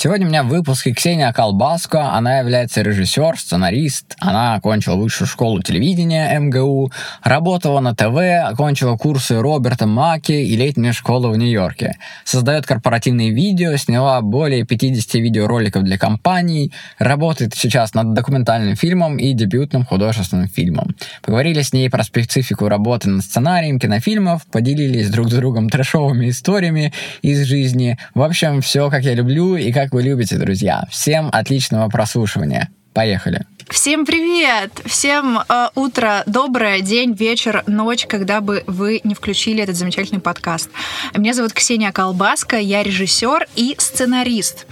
Сегодня 0.00 0.26
у 0.26 0.28
меня 0.28 0.44
в 0.44 0.46
выпуске 0.46 0.92
Ксения 0.92 1.32
Колбаско. 1.32 2.12
Она 2.12 2.38
является 2.38 2.82
режиссер, 2.82 3.36
сценарист. 3.36 4.14
Она 4.20 4.54
окончила 4.54 4.94
высшую 4.94 5.26
школу 5.26 5.60
телевидения 5.60 6.38
МГУ, 6.38 6.92
работала 7.24 7.80
на 7.80 7.96
ТВ, 7.96 8.16
окончила 8.48 8.96
курсы 8.96 9.40
Роберта 9.40 9.88
Маки 9.88 10.30
и 10.30 10.54
летнюю 10.54 10.92
школу 10.92 11.30
в 11.30 11.36
Нью-Йорке. 11.36 11.96
Создает 12.22 12.64
корпоративные 12.64 13.30
видео, 13.30 13.76
сняла 13.76 14.20
более 14.20 14.64
50 14.64 15.14
видеороликов 15.14 15.82
для 15.82 15.98
компаний, 15.98 16.72
работает 17.00 17.56
сейчас 17.56 17.92
над 17.92 18.12
документальным 18.14 18.76
фильмом 18.76 19.16
и 19.16 19.32
дебютным 19.32 19.84
художественным 19.84 20.46
фильмом. 20.46 20.94
Поговорили 21.22 21.62
с 21.62 21.72
ней 21.72 21.90
про 21.90 22.04
специфику 22.04 22.68
работы 22.68 23.10
над 23.10 23.24
сценарием 23.24 23.80
кинофильмов, 23.80 24.46
поделились 24.46 25.10
друг 25.10 25.28
с 25.28 25.34
другом 25.34 25.68
трэшовыми 25.68 26.28
историями 26.28 26.92
из 27.20 27.42
жизни. 27.42 27.98
В 28.14 28.22
общем, 28.22 28.60
все, 28.60 28.90
как 28.90 29.02
я 29.02 29.14
люблю 29.14 29.56
и 29.56 29.72
как 29.72 29.87
как 29.88 29.94
вы 29.94 30.02
любите, 30.02 30.36
друзья. 30.36 30.84
Всем 30.90 31.30
отличного 31.32 31.88
прослушивания. 31.88 32.68
Поехали. 32.92 33.46
Всем 33.70 34.06
привет! 34.06 34.80
Всем 34.86 35.40
э, 35.46 35.68
утро, 35.74 36.22
доброе, 36.24 36.80
день, 36.80 37.12
вечер, 37.12 37.64
ночь, 37.66 38.06
когда 38.06 38.40
бы 38.40 38.64
вы 38.66 39.02
не 39.04 39.14
включили 39.14 39.62
этот 39.62 39.76
замечательный 39.76 40.20
подкаст. 40.20 40.70
Меня 41.14 41.34
зовут 41.34 41.52
Ксения 41.52 41.92
Колбаска, 41.92 42.56
я 42.56 42.82
режиссер 42.82 43.46
и 43.56 43.74
сценарист. 43.78 44.66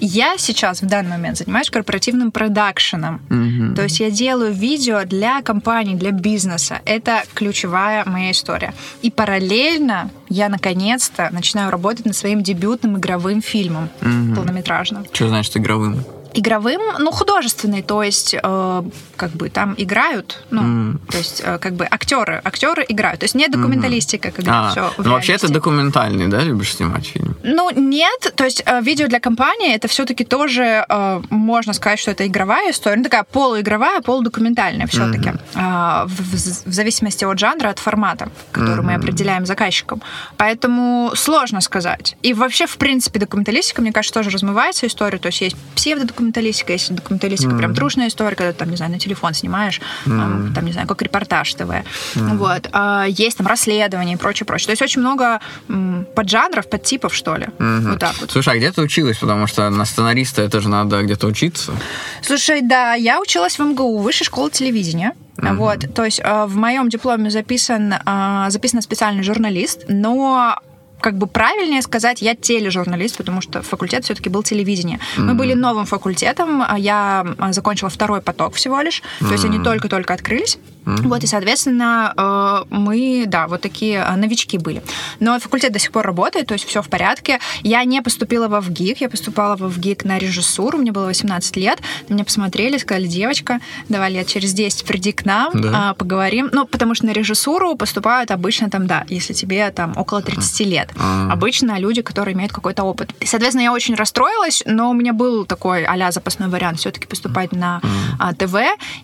Я 0.00 0.36
сейчас 0.36 0.82
в 0.82 0.86
данный 0.86 1.10
момент 1.10 1.38
занимаюсь 1.38 1.70
корпоративным 1.70 2.32
продакшеном. 2.32 3.22
Mm-hmm. 3.28 3.74
То 3.76 3.84
есть 3.84 4.00
я 4.00 4.10
делаю 4.10 4.52
видео 4.52 5.04
для 5.04 5.42
компаний, 5.42 5.94
для 5.94 6.10
бизнеса. 6.10 6.80
Это 6.84 7.22
ключевая 7.34 8.04
моя 8.04 8.32
история. 8.32 8.74
И 9.02 9.12
параллельно 9.12 10.10
я 10.28 10.48
наконец-то 10.48 11.28
начинаю 11.30 11.70
работать 11.70 12.04
над 12.04 12.16
своим 12.16 12.42
дебютным 12.42 12.98
игровым 12.98 13.42
фильмом 13.42 13.90
mm-hmm. 14.00 14.34
полнометражным. 14.34 15.06
Что 15.12 15.28
значит 15.28 15.56
игровым? 15.56 16.04
Игровым, 16.34 16.80
ну, 16.98 17.10
художественный, 17.10 17.82
то 17.82 18.02
есть 18.02 18.34
э, 18.34 18.82
как 19.16 19.30
бы 19.32 19.48
там 19.48 19.74
играют, 19.76 20.42
ну, 20.50 20.62
mm. 20.62 20.98
то 21.10 21.18
есть 21.18 21.42
э, 21.44 21.58
как 21.58 21.74
бы 21.74 21.86
актеры, 21.90 22.40
актеры 22.44 22.84
играют, 22.88 23.20
то 23.20 23.24
есть 23.24 23.34
не 23.34 23.48
документалистика, 23.48 24.30
когда 24.30 24.68
а, 24.68 24.70
все. 24.70 24.92
Ну, 24.98 25.10
вообще 25.10 25.34
это 25.34 25.48
документальный, 25.48 26.28
да, 26.28 26.40
любишь 26.42 26.74
снимать 26.74 27.06
фильм? 27.06 27.36
Ну, 27.42 27.70
нет, 27.70 28.32
то 28.36 28.44
есть 28.44 28.62
э, 28.64 28.80
видео 28.82 29.08
для 29.08 29.20
компании 29.20 29.74
это 29.74 29.88
все-таки 29.88 30.24
тоже 30.24 30.84
э, 30.88 31.22
можно 31.30 31.72
сказать, 31.72 31.98
что 31.98 32.10
это 32.10 32.26
игровая 32.26 32.70
история, 32.70 32.96
ну, 32.96 33.04
такая 33.04 33.24
полуигровая, 33.24 34.00
полудокументальная 34.00 34.86
все-таки, 34.86 35.30
mm-hmm. 35.30 36.04
э, 36.04 36.06
в, 36.06 36.34
в 36.70 36.72
зависимости 36.72 37.24
от 37.24 37.38
жанра, 37.38 37.68
от 37.68 37.78
формата, 37.78 38.28
который 38.52 38.80
mm-hmm. 38.80 38.82
мы 38.82 38.94
определяем 38.94 39.46
заказчиком. 39.46 40.02
Поэтому 40.36 41.12
сложно 41.14 41.60
сказать. 41.60 42.16
И 42.22 42.34
вообще, 42.34 42.66
в 42.66 42.76
принципе, 42.76 43.18
документалистика, 43.18 43.82
мне 43.82 43.92
кажется, 43.92 44.14
тоже 44.14 44.30
размывается 44.30 44.86
история, 44.86 45.18
то 45.18 45.28
есть 45.28 45.40
есть 45.40 45.56
псевдодокументалистика, 45.74 46.19
документалистика, 46.20 46.72
есть 46.72 46.94
документалистика 46.94 47.52
mm. 47.52 47.58
прям 47.58 47.74
трушная 47.74 48.08
история, 48.08 48.36
когда 48.36 48.52
ты, 48.52 48.58
там, 48.58 48.70
не 48.70 48.76
знаю, 48.76 48.92
на 48.92 48.98
телефон 48.98 49.34
снимаешь, 49.34 49.80
mm. 50.06 50.54
там, 50.54 50.64
не 50.64 50.72
знаю, 50.72 50.86
как 50.86 51.00
репортаж 51.02 51.52
ТВ. 51.54 51.70
Mm. 51.70 52.36
Вот. 52.36 52.68
А 52.72 53.06
есть 53.08 53.38
там 53.38 53.46
расследование 53.46 54.16
и 54.16 54.18
прочее, 54.18 54.46
прочее. 54.46 54.66
То 54.66 54.72
есть 54.72 54.82
очень 54.82 55.00
много 55.00 55.40
поджанров, 56.14 56.68
подтипов, 56.68 57.14
что 57.14 57.36
ли. 57.36 57.46
Mm-hmm. 57.58 57.90
Вот 57.90 57.98
так 57.98 58.14
вот. 58.20 58.30
Слушай, 58.30 58.54
а 58.54 58.56
где 58.58 58.70
ты 58.70 58.82
училась? 58.82 59.18
Потому 59.18 59.46
что 59.46 59.68
на 59.70 59.84
сценариста 59.84 60.42
это 60.42 60.60
же 60.60 60.68
надо 60.68 61.02
где-то 61.02 61.26
учиться. 61.26 61.72
Слушай, 62.22 62.60
да, 62.62 62.94
я 62.94 63.20
училась 63.20 63.58
в 63.58 63.62
МГУ, 63.62 63.98
Высшей 63.98 64.26
школы 64.26 64.50
телевидения. 64.50 65.14
Mm-hmm. 65.36 65.56
Вот, 65.56 65.94
то 65.94 66.04
есть 66.04 66.20
э, 66.22 66.44
в 66.46 66.56
моем 66.56 66.90
дипломе 66.90 67.30
записан, 67.30 67.94
э, 67.94 68.46
записан 68.50 68.82
специальный 68.82 69.22
журналист, 69.22 69.84
но 69.88 70.56
как 71.00 71.16
бы 71.18 71.26
правильнее 71.26 71.82
сказать, 71.82 72.22
я 72.22 72.34
тележурналист, 72.34 73.16
потому 73.16 73.40
что 73.40 73.62
факультет 73.62 74.04
все-таки 74.04 74.28
был 74.28 74.42
телевидение. 74.42 74.98
Mm-hmm. 74.98 75.22
Мы 75.22 75.34
были 75.34 75.54
новым 75.54 75.86
факультетом, 75.86 76.62
а 76.66 76.78
я 76.78 77.26
а, 77.38 77.52
закончила 77.52 77.90
второй 77.90 78.20
поток 78.20 78.54
всего 78.54 78.80
лишь, 78.80 79.02
mm-hmm. 79.02 79.26
то 79.26 79.32
есть 79.32 79.44
они 79.44 79.58
только-только 79.58 80.14
открылись. 80.14 80.58
Mm-hmm. 80.84 81.08
Вот, 81.08 81.24
и, 81.24 81.26
соответственно, 81.26 82.12
э, 82.16 82.64
мы, 82.74 83.24
да, 83.26 83.46
вот 83.46 83.60
такие 83.60 84.04
э, 84.06 84.16
новички 84.16 84.58
были. 84.58 84.82
Но 85.20 85.38
факультет 85.38 85.72
до 85.72 85.78
сих 85.78 85.92
пор 85.92 86.06
работает, 86.06 86.46
то 86.46 86.54
есть 86.54 86.66
все 86.66 86.82
в 86.82 86.88
порядке. 86.88 87.38
Я 87.62 87.84
не 87.84 88.02
поступила 88.02 88.48
во 88.48 88.60
ВГИК, 88.60 89.02
я 89.02 89.08
поступала 89.08 89.56
во 89.56 89.68
ВГИК 89.68 90.04
на 90.04 90.18
режиссуру, 90.18 90.78
мне 90.78 90.92
было 90.92 91.06
18 91.06 91.56
лет. 91.56 91.78
На 92.08 92.14
меня 92.14 92.24
посмотрели, 92.24 92.78
сказали, 92.78 93.06
девочка, 93.06 93.60
давай 93.88 94.12
лет 94.12 94.26
через 94.26 94.52
10 94.52 94.84
приди 94.84 95.12
к 95.12 95.24
нам, 95.24 95.52
да. 95.54 95.94
поговорим. 95.94 96.48
Ну, 96.52 96.66
потому 96.66 96.94
что 96.94 97.06
на 97.06 97.12
режиссуру 97.12 97.76
поступают 97.76 98.30
обычно 98.30 98.70
там, 98.70 98.86
да, 98.86 99.04
если 99.08 99.32
тебе 99.32 99.70
там 99.70 99.92
около 99.96 100.22
30 100.22 100.66
лет. 100.66 100.90
А-а-а. 100.96 101.32
Обычно 101.32 101.78
люди, 101.78 102.02
которые 102.02 102.34
имеют 102.34 102.52
какой-то 102.52 102.84
опыт. 102.84 103.10
И, 103.20 103.26
соответственно, 103.26 103.62
я 103.62 103.72
очень 103.72 103.94
расстроилась, 103.94 104.62
но 104.66 104.90
у 104.90 104.94
меня 104.94 105.12
был 105.12 105.44
такой 105.44 105.84
а 105.84 106.12
запасной 106.12 106.48
вариант 106.48 106.78
все-таки 106.78 107.06
поступать 107.06 107.52
на 107.52 107.80
а, 108.18 108.32
ТВ. 108.34 108.54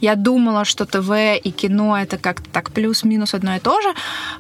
Я 0.01 0.15
думала, 0.15 0.65
что 0.65 0.87
ТВ 0.87 1.11
и 1.43 1.51
кино 1.51 1.66
это 1.69 2.19
как-то 2.19 2.49
так 2.51 2.71
плюс-минус 2.71 3.35
одно 3.35 3.57
и 3.57 3.59
то 3.59 3.81
же. 3.81 3.93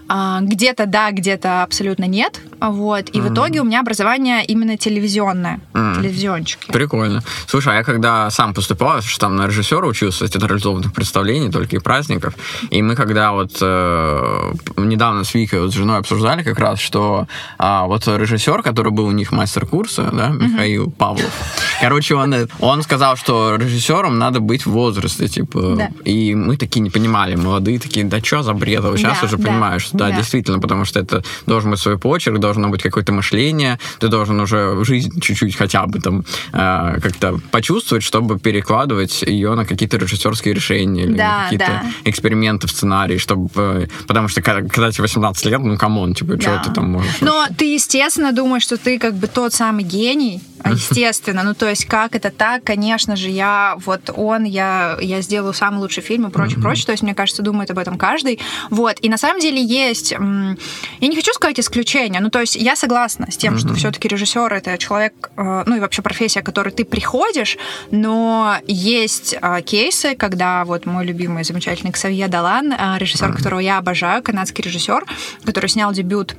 А, 0.09 0.41
где-то 0.41 0.87
да, 0.87 1.10
где-то 1.10 1.62
абсолютно 1.62 2.04
нет. 2.04 2.41
Вот. 2.60 3.09
И 3.09 3.19
mm-hmm. 3.19 3.28
в 3.28 3.32
итоге 3.32 3.60
у 3.60 3.64
меня 3.64 3.81
образование 3.81 4.44
именно 4.44 4.76
телевизионное. 4.76 5.60
Mm-hmm. 5.72 5.94
Телевизиончики. 5.97 6.72
Прикольно. 6.72 7.22
Слушай, 7.47 7.75
а 7.75 7.76
я 7.78 7.84
когда 7.84 8.31
сам 8.31 8.54
поступал, 8.54 9.03
что 9.03 9.20
там 9.20 9.37
на 9.37 9.47
режиссера 9.47 9.87
учился 9.87 10.28
театрализованных 10.28 10.92
представлений, 10.92 11.50
только 11.50 11.76
и 11.76 11.78
праздников, 11.78 12.34
и 12.70 12.82
мы 12.82 12.97
когда 12.97 13.32
вот 13.32 13.58
э, 13.60 14.53
недавно 14.76 15.25
с 15.25 15.34
Викой, 15.34 15.60
вот, 15.60 15.72
с 15.72 15.75
женой 15.75 15.98
обсуждали 15.98 16.43
как 16.43 16.58
раз, 16.58 16.81
что 16.81 17.26
а, 17.58 17.87
вот 17.87 18.06
режиссер, 18.06 18.62
который 18.62 18.93
был 18.93 19.06
у 19.06 19.12
них 19.12 19.32
мастер 19.32 19.66
курса, 19.66 20.10
да, 20.12 20.28
Михаил 20.28 20.87
mm-hmm. 20.87 20.97
Павлов, 20.97 21.32
короче, 21.81 22.14
он, 22.14 22.34
он 22.60 22.82
сказал, 22.82 23.16
что 23.16 23.56
режиссером 23.56 24.19
надо 24.19 24.41
быть 24.41 24.66
в 24.66 24.70
возрасте, 24.70 25.28
типа, 25.28 25.75
да. 25.76 25.91
и 26.04 26.34
мы 26.34 26.56
такие 26.56 26.81
не 26.81 26.91
понимали, 27.16 27.37
молодые 27.37 27.78
такие, 27.78 28.04
да 28.04 28.21
что 28.22 28.43
за 28.43 28.53
бред, 28.53 28.84
а 28.84 28.97
сейчас 28.97 29.21
да, 29.21 29.27
уже 29.27 29.37
да, 29.37 29.49
понимаешь, 29.49 29.82
что 29.82 29.99
да, 29.99 30.09
да, 30.09 30.16
действительно, 30.16 30.59
потому 30.59 30.84
что 30.84 31.00
это 31.00 31.22
должен 31.47 31.71
быть 31.71 31.81
свой 31.81 31.99
почерк, 31.99 32.38
должно 32.38 32.69
быть 32.69 32.82
какое-то 32.82 33.12
мышление, 33.12 33.78
ты 33.99 34.09
должен 34.09 34.41
уже 34.41 34.84
жизнь 34.84 35.21
чуть-чуть 35.21 35.56
хотя 35.56 35.87
бы 35.87 36.00
там 36.00 36.25
э, 36.53 37.00
как-то 37.00 37.38
почувствовать, 37.50 38.05
чтобы 38.05 38.38
перекладывать 38.38 39.22
ее 39.22 39.55
на 39.55 39.65
какие-то 39.65 39.97
режиссерские 39.97 40.55
решения 40.55 41.05
или 41.05 41.16
да, 41.16 41.44
какие-то 41.44 41.82
да. 41.82 41.82
эксперименты 42.05 42.66
в 42.66 42.71
сценарии, 42.71 43.19
чтобы, 43.19 43.49
э, 43.55 43.87
потому 44.06 44.28
что 44.28 44.43
когда, 44.43 44.69
когда 44.69 44.91
тебе 44.91 45.03
18 45.03 45.47
лет, 45.47 45.60
ну 45.60 45.76
come 45.77 45.98
on, 45.98 46.15
типа, 46.15 46.34
да. 46.34 46.41
что 46.41 46.69
ты 46.69 46.75
там 46.75 46.91
можешь? 46.91 47.21
Но 47.21 47.47
ты, 47.56 47.72
естественно, 47.75 48.32
думаешь, 48.32 48.62
что 48.62 48.76
ты 48.76 48.99
как 48.99 49.15
бы 49.15 49.26
тот 49.26 49.55
самый 49.55 49.84
гений, 49.84 50.41
естественно. 50.72 51.43
Ну, 51.43 51.54
то 51.54 51.69
есть, 51.69 51.84
как 51.87 52.15
это 52.15 52.31
так? 52.31 52.65
Конечно 52.65 53.16
же, 53.16 53.28
я 53.28 53.77
вот 53.84 54.10
он, 54.15 54.44
я, 54.44 54.97
я 55.00 55.21
сделаю 55.21 55.54
самый 55.54 55.78
лучший 55.78 56.03
фильм 56.03 56.27
и 56.27 56.31
прочее, 56.31 56.59
mm-hmm. 56.59 56.62
прочее. 56.62 56.87
То 56.87 56.93
есть, 56.93 57.03
мне 57.03 57.15
кажется, 57.15 57.43
думает 57.43 57.71
об 57.71 57.78
этом 57.78 57.99
каждый. 57.99 58.41
Вот. 58.71 58.99
И 59.00 59.09
на 59.09 59.19
самом 59.19 59.41
деле 59.41 59.62
есть... 59.62 60.12
Я 60.12 61.09
не 61.09 61.16
хочу 61.16 61.32
сказать 61.32 61.59
исключения. 61.60 62.21
Ну, 62.21 62.31
то 62.31 62.41
есть, 62.41 62.56
я 62.56 62.76
согласна 62.76 63.31
с 63.31 63.37
тем, 63.37 63.55
mm-hmm. 63.55 63.59
что 63.59 63.75
все-таки 63.75 64.09
режиссер 64.09 64.53
это 64.53 64.78
человек, 64.78 65.31
э, 65.37 65.65
ну, 65.66 65.76
и 65.76 65.81
вообще 65.81 66.03
профессия, 66.03 66.43
к 66.43 66.47
которой 66.47 66.71
ты 66.71 66.84
приходишь, 66.84 67.59
но 67.91 68.56
есть 68.66 69.37
э, 69.41 69.62
кейсы, 69.62 70.15
когда 70.15 70.64
вот 70.64 70.87
мой 70.87 71.05
любимый, 71.05 71.44
замечательный 71.44 71.93
Ксавье 71.93 72.29
Далан, 72.29 72.73
э, 72.73 72.99
режиссер, 72.99 73.29
mm-hmm. 73.29 73.37
которого 73.37 73.61
я 73.61 73.79
обожаю, 73.79 74.23
канадский 74.23 74.62
режиссер, 74.64 75.05
который 75.44 75.69
снял 75.69 75.93
дебют 75.93 76.37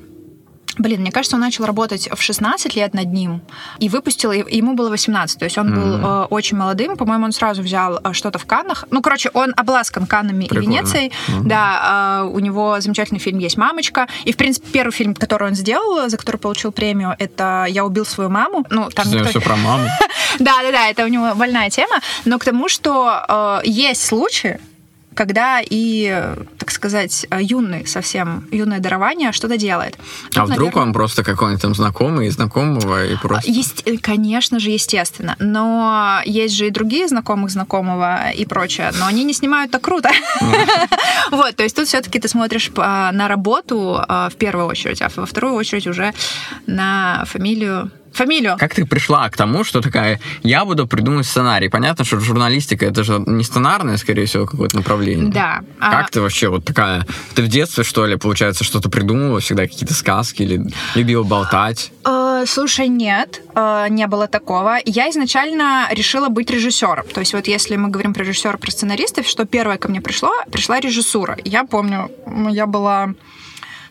Блин, 0.77 1.01
мне 1.01 1.11
кажется, 1.11 1.35
он 1.35 1.41
начал 1.41 1.65
работать 1.65 2.09
в 2.13 2.21
16 2.21 2.75
лет 2.75 2.93
над 2.93 3.11
ним 3.11 3.41
и 3.79 3.89
выпустил, 3.89 4.31
ему 4.31 4.73
было 4.73 4.89
18, 4.89 5.39
то 5.39 5.45
есть 5.45 5.57
он 5.57 5.67
mm-hmm. 5.67 5.75
был 5.75 6.07
э, 6.07 6.25
очень 6.29 6.57
молодым, 6.57 6.97
по-моему, 6.97 7.25
он 7.25 7.31
сразу 7.31 7.61
взял 7.61 7.99
э, 8.03 8.13
что-то 8.13 8.39
в 8.39 8.45
Каннах. 8.45 8.85
Ну, 8.91 9.01
короче, 9.01 9.29
он 9.33 9.53
обласкан 9.55 10.05
Каннами 10.05 10.45
Прикольно. 10.45 10.63
и 10.63 10.67
Венецией. 10.67 11.07
Mm-hmm. 11.07 11.41
Да, 11.43 12.21
э, 12.23 12.27
у 12.27 12.39
него 12.39 12.79
замечательный 12.79 13.19
фильм 13.19 13.39
есть 13.39 13.57
«Мамочка». 13.57 14.07
И, 14.25 14.33
в 14.33 14.37
принципе, 14.37 14.67
первый 14.71 14.91
фильм, 14.91 15.15
который 15.15 15.47
он 15.49 15.55
сделал, 15.55 16.09
за 16.09 16.17
который 16.17 16.37
получил 16.37 16.71
премию, 16.71 17.15
это 17.17 17.65
«Я 17.69 17.85
убил 17.85 18.05
свою 18.05 18.29
маму». 18.29 18.65
Ну, 18.69 18.89
там 18.89 19.09
никто... 19.09 19.29
все 19.29 19.41
про 19.41 19.55
маму. 19.55 19.87
Да-да-да, 20.39 20.89
это 20.89 21.05
у 21.05 21.07
него 21.07 21.33
больная 21.35 21.69
тема. 21.69 21.99
Но 22.25 22.39
к 22.39 22.45
тому, 22.45 22.69
что 22.69 23.61
э, 23.63 23.67
есть 23.67 24.05
случаи, 24.05 24.59
когда 25.17 25.59
и, 25.61 26.35
так 26.59 26.71
сказать, 26.71 27.25
юный, 27.37 27.87
совсем 27.87 28.47
юное 28.51 28.79
дарование 28.79 29.31
что-то 29.31 29.57
делает. 29.57 29.97
Тут, 30.29 30.37
а 30.37 30.45
вдруг 30.45 30.59
наверное... 30.59 30.83
он 30.83 30.93
просто 30.93 31.23
какой-нибудь 31.23 31.61
там 31.61 31.73
знакомый, 31.73 32.29
знакомого 32.29 33.05
и 33.05 33.15
просто... 33.17 33.51
Есть, 33.51 33.83
конечно 34.01 34.59
же, 34.59 34.69
естественно. 34.69 35.35
Но 35.39 36.21
есть 36.25 36.55
же 36.55 36.67
и 36.67 36.69
другие 36.69 37.07
знакомых 37.07 37.49
знакомого 37.49 38.29
и 38.29 38.45
прочее, 38.45 38.91
но 38.99 39.07
они 39.07 39.23
не 39.23 39.33
снимают 39.33 39.71
так 39.71 39.81
круто. 39.81 40.11
Вот, 41.29 41.55
то 41.55 41.63
есть 41.63 41.75
тут 41.75 41.87
все-таки 41.87 42.19
ты 42.19 42.27
смотришь 42.27 42.71
на 42.75 43.27
работу 43.27 43.99
в 44.07 44.33
первую 44.37 44.67
очередь, 44.67 45.01
а 45.01 45.09
во 45.13 45.25
вторую 45.25 45.55
очередь 45.55 45.87
уже 45.87 46.13
на 46.67 47.25
фамилию 47.25 47.91
фамилию. 48.17 48.57
Как 48.59 48.73
ты 48.73 48.85
пришла 48.85 49.29
к 49.29 49.37
тому, 49.37 49.63
что 49.63 49.81
такая, 49.81 50.19
я 50.43 50.65
буду 50.65 50.87
придумывать 50.87 51.25
сценарий? 51.25 51.69
Понятно, 51.69 52.03
что 52.03 52.19
журналистика 52.19 52.85
это 52.85 53.03
же 53.03 53.23
не 53.25 53.43
сценарное, 53.43 53.97
скорее 53.97 54.25
всего, 54.25 54.45
какое-то 54.45 54.75
направление. 54.75 55.31
Да. 55.31 55.61
Как 55.79 56.07
а... 56.07 56.11
ты 56.11 56.21
вообще 56.21 56.49
вот 56.49 56.65
такая, 56.65 57.05
ты 57.35 57.41
в 57.43 57.47
детстве, 57.47 57.83
что 57.83 58.05
ли, 58.05 58.17
получается, 58.17 58.63
что-то 58.63 58.89
придумывала 58.89 59.39
всегда, 59.39 59.63
какие-то 59.63 59.93
сказки 59.93 60.43
или 60.43 60.61
любила 60.95 61.23
болтать? 61.23 61.91
Э, 62.05 62.43
слушай, 62.47 62.87
нет, 62.87 63.41
э, 63.55 63.87
не 63.89 64.07
было 64.07 64.27
такого. 64.27 64.77
Я 64.85 65.09
изначально 65.09 65.87
решила 65.91 66.29
быть 66.29 66.49
режиссером. 66.49 67.05
То 67.13 67.19
есть 67.19 67.33
вот 67.33 67.47
если 67.47 67.75
мы 67.75 67.89
говорим 67.89 68.13
про 68.13 68.23
режиссера, 68.23 68.57
про 68.57 68.71
сценаристов, 68.71 69.27
что 69.27 69.45
первое 69.45 69.77
ко 69.77 69.87
мне 69.87 70.01
пришло, 70.01 70.31
пришла 70.51 70.79
режиссура. 70.79 71.37
Я 71.43 71.63
помню, 71.63 72.09
я 72.49 72.65
была 72.65 73.13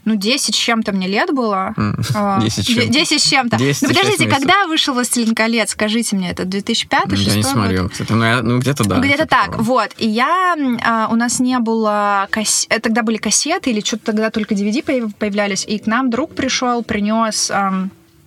ну, 0.07 0.15
10 0.15 0.55
с 0.55 0.57
чем-то 0.57 0.93
мне 0.93 1.09
лет 1.09 1.35
было. 1.35 1.75
10 1.77 2.15
а, 2.15 2.41
с 2.49 2.65
чем-то. 2.65 2.93
10 2.93 3.21
с 3.21 3.29
чем-то. 3.29 3.59
Ну, 3.59 3.89
подождите, 3.89 4.29
когда 4.29 4.67
вышел 4.67 4.95
«Властелин 4.95 5.35
колец»? 5.35 5.73
Скажите 5.73 6.15
мне, 6.15 6.31
это 6.31 6.45
2005-2006 6.45 7.17
Я 7.17 7.35
не 7.35 7.43
смотрел, 7.43 7.89
кстати. 7.91 8.13
Ну, 8.13 8.43
ну 8.43 8.59
где-то 8.61 8.85
да. 8.85 9.01
Где-то 9.01 9.27
так, 9.27 9.59
вот. 9.59 9.91
И 9.99 10.09
я... 10.09 10.57
А, 10.85 11.09
у 11.11 11.17
нас 11.17 11.41
не 11.41 11.59
было... 11.59 12.29
Э, 12.69 12.81
тогда 12.81 13.03
были 13.03 13.17
кассеты 13.17 13.71
или 13.71 13.81
что-то 13.81 14.07
тогда 14.07 14.31
только 14.31 14.55
DVD 14.55 15.13
появлялись. 15.19 15.65
И 15.67 15.79
к 15.79 15.87
нам 15.87 16.09
друг 16.09 16.35
пришел, 16.35 16.83
принес... 16.85 17.51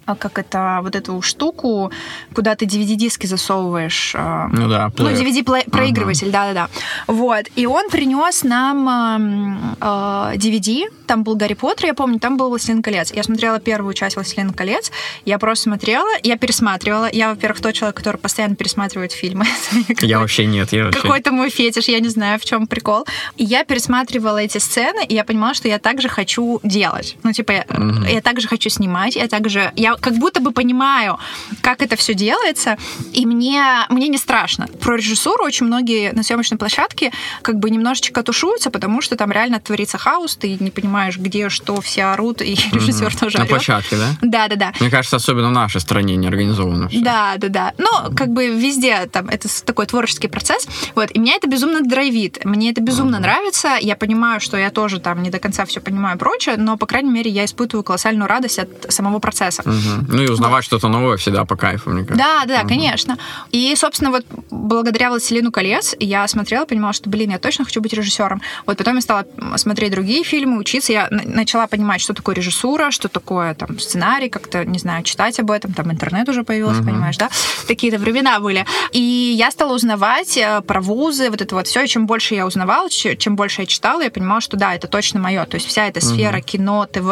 А 0.10 0.16
как 0.16 0.40
это, 0.40 0.80
вот 0.82 0.96
эту 0.96 1.22
штуку, 1.22 1.92
куда 2.34 2.56
ты 2.56 2.66
DVD-диски 2.66 3.28
засовываешь. 3.28 4.16
А, 4.16 4.48
ну 4.48 4.68
да, 4.68 4.90
плеер. 4.90 5.12
Ну, 5.12 5.24
DVD-проигрыватель, 5.24 6.32
да-да-да. 6.32 6.68
Вот. 7.06 7.46
И 7.56 7.68
он 7.68 7.90
принес 7.92 8.44
нам 8.44 9.76
э, 9.80 10.34
DVD, 10.36 10.86
там 11.06 11.24
был 11.24 11.36
Гарри 11.36 11.54
Поттер, 11.54 11.86
я 11.86 11.94
помню, 11.94 12.20
там 12.20 12.38
был 12.38 12.50
«Властелин 12.50 12.82
колец». 12.82 13.14
Я 13.14 13.22
смотрела 13.22 13.60
первую 13.60 13.94
часть 13.94 14.16
«Властелин 14.16 14.52
колец», 14.52 14.92
я 15.26 15.38
просто 15.38 15.66
смотрела, 15.66 16.10
я 16.24 16.38
пересматривала. 16.38 17.08
Я, 17.12 17.30
во-первых, 17.30 17.62
тот 17.62 17.76
человек, 17.76 17.96
который 17.96 18.18
постоянно 18.18 18.56
пересматривает 18.56 19.12
фильмы. 19.12 19.46
Я 20.02 20.20
вообще 20.20 20.46
нет. 20.46 20.74
Я 20.74 20.86
вообще... 20.86 21.02
Какой-то 21.02 21.32
мой 21.32 21.50
фетиш, 21.50 21.88
я 21.88 22.00
не 22.00 22.10
знаю, 22.10 22.40
в 22.40 22.46
чем 22.46 22.68
прикол. 22.68 23.06
И 23.38 23.44
я 23.44 23.64
пересматривала 23.64 24.38
эти 24.38 24.58
сцены, 24.58 25.06
и 25.06 25.14
я 25.14 25.24
понимала, 25.24 25.54
что 25.54 25.68
я 25.68 25.78
также 25.78 26.10
хочу 26.10 26.60
делать. 26.64 27.18
Ну, 27.24 27.32
типа, 27.32 27.52
я, 27.52 27.66
я 28.10 28.22
также 28.22 28.48
хочу 28.48 28.70
снимать, 28.70 29.16
я 29.16 29.28
также... 29.28 29.72
Я 29.76 29.96
как 30.00 30.16
будто 30.16 30.42
бы 30.42 30.52
понимаю, 30.52 31.20
как 31.62 31.82
это 31.82 31.96
все 31.96 32.14
делается, 32.14 32.78
и 33.14 33.26
мне, 33.26 33.64
мне 33.90 34.08
не 34.08 34.18
страшно. 34.18 34.68
Про 34.80 34.98
режиссуру 34.98 35.44
очень 35.44 35.66
многие 35.66 36.12
на 36.14 36.24
съемочной 36.24 36.58
площадке 36.58 37.12
как 37.42 37.60
бы 37.60 37.70
немножечко 37.70 38.24
тушуются, 38.24 38.70
потому 38.70 39.02
что 39.02 39.16
там 39.16 39.32
реально 39.32 39.60
творится 39.60 39.98
хаос, 39.98 40.36
ты 40.36 40.58
не 40.60 40.72
понимаешь, 40.72 41.18
где 41.18 41.50
что, 41.50 41.82
все 41.82 42.06
орут, 42.06 42.42
и 42.42 42.56
режиссер 42.72 43.08
mm-hmm. 43.08 43.20
тоже 43.20 43.38
На 43.38 43.44
орет. 43.44 43.54
площадке, 43.54 43.96
да? 43.98 44.10
Да, 44.22 44.48
да, 44.48 44.56
да. 44.56 44.74
Мне 44.80 44.90
кажется, 44.90 45.18
особенно 45.18 45.50
в 45.50 45.54
нашей 45.54 45.82
стране 45.82 46.16
не 46.16 46.28
организовано 46.28 46.90
все. 46.90 47.02
Да, 47.02 47.36
да, 47.38 47.50
да. 47.50 47.74
Но 47.78 48.12
как 48.16 48.30
бы 48.30 48.48
везде 48.48 49.08
там 49.12 49.30
это 49.30 49.48
такой 49.66 49.86
творческий 49.86 50.28
процесс. 50.28 50.68
Вот. 50.96 51.12
И 51.12 51.20
меня 51.20 51.36
это 51.36 51.48
безумно 51.48 51.82
драйвит. 51.82 52.44
Мне 52.46 52.72
это 52.72 52.82
безумно 52.82 53.18
mm-hmm. 53.18 53.20
нравится. 53.20 53.70
Я 53.80 53.96
понимаю, 53.96 54.40
что 54.40 54.58
я 54.58 54.70
тоже 54.70 55.00
там 55.00 55.22
не 55.24 55.30
до 55.30 55.40
конца 55.40 55.66
все 55.66 55.82
понимаю 55.82 56.16
и 56.16 56.20
прочее, 56.20 56.58
но, 56.58 56.78
по 56.78 56.86
крайней 56.86 57.12
мере, 57.12 57.30
я 57.32 57.46
испытываю 57.46 57.84
колоссальную 57.84 58.28
радость 58.28 58.60
от 58.60 58.92
самого 58.92 59.20
процесса. 59.20 59.62
Mm-hmm. 59.62 59.89
Ну 60.08 60.22
и 60.22 60.30
узнавать 60.30 60.64
что-то 60.66 60.88
новое 60.88 61.18
всегда 61.18 61.46
по 61.46 61.56
кайфу, 61.56 61.90
мне 61.90 62.06
кажется. 62.06 62.26
Да, 62.26 62.46
да, 62.46 62.62
угу. 62.62 62.70
конечно. 62.70 63.18
И, 63.52 63.74
собственно, 63.76 64.12
вот 64.12 64.26
благодаря 64.50 65.10
«Властелину 65.10 65.52
колец» 65.52 65.96
я 66.00 66.28
смотрела, 66.28 66.66
понимала, 66.66 66.94
что, 66.94 67.10
блин, 67.10 67.32
я 67.32 67.40
точно 67.40 67.66
хочу 67.66 67.82
быть 67.82 67.94
режиссером. 67.94 68.42
Вот 68.66 68.78
потом 68.78 68.96
я 68.96 69.02
стала 69.02 69.26
смотреть 69.56 69.92
другие 69.92 70.24
фильмы, 70.24 70.58
учиться. 70.58 70.92
Я 70.92 71.08
начала 71.10 71.68
понимать, 71.68 72.02
что 72.02 72.14
такое 72.14 72.36
режиссура, 72.36 72.92
что 72.92 73.10
такое 73.10 73.54
там 73.56 73.80
сценарий, 73.80 74.30
как-то, 74.30 74.66
не 74.66 74.80
знаю, 74.80 75.04
читать 75.04 75.40
об 75.40 75.52
этом. 75.52 75.74
Там 75.74 75.92
интернет 75.92 76.28
уже 76.30 76.44
появился, 76.44 76.82
угу. 76.82 76.90
понимаешь, 76.90 77.18
да? 77.18 77.30
Такие-то 77.68 77.98
времена 77.98 78.40
были. 78.40 78.66
И 78.92 79.36
я 79.38 79.52
стала 79.52 79.74
узнавать 79.74 80.38
э, 80.38 80.62
про 80.62 80.82
вузы, 80.82 81.30
вот 81.30 81.42
это 81.42 81.56
вот 81.56 81.68
все. 81.68 81.84
И 81.84 81.88
чем 81.88 82.06
больше 82.06 82.36
я 82.36 82.46
узнавала, 82.46 82.90
чем 82.90 83.36
больше 83.36 83.62
я 83.62 83.66
читала, 83.68 84.02
я 84.02 84.12
понимала, 84.12 84.42
что 84.42 84.58
да, 84.58 84.76
это 84.76 84.88
точно 84.88 85.20
мое. 85.20 85.46
То 85.46 85.56
есть 85.56 85.68
вся 85.68 85.88
эта 85.88 86.02
сфера 86.02 86.38
угу. 86.38 86.46
кино, 86.46 86.86
ТВ, 86.92 87.12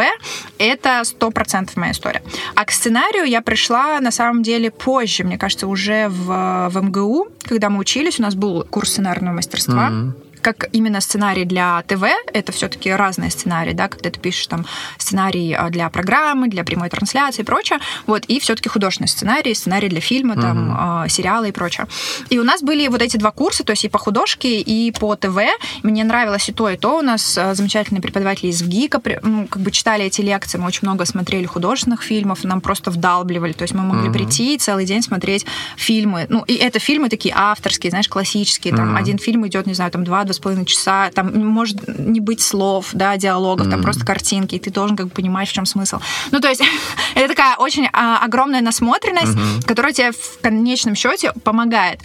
это 0.58 1.04
сто 1.04 1.32
процентов 1.32 1.76
моя 1.78 1.92
история. 1.92 2.22
А 2.56 2.66
к 2.68 2.72
сценарию 2.72 3.24
я 3.24 3.42
пришла 3.42 4.02
на 4.02 4.12
самом 4.12 4.44
деле 4.44 4.72
позже, 4.72 5.24
мне 5.24 5.38
кажется, 5.38 5.68
уже 5.68 6.10
в, 6.10 6.70
в 6.70 6.84
МГУ, 6.84 7.30
когда 7.44 7.70
мы 7.70 7.80
учились, 7.80 8.20
у 8.20 8.24
нас 8.24 8.36
был 8.36 8.66
курс 8.70 8.92
сценарного 8.92 9.36
мастерства. 9.36 9.90
Mm-hmm 9.90 10.27
как 10.54 10.70
именно 10.72 11.02
сценарий 11.02 11.44
для 11.44 11.84
ТВ, 11.88 12.06
это 12.32 12.54
все-таки 12.54 12.90
разные 12.90 13.32
сценарии, 13.32 13.74
да, 13.74 13.90
когда 13.90 14.10
ты 14.10 14.18
пишешь 14.18 14.48
там 14.48 14.66
сценарий 14.98 15.52
а, 15.52 15.70
для 15.70 15.90
программы, 15.90 16.48
для 16.48 16.64
прямой 16.64 16.88
трансляции 16.88 17.42
и 17.42 17.46
прочее, 17.46 17.80
вот, 18.06 18.24
и 18.30 18.40
все-таки 18.40 18.70
художественный 18.70 19.10
сценарий, 19.10 19.54
сценарий 19.54 19.90
для 19.90 20.00
фильма, 20.00 20.36
mm-hmm. 20.36 20.42
там, 20.42 20.72
э, 20.72 20.76
а, 20.78 21.08
сериала 21.10 21.44
и 21.44 21.52
прочее. 21.52 21.88
И 22.30 22.40
у 22.40 22.46
нас 22.46 22.62
были 22.62 22.88
вот 22.88 23.02
эти 23.02 23.18
два 23.18 23.32
курса, 23.32 23.66
то 23.66 23.72
есть 23.72 23.84
и 23.84 23.90
по 23.90 23.98
художке, 23.98 24.62
и 24.62 24.90
по 24.94 25.18
ТВ. 25.18 25.38
Мне 25.84 26.06
нравилось 26.06 26.48
и 26.48 26.54
то, 26.54 26.70
и 26.70 26.78
то. 26.78 27.00
У 27.00 27.02
нас 27.02 27.38
а, 27.38 27.54
замечательные 27.54 28.02
преподаватели 28.02 28.48
из 28.48 28.62
ВГИКа, 28.62 29.02
ну, 29.24 29.48
как 29.48 29.62
бы 29.62 29.72
читали 29.72 30.06
эти 30.06 30.22
лекции, 30.22 30.58
мы 30.58 30.68
очень 30.68 30.88
много 30.88 31.04
смотрели 31.04 31.46
художественных 31.46 32.04
фильмов, 32.04 32.46
нам 32.46 32.62
просто 32.62 32.90
вдалбливали, 32.90 33.52
то 33.52 33.64
есть 33.64 33.74
мы 33.74 33.84
могли 33.84 34.08
mm-hmm. 34.08 34.14
прийти 34.14 34.56
и 34.56 34.58
целый 34.58 34.86
день 34.86 35.02
смотреть 35.02 35.46
фильмы. 35.76 36.26
Ну, 36.30 36.46
и 36.48 36.56
это 36.56 36.80
фильмы 36.80 37.10
такие 37.10 37.34
авторские, 37.36 37.90
знаешь, 37.90 38.08
классические, 38.08 38.74
там, 38.74 38.96
mm-hmm. 38.96 39.00
один 39.00 39.18
фильм 39.18 39.46
идет, 39.46 39.68
не 39.68 39.74
знаю, 39.74 39.92
там, 39.92 40.06
два-два 40.06 40.37
2,5 40.40 40.66
часа, 40.66 41.12
там 41.14 41.34
может 41.46 41.88
не 41.88 42.20
быть 42.20 42.42
слов, 42.42 42.90
да, 42.94 43.18
диалогов, 43.18 43.68
mm-hmm. 43.68 43.72
там 43.72 43.82
просто 43.82 44.06
картинки, 44.06 44.56
и 44.56 44.60
ты 44.60 44.72
должен 44.72 44.96
как 44.96 45.08
бы 45.08 45.12
понимать, 45.12 45.50
в 45.50 45.54
чем 45.54 45.66
смысл. 45.66 46.00
Ну, 46.32 46.40
то 46.40 46.50
есть 46.50 46.62
это 47.16 47.28
такая 47.28 47.56
очень 47.58 47.88
а, 47.94 48.24
огромная 48.24 48.62
насмотренность, 48.62 49.36
mm-hmm. 49.36 49.66
которая 49.66 49.94
тебе 49.94 50.12
в 50.12 50.42
конечном 50.42 50.96
счете 50.96 51.34
помогает. 51.44 52.02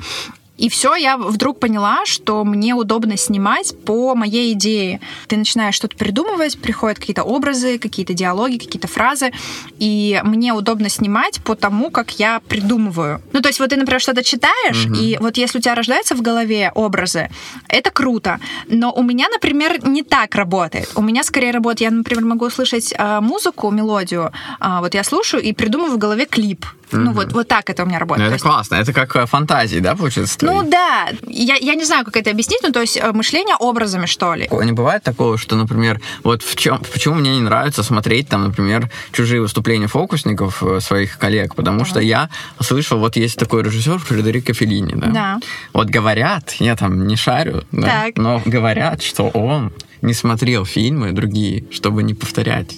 И 0.62 0.68
все, 0.68 0.94
я 0.94 1.16
вдруг 1.16 1.58
поняла, 1.58 2.06
что 2.06 2.44
мне 2.44 2.72
удобно 2.74 3.16
снимать 3.16 3.74
по 3.84 4.14
моей 4.14 4.52
идее. 4.52 5.00
Ты 5.26 5.36
начинаешь 5.36 5.74
что-то 5.74 5.96
придумывать, 5.96 6.56
приходят 6.56 7.00
какие-то 7.00 7.24
образы, 7.24 7.80
какие-то 7.80 8.14
диалоги, 8.14 8.58
какие-то 8.58 8.86
фразы, 8.86 9.32
и 9.80 10.20
мне 10.22 10.52
удобно 10.52 10.88
снимать 10.88 11.42
по 11.42 11.56
тому, 11.56 11.90
как 11.90 12.16
я 12.20 12.40
придумываю. 12.46 13.20
Ну, 13.32 13.40
то 13.40 13.48
есть 13.48 13.58
вот 13.58 13.70
ты, 13.70 13.76
например, 13.76 14.00
что-то 14.00 14.22
читаешь, 14.22 14.86
угу. 14.86 14.94
и 14.94 15.18
вот 15.18 15.36
если 15.36 15.58
у 15.58 15.60
тебя 15.60 15.74
рождаются 15.74 16.14
в 16.14 16.22
голове 16.22 16.70
образы, 16.76 17.28
это 17.66 17.90
круто. 17.90 18.38
Но 18.68 18.92
у 18.92 19.02
меня, 19.02 19.28
например, 19.30 19.84
не 19.84 20.04
так 20.04 20.36
работает. 20.36 20.92
У 20.94 21.02
меня 21.02 21.24
скорее 21.24 21.50
работает, 21.50 21.80
я, 21.80 21.90
например, 21.90 22.24
могу 22.24 22.48
слышать 22.50 22.94
э, 22.96 23.18
музыку, 23.20 23.68
мелодию, 23.72 24.30
э, 24.60 24.78
вот 24.78 24.94
я 24.94 25.02
слушаю 25.02 25.42
и 25.42 25.52
придумываю 25.52 25.96
в 25.96 25.98
голове 25.98 26.24
клип. 26.24 26.66
Угу. 26.92 27.02
Ну, 27.02 27.12
вот, 27.12 27.32
вот 27.32 27.48
так 27.48 27.68
это 27.70 27.82
у 27.82 27.86
меня 27.86 27.98
работает. 27.98 28.30
Ну, 28.30 28.36
это 28.36 28.42
классно. 28.42 28.76
Это 28.76 28.92
как 28.92 29.14
э, 29.16 29.26
фантазии, 29.26 29.78
да, 29.78 29.94
получается? 29.94 30.38
Ну, 30.42 30.62
да. 30.62 31.08
Я, 31.26 31.56
я 31.56 31.74
не 31.74 31.84
знаю, 31.84 32.04
как 32.04 32.16
это 32.16 32.30
объяснить, 32.30 32.60
ну, 32.62 32.72
то 32.72 32.80
есть 32.80 32.96
э, 32.96 33.12
мышление 33.12 33.56
образами, 33.56 34.06
что 34.06 34.34
ли. 34.34 34.48
Не 34.50 34.72
бывает 34.72 35.02
такого, 35.02 35.38
что, 35.38 35.56
например, 35.56 36.00
вот 36.22 36.42
в 36.42 36.56
чем, 36.56 36.80
почему 36.92 37.16
мне 37.16 37.34
не 37.34 37.42
нравится 37.42 37.82
смотреть, 37.82 38.28
там, 38.28 38.44
например, 38.44 38.90
чужие 39.12 39.40
выступления 39.40 39.86
фокусников 39.86 40.62
э, 40.62 40.80
своих 40.80 41.18
коллег, 41.18 41.54
потому 41.54 41.80
да. 41.80 41.84
что 41.84 42.00
я 42.00 42.30
слышал, 42.60 42.98
вот 42.98 43.16
есть 43.16 43.38
такой 43.38 43.62
режиссер 43.62 43.98
Фредерико 43.98 44.54
Феллини, 44.54 44.94
да? 44.94 45.06
Да. 45.08 45.40
Вот 45.72 45.88
говорят, 45.88 46.52
я 46.58 46.76
там 46.76 47.06
не 47.06 47.16
шарю, 47.16 47.64
да, 47.72 48.06
но 48.16 48.42
говорят, 48.44 49.02
что 49.02 49.28
он 49.28 49.72
не 50.02 50.14
смотрел 50.14 50.64
фильмы 50.64 51.12
другие, 51.12 51.64
чтобы 51.70 52.02
не 52.02 52.14
повторять 52.14 52.76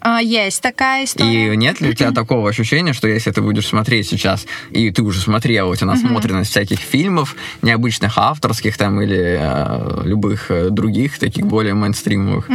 а, 0.00 0.20
есть 0.20 0.62
такая 0.62 1.04
история. 1.04 1.52
И 1.52 1.56
нет 1.56 1.80
ли 1.80 1.90
у 1.90 1.94
тебя 1.94 2.12
такого 2.14 2.48
ощущения, 2.48 2.92
что 2.92 3.08
если 3.08 3.30
ты 3.30 3.42
будешь 3.42 3.66
смотреть 3.66 4.08
сейчас, 4.08 4.46
и 4.70 4.90
ты 4.90 5.02
уже 5.02 5.20
смотрела, 5.20 5.70
у 5.70 5.76
тебя 5.76 5.88
насмотренность 5.88 6.50
всяких 6.50 6.78
фильмов, 6.78 7.34
необычных 7.62 8.16
авторских 8.16 8.76
там 8.76 9.00
или 9.00 9.38
э, 9.40 10.02
любых 10.04 10.50
э, 10.50 10.70
других, 10.70 11.18
таких 11.18 11.46
более 11.46 11.74
мейнстримовых, 11.74 12.48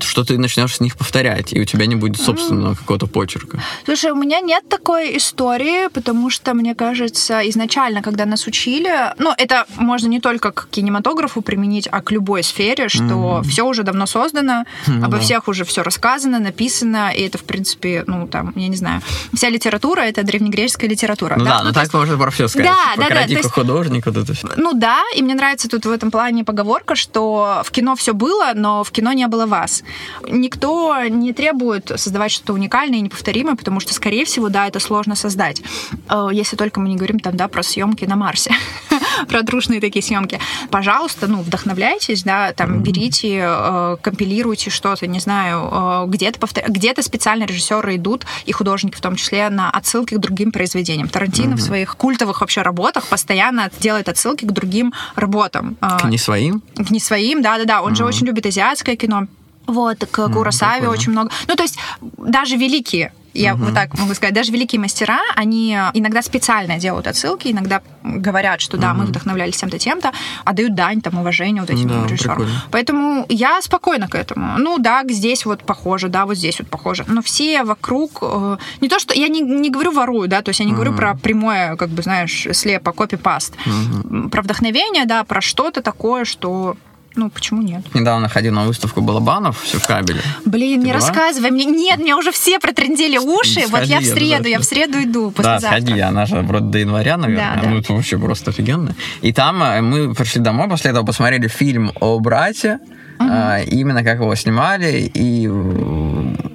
что 0.00 0.24
ты 0.24 0.38
начнешь 0.38 0.76
с 0.76 0.80
них 0.80 0.96
повторять, 0.96 1.52
и 1.52 1.60
у 1.60 1.64
тебя 1.64 1.86
не 1.86 1.96
будет 1.96 2.20
собственного 2.20 2.74
какого-то 2.74 3.06
почерка. 3.06 3.60
Слушай, 3.84 4.10
у 4.10 4.16
меня 4.16 4.40
нет 4.40 4.68
такой 4.68 5.16
истории, 5.16 5.88
потому 5.88 6.30
что, 6.30 6.54
мне 6.54 6.74
кажется, 6.74 7.48
изначально, 7.48 8.02
когда 8.02 8.26
нас 8.26 8.46
учили, 8.46 8.90
ну, 9.18 9.32
это 9.36 9.66
можно 9.76 10.08
не 10.08 10.20
только 10.20 10.52
к 10.52 10.68
кинематографу 10.70 11.42
применить, 11.42 11.88
а 11.90 12.00
к 12.00 12.10
любой 12.10 12.42
сфере, 12.42 12.88
что 12.88 13.42
все 13.44 13.66
уже 13.66 13.82
давно 13.82 14.06
создано, 14.06 14.64
mm-hmm. 14.86 15.04
обо 15.04 15.18
всех 15.18 15.48
уже 15.48 15.64
все 15.64 15.82
рассказано, 15.82 16.38
написано, 16.38 16.87
и 16.96 17.22
это, 17.22 17.38
в 17.38 17.44
принципе, 17.44 18.04
ну, 18.06 18.26
там, 18.26 18.52
я 18.56 18.68
не 18.68 18.76
знаю, 18.76 19.02
вся 19.34 19.48
литература— 19.48 20.00
это 20.02 20.22
древнегреческая 20.22 20.88
литература. 20.90 21.36
Ну 21.36 21.44
да, 21.44 21.58
да 21.58 21.64
ну 21.64 21.72
так 21.72 21.84
есть... 21.84 21.94
можно 21.94 22.18
про 22.18 22.30
все 22.30 22.48
сказать. 22.48 22.70
Да, 22.70 22.92
типа, 22.94 23.08
да, 23.08 23.14
да. 23.14 23.22
Есть... 23.22 23.50
художник, 23.50 24.06
вот 24.06 24.16
это 24.16 24.34
все. 24.34 24.48
Ну 24.56 24.72
да, 24.72 25.00
и 25.14 25.22
мне 25.22 25.34
нравится 25.34 25.68
тут 25.68 25.86
в 25.86 25.90
этом 25.90 26.10
плане 26.10 26.44
поговорка, 26.44 26.94
что 26.94 27.62
в 27.64 27.70
кино 27.70 27.96
все 27.96 28.14
было, 28.14 28.52
но 28.54 28.84
в 28.84 28.90
кино 28.90 29.12
не 29.12 29.26
было 29.26 29.46
вас. 29.46 29.82
Никто 30.28 30.96
не 31.08 31.32
требует 31.32 31.92
создавать 31.96 32.32
что-то 32.32 32.52
уникальное 32.52 32.98
и 32.98 33.02
неповторимое, 33.02 33.56
потому 33.56 33.80
что, 33.80 33.94
скорее 33.94 34.24
всего, 34.24 34.48
да, 34.48 34.66
это 34.66 34.80
сложно 34.80 35.14
создать. 35.14 35.62
Э, 36.08 36.28
если 36.32 36.56
только 36.56 36.80
мы 36.80 36.88
не 36.88 36.96
говорим 36.96 37.18
там, 37.20 37.36
да, 37.36 37.48
про 37.48 37.62
съемки 37.62 38.04
на 38.04 38.16
Марсе, 38.16 38.52
про 39.28 39.42
дружные 39.42 39.80
такие 39.80 40.02
съемки. 40.02 40.40
Пожалуйста, 40.70 41.26
ну, 41.26 41.42
вдохновляйтесь, 41.42 42.22
да, 42.22 42.52
там, 42.52 42.82
берите, 42.82 43.44
э, 43.44 43.96
компилируйте 44.00 44.70
что-то, 44.70 45.06
не 45.06 45.20
знаю, 45.20 45.68
э, 45.70 46.04
где-то 46.08 46.38
повтор... 46.38 46.64
где-то 46.78 47.02
специально 47.02 47.44
режиссеры 47.44 47.96
идут, 47.96 48.24
и 48.46 48.52
художники 48.52 48.96
в 48.96 49.00
том 49.00 49.16
числе, 49.16 49.48
на 49.50 49.70
отсылки 49.70 50.14
к 50.14 50.18
другим 50.18 50.52
произведениям. 50.52 51.08
Тарантино 51.08 51.56
в 51.56 51.60
своих 51.60 51.96
культовых 51.96 52.40
вообще 52.40 52.62
работах 52.62 53.06
постоянно 53.08 53.70
делает 53.80 54.08
отсылки 54.08 54.44
к 54.44 54.52
другим 54.52 54.94
работам. 55.16 55.76
К 55.80 56.04
не 56.04 56.18
своим? 56.18 56.62
К 56.76 56.90
не 56.90 57.00
своим, 57.00 57.42
да-да-да. 57.42 57.82
Он 57.82 57.96
же 57.96 58.04
очень 58.04 58.26
любит 58.26 58.46
азиатское 58.46 58.96
кино. 58.96 59.26
Вот, 59.66 59.98
к 60.10 60.28
Куросаве 60.30 60.86
mm, 60.86 60.90
очень 60.90 61.12
много. 61.12 61.30
Ну, 61.46 61.54
то 61.54 61.62
есть 61.62 61.78
даже 62.00 62.56
великие 62.56 63.12
я 63.40 63.54
угу. 63.54 63.64
вот 63.64 63.74
так 63.74 63.98
могу 63.98 64.14
сказать. 64.14 64.34
Даже 64.34 64.52
великие 64.52 64.80
мастера, 64.80 65.20
они 65.36 65.76
иногда 65.94 66.22
специально 66.22 66.78
делают 66.78 67.06
отсылки, 67.06 67.48
иногда 67.48 67.82
говорят, 68.02 68.60
что 68.60 68.76
да, 68.76 68.92
угу. 68.92 69.00
мы 69.00 69.06
вдохновлялись 69.06 69.56
тем-то, 69.56 69.78
тем-то, 69.78 70.12
отдают 70.44 70.74
дань, 70.74 71.00
там, 71.00 71.18
уважению 71.18 71.62
вот 71.62 71.70
этим 71.70 71.88
да, 71.88 72.04
режиссерам. 72.04 72.36
Прикольно. 72.36 72.62
Поэтому 72.70 73.26
я 73.28 73.60
спокойна 73.62 74.08
к 74.08 74.14
этому. 74.14 74.58
Ну 74.58 74.78
да, 74.78 75.02
здесь 75.08 75.46
вот 75.46 75.62
похоже, 75.62 76.08
да, 76.08 76.26
вот 76.26 76.36
здесь 76.36 76.58
вот 76.58 76.68
похоже. 76.68 77.04
Но 77.06 77.22
все 77.22 77.64
вокруг... 77.64 78.18
Э, 78.22 78.58
не 78.80 78.88
то, 78.88 78.98
что... 78.98 79.14
Я 79.14 79.28
не, 79.28 79.40
не 79.40 79.70
говорю 79.70 79.92
ворую, 79.92 80.28
да, 80.28 80.42
то 80.42 80.50
есть 80.50 80.60
я 80.60 80.66
не 80.66 80.72
угу. 80.72 80.82
говорю 80.82 80.96
про 80.96 81.14
прямое, 81.14 81.76
как 81.76 81.88
бы, 81.90 82.02
знаешь, 82.02 82.46
слепо, 82.52 82.92
копипаст. 82.92 83.54
Угу. 83.66 84.30
Про 84.30 84.42
вдохновение, 84.42 85.04
да, 85.04 85.24
про 85.24 85.40
что-то 85.40 85.82
такое, 85.82 86.24
что 86.24 86.76
ну, 87.18 87.30
почему 87.30 87.62
нет? 87.62 87.82
Недавно 87.94 88.28
ходил 88.28 88.54
на 88.54 88.64
выставку 88.64 89.00
Балабанов, 89.00 89.60
все 89.60 89.78
в 89.78 89.86
кабеле. 89.86 90.20
Блин, 90.44 90.80
Ты 90.80 90.86
не 90.86 90.92
была? 90.92 91.00
рассказывай 91.00 91.50
мне. 91.50 91.64
Нет, 91.64 91.98
мне 91.98 92.14
уже 92.14 92.30
все 92.30 92.58
протрендели 92.60 93.18
уши. 93.18 93.60
Сходи, 93.60 93.70
вот 93.70 93.82
я 93.84 94.00
в 94.00 94.04
среду, 94.04 94.48
я 94.48 94.58
в 94.60 94.64
среду 94.64 95.02
иду. 95.02 95.32
Да, 95.36 95.58
сходи, 95.60 95.98
она 95.98 96.26
же 96.26 96.36
вроде 96.42 96.66
до 96.66 96.78
января, 96.78 97.16
наверное. 97.16 97.56
Да, 97.56 97.62
да. 97.62 97.68
Ну, 97.70 97.78
это 97.78 97.92
вообще 97.92 98.18
просто 98.18 98.50
офигенно. 98.50 98.94
И 99.20 99.32
там 99.32 99.62
э, 99.62 99.80
мы 99.80 100.14
пришли 100.14 100.40
домой, 100.40 100.68
после 100.68 100.90
этого 100.92 101.04
посмотрели 101.04 101.48
фильм 101.48 101.92
о 102.00 102.18
брате, 102.20 102.78
Uh-huh. 103.18 103.64
именно 103.64 104.04
как 104.04 104.20
его 104.20 104.32
снимали, 104.36 105.10
и, 105.12 105.48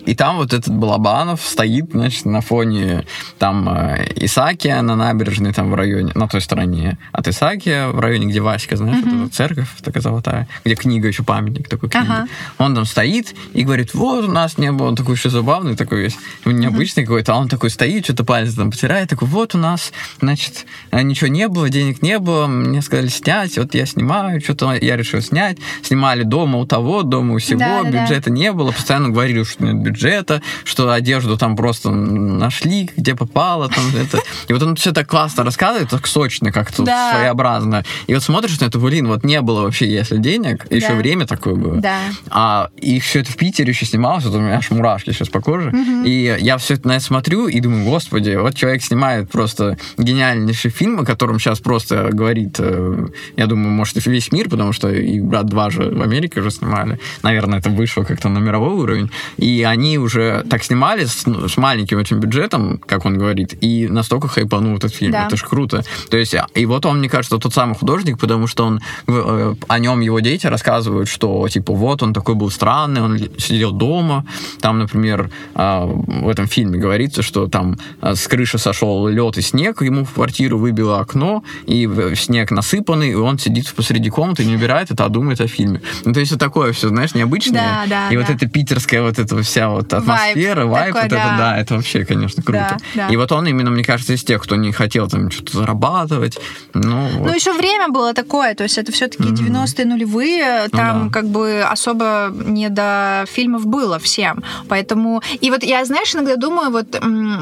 и 0.05 0.15
там 0.15 0.37
вот 0.37 0.53
этот 0.53 0.73
Балабанов 0.73 1.41
стоит, 1.41 1.91
значит, 1.91 2.25
на 2.25 2.41
фоне 2.41 3.05
там 3.39 3.67
э, 3.69 4.07
Исаакия 4.15 4.81
на 4.81 4.95
набережной, 4.95 5.53
там 5.53 5.71
в 5.71 5.75
районе, 5.75 6.11
на 6.15 6.27
той 6.27 6.41
стороне 6.41 6.97
от 7.11 7.27
Исаакия, 7.27 7.87
в 7.87 7.99
районе, 7.99 8.27
где 8.27 8.39
Васька, 8.39 8.75
знаешь, 8.75 9.03
uh-huh. 9.03 9.19
вот 9.19 9.27
эта 9.27 9.35
церковь 9.35 9.69
такая 9.83 10.01
золотая, 10.01 10.47
где 10.63 10.75
книга 10.75 11.07
еще, 11.07 11.23
памятник 11.23 11.67
такой 11.67 11.89
книги. 11.89 12.05
Uh-huh. 12.05 12.27
Он 12.59 12.75
там 12.75 12.85
стоит 12.85 13.33
и 13.53 13.63
говорит, 13.63 13.93
вот 13.93 14.25
у 14.25 14.31
нас 14.31 14.57
не 14.57 14.71
было, 14.71 14.87
он 14.87 14.95
такой 14.95 15.15
еще 15.15 15.29
забавный, 15.29 15.75
такой 15.75 16.03
весь, 16.03 16.17
необычный 16.45 17.03
uh-huh. 17.03 17.07
какой-то, 17.07 17.33
а 17.33 17.37
он 17.37 17.49
такой 17.49 17.69
стоит, 17.69 18.05
что-то 18.05 18.23
пальцы 18.23 18.55
там 18.55 18.71
потирает, 18.71 19.09
такой, 19.09 19.27
вот 19.27 19.55
у 19.55 19.57
нас, 19.57 19.91
значит, 20.19 20.65
ничего 20.91 21.27
не 21.27 21.47
было, 21.47 21.69
денег 21.69 22.01
не 22.01 22.19
было, 22.19 22.47
мне 22.47 22.81
сказали 22.81 23.07
снять, 23.07 23.57
вот 23.57 23.73
я 23.73 23.85
снимаю, 23.85 24.39
что-то 24.41 24.73
я 24.73 24.95
решил 24.95 25.21
снять, 25.21 25.57
снимали 25.81 26.23
дома 26.23 26.43
дома 26.43 26.59
у 26.59 26.65
того, 26.65 27.03
дома 27.03 27.35
у 27.35 27.37
всего, 27.37 27.59
да, 27.59 27.83
бюджета 27.83 28.29
да. 28.29 28.31
не 28.31 28.51
было, 28.51 28.71
постоянно 28.71 29.09
говорили, 29.09 29.43
что 29.43 29.63
нет 29.63 29.75
бюджета, 29.75 29.92
что 29.95 30.91
одежду 30.91 31.37
там 31.37 31.55
просто 31.55 31.91
нашли, 31.91 32.89
где 32.95 33.15
попало, 33.15 33.69
там 33.69 33.83
это. 33.95 34.19
И 34.47 34.53
вот 34.53 34.61
он 34.63 34.75
все 34.75 34.91
так 34.91 35.07
классно 35.07 35.43
рассказывает, 35.43 35.89
так 35.89 36.07
сочно, 36.07 36.51
как-то 36.51 36.83
да. 36.83 37.13
своеобразно. 37.13 37.83
И 38.07 38.13
вот 38.13 38.23
смотришь 38.23 38.59
на 38.59 38.65
это, 38.65 38.79
блин, 38.79 39.07
вот 39.07 39.23
не 39.23 39.41
было 39.41 39.61
вообще, 39.61 39.89
если 39.89 40.17
денег, 40.17 40.67
да. 40.69 40.75
еще 40.75 40.93
время 40.93 41.25
такое 41.25 41.55
было. 41.55 41.77
Да. 41.77 41.99
А 42.29 42.69
и 42.77 42.99
все 42.99 43.19
это 43.21 43.31
в 43.31 43.37
Питере 43.37 43.69
еще 43.69 43.85
снималось, 43.85 44.25
вот 44.25 44.35
у 44.35 44.39
меня 44.39 44.57
аж 44.57 44.71
мурашки 44.71 45.11
сейчас 45.11 45.29
по 45.29 45.41
коже. 45.41 45.69
Угу. 45.69 46.05
И 46.05 46.37
я 46.39 46.57
все 46.57 46.75
это 46.75 46.87
на 46.87 46.95
это 46.97 47.05
смотрю 47.05 47.47
и 47.47 47.59
думаю, 47.59 47.85
господи, 47.85 48.35
вот 48.35 48.55
человек 48.55 48.83
снимает 48.83 49.29
просто 49.29 49.77
гениальнейший 49.97 50.71
фильм, 50.71 50.99
о 50.99 51.05
котором 51.05 51.39
сейчас 51.39 51.59
просто 51.59 52.09
говорит, 52.11 52.55
э, 52.59 53.07
я 53.37 53.47
думаю, 53.47 53.69
может, 53.69 54.03
весь 54.05 54.31
мир, 54.31 54.49
потому 54.49 54.73
что 54.73 54.89
и 54.89 55.19
«Брат 55.19 55.45
2» 55.45 55.71
же 55.71 55.89
в 55.89 56.01
Америке 56.01 56.39
уже 56.39 56.51
снимали. 56.51 56.99
Наверное, 57.21 57.59
это 57.59 57.69
вышло 57.69 58.03
как-то 58.03 58.29
на 58.29 58.39
мировой 58.39 58.73
уровень. 58.73 59.11
И 59.37 59.63
они 59.63 59.82
уже 59.97 60.45
так 60.49 60.63
снимали 60.63 61.05
с, 61.05 61.25
ну, 61.25 61.47
с 61.47 61.57
маленьким 61.57 61.97
очень 61.97 62.17
бюджетом, 62.17 62.79
как 62.85 63.05
он 63.05 63.17
говорит, 63.17 63.55
и 63.61 63.87
настолько 63.87 64.27
хайпанул 64.27 64.77
этот 64.77 64.93
фильм. 64.93 65.11
Да. 65.11 65.27
Это 65.27 65.37
ж 65.37 65.43
круто. 65.43 65.83
То 66.09 66.17
есть, 66.17 66.35
и 66.55 66.65
вот 66.65 66.85
он, 66.85 66.99
мне 66.99 67.09
кажется, 67.09 67.37
тот 67.37 67.53
самый 67.53 67.75
художник, 67.75 68.19
потому 68.19 68.47
что 68.47 68.65
он 68.65 68.81
э, 69.07 69.55
о 69.67 69.79
нем 69.79 69.99
его 70.01 70.19
дети 70.19 70.47
рассказывают, 70.47 71.09
что 71.09 71.47
типа 71.47 71.73
вот 71.73 72.03
он 72.03 72.13
такой 72.13 72.35
был 72.35 72.49
странный, 72.49 73.01
он 73.01 73.17
сидел 73.37 73.71
дома. 73.71 74.25
Там, 74.61 74.79
например, 74.79 75.29
э, 75.55 75.85
в 75.85 76.29
этом 76.29 76.47
фильме 76.47 76.77
говорится, 76.77 77.21
что 77.21 77.47
там 77.47 77.77
э, 78.01 78.15
с 78.15 78.27
крыши 78.27 78.57
сошел 78.57 79.07
лед 79.07 79.37
и 79.37 79.41
снег, 79.41 79.81
ему 79.81 80.05
в 80.05 80.13
квартиру 80.13 80.57
выбило 80.57 80.99
окно, 80.99 81.43
и 81.65 81.89
снег 82.15 82.51
насыпанный, 82.51 83.11
и 83.11 83.15
он 83.15 83.39
сидит 83.39 83.73
посреди 83.73 84.09
комнаты, 84.09 84.45
не 84.45 84.55
убирает 84.55 84.91
это, 84.91 85.05
а 85.05 85.09
думает 85.09 85.41
о 85.41 85.47
фильме. 85.47 85.81
Ну, 86.05 86.13
то 86.13 86.19
есть 86.19 86.31
это 86.31 86.39
такое 86.39 86.73
все, 86.73 86.89
знаешь, 86.89 87.13
необычное. 87.13 87.85
Да, 87.87 87.89
да, 87.89 88.09
и 88.09 88.15
да. 88.15 88.21
вот 88.21 88.29
эта 88.29 88.47
питерская 88.47 89.01
вот 89.01 89.19
эта 89.19 89.41
вся 89.41 89.72
вот 89.73 89.93
атмосфера, 89.93 90.65
вайп, 90.65 90.93
вот 90.95 91.07
да. 91.09 91.17
это, 91.17 91.35
да, 91.37 91.57
это 91.57 91.75
вообще, 91.75 92.05
конечно, 92.05 92.41
круто. 92.43 92.77
Да, 92.95 93.07
да. 93.07 93.13
И 93.13 93.17
вот 93.17 93.31
он 93.31 93.47
именно, 93.47 93.71
мне 93.71 93.83
кажется, 93.83 94.13
из 94.13 94.23
тех, 94.23 94.41
кто 94.41 94.55
не 94.55 94.71
хотел 94.71 95.07
там 95.09 95.31
что-то 95.31 95.57
зарабатывать. 95.57 96.39
Ну, 96.73 97.07
вот. 97.07 97.27
ну 97.27 97.33
еще 97.33 97.53
время 97.53 97.89
было 97.89 98.13
такое, 98.13 98.55
то 98.55 98.63
есть 98.63 98.77
это 98.77 98.91
все-таки 98.91 99.23
mm-hmm. 99.23 99.65
90-е 99.65 99.85
нулевые, 99.85 100.63
ну 100.63 100.77
там 100.77 100.99
ну, 100.99 101.05
да. 101.05 101.13
как 101.13 101.27
бы 101.27 101.61
особо 101.61 102.31
не 102.33 102.69
до 102.69 103.25
фильмов 103.27 103.65
было 103.65 103.99
всем. 103.99 104.43
Поэтому... 104.67 105.21
И 105.41 105.51
вот 105.51 105.63
я, 105.63 105.85
знаешь, 105.85 106.13
иногда 106.15 106.35
думаю, 106.35 106.71
вот 106.71 106.87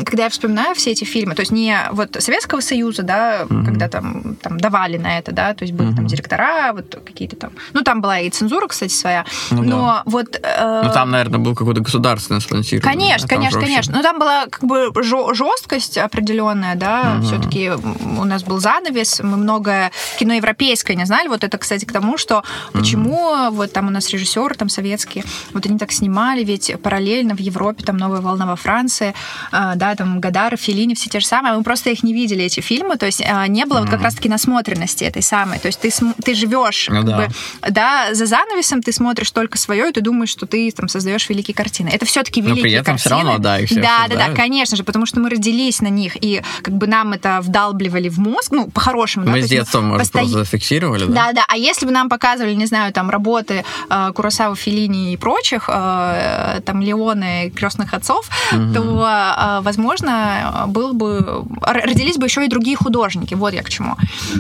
когда 0.06 0.24
я 0.24 0.30
вспоминаю 0.30 0.76
все 0.76 0.92
эти 0.92 1.04
фильмы, 1.04 1.36
то 1.36 1.42
есть 1.42 1.52
не 1.52 1.78
вот 1.92 2.18
Советского 2.20 2.62
Союза, 2.62 3.04
да, 3.04 3.42
mm-hmm. 3.42 3.66
когда 3.66 3.88
там, 3.88 4.36
там 4.42 4.60
давали 4.60 4.98
на 4.98 5.18
это, 5.18 5.32
да, 5.32 5.54
то 5.54 5.64
есть 5.64 5.74
были 5.74 5.90
mm-hmm. 5.90 5.96
там 5.96 6.08
директора, 6.08 6.74
вот 6.74 7.02
какие-то 7.06 7.36
там... 7.36 7.52
Ну, 7.74 7.82
там 7.82 8.02
была 8.02 8.20
и 8.20 8.30
цензура, 8.30 8.68
кстати, 8.68 8.94
своя. 8.94 9.26
Ну, 9.52 9.64
но 9.64 9.82
да. 9.82 10.04
вот... 10.06 10.40
Э... 10.42 10.82
Ну, 10.86 10.94
там, 10.94 11.12
наверное, 11.12 11.40
был 11.40 11.56
какой-то 11.56 11.82
государственный 11.82 12.21
спонсирование. 12.22 12.82
Конечно, 12.82 13.28
да, 13.28 13.36
конечно, 13.36 13.60
конечно. 13.60 13.96
Но 13.96 14.02
там 14.02 14.20
была 14.20 14.46
как 14.48 14.64
бы 14.64 14.92
жесткость 15.02 15.98
определенная, 15.98 16.76
да, 16.76 17.16
угу. 17.18 17.26
все-таки 17.26 17.72
у 17.72 18.24
нас 18.24 18.44
был 18.44 18.60
занавес, 18.60 19.22
мы 19.24 19.38
многое 19.38 19.92
кино 20.20 20.34
европейское 20.34 20.96
не 20.96 21.06
знали. 21.06 21.28
Вот 21.28 21.44
это, 21.44 21.58
кстати, 21.58 21.86
к 21.86 21.92
тому, 21.92 22.18
что 22.18 22.44
почему 22.74 23.32
угу. 23.32 23.56
вот 23.56 23.74
там 23.74 23.88
у 23.88 23.90
нас 23.92 24.10
режиссеры 24.10 24.56
там 24.56 24.70
советские, 24.70 25.24
вот 25.54 25.66
они 25.66 25.78
так 25.78 25.92
снимали, 25.92 26.44
ведь 26.44 26.72
параллельно 26.82 27.36
в 27.36 27.40
Европе 27.40 27.84
там 27.84 27.98
«Новая 27.98 28.22
волна» 28.22 28.46
во 28.46 28.56
Франции, 28.56 29.14
э, 29.52 29.74
да, 29.76 29.96
там 29.96 30.20
Гадар, 30.20 30.58
Филини, 30.58 30.96
все 30.96 31.10
те 31.10 31.20
же 31.20 31.26
самые, 31.26 31.56
мы 31.56 31.64
просто 31.64 31.90
их 31.90 32.04
не 32.04 32.14
видели, 32.14 32.44
эти 32.44 32.60
фильмы, 32.60 32.98
то 32.98 33.06
есть 33.06 33.22
э, 33.22 33.48
не 33.48 33.66
было 33.66 33.78
угу. 33.80 33.86
вот 33.86 33.92
как 33.92 34.02
раз-таки 34.02 34.30
насмотренности 34.30 35.04
этой 35.04 35.22
самой, 35.22 35.60
то 35.60 35.68
есть 35.68 35.80
ты, 35.80 35.92
ты 36.24 36.34
живешь 36.34 36.88
ну, 36.90 36.98
как 36.98 37.06
да. 37.06 37.18
бы, 37.18 37.28
да, 37.70 38.14
за 38.14 38.26
занавесом, 38.26 38.82
ты 38.82 38.92
смотришь 38.92 39.32
только 39.32 39.58
свое, 39.58 39.90
и 39.90 39.92
ты 39.92 40.02
думаешь, 40.02 40.30
что 40.30 40.46
ты 40.46 40.72
там 40.72 40.88
создаешь 40.88 41.30
великие 41.30 41.56
картины. 41.56 41.90
Это 41.90 42.06
все-таки 42.12 42.42
великие 42.42 42.56
Но 42.56 42.62
при 42.62 42.72
этом 42.74 42.86
картины. 42.86 42.98
все 42.98 43.10
равно, 43.10 43.38
да, 43.38 43.60
их 43.60 43.70
все 43.70 43.82
Да, 43.82 44.06
да, 44.10 44.16
да, 44.16 44.34
конечно 44.34 44.76
же, 44.78 44.84
потому 44.84 45.06
что 45.06 45.20
мы 45.20 45.30
родились 45.30 45.82
на 45.82 45.88
них, 45.88 46.18
и 46.22 46.42
как 46.62 46.74
бы 46.74 46.88
нам 46.88 47.14
это 47.14 47.40
вдалбливали 47.42 48.10
в 48.10 48.20
мозг, 48.20 48.52
ну, 48.52 48.68
по-хорошему. 48.70 49.26
Мы 49.26 49.42
да, 49.42 49.48
с 49.48 49.50
детства, 49.50 49.82
может, 49.82 50.00
постоя... 50.00 50.24
просто 50.24 50.40
зафиксировали, 50.40 51.06
да? 51.06 51.14
Да, 51.14 51.34
да, 51.34 51.46
а 51.48 51.58
если 51.58 51.86
бы 51.86 51.92
нам 51.92 52.10
показывали, 52.10 52.54
не 52.54 52.66
знаю, 52.66 52.94
там, 52.94 53.10
работы 53.10 53.64
э, 53.90 54.12
Куросава, 54.14 54.56
Филини 54.56 55.14
и 55.14 55.18
прочих, 55.18 55.70
э, 55.70 56.62
там, 56.66 56.82
Леоны, 56.82 57.52
Крестных 57.56 57.94
отцов, 57.94 58.30
угу. 58.52 58.74
то, 58.74 59.08
э, 59.08 59.62
возможно, 59.62 60.66
был 60.68 60.94
бы... 60.94 61.46
Родились 61.62 62.18
бы 62.18 62.26
еще 62.26 62.46
и 62.46 62.50
другие 62.50 62.76
художники, 62.76 63.36
вот 63.36 63.54
я 63.54 63.64
к 63.64 63.70
чему. 63.70 63.96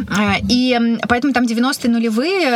Э, 0.09 0.39
и 0.49 0.99
поэтому 1.07 1.33
там 1.33 1.45
90-е 1.45 1.89
нулевые, 1.89 2.47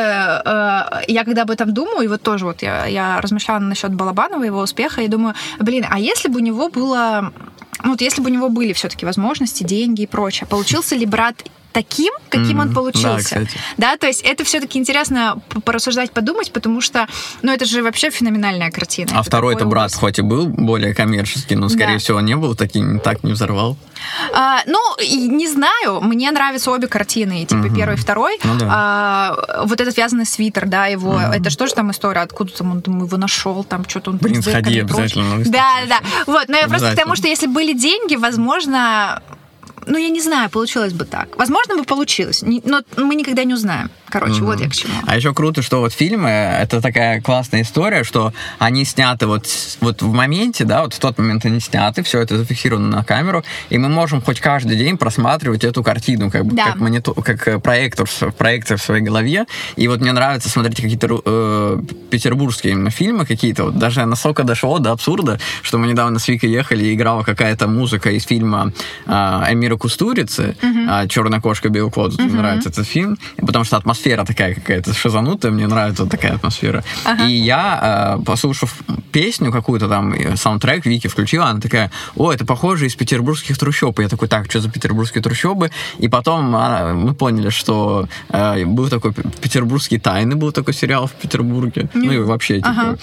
э, 0.45 1.03
я 1.07 1.23
когда 1.23 1.43
об 1.43 1.51
этом 1.51 1.73
думаю, 1.73 2.01
и 2.01 2.07
вот 2.07 2.21
тоже 2.21 2.45
вот 2.45 2.61
я, 2.61 2.85
я 2.85 3.21
размышляла 3.21 3.59
насчет 3.59 3.93
Балабанова, 3.93 4.43
его 4.43 4.61
успеха, 4.61 5.04
и 5.05 5.09
думаю, 5.09 5.35
блин, 5.59 5.85
а 5.89 5.99
если 5.99 6.27
бы 6.27 6.37
у 6.37 6.43
него 6.43 6.69
было 6.69 7.31
ну, 7.83 7.91
вот 7.91 8.01
если 8.01 8.21
бы 8.21 8.29
у 8.29 8.33
него 8.33 8.49
были 8.49 8.73
все-таки 8.73 9.05
возможности, 9.05 9.63
деньги 9.63 10.03
и 10.03 10.07
прочее, 10.07 10.47
получился 10.47 10.95
ли 10.95 11.05
брат 11.05 11.43
таким, 11.75 12.13
каким 12.29 12.59
он 12.59 12.67
Мгм. 12.67 12.73
получился. 12.75 13.35
Да, 13.35 13.41
кстати. 13.41 13.59
Да, 13.77 13.97
то 13.97 14.07
есть 14.07 14.21
это 14.21 14.45
все-таки 14.45 14.79
интересно 14.79 15.39
порассуждать, 15.65 16.11
подумать, 16.11 16.53
потому 16.53 16.79
что, 16.79 17.05
ну, 17.41 17.51
это 17.51 17.65
же 17.65 17.83
вообще 17.83 18.09
феноменальная 18.11 18.71
картина. 18.71 19.11
А 19.13 19.21
второй-то 19.23 19.59
такой 19.59 19.71
брат 19.71 19.93
хоть 19.93 20.17
и 20.19 20.21
был 20.21 20.47
более 20.47 20.93
коммерческий, 20.95 21.55
но, 21.55 21.67
скорее 21.67 21.93
Да. 21.93 21.99
всего, 21.99 22.21
не 22.21 22.35
был 22.37 22.55
таким, 22.55 22.99
так 23.01 23.23
не 23.23 23.33
взорвал. 23.33 23.75
А, 24.33 24.59
ну, 24.67 24.79
не 25.01 25.47
знаю, 25.49 25.99
мне 26.01 26.31
нравятся 26.31 26.71
обе 26.71 26.87
картины, 26.87 27.45
типа 27.45 27.63
Мгм. 27.67 27.75
первый 27.75 27.95
и 27.95 27.97
второй. 27.97 28.39
Ну 28.45 28.55
да. 28.57 28.67
А, 28.71 29.63
вот 29.65 29.81
этот 29.81 29.97
вязаный 29.97 30.25
свитер, 30.25 30.67
да, 30.67 30.85
его, 30.85 31.13
Мгм. 31.13 31.31
это 31.33 31.49
же 31.49 31.57
там 31.75 31.91
история, 31.91 32.21
откуда 32.21 32.53
там 32.53 32.71
он 32.71 32.81
там 32.81 33.03
его 33.03 33.17
нашел, 33.17 33.63
там 33.65 33.83
что-то 33.87 34.11
он 34.11 34.17
Блин, 34.17 34.41
сходи 34.41 34.79
обязательно. 34.79 35.43
Да, 35.45 35.73
да, 35.89 35.99
да. 35.99 35.99
Вот, 36.25 36.47
но 36.47 36.55
я 36.57 36.67
просто 36.69 36.91
к 36.93 36.95
тому, 36.95 37.15
что 37.17 37.27
если 37.27 37.47
были 37.47 37.73
деньги, 37.73 38.15
возможно, 38.15 39.21
ну, 39.85 39.97
я 39.97 40.09
не 40.09 40.21
знаю, 40.21 40.49
получилось 40.49 40.93
бы 40.93 41.05
так. 41.05 41.35
Возможно, 41.37 41.75
бы 41.77 41.83
получилось, 41.83 42.43
но 42.43 42.81
мы 42.97 43.15
никогда 43.15 43.43
не 43.43 43.53
узнаем. 43.53 43.89
Короче, 44.09 44.35
Мгм. 44.35 44.45
вот 44.45 44.59
я 44.61 44.69
к 44.69 44.73
чему. 44.73 44.93
А 45.05 45.15
еще 45.15 45.33
круто, 45.33 45.61
что 45.61 45.79
вот 45.79 45.91
фильмы, 45.93 46.29
это 46.29 46.81
такая 46.81 47.21
классная 47.21 47.63
история, 47.63 48.03
что 48.03 48.33
они 48.59 48.85
сняты 48.85 49.27
вот, 49.27 49.47
вот 49.81 50.01
в 50.01 50.11
моменте, 50.13 50.63
да, 50.63 50.83
вот 50.83 50.93
в 50.93 50.99
тот 50.99 51.17
момент 51.17 51.45
они 51.45 51.59
сняты, 51.59 52.03
все 52.03 52.19
это 52.21 52.37
зафиксировано 52.37 52.87
на 52.87 53.03
камеру, 53.03 53.43
и 53.69 53.77
мы 53.77 53.89
можем 53.89 54.21
хоть 54.21 54.39
каждый 54.39 54.77
день 54.77 54.97
просматривать 54.97 55.63
эту 55.63 55.83
картину, 55.83 56.29
как 56.31 56.45
бы 56.45 56.55
Да. 56.55 56.65
как, 56.67 56.75
монитор, 56.77 57.15
как 57.23 57.47
э, 57.47 57.59
проектор, 57.59 58.05
в- 58.05 58.31
проектор 58.37 58.77
в 58.77 58.81
своей 58.81 59.01
голове. 59.03 59.45
И 59.75 59.87
вот 59.87 60.01
мне 60.01 60.11
нравится 60.13 60.49
смотреть 60.49 60.81
какие-то 60.81 61.21
э, 61.25 61.79
петербургские 62.09 62.73
именно 62.73 62.91
фильмы 62.91 63.25
какие-то, 63.25 63.65
вот 63.65 63.77
даже 63.77 64.05
настолько 64.05 64.43
дошло 64.43 64.79
до 64.79 64.91
абсурда, 64.91 65.39
что 65.61 65.77
мы 65.77 65.87
недавно 65.87 66.19
с 66.19 66.27
Викой 66.27 66.51
ехали, 66.51 66.85
и 66.85 66.93
играла 66.93 67.23
какая-то 67.23 67.67
музыка 67.67 68.11
из 68.11 68.23
фильма 68.25 68.71
э, 69.07 69.11
Эмира 69.49 69.77
Кустурицы 69.77 70.55
«Черная 71.09 71.41
кошка, 71.41 71.69
белый 71.69 71.91
кот». 71.91 72.17
Мне 72.19 72.33
нравится 72.35 72.69
этот 72.69 72.87
фильм, 72.87 73.17
потому 73.37 73.65
что 73.65 73.77
атмосфера 73.77 73.94
такая 74.25 74.55
какая-то 74.55 74.93
шизанутая, 74.93 75.51
мне 75.51 75.67
нравится 75.67 76.05
такая 76.05 76.33
атмосфера. 76.35 76.83
Ага. 77.03 77.25
И 77.25 77.33
я, 77.33 78.17
э, 78.19 78.23
послушав 78.23 78.75
песню 79.11 79.51
какую-то 79.51 79.87
там, 79.87 80.13
э, 80.13 80.35
саундтрек 80.35 80.85
Вики 80.85 81.07
включила, 81.07 81.47
она 81.47 81.59
такая, 81.61 81.91
о, 82.15 82.31
это 82.31 82.45
похоже 82.45 82.87
из 82.87 82.95
петербургских 82.95 83.57
трущоб. 83.57 83.99
И 83.99 84.03
я 84.03 84.09
такой, 84.09 84.27
так, 84.27 84.49
что 84.49 84.59
за 84.59 84.69
петербургские 84.69 85.21
трущобы? 85.23 85.71
И 85.99 86.07
потом 86.07 86.53
а, 86.55 86.93
мы 86.93 87.13
поняли, 87.13 87.49
что 87.49 88.07
э, 88.29 88.65
был 88.65 88.89
такой 88.89 89.13
п- 89.13 89.23
петербургские 89.41 89.99
тайны, 89.99 90.35
был 90.35 90.51
такой 90.51 90.73
сериал 90.73 91.07
в 91.07 91.11
Петербурге. 91.13 91.89
Ну 91.93 92.11
и 92.11 92.17
вообще, 92.19 92.55
типа. 92.57 92.69
Ага. 92.69 92.97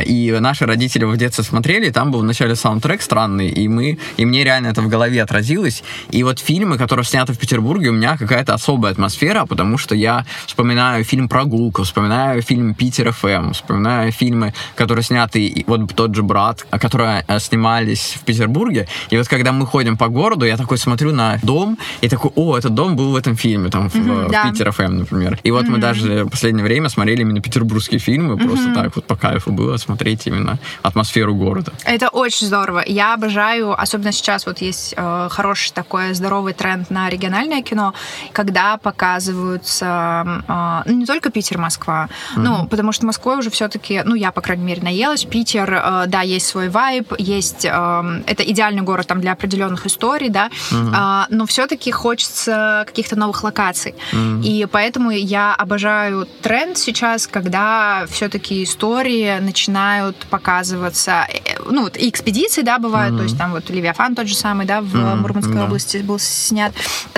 э, 0.00 0.04
И 0.04 0.30
наши 0.40 0.66
родители 0.66 1.04
в 1.04 1.16
детстве 1.16 1.44
смотрели, 1.44 1.86
и 1.86 1.90
там 1.90 2.10
был 2.10 2.20
вначале 2.20 2.54
саундтрек 2.56 3.00
странный, 3.00 3.48
и 3.48 3.68
мы, 3.68 3.98
и 4.18 4.24
мне 4.26 4.44
реально 4.44 4.68
это 4.68 4.82
в 4.82 4.88
голове 4.88 5.22
отразилось. 5.22 5.82
И 6.10 6.22
вот 6.22 6.38
фильмы, 6.38 6.76
которые 6.76 7.04
сняты 7.06 7.32
в 7.32 7.38
Петербурге, 7.38 7.88
у 7.88 7.92
меня 7.92 8.16
какая-то 8.18 8.52
особая 8.54 8.92
атмосфера, 8.92 9.46
потому 9.46 9.78
что 9.78 9.94
я 9.94 10.25
вспоминаю 10.46 11.04
фильм 11.04 11.28
«Прогулка», 11.28 11.84
вспоминаю 11.84 12.42
фильм 12.42 12.74
«Питер 12.74 13.12
ФМ», 13.12 13.52
вспоминаю 13.52 14.12
фильмы, 14.12 14.54
которые 14.74 15.02
сняты, 15.02 15.64
вот 15.66 15.94
тот 15.94 16.14
же 16.14 16.22
«Брат», 16.22 16.66
а, 16.70 16.78
которые 16.78 17.24
э, 17.28 17.38
снимались 17.38 18.16
в 18.20 18.24
Петербурге. 18.24 18.88
И 19.10 19.16
вот 19.16 19.28
когда 19.28 19.52
мы 19.52 19.66
ходим 19.66 19.96
по 19.96 20.08
городу, 20.08 20.44
я 20.44 20.56
такой 20.56 20.78
смотрю 20.78 21.12
на 21.12 21.38
дом, 21.42 21.78
и 22.00 22.08
такой, 22.08 22.30
о, 22.34 22.56
этот 22.56 22.74
дом 22.74 22.96
был 22.96 23.12
в 23.12 23.16
этом 23.16 23.36
фильме, 23.36 23.70
там, 23.70 23.88
в, 23.88 23.94
Мгм, 23.94 24.26
в 24.26 24.30
да. 24.30 24.44
Питер 24.44 24.72
ФМ, 24.72 24.98
например. 24.98 25.38
И 25.42 25.50
вот 25.50 25.68
мы 25.68 25.78
даже 25.78 26.24
в 26.24 26.30
последнее 26.30 26.64
время 26.64 26.88
смотрели 26.88 27.22
именно 27.22 27.40
петербургские 27.40 28.00
фильмы, 28.00 28.36
просто 28.36 28.74
так 28.74 28.96
вот 28.96 29.04
по 29.06 29.16
кайфу 29.16 29.52
было 29.52 29.76
смотреть 29.76 30.26
именно 30.26 30.58
атмосферу 30.82 31.34
города. 31.34 31.72
Это 31.84 32.08
очень 32.08 32.46
здорово. 32.46 32.82
Я 32.86 33.14
обожаю, 33.14 33.80
особенно 33.80 34.12
сейчас 34.12 34.46
вот 34.46 34.58
есть 34.58 34.94
э, 34.96 35.28
хороший 35.30 35.72
такой 35.72 36.14
здоровый 36.14 36.52
тренд 36.52 36.90
на 36.90 37.08
региональное 37.08 37.62
кино, 37.62 37.94
когда 38.32 38.76
показываются 38.76 40.15
э, 40.24 40.82
ну, 40.86 40.96
не 40.96 41.06
только 41.06 41.30
Питер, 41.30 41.58
Москва, 41.58 42.08
ну, 42.36 42.66
потому 42.66 42.92
что 42.92 43.06
Москвой 43.06 43.38
уже 43.38 43.50
все-таки, 43.50 44.02
ну, 44.04 44.14
я, 44.14 44.32
по 44.32 44.40
крайней 44.40 44.64
мере, 44.64 44.82
наелась. 44.82 45.24
Питер, 45.24 45.72
э, 45.72 46.04
да, 46.06 46.22
есть 46.22 46.46
свой 46.46 46.68
вайб, 46.68 47.12
есть, 47.18 47.64
э, 47.64 48.22
это 48.26 48.42
идеальный 48.42 48.82
город 48.82 49.06
там 49.06 49.20
для 49.20 49.32
определенных 49.32 49.86
историй, 49.86 50.28
да, 50.28 50.50
А, 50.92 51.26
но 51.30 51.46
все-таки 51.46 51.90
хочется 51.90 52.84
каких-то 52.86 53.16
новых 53.16 53.42
локаций. 53.44 53.94
И 54.42 54.66
поэтому 54.70 55.10
я 55.10 55.54
обожаю 55.54 56.26
тренд 56.42 56.78
сейчас, 56.78 57.26
когда 57.26 58.06
все-таки 58.08 58.62
истории 58.62 59.38
начинают 59.40 60.16
показываться, 60.30 61.26
э, 61.28 61.58
ну, 61.70 61.82
вот 61.82 61.96
и 61.96 62.08
экспедиции, 62.08 62.62
да, 62.62 62.78
бывают, 62.78 63.16
то 63.16 63.22
есть 63.22 63.38
там 63.38 63.52
вот 63.52 63.70
Левиафан 63.70 64.14
тот 64.14 64.26
же 64.26 64.34
самый, 64.34 64.66
да, 64.66 64.80
в 64.80 64.94
Мгм, 64.94 65.20
Мурманской 65.20 65.54
да. 65.54 65.64
области 65.64 65.98
был 65.98 66.18
снят. 66.18 66.72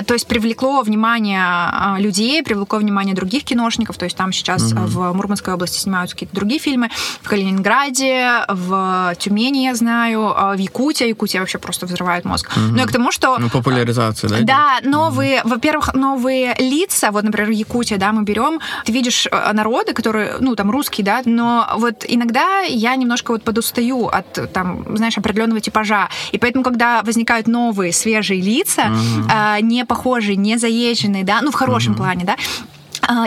То 0.05 0.13
есть 0.13 0.27
привлекло 0.27 0.81
внимание 0.81 1.43
а, 1.43 1.97
людей, 1.99 2.41
привлекло 2.43 2.79
внимание 2.79 2.88
других 3.13 3.43
киношников, 3.43 3.97
то 3.97 4.05
есть 4.05 4.17
там 4.17 4.31
сейчас 4.31 4.73
а, 4.73 4.85
в 4.85 5.13
Мурманской 5.13 5.53
области 5.53 5.79
снимаются 5.79 6.15
какие-то 6.15 6.35
другие 6.35 6.59
фильмы, 6.59 6.89
в 7.21 7.29
Калининграде, 7.29 8.45
в 8.47 9.15
Тюмени, 9.19 9.65
я 9.65 9.75
знаю, 9.75 10.33
а, 10.35 10.55
в 10.55 10.59
Якутии, 10.59 11.07
Якутия 11.07 11.39
вообще 11.39 11.57
просто 11.57 11.85
взрывает 11.85 12.25
мозг. 12.25 12.51
Но 12.55 12.77
я 12.77 12.85
к 12.85 12.91
тому, 12.91 13.11
что 13.11 13.37
Ну, 13.39 13.49
популяризация, 13.49 14.29
да? 14.29 14.37
да, 14.41 14.89
новые, 14.89 15.41
во-первых, 15.43 15.93
новые 15.93 16.55
лица, 16.59 17.11
вот, 17.11 17.23
например, 17.23 17.49
Якутия, 17.51 17.97
да, 17.97 18.11
мы 18.11 18.23
берем, 18.23 18.59
ты 18.85 18.91
видишь 18.91 19.27
э, 19.31 19.53
народы, 19.53 19.93
которые, 19.93 20.37
ну, 20.39 20.55
там, 20.55 20.71
русские, 20.71 21.05
да, 21.05 21.21
но 21.25 21.67
вот 21.77 22.05
иногда 22.07 22.61
я 22.61 22.95
немножко 22.95 23.31
вот 23.31 23.43
подустаю 23.43 24.07
от, 24.07 24.51
там, 24.53 24.85
знаешь, 24.97 25.17
определенного 25.17 25.61
типажа, 25.61 26.09
и 26.31 26.37
поэтому, 26.37 26.63
когда 26.63 27.01
возникают 27.03 27.47
новые, 27.47 27.93
свежие 27.93 28.41
лица, 28.41 28.91
э, 29.31 29.61
не 29.61 29.85
похожие, 29.85 30.35
не 30.35 30.57
заезженные, 30.57 31.23
да, 31.23 31.41
ну, 31.41 31.51
в 31.51 31.55
хорошем 31.55 31.95
плане, 31.95 32.25
да, 32.25 32.35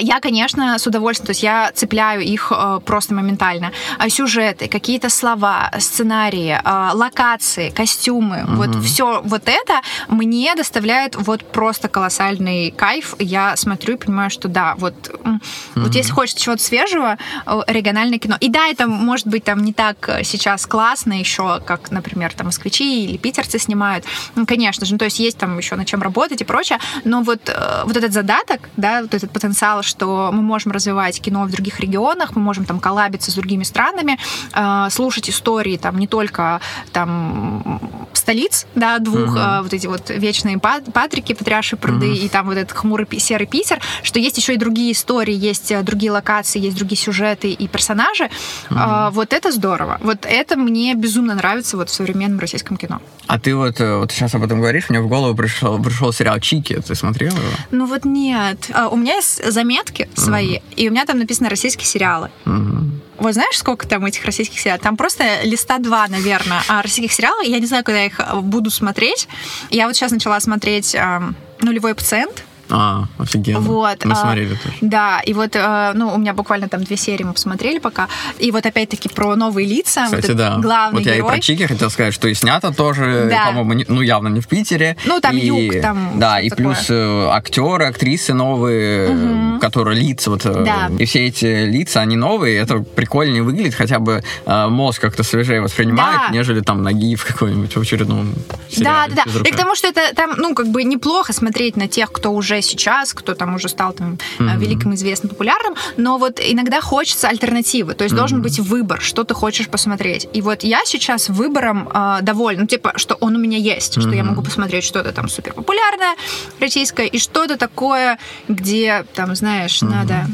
Я, 0.01 0.21
конечно, 0.21 0.79
с 0.79 0.87
удовольствием, 0.87 1.27
то 1.27 1.31
есть 1.31 1.43
я 1.43 1.73
цепляю 1.75 2.23
их 2.23 2.53
э, 2.55 2.81
просто 2.85 3.15
моментально. 3.15 3.73
А 3.99 4.09
Сюжеты, 4.09 4.69
какие-то 4.69 5.09
слова, 5.11 5.71
сценарии, 5.79 6.61
э, 6.63 6.91
локации, 6.95 7.71
костюмы, 7.71 8.45
вот 8.47 8.77
все 8.85 9.23
вот 9.25 9.43
это 9.47 9.81
мне 10.09 10.55
доставляет 10.55 11.17
вот 11.17 11.45
просто 11.51 11.89
колоссальный 11.89 12.71
кайф. 12.71 13.17
Я 13.19 13.57
смотрю 13.57 13.95
и 13.95 13.97
понимаю, 13.97 14.31
что 14.31 14.49
да, 14.49 14.75
вот, 14.79 14.95
м, 15.25 15.41
вот 15.75 15.95
если 15.95 16.13
хочется 16.13 16.43
чего-то 16.45 16.63
свежего, 16.63 17.19
э, 17.47 17.61
региональное 17.67 18.19
кино. 18.19 18.37
И 18.41 18.49
да, 18.49 18.69
это 18.69 18.87
может 18.87 19.27
быть 19.27 19.45
там 19.45 19.65
не 19.65 19.73
так 19.73 20.09
э, 20.09 20.23
сейчас 20.23 20.67
классно 20.67 21.19
еще, 21.19 21.61
как, 21.61 21.91
например, 21.91 22.33
там 22.35 22.47
москвичи 22.47 23.05
или 23.05 23.17
питерцы 23.17 23.59
снимают. 23.59 24.05
Ну, 24.37 24.47
конечно 24.47 24.87
же, 24.87 24.93
ну, 24.93 24.99
то 24.99 25.07
есть 25.07 25.19
есть 25.19 25.39
там 25.39 25.59
еще 25.59 25.75
над 25.75 25.87
чем 25.87 26.03
работать 26.03 26.41
и 26.41 26.45
прочее, 26.45 26.79
но 27.05 27.23
вот, 27.23 27.53
вот 27.85 27.97
этот 27.97 28.13
задаток, 28.13 28.69
да, 28.77 29.03
вот 29.03 29.15
этот 29.15 29.31
потенциал, 29.33 29.72
что 29.81 30.31
мы 30.33 30.43
можем 30.43 30.73
развивать 30.73 31.19
кино 31.23 31.45
в 31.45 31.51
других 31.51 31.81
регионах, 31.81 32.37
мы 32.37 32.43
можем 32.43 32.67
там 32.67 32.81
коллабиться 32.81 33.31
с 33.31 33.35
другими 33.35 33.63
странами, 33.65 34.19
э, 34.53 34.89
слушать 34.91 35.31
истории 35.31 35.79
там 35.79 35.99
не 35.99 36.07
только 36.07 36.61
там 36.93 37.81
столиц, 38.13 38.67
да, 38.75 38.99
двух, 38.99 39.37
э, 39.37 39.63
вот 39.63 39.73
эти 39.73 39.87
вот 39.87 40.11
вечные 40.11 40.59
па- 40.59 40.81
Патрики, 40.93 41.33
Патриарши 41.33 41.77
пруды 41.77 42.15
и 42.15 42.29
там 42.29 42.47
вот 42.47 42.57
этот 42.57 42.77
хмурый 42.77 43.07
серый 43.19 43.47
Питер, 43.47 43.81
что 44.03 44.19
есть 44.19 44.37
еще 44.39 44.55
и 44.55 44.57
другие 44.57 44.93
истории, 44.93 45.35
есть 45.35 45.71
э, 45.73 45.83
другие 45.83 46.13
локации, 46.13 46.61
есть 46.61 46.77
другие 46.77 46.99
сюжеты 46.99 47.51
и 47.51 47.69
персонажи. 47.69 48.29
Э, 48.71 49.11
Вот 49.13 49.33
это 49.33 49.51
здорово. 49.53 49.99
Вот 50.03 50.27
это 50.27 50.57
мне 50.57 50.95
безумно 50.95 51.35
нравится 51.35 51.77
вот 51.77 51.89
в 51.89 51.93
современном 51.93 52.39
российском 52.41 52.77
кино. 52.77 53.01
А 53.27 53.39
ты 53.39 53.55
вот, 53.55 53.79
вот 53.81 54.13
сейчас 54.13 54.35
об 54.35 54.43
этом 54.45 54.61
говоришь, 54.61 54.91
мне 54.91 55.01
в 55.01 55.09
голову 55.09 55.35
пришел, 55.35 55.81
пришел 55.83 56.13
сериал 56.13 56.39
«Чики». 56.41 56.75
Ты 56.81 56.95
смотрела 56.95 57.33
его? 57.37 57.49
Ну 57.71 57.87
вот 57.87 58.05
нет. 58.05 58.71
У 58.91 58.97
меня 58.97 59.15
есть 59.17 59.53
заметки 59.63 60.09
свои, 60.15 60.59
и 60.77 60.89
у 60.89 60.91
меня 60.91 61.05
там 61.05 61.19
написано 61.19 61.49
российские 61.49 61.87
сериалы. 61.87 62.31
Мгм. 62.45 63.01
Вот 63.19 63.35
знаешь, 63.35 63.57
сколько 63.57 63.87
там 63.87 64.05
этих 64.05 64.25
российских 64.25 64.59
сериалов? 64.59 64.83
Там 64.83 64.97
просто 64.97 65.43
листа 65.45 65.79
два, 65.79 66.09
наверное, 66.09 66.61
а 66.69 66.83
российских 66.83 67.13
сериалов. 67.13 67.47
Я 67.47 67.61
не 67.61 67.67
знаю, 67.67 67.85
когда 67.85 68.01
я 68.01 68.07
их 68.07 68.21
буду 68.43 68.71
смотреть. 68.71 69.29
Я 69.71 69.87
вот 69.87 69.95
сейчас 69.95 70.11
начала 70.11 70.41
смотреть 70.41 70.97
ам, 70.97 71.37
«Нулевой 71.61 71.95
пациент». 71.95 72.45
А, 72.75 73.05
офигенно. 73.19 73.61
Вот, 73.61 74.03
Мы 74.05 74.13
а, 74.13 74.17
смотрели 74.17 74.55
тоже. 74.55 74.75
Да, 74.81 75.21
и 75.21 75.35
вот, 75.35 75.55
э, 75.55 75.93
ну, 75.95 76.15
у 76.15 76.19
меня 76.19 76.33
буквально 76.33 76.69
там 76.71 76.85
две 76.85 76.97
серии 76.97 77.23
мы 77.23 77.35
посмотрели 77.35 77.79
пока. 77.79 78.09
И 78.39 78.51
вот 78.51 78.65
опять-таки 78.65 79.11
про 79.11 79.37
новые 79.37 79.69
лица. 79.69 80.03
вот 80.03 80.07
Кстати, 80.21 80.25
этот 80.25 80.37
да. 80.39 80.57
Главный 80.59 81.01
вот 81.01 81.07
я 81.07 81.15
и 81.15 81.17
герой. 81.19 81.31
про 81.33 81.41
Чики 81.41 81.67
хотел 81.67 81.91
сказать, 81.91 82.15
что 82.15 82.29
и 82.29 82.35
снято 82.35 82.73
тоже, 82.73 83.29
Да. 83.31 83.49
по-моему, 83.49 83.85
ну 83.89 84.01
явно 84.01 84.29
не 84.29 84.41
в 84.41 84.49
Питере. 84.49 84.97
Ну, 85.05 85.21
там 85.21 85.37
И- 85.37 85.45
юг, 85.47 85.83
там 85.83 86.13
Да, 86.19 86.41
и 86.41 86.49
такое. 86.49 86.65
плюс 86.75 86.87
э, 86.89 87.27
актеры, 87.31 87.85
актрисы 87.85 88.33
новые, 88.33 89.09
э, 89.11 89.59
которые 89.61 90.01
лица, 90.01 90.31
вот, 90.31 90.47
э, 90.47 90.65
Да. 90.65 90.91
и 90.99 91.05
все 91.05 91.27
эти 91.27 91.67
лица, 91.67 92.01
они 92.01 92.17
новые, 92.17 92.59
это 92.59 92.79
прикольнее 92.79 93.43
выглядит, 93.43 93.75
хотя 93.75 93.99
бы 93.99 94.23
мозг 94.47 95.01
как-то 95.03 95.23
свежее 95.25 95.61
воспринимает, 95.61 96.21
Да. 96.29 96.35
нежели 96.35 96.61
там 96.61 96.83
Нагиев 96.83 97.23
какой-нибудь 97.25 97.77
в 97.77 97.81
очередном 97.81 98.33
Да, 98.33 98.57
сериале 98.71 99.15
да, 99.15 99.17
да. 99.17 99.23
«Физрука». 99.25 99.49
И 99.49 99.53
к 99.53 99.57
тому, 99.57 99.75
что 99.75 99.89
это 99.89 100.01
там, 100.17 100.35
ну, 100.39 100.55
как 100.55 100.69
бы 100.69 100.85
неплохо 100.85 101.33
смотреть 101.35 101.77
на 101.77 101.87
тех, 101.87 102.11
кто 102.11 102.33
уже 102.33 102.62
сейчас, 102.63 103.13
кто 103.13 103.35
там 103.35 103.55
уже 103.55 103.69
стал 103.69 103.93
там 103.93 104.19
mm-hmm. 104.39 104.59
великим, 104.59 104.95
известным, 104.95 105.31
популярным, 105.31 105.75
но 105.97 106.19
вот 106.19 106.41
иногда 106.41 106.81
хочется 106.81 107.29
альтернативы, 107.29 107.95
то 107.95 108.05
есть 108.05 108.15
mm-hmm. 108.15 108.19
должен 108.19 108.43
быть 108.43 108.59
выбор, 108.59 109.01
что 109.01 109.25
ты 109.25 109.35
хочешь 109.35 109.69
посмотреть. 109.69 110.29
И 110.33 110.43
вот 110.43 110.65
я 110.65 110.81
сейчас 110.85 111.29
выбором 111.29 111.89
э, 111.93 112.19
довольна, 112.23 112.63
ну, 112.63 112.67
типа, 112.67 112.93
что 112.97 113.15
он 113.17 113.37
у 113.37 113.39
меня 113.39 113.59
есть, 113.59 113.97
mm-hmm. 113.97 114.01
что 114.01 114.11
я 114.11 114.25
могу 114.25 114.43
посмотреть 114.43 114.85
что-то 114.85 115.13
там 115.13 115.29
супер 115.29 115.53
популярное 115.53 116.15
российское 116.61 117.07
и 117.07 117.19
что-то 117.19 117.57
такое, 117.57 118.19
где 118.49 119.05
там, 119.15 119.35
знаешь, 119.35 119.83
mm-hmm. 119.83 119.91
надо, 119.91 120.27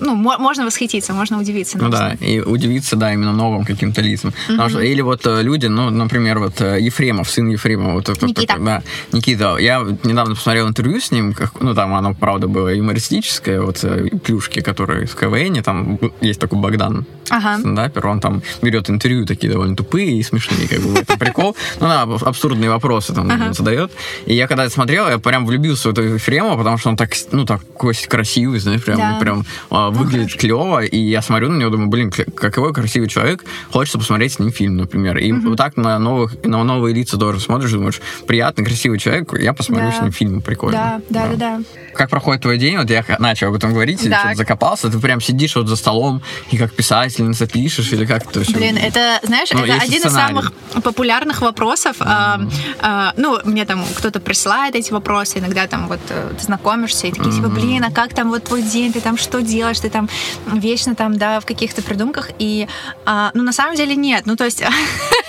ну, 0.00 0.14
можно 0.14 0.64
восхититься, 0.64 1.12
можно 1.12 1.38
удивиться. 1.38 1.78
Ну 1.78 1.88
да, 1.88 2.14
и 2.20 2.40
удивиться, 2.40 2.96
да, 2.96 3.12
именно 3.12 3.32
новым 3.32 3.64
каким-то 3.64 4.00
лицам. 4.00 4.32
Mm-hmm. 4.48 4.68
что, 4.68 4.80
или 4.80 5.00
вот 5.00 5.26
э, 5.26 5.42
люди, 5.42 5.66
ну, 5.66 5.90
например, 5.90 6.38
вот 6.38 6.60
э, 6.60 6.80
Ефремов, 6.80 7.30
сын 7.30 7.48
Ефремова. 7.48 7.94
Вот, 7.94 8.22
Никита. 8.22 8.56
да, 8.58 8.82
Никита. 9.12 9.56
Я 9.56 9.80
недавно 10.02 10.34
посмотрел 10.34 10.68
интервью 10.68 11.00
с 11.00 11.10
ним, 11.10 11.32
как, 11.32 11.53
ну, 11.60 11.74
там 11.74 11.94
оно, 11.94 12.14
правда, 12.14 12.48
было 12.48 12.68
юмористическое, 12.68 13.60
вот 13.60 13.84
э, 13.84 14.08
плюшки, 14.24 14.60
которые 14.60 15.06
в 15.06 15.14
КВН, 15.14 15.62
там 15.62 15.98
есть 16.20 16.40
такой 16.40 16.58
Богдан, 16.58 17.06
ага. 17.30 17.58
стендапер, 17.58 18.06
он 18.06 18.20
там 18.20 18.42
берет 18.62 18.90
интервью 18.90 19.26
такие 19.26 19.52
довольно 19.52 19.76
тупые 19.76 20.18
и 20.18 20.22
смешные, 20.22 20.68
как 20.68 20.80
бы, 20.80 20.98
это 20.98 21.18
прикол. 21.18 21.56
Ну, 21.80 21.86
да, 21.86 22.02
абсурдные 22.02 22.70
вопросы 22.70 23.14
там 23.14 23.30
ага. 23.30 23.52
задает. 23.52 23.92
И 24.26 24.34
я 24.34 24.46
когда 24.46 24.64
это 24.64 24.72
смотрел, 24.72 25.08
я 25.08 25.18
прям 25.18 25.46
влюбился 25.46 25.88
в 25.88 25.92
этого 25.92 26.06
Ефремова, 26.06 26.56
потому 26.56 26.78
что 26.78 26.90
он 26.90 26.96
так, 26.96 27.10
ну, 27.32 27.44
такой 27.44 27.94
красивый, 28.08 28.58
знаешь, 28.60 28.84
прям, 28.84 28.98
да. 28.98 29.18
прям 29.20 29.44
а, 29.70 29.90
выглядит 29.90 30.30
ну, 30.34 30.38
клево, 30.38 30.84
и 30.84 30.98
я 30.98 31.22
смотрю 31.22 31.50
на 31.50 31.58
него, 31.58 31.70
думаю, 31.70 31.88
блин, 31.88 32.10
какой 32.10 32.72
красивый 32.72 33.08
человек, 33.08 33.44
хочется 33.70 33.98
посмотреть 33.98 34.34
с 34.34 34.38
ним 34.38 34.52
фильм, 34.52 34.76
например. 34.76 35.18
И 35.18 35.32
угу. 35.32 35.50
вот 35.50 35.58
так 35.58 35.76
на, 35.76 35.98
новых, 35.98 36.42
на 36.44 36.62
новые 36.64 36.94
лица 36.94 37.16
тоже 37.16 37.40
смотришь, 37.40 37.72
думаешь, 37.72 38.00
приятный, 38.26 38.64
красивый 38.64 38.98
человек, 38.98 39.32
я 39.38 39.52
посмотрю 39.52 39.90
да. 39.90 39.98
с 39.98 40.02
ним 40.02 40.12
фильм, 40.12 40.40
прикольно. 40.40 41.02
Да, 41.08 41.26
да, 41.26 41.28
да, 41.28 41.36
да. 41.36 41.60
Как 41.94 42.10
проходит 42.10 42.42
твой 42.42 42.58
день? 42.58 42.76
Вот 42.76 42.90
я 42.90 43.04
начал 43.18 43.48
об 43.48 43.54
этом 43.54 43.72
говорить, 43.72 44.08
да. 44.08 44.20
что-то 44.20 44.36
закопался, 44.36 44.90
ты 44.90 44.98
прям 44.98 45.20
сидишь 45.20 45.56
вот 45.56 45.68
за 45.68 45.76
столом 45.76 46.22
и 46.50 46.56
как 46.56 46.74
писательница 47.14 47.46
пишешь, 47.46 47.92
или 47.92 48.04
как 48.04 48.26
это 48.26 48.42
все? 48.42 48.52
Блин, 48.52 48.76
это, 48.76 49.20
знаешь, 49.22 49.50
ну, 49.52 49.64
это 49.64 49.74
один 49.74 50.00
сценарий. 50.00 50.06
из 50.06 50.12
самых 50.12 50.52
популярных 50.82 51.42
вопросов. 51.42 52.00
Mm. 52.00 52.04
А, 52.06 52.40
а, 52.80 53.14
ну, 53.16 53.38
мне 53.44 53.64
там 53.64 53.84
кто-то 53.96 54.20
присылает 54.20 54.74
эти 54.74 54.92
вопросы, 54.92 55.38
иногда 55.38 55.66
там 55.66 55.88
вот 55.88 56.00
э, 56.08 56.32
знакомишься 56.40 57.06
и 57.06 57.10
такие, 57.10 57.30
mm-hmm. 57.30 57.36
типа, 57.36 57.48
блин, 57.48 57.84
а 57.84 57.90
как 57.90 58.14
там 58.14 58.30
вот 58.30 58.44
твой 58.44 58.62
день, 58.62 58.92
ты 58.92 59.00
там 59.00 59.16
что 59.16 59.42
делаешь, 59.42 59.80
ты 59.80 59.90
там 59.90 60.08
вечно 60.46 60.94
там, 60.94 61.16
да, 61.16 61.40
в 61.40 61.46
каких-то 61.46 61.82
придумках, 61.82 62.30
и, 62.38 62.66
а, 63.04 63.30
ну, 63.34 63.42
на 63.42 63.52
самом 63.52 63.76
деле 63.76 63.94
нет, 63.94 64.26
ну, 64.26 64.36
то 64.36 64.44
есть 64.44 64.62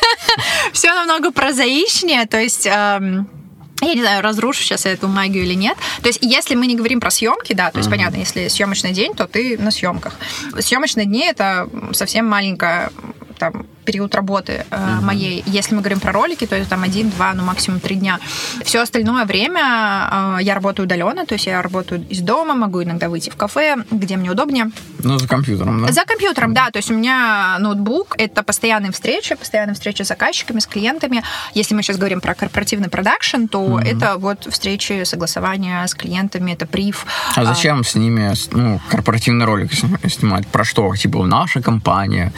все 0.74 0.94
намного 0.94 1.32
прозаичнее, 1.32 2.26
то 2.26 2.40
есть 2.40 2.68
я 3.82 3.94
не 3.94 4.02
знаю, 4.02 4.22
разрушу 4.22 4.62
сейчас 4.62 4.86
эту 4.86 5.08
магию 5.08 5.44
или 5.44 5.54
нет. 5.54 5.78
То 6.02 6.08
есть, 6.08 6.20
если 6.22 6.56
мы 6.56 6.68
не 6.68 6.76
говорим 6.76 7.00
про 7.00 7.12
съемки, 7.12 7.54
да, 7.54 7.72
то 7.72 7.78
есть, 7.78 7.88
mm-hmm. 7.88 7.92
понятно, 7.92 8.18
если 8.18 8.48
съемочный 8.48 8.94
день, 8.94 9.14
то 9.14 9.28
ты 9.28 9.58
на 9.58 9.72
съемках. 9.72 10.16
Съемочные 10.60 11.06
дни 11.06 11.26
это 11.26 11.70
совсем 11.92 12.26
маленькая 12.28 12.92
там 13.38 13.66
период 13.86 14.16
работы 14.16 14.66
э, 14.70 14.76
mm-hmm. 14.76 15.02
моей. 15.02 15.44
Если 15.46 15.76
мы 15.76 15.82
говорим 15.82 16.00
про 16.00 16.12
ролики, 16.12 16.46
то 16.46 16.56
это 16.56 16.70
там 16.70 16.84
один, 16.84 17.10
два, 17.10 17.34
ну 17.34 17.44
максимум 17.44 17.80
три 17.80 17.96
дня. 17.96 18.20
Все 18.64 18.82
остальное 18.82 19.26
время 19.26 19.62
э, 20.12 20.38
я 20.42 20.56
работаю 20.56 20.86
удаленно, 20.86 21.26
то 21.26 21.36
есть 21.36 21.46
я 21.46 21.62
работаю 21.62 22.06
из 22.10 22.22
дома, 22.22 22.54
могу 22.56 22.84
иногда 22.84 23.10
выйти 23.10 23.30
в 23.30 23.36
кафе, 23.36 23.78
где 23.92 24.18
мне 24.18 24.32
удобнее. 24.32 24.72
Ну, 25.00 25.18
за 25.20 25.28
компьютером, 25.28 25.86
да? 25.86 25.94
За 25.94 26.04
компьютером, 26.06 26.54
да. 26.54 26.70
То 26.72 26.78
есть 26.78 26.92
у 26.92 26.94
меня 26.94 27.58
ноутбук, 27.60 28.16
это 28.18 28.44
постоянные 28.44 28.92
встречи, 28.92 29.36
постоянные 29.36 29.76
встречи 29.76 30.02
с 30.02 30.08
заказчиками, 30.08 30.60
с 30.60 30.68
клиентами. 30.68 31.24
Если 31.54 31.76
мы 31.76 31.84
сейчас 31.84 31.98
говорим 31.98 32.22
про 32.22 32.34
корпоративный 32.34 32.90
продакшн, 32.90 33.46
то 33.46 33.64
mm-hmm. 33.64 33.84
это 33.84 34.18
вот 34.18 34.48
встречи, 34.50 35.04
согласования 35.04 35.86
с 35.86 35.94
клиентами, 35.94 36.52
это 36.52 36.66
приф. 36.66 37.06
А 37.36 37.46
зачем 37.46 37.82
а, 37.82 37.84
с 37.84 37.96
ними 37.96 38.34
ну, 38.52 38.82
корпоративный 38.90 39.46
ролик 39.46 39.72
снимать? 39.74 40.48
Про 40.48 40.64
что? 40.64 40.96
Типа 40.96 41.26
наша 41.26 41.62
компания 41.62 42.34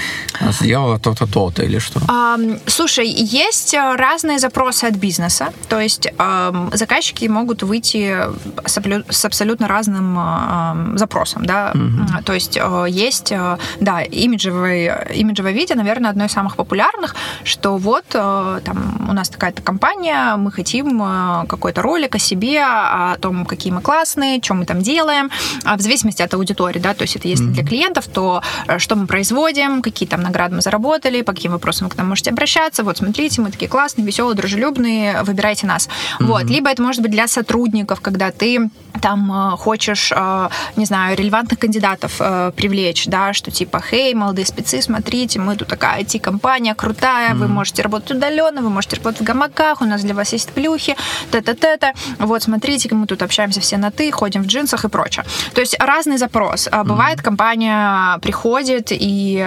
сделала 0.51 0.99
то-то, 0.99 1.27
то-то 1.37 1.63
или 1.63 1.77
что? 1.77 1.99
А, 2.07 2.39
слушай, 2.65 3.07
есть 3.07 3.75
э, 3.75 3.95
разные 3.95 4.39
запросы 4.39 4.85
от 4.85 4.95
бизнеса. 4.95 5.53
То 5.69 5.79
есть 5.79 6.07
а, 6.17 6.69
заказчики 6.73 7.25
могут 7.25 7.61
выйти 7.61 8.17
с, 8.65 8.79
с 9.09 9.25
абсолютно 9.25 9.67
разным 9.67 10.15
а, 10.17 10.75
запросом. 10.95 11.45
Да? 11.45 11.73
Угу. 11.75 12.23
То 12.23 12.33
есть 12.33 12.57
а, 12.59 12.85
есть, 12.85 13.31
да, 13.79 14.01
имиджевое, 14.01 15.09
имиджевое 15.13 15.53
видео, 15.53 15.75
наверное, 15.75 16.09
одно 16.09 16.25
из 16.25 16.31
самых 16.31 16.55
популярных, 16.55 17.15
что 17.43 17.77
вот 17.77 18.05
а, 18.15 18.59
там 18.61 19.07
у 19.07 19.13
нас 19.13 19.29
такая-то 19.29 19.61
компания, 19.61 20.37
мы 20.37 20.51
хотим 20.51 20.99
а, 21.03 21.45
какой-то 21.47 21.83
ролик 21.83 22.15
о 22.15 22.19
себе, 22.19 22.63
о 22.63 23.15
том, 23.21 23.45
какие 23.45 23.71
мы 23.71 23.81
классные, 23.81 24.41
что 24.41 24.55
мы 24.55 24.65
там 24.65 24.81
делаем, 24.81 25.29
а 25.65 25.77
в 25.77 25.81
зависимости 25.81 26.23
от 26.23 26.33
аудитории, 26.33 26.79
да, 26.79 26.95
то 26.95 27.03
есть 27.03 27.15
это 27.15 27.27
если 27.27 27.45
mm-hmm. 27.45 27.53
для 27.53 27.63
клиентов, 27.63 28.07
то 28.07 28.41
что 28.79 28.95
мы 28.95 29.05
производим, 29.05 29.83
какие 29.83 30.09
там 30.09 30.21
награды 30.21 30.55
мы 30.55 30.61
заработали, 30.61 31.26
по 31.27 31.33
каким 31.33 31.51
вопросам 31.51 31.87
вы 31.87 31.93
к 31.93 31.97
нам 31.97 32.07
можете 32.07 32.31
обращаться. 32.31 32.83
Вот, 32.83 32.97
смотрите, 32.97 33.41
мы 33.41 33.51
такие 33.51 33.67
классные, 33.67 34.05
веселые, 34.07 34.35
дружелюбные, 34.35 35.23
выбирайте 35.23 35.67
нас. 35.67 35.87
Mm-hmm. 35.87 36.25
Вот. 36.25 36.43
Либо 36.43 36.69
это 36.69 36.81
может 36.81 37.01
быть 37.01 37.11
для 37.11 37.27
сотрудников, 37.27 37.99
когда 37.99 38.31
ты 38.31 38.69
там 39.01 39.31
э, 39.31 39.57
хочешь, 39.57 40.11
э, 40.15 40.49
не 40.75 40.85
знаю, 40.85 41.17
релевантных 41.17 41.59
кандидатов 41.59 42.15
э, 42.19 42.51
привлечь, 42.55 43.05
да, 43.07 43.33
что 43.33 43.51
типа, 43.51 43.81
хей, 43.81 44.13
молодые 44.13 44.45
спецы, 44.45 44.81
смотрите, 44.81 45.39
мы 45.39 45.55
тут 45.55 45.67
такая 45.67 46.01
IT-компания 46.01 46.75
крутая, 46.75 47.31
mm-hmm. 47.31 47.37
вы 47.37 47.47
можете 47.47 47.81
работать 47.81 48.11
удаленно, 48.11 48.61
вы 48.61 48.69
можете 48.69 48.95
работать 48.95 49.21
в 49.21 49.23
гамаках, 49.23 49.81
у 49.81 49.85
нас 49.85 50.01
для 50.01 50.13
вас 50.13 50.33
есть 50.33 50.49
плюхи, 50.49 50.95
та-та-та-та, 51.31 51.93
вот, 52.19 52.43
смотрите, 52.43 52.93
мы 52.95 53.05
тут 53.05 53.21
общаемся 53.21 53.59
все 53.59 53.77
на 53.77 53.91
«ты», 53.91 54.11
ходим 54.11 54.43
в 54.43 54.47
джинсах 54.47 54.85
и 54.85 54.89
прочее. 54.89 55.25
То 55.53 55.61
есть 55.61 55.77
разный 55.79 56.17
запрос. 56.17 56.67
Mm-hmm. 56.67 56.83
Бывает, 56.83 57.21
компания 57.21 58.17
приходит, 58.19 58.87
и 58.91 59.45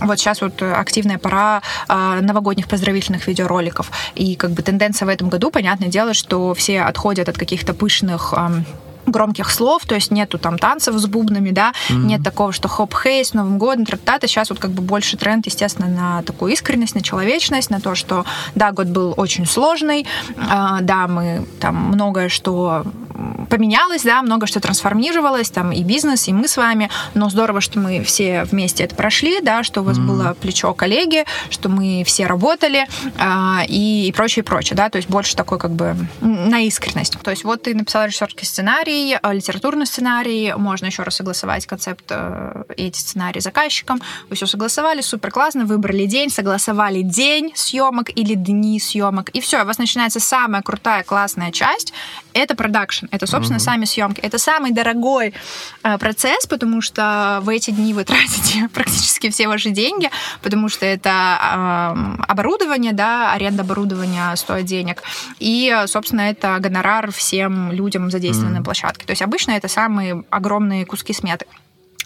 вот 0.00 0.18
сейчас 0.18 0.40
вот 0.40 0.62
активная 1.08 1.18
пора 1.18 1.62
новогодних 2.20 2.68
поздравительных 2.68 3.26
видеороликов, 3.26 3.90
и 4.14 4.36
как 4.36 4.50
бы 4.50 4.62
тенденция 4.62 5.06
в 5.06 5.08
этом 5.08 5.28
году, 5.28 5.50
понятное 5.50 5.88
дело, 5.88 6.14
что 6.14 6.54
все 6.54 6.82
отходят 6.82 7.28
от 7.28 7.38
каких-то 7.38 7.74
пышных 7.74 8.34
громких 9.06 9.50
слов, 9.50 9.86
то 9.86 9.94
есть 9.94 10.10
нету 10.10 10.38
там 10.38 10.58
танцев 10.58 10.94
с 10.94 11.06
бубнами, 11.06 11.50
да, 11.50 11.72
mm-hmm. 11.88 12.04
нет 12.04 12.22
такого, 12.22 12.52
что 12.52 12.68
хоп-хей 12.68 13.24
с 13.24 13.32
Новым 13.32 13.56
годом, 13.58 13.86
тра-та-та. 13.86 14.26
Сейчас 14.26 14.50
вот 14.50 14.58
как 14.58 14.70
бы 14.70 14.82
больше 14.82 15.16
тренд, 15.16 15.46
естественно, 15.46 15.88
на 15.88 16.22
такую 16.22 16.52
искренность, 16.52 16.94
на 16.94 17.00
человечность, 17.00 17.70
на 17.70 17.80
то, 17.80 17.94
что, 17.94 18.26
да, 18.54 18.70
год 18.72 18.88
был 18.88 19.14
очень 19.16 19.46
сложный, 19.46 20.06
э, 20.36 20.78
да, 20.82 21.06
мы 21.08 21.46
там 21.58 21.74
многое 21.74 22.28
что 22.28 22.84
поменялось, 23.48 24.02
да, 24.02 24.22
много 24.22 24.46
что 24.46 24.60
трансформировалось, 24.60 25.50
там 25.50 25.72
и 25.72 25.82
бизнес, 25.82 26.28
и 26.28 26.32
мы 26.32 26.48
с 26.48 26.56
вами, 26.56 26.90
но 27.14 27.28
здорово, 27.30 27.60
что 27.60 27.78
мы 27.78 28.04
все 28.04 28.44
вместе 28.44 28.84
это 28.84 28.94
прошли, 28.94 29.40
да, 29.40 29.62
что 29.62 29.80
у 29.80 29.84
вас 29.84 29.98
mm-hmm. 29.98 30.06
было 30.06 30.36
плечо 30.40 30.74
коллеги, 30.74 31.24
что 31.50 31.68
мы 31.68 32.02
все 32.06 32.26
работали 32.26 32.86
э, 33.18 33.66
и, 33.66 34.08
и 34.08 34.12
прочее, 34.12 34.42
и 34.42 34.46
прочее, 34.46 34.76
да, 34.76 34.88
то 34.90 34.96
есть 34.96 35.08
больше 35.08 35.36
такой 35.36 35.58
как 35.58 35.72
бы 35.72 35.96
на 36.20 36.60
искренность. 36.60 37.18
То 37.22 37.30
есть 37.30 37.44
вот 37.44 37.62
ты 37.62 37.74
написал 37.74 38.04
режиссерский 38.04 38.46
сценарий, 38.46 39.18
э, 39.20 39.32
литературный 39.32 39.86
сценарий, 39.86 40.54
можно 40.56 40.86
еще 40.86 41.02
раз 41.02 41.16
согласовать 41.16 41.66
концепт 41.66 42.04
э, 42.10 42.64
эти 42.76 42.98
сценарии 42.98 43.40
заказчиком, 43.40 44.00
вы 44.28 44.36
все 44.36 44.46
согласовали, 44.46 45.00
супер 45.00 45.30
классно, 45.30 45.64
выбрали 45.64 46.06
день, 46.06 46.30
согласовали 46.30 47.02
день 47.02 47.52
съемок 47.54 48.10
или 48.14 48.34
дни 48.34 48.78
съемок, 48.78 49.30
и 49.30 49.40
все, 49.40 49.62
у 49.62 49.66
вас 49.66 49.78
начинается 49.78 50.20
самая 50.20 50.62
крутая, 50.62 51.02
классная 51.02 51.50
часть, 51.50 51.92
это 52.32 52.54
продакшн, 52.54 53.06
это, 53.10 53.26
собственно, 53.26 53.58
mm-hmm. 53.58 53.60
сами 53.60 53.84
съемки. 53.84 54.20
Это 54.20 54.38
самый 54.38 54.72
дорогой 54.72 55.34
э, 55.82 55.98
процесс, 55.98 56.46
потому 56.46 56.80
что 56.80 57.40
в 57.42 57.48
эти 57.48 57.70
дни 57.70 57.94
вы 57.94 58.04
тратите 58.08 58.68
практически 58.72 59.30
все 59.30 59.48
ваши 59.48 59.70
деньги, 59.70 60.10
потому 60.42 60.68
что 60.68 60.86
это 60.86 61.94
оборудование, 62.28 62.92
да, 62.92 63.32
аренда 63.32 63.62
оборудования 63.62 64.34
стоит 64.36 64.66
денег. 64.66 65.02
И, 65.38 65.74
собственно, 65.86 66.22
это 66.22 66.58
гонорар 66.58 67.10
всем 67.12 67.72
людям 67.72 68.10
задействованным 68.10 68.56
mm-hmm. 68.56 68.58
на 68.58 68.64
площадке. 68.64 69.06
То 69.06 69.12
есть 69.12 69.22
обычно 69.22 69.52
это 69.52 69.68
самые 69.68 70.24
огромные 70.30 70.86
куски 70.86 71.12
сметы. 71.12 71.46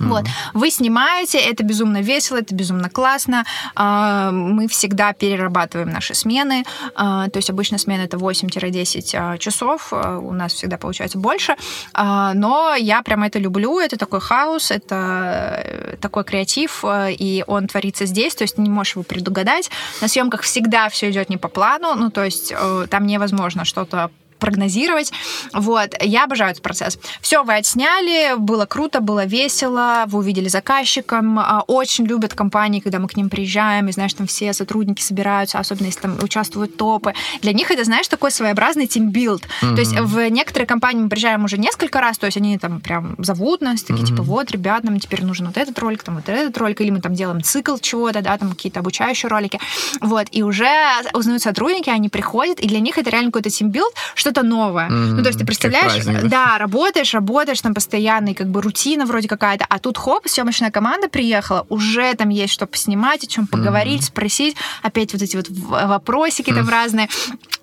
Mm-hmm. 0.00 0.09
Вот. 0.09 0.24
Вы 0.55 0.70
снимаете, 0.70 1.38
это 1.38 1.62
безумно 1.64 2.00
весело, 2.00 2.38
это 2.38 2.55
безумно 2.55 2.88
классно. 2.88 3.44
А, 3.74 4.31
мы 4.31 4.66
всегда 4.68 5.12
перерабатываем 5.12 5.90
наши 5.90 6.14
смены. 6.14 6.64
А, 6.94 7.28
то 7.28 7.38
есть 7.38 7.50
обычно 7.50 7.78
смена 7.78 8.02
это 8.02 8.16
8-10 8.16 9.14
а, 9.14 9.38
часов. 9.38 9.92
У 9.92 10.33
нас 10.33 10.55
всегда 10.55 10.78
получается 10.78 11.18
больше. 11.18 11.57
Но 11.94 12.74
я 12.78 13.02
прям 13.02 13.22
это 13.22 13.38
люблю. 13.38 13.78
Это 13.78 13.96
такой 13.96 14.20
хаос, 14.20 14.70
это 14.70 15.62
э, 15.64 15.96
такой 16.00 16.24
креатив, 16.24 16.85
и 16.85 17.44
он 17.46 17.66
творится 17.66 18.07
здесь. 18.07 18.35
То 18.35 18.42
есть 18.42 18.59
не 18.59 18.70
можешь 18.70 18.94
его 18.94 19.02
предугадать. 19.02 19.70
На 20.00 20.09
съемках 20.09 20.42
всегда 20.42 20.88
все 20.88 21.11
идет 21.11 21.28
не 21.28 21.37
по 21.37 21.48
плану. 21.48 21.94
Ну, 21.94 22.11
то 22.11 22.24
есть 22.24 22.52
э, 22.57 22.87
там 22.88 23.07
невозможно 23.07 23.64
что-то 23.64 24.11
прогнозировать. 24.42 25.12
Вот, 25.52 25.94
я 26.00 26.24
обожаю 26.24 26.50
этот 26.50 26.62
процесс. 26.64 26.98
Все, 27.20 27.44
вы 27.44 27.55
отсняли, 27.55 28.35
было 28.37 28.66
круто, 28.66 29.00
было 29.00 29.24
весело, 29.24 30.02
вы 30.09 30.18
увидели 30.18 30.48
заказчиком, 30.48 31.38
а, 31.38 31.62
очень 31.68 32.05
любят 32.07 32.35
компании, 32.35 32.81
когда 32.81 32.98
мы 32.98 33.07
к 33.07 33.16
ним 33.16 33.31
приезжаем, 33.31 33.88
и 33.88 33.92
знаешь, 33.92 34.12
там 34.14 34.26
все 34.26 34.52
сотрудники 34.52 35.00
собираются, 35.00 35.61
особенно 35.61 35.87
если 35.87 36.00
там 36.00 36.18
участвуют 36.20 36.76
топы. 36.76 37.14
Для 37.40 37.52
них 37.52 37.70
это, 37.70 37.85
знаешь, 37.85 38.09
такой 38.09 38.33
своеобразный 38.33 38.88
тимбилд. 38.88 39.44
Mm-hmm. 39.44 39.74
То 39.74 39.81
есть 39.81 39.92
в 39.96 40.28
некоторые 40.31 40.66
компании 40.66 41.02
мы 41.05 41.09
приезжаем 41.09 41.44
уже 41.44 41.57
несколько 41.57 42.00
раз, 42.00 42.18
то 42.18 42.26
есть 42.26 42.37
они 42.37 42.59
там 42.59 42.81
прям 42.81 43.14
зовут 43.18 43.61
нас, 43.61 43.83
такие, 43.83 44.02
mm-hmm. 44.02 44.07
типа, 44.09 44.22
вот, 44.22 44.50
ребят, 44.50 44.83
нам 44.83 44.98
теперь 44.98 45.24
нужен 45.24 45.46
вот 45.46 45.57
этот 45.57 45.78
ролик, 45.78 46.02
там 46.02 46.16
вот 46.16 46.28
этот 46.28 46.59
ролик, 46.59 46.81
или 46.81 46.90
мы 46.90 47.00
там 47.00 47.14
делаем 47.14 47.42
цикл 47.42 47.76
чего-то, 47.76 48.22
да, 48.22 48.37
там 48.38 48.50
какие-то 48.50 48.81
обучающие 48.81 49.31
ролики. 49.31 49.61
Вот, 50.00 50.26
и 50.33 50.42
уже 50.42 50.68
узнают 51.14 51.42
сотрудники, 51.42 51.90
они 51.90 52.09
приходят, 52.09 52.59
и 52.59 52.66
для 52.66 52.81
них 52.81 52.98
это 52.98 53.09
реально 53.11 53.31
какой-то 53.31 53.50
teambuild, 53.50 53.94
что-то 54.32 54.46
новое. 54.46 54.88
Mm-hmm. 54.88 55.12
Ну, 55.12 55.22
то 55.22 55.28
есть 55.28 55.38
ты 55.38 55.44
представляешь, 55.44 56.04
да, 56.24 56.58
работаешь, 56.58 57.14
работаешь 57.14 57.60
там 57.60 57.74
постоянно, 57.74 58.30
и 58.30 58.34
как 58.34 58.48
бы 58.48 58.62
рутина 58.62 59.06
вроде 59.06 59.28
какая-то, 59.28 59.66
а 59.68 59.78
тут 59.78 59.98
хоп, 59.98 60.26
съемочная 60.26 60.70
команда 60.70 61.08
приехала, 61.08 61.66
уже 61.68 62.14
там 62.14 62.30
есть 62.30 62.52
что 62.52 62.66
поснимать, 62.66 63.24
о 63.24 63.26
чем 63.26 63.46
поговорить, 63.46 64.02
mm-hmm. 64.02 64.06
спросить, 64.06 64.56
опять 64.82 65.12
вот 65.12 65.22
эти 65.22 65.36
вот 65.36 65.46
вопросики 65.48 66.50
mm-hmm. 66.50 66.54
там 66.54 66.68
разные 66.68 67.08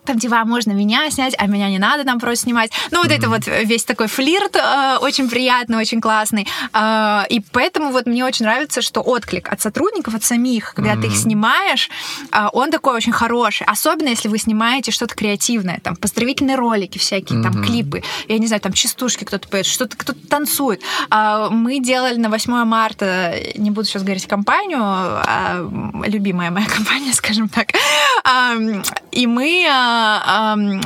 там 0.06 0.20
типа, 0.20 0.42
а 0.42 0.46
можно 0.46 0.72
меня 0.72 1.10
снять, 1.12 1.36
а 1.38 1.46
меня 1.48 1.70
не 1.70 1.80
надо 1.80 2.04
там 2.04 2.20
просто 2.20 2.46
снимать. 2.46 2.72
Ну, 2.92 3.02
вот 3.02 3.12
mm-hmm. 3.12 3.18
это 3.18 3.30
вот 3.30 3.48
весь 3.48 3.84
такой 3.84 4.08
флирт 4.08 4.56
э, 4.56 4.98
очень 5.02 5.30
приятный, 5.30 5.78
очень 5.78 6.02
классный. 6.02 6.48
Э, 6.74 7.24
и 7.30 7.42
поэтому 7.52 7.92
вот 7.92 8.06
мне 8.06 8.26
очень 8.26 8.46
нравится, 8.46 8.82
что 8.82 9.02
отклик 9.02 9.52
от 9.52 9.62
сотрудников, 9.62 10.16
от 10.16 10.24
самих, 10.24 10.74
когда 10.74 10.94
mm-hmm. 10.94 11.02
ты 11.02 11.08
их 11.08 11.16
снимаешь, 11.16 11.90
э, 12.32 12.48
он 12.54 12.72
такой 12.72 12.96
очень 12.96 13.12
хороший. 13.12 13.66
Особенно, 13.68 14.10
если 14.10 14.30
вы 14.30 14.40
снимаете 14.40 14.92
что-то 14.92 15.16
креативное, 15.16 15.80
там, 15.84 15.96
поздравительные 15.96 16.56
ролики 16.56 16.98
всякие, 16.98 17.40
mm-hmm. 17.40 17.44
там, 17.44 17.64
клипы, 17.64 18.04
я 18.28 18.38
не 18.40 18.48
знаю, 18.48 18.62
там, 18.62 18.74
частушки 18.74 19.26
кто-то 19.26 19.48
поет, 19.48 19.66
что-то 19.66 19.96
кто-то 19.96 20.28
танцует. 20.28 20.82
Э, 21.12 21.50
мы 21.52 21.80
делали 21.80 22.18
на 22.18 22.30
8 22.30 22.64
марта, 22.64 23.36
не 23.56 23.72
буду 23.72 23.88
сейчас 23.88 24.04
говорить 24.04 24.28
компанию, 24.28 24.82
э, 24.82 26.08
любимая 26.08 26.52
моя 26.52 26.68
компания, 26.76 27.14
скажем 27.14 27.50
так, 27.50 27.74
э, 27.74 28.82
и 29.12 29.28
мы 29.28 29.68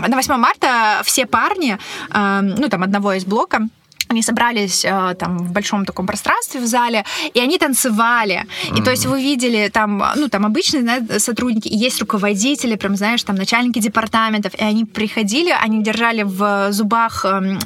на 0.07 0.15
8 0.15 0.35
марта 0.35 1.01
все 1.03 1.25
парни, 1.25 1.77
ну, 2.09 2.69
там, 2.69 2.83
одного 2.83 3.13
из 3.13 3.25
блока, 3.25 3.67
они 4.13 4.21
собрались 4.21 4.85
э, 4.85 5.15
там 5.19 5.37
в 5.37 5.51
большом 5.51 5.85
таком 5.85 6.05
пространстве 6.07 6.61
в 6.61 6.65
зале, 6.65 7.03
и 7.33 7.39
они 7.39 7.57
танцевали. 7.57 8.45
И 8.63 8.67
mm-hmm. 8.67 8.83
то 8.83 8.91
есть 8.91 9.05
вы 9.05 9.21
видели 9.21 9.69
там, 9.73 10.03
ну, 10.15 10.27
там 10.29 10.45
обычные 10.45 10.83
да, 10.83 11.19
сотрудники, 11.19 11.67
и 11.67 11.77
есть 11.77 11.99
руководители, 11.99 12.75
прям, 12.75 12.95
знаешь, 12.95 13.23
там 13.23 13.35
начальники 13.35 13.79
департаментов, 13.79 14.53
и 14.55 14.63
они 14.63 14.85
приходили, 14.85 15.53
они 15.65 15.83
держали 15.83 16.23
в 16.23 16.71
зубах, 16.71 17.25
э, 17.25 17.57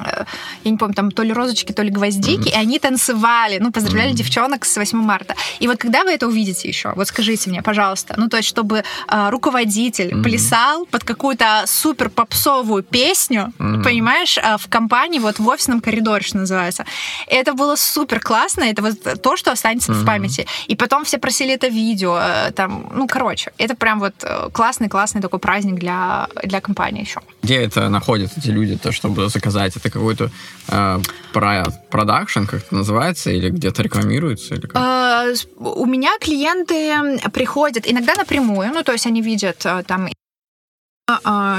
я 0.64 0.70
не 0.70 0.76
помню, 0.76 0.94
там 0.94 1.10
то 1.10 1.22
ли 1.22 1.32
розочки, 1.32 1.72
то 1.72 1.82
ли 1.82 1.90
гвоздики, 1.90 2.48
mm-hmm. 2.48 2.52
и 2.52 2.62
они 2.62 2.78
танцевали, 2.78 3.58
ну, 3.60 3.70
поздравляли 3.70 4.10
mm-hmm. 4.10 4.16
девчонок 4.16 4.64
с 4.64 4.76
8 4.76 4.98
марта. 4.98 5.34
И 5.60 5.68
вот 5.68 5.78
когда 5.78 6.04
вы 6.04 6.10
это 6.10 6.26
увидите 6.26 6.68
еще, 6.68 6.92
вот 6.96 7.08
скажите 7.08 7.50
мне, 7.50 7.62
пожалуйста, 7.62 8.14
ну, 8.16 8.28
то 8.28 8.36
есть 8.36 8.48
чтобы 8.48 8.82
э, 9.08 9.30
руководитель 9.30 10.08
mm-hmm. 10.08 10.22
плясал 10.22 10.86
под 10.86 11.04
какую-то 11.04 11.64
супер 11.66 12.08
попсовую 12.08 12.82
песню, 12.82 13.52
mm-hmm. 13.58 13.82
понимаешь, 13.82 14.38
э, 14.38 14.56
в 14.58 14.68
компании, 14.68 15.18
вот 15.18 15.38
в 15.38 15.48
офисном 15.48 15.80
коридоре, 15.80 16.22
что 16.22 16.37
называется. 16.38 16.84
И 17.26 17.34
это 17.34 17.54
было 17.54 17.76
супер 17.76 18.20
классно, 18.20 18.64
это 18.64 18.82
вот 18.82 19.22
то, 19.22 19.36
что 19.36 19.52
останется 19.52 19.92
mm-hmm. 19.92 20.02
в 20.02 20.06
памяти. 20.06 20.46
И 20.66 20.76
потом 20.76 21.04
все 21.04 21.18
просили 21.18 21.54
это 21.54 21.68
видео, 21.68 22.18
э, 22.18 22.52
там, 22.52 22.90
ну, 22.94 23.06
короче, 23.06 23.52
это 23.58 23.74
прям 23.74 24.00
вот 24.00 24.14
классный-классный 24.52 25.20
такой 25.20 25.38
праздник 25.38 25.78
для, 25.78 26.28
для 26.42 26.60
компании 26.60 27.02
еще. 27.02 27.20
Где 27.42 27.62
это 27.62 27.88
находят 27.88 28.32
эти 28.36 28.50
люди, 28.50 28.76
то, 28.76 28.92
чтобы 28.92 29.28
заказать? 29.28 29.76
Это 29.76 29.90
какой-то 29.90 30.30
э, 30.68 31.00
продакшн, 31.32 32.44
как 32.44 32.62
это 32.62 32.74
называется, 32.74 33.30
или 33.30 33.50
где-то 33.50 33.82
рекламируется? 33.82 34.54
Или 34.54 34.66
как? 34.66 34.76
Э, 34.76 35.34
у 35.56 35.86
меня 35.86 36.10
клиенты 36.20 37.20
приходят 37.32 37.84
иногда 37.86 38.14
напрямую, 38.14 38.70
ну, 38.72 38.82
то 38.82 38.92
есть 38.92 39.06
они 39.06 39.22
видят 39.22 39.64
э, 39.64 39.82
там 39.86 40.08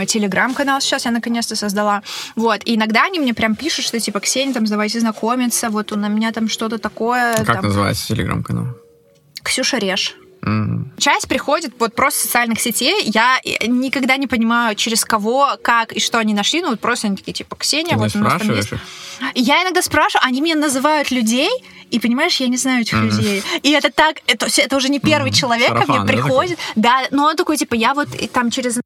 телеграм-канал 0.05 0.81
сейчас 0.81 1.05
я 1.05 1.12
наконец-то 1.12 1.55
создала. 1.55 2.03
Вот. 2.35 2.62
И 2.65 2.75
иногда 2.75 3.05
они 3.05 3.19
мне 3.19 3.33
прям 3.33 3.55
пишут, 3.55 3.85
что 3.85 3.99
типа, 3.99 4.19
Ксения, 4.19 4.53
там, 4.53 4.65
давайте 4.65 4.99
знакомиться, 4.99 5.69
вот 5.69 5.91
у 5.91 5.95
меня 5.97 6.31
там 6.31 6.47
что-то 6.47 6.77
такое. 6.77 7.35
Как 7.38 7.57
там... 7.57 7.65
называется 7.65 8.07
телеграм-канал? 8.07 8.67
Ксюша 9.43 9.77
Реш. 9.77 10.15
Mm-hmm. 10.41 10.97
Часть 10.97 11.27
приходит 11.27 11.73
вот 11.79 11.93
просто 11.95 12.21
социальных 12.21 12.62
сетей. 12.62 13.03
Я 13.03 13.39
никогда 13.67 14.15
не 14.17 14.27
понимаю, 14.27 14.75
через 14.75 15.03
кого, 15.03 15.57
как 15.62 15.91
и 15.91 15.99
что 15.99 16.17
они 16.17 16.33
нашли. 16.33 16.62
Ну, 16.62 16.69
вот 16.69 16.79
просто 16.79 17.07
они 17.07 17.17
такие, 17.17 17.33
типа, 17.33 17.55
Ксения, 17.57 17.95
Ты 17.95 17.97
вот 17.97 18.15
у 18.15 18.19
нас 18.19 18.41
там 18.41 18.55
есть. 18.55 18.69
Я 19.35 19.63
иногда 19.63 19.81
спрашиваю, 19.81 20.25
они 20.25 20.39
меня 20.39 20.55
называют 20.55 21.12
людей, 21.12 21.49
и 21.91 21.99
понимаешь, 21.99 22.39
я 22.39 22.47
не 22.47 22.55
знаю 22.55 22.81
этих 22.81 22.93
mm-hmm. 22.93 23.17
людей. 23.17 23.43
И 23.63 23.71
это 23.71 23.91
так, 23.91 24.17
это, 24.27 24.45
это 24.45 24.77
уже 24.77 24.88
не 24.88 24.99
первый 24.99 25.31
mm-hmm. 25.31 25.35
человек 25.35 25.69
Сарафан, 25.69 25.88
ко 25.88 26.03
мне 26.03 26.13
приходит. 26.13 26.57
Да, 26.75 27.01
но 27.12 27.25
он 27.25 27.35
такой, 27.35 27.57
типа, 27.57 27.73
я 27.73 27.93
вот 27.93 28.07
там 28.31 28.49
через 28.49 28.79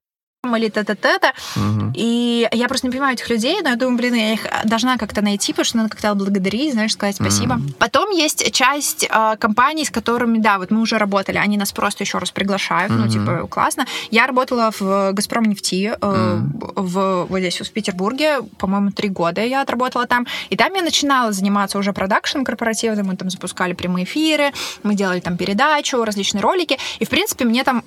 или. 0.43 1.33
Угу. 1.55 1.91
И 1.93 2.47
я 2.51 2.67
просто 2.67 2.87
не 2.87 2.91
понимаю 2.91 3.13
этих 3.13 3.29
людей, 3.29 3.61
но 3.61 3.69
я 3.69 3.75
думаю, 3.75 3.97
блин, 3.97 4.13
я 4.15 4.33
их 4.33 4.45
должна 4.65 4.97
как-то 4.97 5.21
найти, 5.21 5.53
потому 5.53 5.65
что 5.65 5.77
надо 5.77 5.89
как-то 5.89 6.13
благодарить, 6.15 6.73
знаешь, 6.73 6.93
сказать 6.93 7.15
спасибо. 7.15 7.53
Угу. 7.53 7.73
Потом 7.79 8.11
есть 8.11 8.51
часть 8.51 9.07
э, 9.09 9.35
компаний, 9.39 9.85
с 9.85 9.89
которыми, 9.89 10.39
да, 10.39 10.57
вот 10.57 10.71
мы 10.71 10.81
уже 10.81 10.97
работали, 10.97 11.37
они 11.37 11.57
нас 11.57 11.71
просто 11.71 12.03
еще 12.03 12.17
раз 12.17 12.31
приглашают, 12.31 12.91
угу. 12.91 13.01
ну, 13.01 13.07
типа, 13.07 13.47
классно. 13.47 13.85
Я 14.11 14.27
работала 14.27 14.71
в 14.77 15.13
«Газпром 15.13 15.45
нефти», 15.45 15.93
э, 15.99 16.39
угу. 16.39 16.73
в, 16.75 17.25
вот 17.29 17.39
здесь, 17.39 17.61
в 17.61 17.71
Петербурге, 17.71 18.39
по-моему, 18.57 18.91
три 18.91 19.09
года 19.09 19.41
я 19.43 19.61
отработала 19.61 20.07
там, 20.07 20.27
и 20.49 20.57
там 20.57 20.73
я 20.73 20.81
начинала 20.81 21.31
заниматься 21.31 21.77
уже 21.77 21.93
продакшеном 21.93 22.45
корпоративным, 22.45 23.07
мы 23.07 23.15
там 23.15 23.29
запускали 23.29 23.73
прямые 23.73 24.03
эфиры, 24.03 24.51
мы 24.83 24.95
делали 24.95 25.21
там 25.21 25.37
передачу, 25.37 26.03
различные 26.03 26.41
ролики, 26.41 26.77
и, 26.99 27.05
в 27.05 27.09
принципе, 27.09 27.45
мне 27.45 27.63
там 27.63 27.83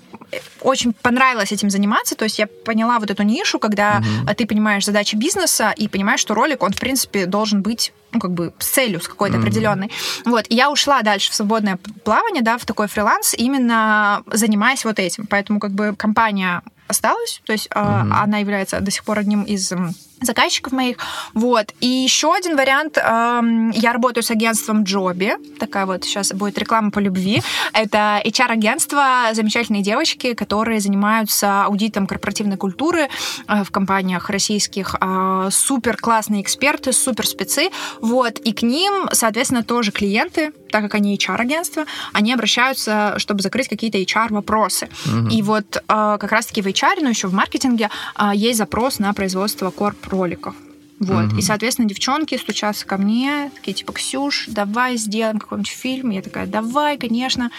очень 0.61 0.93
понравилось 0.93 1.53
этим 1.53 1.71
заниматься, 1.71 2.15
то 2.15 2.25
есть 2.25 2.39
я 2.39 2.47
поняла 2.47 2.99
вот 2.99 3.11
эту 3.11 3.23
нишу, 3.23 3.59
когда 3.59 3.99
угу. 3.99 4.35
ты 4.35 4.47
понимаешь 4.47 4.85
задачи 4.85 5.17
бизнеса 5.17 5.73
и 5.77 5.89
понимаешь, 5.89 6.21
что 6.21 6.35
ролик, 6.35 6.63
он, 6.63 6.73
в 6.73 6.81
принципе, 6.81 7.27
должен 7.27 7.63
быть 7.63 7.93
ну, 8.13 8.21
как 8.21 8.33
бы 8.33 8.53
с 8.59 8.67
целью, 8.69 9.01
с 9.01 9.09
какой-то 9.09 9.37
mm-hmm. 9.37 9.41
определенной. 9.41 9.91
Вот, 10.25 10.47
и 10.49 10.55
я 10.55 10.71
ушла 10.71 11.03
дальше 11.03 11.31
в 11.33 11.35
свободное 11.35 11.79
плавание, 12.05 12.43
да, 12.43 12.57
в 12.57 12.65
такой 12.65 12.87
фриланс, 12.87 13.35
именно 13.35 14.23
занимаясь 14.31 14.85
вот 14.85 14.99
этим. 14.99 15.27
Поэтому, 15.27 15.61
как 15.61 15.73
бы, 15.73 15.95
компания 15.95 16.63
осталась, 16.89 17.41
то 17.45 17.53
есть 17.53 17.69
mm-hmm. 17.69 18.13
она 18.13 18.39
является 18.39 18.81
до 18.81 18.91
сих 18.91 19.05
пор 19.05 19.19
одним 19.19 19.43
из 19.43 19.73
заказчиков 20.21 20.73
моих. 20.73 20.97
Вот. 21.35 21.73
И 21.81 21.87
еще 21.87 22.35
один 22.35 22.57
вариант. 22.57 22.97
Я 22.97 23.93
работаю 23.93 24.25
с 24.25 24.31
агентством 24.31 24.85
Джоби. 24.85 25.35
Такая 25.59 25.87
вот 25.87 26.05
сейчас 26.05 26.33
будет 26.33 26.59
реклама 26.59 26.91
по 26.91 26.99
любви. 26.99 27.43
Это 27.73 28.21
HR-агентство, 28.25 29.29
замечательные 29.33 29.83
девочки, 29.83 30.35
которые 30.35 30.81
занимаются 30.81 31.65
аудитом 31.65 32.07
корпоративной 32.07 32.57
культуры 32.57 33.09
э, 33.49 33.65
в 33.65 33.71
компаниях 33.71 34.31
российских. 34.31 34.95
Э, 35.01 35.49
супер 35.51 35.97
классные 35.97 36.43
эксперты, 36.43 36.93
супер 36.93 37.27
спецы. 37.27 37.71
Вот. 38.01 38.39
И 38.39 38.53
к 38.53 38.63
ним, 38.63 39.09
соответственно, 39.13 39.63
тоже 39.63 39.93
клиенты, 39.93 40.53
так 40.71 40.83
как 40.83 40.95
они 40.95 41.17
HR-агентство, 41.17 41.87
они 42.13 42.33
обращаются, 42.33 43.15
чтобы 43.19 43.43
закрыть 43.43 43.69
какие-то 43.69 43.99
HR-вопросы. 43.99 44.89
Угу. 45.07 45.29
И 45.29 45.43
вот 45.43 45.77
э, 45.77 45.81
как 45.87 46.33
раз-таки 46.33 46.63
в 46.63 46.67
HR, 46.67 47.03
но 47.03 47.09
еще 47.09 47.29
в 47.29 47.35
маркетинге 47.35 47.91
есть 48.35 48.59
запрос 48.59 48.99
на 48.99 49.13
производство 49.13 49.71
корп 49.71 50.07
роликов. 50.09 50.55
Вот. 50.99 51.27
Угу. 51.27 51.37
И, 51.37 51.43
соответственно, 51.43 51.89
девчонки 51.89 52.39
стучатся 52.39 52.87
ко 52.87 52.97
мне, 52.97 53.51
такие 53.55 53.75
типа, 53.75 53.93
Ксюш, 53.93 54.47
давай 54.49 54.97
сделаем 54.97 55.39
какой-нибудь 55.39 55.71
фильм. 55.71 56.11
Я 56.11 56.23
такая, 56.23 56.47
давай, 56.47 56.97
конечно. 56.97 57.51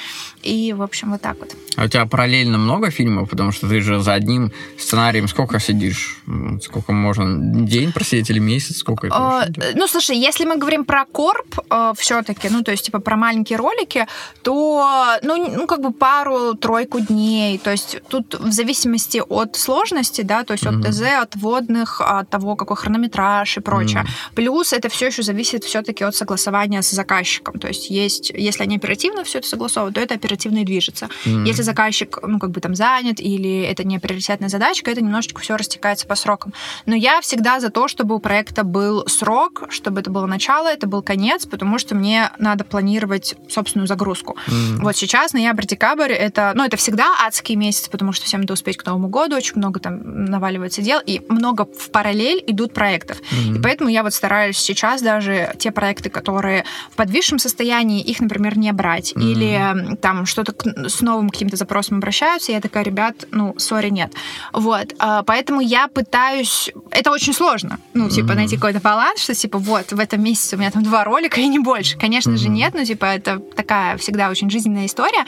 И, 0.41 0.73
в 0.73 0.82
общем, 0.82 1.12
вот 1.12 1.21
так 1.21 1.38
вот. 1.39 1.56
А 1.76 1.86
у 1.86 1.88
тебя 1.88 2.06
параллельно 2.08 2.58
много 2.58 2.89
фильмов? 2.89 3.30
Потому 3.30 3.52
что 3.52 3.69
ты 3.69 3.80
же 3.82 4.00
за 4.00 4.13
одним 4.13 4.52
сценарием 4.78 5.28
сколько 5.28 5.60
сидишь? 5.60 6.17
Сколько 6.63 6.93
можно? 6.93 7.65
День 7.65 7.91
просидеть 7.91 8.30
или 8.32 8.39
месяц? 8.39 8.78
Сколько 8.78 9.08
это 9.08 9.15
а, 9.15 9.47
Ну, 9.76 9.88
слушай, 9.88 10.17
если 10.17 10.45
мы 10.45 10.58
говорим 10.58 10.84
про 10.84 11.06
корп 11.06 11.60
э, 11.69 11.93
все-таки, 11.97 12.50
ну, 12.50 12.63
то 12.63 12.71
есть, 12.71 12.86
типа, 12.86 13.00
про 13.00 13.17
маленькие 13.17 13.58
ролики, 13.58 14.08
то, 14.41 15.17
ну, 15.21 15.52
ну 15.56 15.67
как 15.67 15.82
бы 15.82 15.91
пару-тройку 15.91 17.02
дней. 17.02 17.60
То 17.60 17.69
есть 17.69 18.02
тут 18.10 18.34
в 18.39 18.52
зависимости 18.52 19.21
от 19.30 19.56
сложности, 19.56 20.21
да, 20.21 20.43
то 20.43 20.54
есть 20.54 20.65
угу. 20.65 20.80
от 20.80 20.88
ТЗ, 20.88 21.02
от 21.21 21.36
водных, 21.36 22.02
от 22.02 22.30
того, 22.32 22.56
какой 22.56 22.78
хронометраж 22.78 23.26
антураж 23.27 23.57
и 23.57 23.59
прочее. 23.59 24.03
Mm. 24.03 24.35
Плюс 24.35 24.73
это 24.73 24.89
все 24.89 25.07
еще 25.07 25.23
зависит 25.23 25.63
все-таки 25.63 26.03
от 26.03 26.15
согласования 26.15 26.81
с 26.81 26.91
заказчиком. 26.91 27.59
То 27.59 27.67
есть 27.67 27.89
есть, 27.89 28.31
если 28.33 28.63
они 28.63 28.77
оперативно 28.77 29.23
все 29.23 29.39
это 29.39 29.47
согласовывают, 29.47 29.95
то 29.95 30.01
это 30.01 30.15
оперативно 30.15 30.59
и 30.59 30.63
движется. 30.63 31.09
Mm. 31.25 31.47
Если 31.47 31.61
заказчик, 31.63 32.19
ну, 32.21 32.39
как 32.39 32.51
бы 32.51 32.61
там 32.61 32.75
занят 32.75 33.19
или 33.19 33.61
это 33.61 33.83
не 33.83 33.99
приоритетная 33.99 34.49
задачка, 34.49 34.91
это 34.91 35.01
немножечко 35.01 35.41
все 35.41 35.55
растекается 35.55 36.07
по 36.07 36.15
срокам. 36.15 36.53
Но 36.85 36.95
я 36.95 37.21
всегда 37.21 37.59
за 37.59 37.69
то, 37.69 37.87
чтобы 37.87 38.15
у 38.15 38.19
проекта 38.19 38.63
был 38.63 39.07
срок, 39.07 39.63
чтобы 39.69 39.99
это 39.99 40.09
было 40.09 40.25
начало, 40.25 40.67
это 40.67 40.87
был 40.87 41.01
конец, 41.01 41.45
потому 41.45 41.79
что 41.79 41.95
мне 41.95 42.31
надо 42.37 42.63
планировать 42.63 43.35
собственную 43.49 43.87
загрузку. 43.87 44.37
Mm. 44.47 44.81
Вот 44.81 44.95
сейчас 44.95 45.33
ноябрь-декабрь 45.33 46.11
это, 46.11 46.53
ну, 46.55 46.63
это 46.63 46.77
всегда 46.77 47.05
адские 47.25 47.57
месяцы, 47.57 47.89
потому 47.89 48.13
что 48.13 48.25
всем 48.25 48.41
надо 48.41 48.53
успеть 48.53 48.77
к 48.77 48.85
Новому 48.85 49.09
году, 49.09 49.35
очень 49.35 49.53
много 49.55 49.79
там 49.79 50.25
наваливается 50.25 50.81
дел, 50.81 50.99
и 51.05 51.21
много 51.29 51.65
в 51.65 51.89
параллель 51.91 52.43
идут 52.47 52.73
проектов. 52.73 53.16
Mm-hmm. 53.21 53.58
И 53.58 53.62
поэтому 53.62 53.89
я 53.89 54.03
вот 54.03 54.13
стараюсь 54.13 54.58
сейчас 54.58 55.01
даже 55.01 55.53
те 55.60 55.71
проекты, 55.71 56.10
которые 56.10 56.65
в 56.91 56.95
подвисшем 56.95 57.39
состоянии, 57.39 58.01
их, 58.01 58.19
например, 58.19 58.58
не 58.58 58.71
брать. 58.71 59.13
Mm-hmm. 59.13 59.32
Или 59.32 59.95
там 59.97 60.25
что-то 60.25 60.53
с 60.88 61.01
новым 61.01 61.30
каким-то 61.30 61.58
запросом 61.58 61.97
обращаются, 61.97 62.51
и 62.51 62.56
я 62.56 62.62
такая, 62.62 62.84
ребят, 62.84 63.25
ну, 63.32 63.58
сори, 63.58 63.89
нет. 63.89 64.13
Вот. 64.53 64.93
А, 64.99 65.23
поэтому 65.23 65.62
я 65.62 65.88
пытаюсь... 65.88 66.71
Это 66.91 67.12
очень 67.12 67.34
сложно. 67.34 67.80
Ну, 67.93 68.10
типа, 68.10 68.32
mm-hmm. 68.32 68.36
найти 68.36 68.56
какой-то 68.56 68.80
баланс, 68.80 69.21
что, 69.21 69.34
типа, 69.34 69.58
вот, 69.58 69.91
в 69.91 69.99
этом 69.99 70.23
месяце 70.23 70.56
у 70.56 70.60
меня 70.60 70.71
там 70.71 70.84
два 70.84 71.03
ролика 71.03 71.39
и 71.39 71.47
не 71.47 71.60
больше. 71.60 71.97
Конечно 71.97 72.32
mm-hmm. 72.32 72.38
же, 72.38 72.49
нет. 72.49 72.73
Ну, 72.73 72.86
типа, 72.86 73.06
это 73.06 73.39
такая 73.39 73.97
всегда 73.97 74.30
очень 74.30 74.49
жизненная 74.49 74.86
история. 74.86 75.25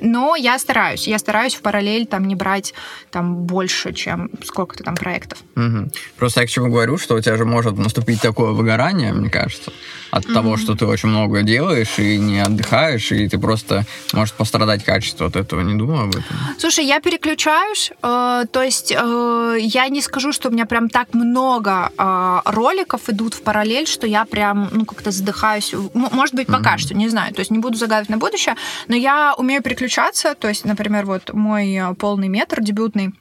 Но 0.00 0.36
я 0.36 0.58
стараюсь. 0.58 1.06
Я 1.06 1.18
стараюсь 1.18 1.54
в 1.54 1.60
параллель 1.60 2.06
там 2.06 2.26
не 2.26 2.34
брать 2.34 2.74
там 3.10 3.34
больше, 3.46 3.92
чем 3.92 4.30
сколько-то 4.44 4.84
там 4.84 4.94
проектов. 4.94 5.38
Угу. 5.56 5.90
Просто 6.16 6.40
я 6.40 6.46
к 6.46 6.50
чему 6.50 6.68
говорю, 6.68 6.98
что 6.98 7.14
у 7.14 7.20
тебя 7.20 7.31
же 7.36 7.44
может 7.44 7.78
наступить 7.78 8.20
такое 8.20 8.52
выгорание, 8.52 9.12
мне 9.12 9.30
кажется, 9.30 9.72
от 10.10 10.24
mm 10.26 10.32
того, 10.34 10.56
что 10.56 10.74
ты 10.74 10.86
очень 10.86 11.10
много 11.10 11.42
делаешь 11.42 11.98
и 11.98 12.18
не 12.18 12.40
отдыхаешь, 12.40 13.12
и 13.12 13.28
ты 13.28 13.38
просто 13.38 13.84
может 14.12 14.34
пострадать 14.34 14.84
качество 14.84 15.26
от 15.26 15.36
этого. 15.36 15.60
Не 15.60 15.74
думаю 15.74 16.04
об 16.04 16.10
этом. 16.10 16.24
Слушай, 16.58 16.86
я 16.86 17.00
переключаюсь, 17.00 17.92
э, 18.02 18.44
то 18.50 18.62
есть 18.62 18.92
э, 18.92 19.56
я 19.60 19.88
не 19.88 20.00
скажу, 20.00 20.32
что 20.32 20.48
у 20.48 20.52
меня 20.52 20.66
прям 20.66 20.88
так 20.88 21.14
много 21.14 21.90
э, 21.96 22.40
роликов 22.46 23.08
идут 23.08 23.34
в 23.34 23.42
параллель, 23.42 23.86
что 23.86 24.06
я 24.06 24.24
прям 24.24 24.68
ну 24.72 24.84
как-то 24.84 25.10
задыхаюсь. 25.10 25.74
Может 25.94 26.34
быть, 26.34 26.46
пока 26.46 26.74
mm 26.74 26.78
что, 26.78 26.94
не 26.94 27.08
знаю. 27.08 27.34
То 27.34 27.40
есть 27.40 27.50
не 27.50 27.58
буду 27.58 27.76
загадывать 27.76 28.08
на 28.08 28.16
будущее, 28.16 28.56
но 28.88 28.96
я 28.96 29.34
умею 29.36 29.62
переключаться. 29.62 30.34
То 30.34 30.48
есть, 30.48 30.64
например, 30.64 31.06
вот 31.06 31.32
мой 31.32 31.74
э, 31.74 31.94
полный 31.94 32.28
метр 32.28 32.60
дебютный 32.60 33.12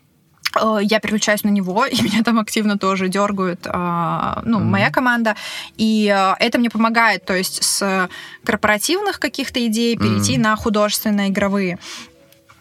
я 0.81 0.99
переключаюсь 0.99 1.43
на 1.43 1.49
него, 1.49 1.85
и 1.91 2.01
меня 2.01 2.23
там 2.23 2.39
активно 2.39 2.77
тоже 2.77 3.07
дергают, 3.07 3.67
а, 3.67 4.41
ну, 4.45 4.59
mm-hmm. 4.59 4.63
моя 4.63 4.89
команда, 4.89 5.35
и 5.77 6.13
э, 6.13 6.35
это 6.39 6.57
мне 6.57 6.69
помогает, 6.69 7.25
то 7.25 7.35
есть 7.35 7.63
с 7.63 8.09
корпоративных 8.43 9.19
каких-то 9.19 9.65
идей 9.65 9.97
перейти 9.97 10.35
mm-hmm. 10.35 10.41
на 10.41 10.55
художественные 10.55 11.29
игровые. 11.29 11.77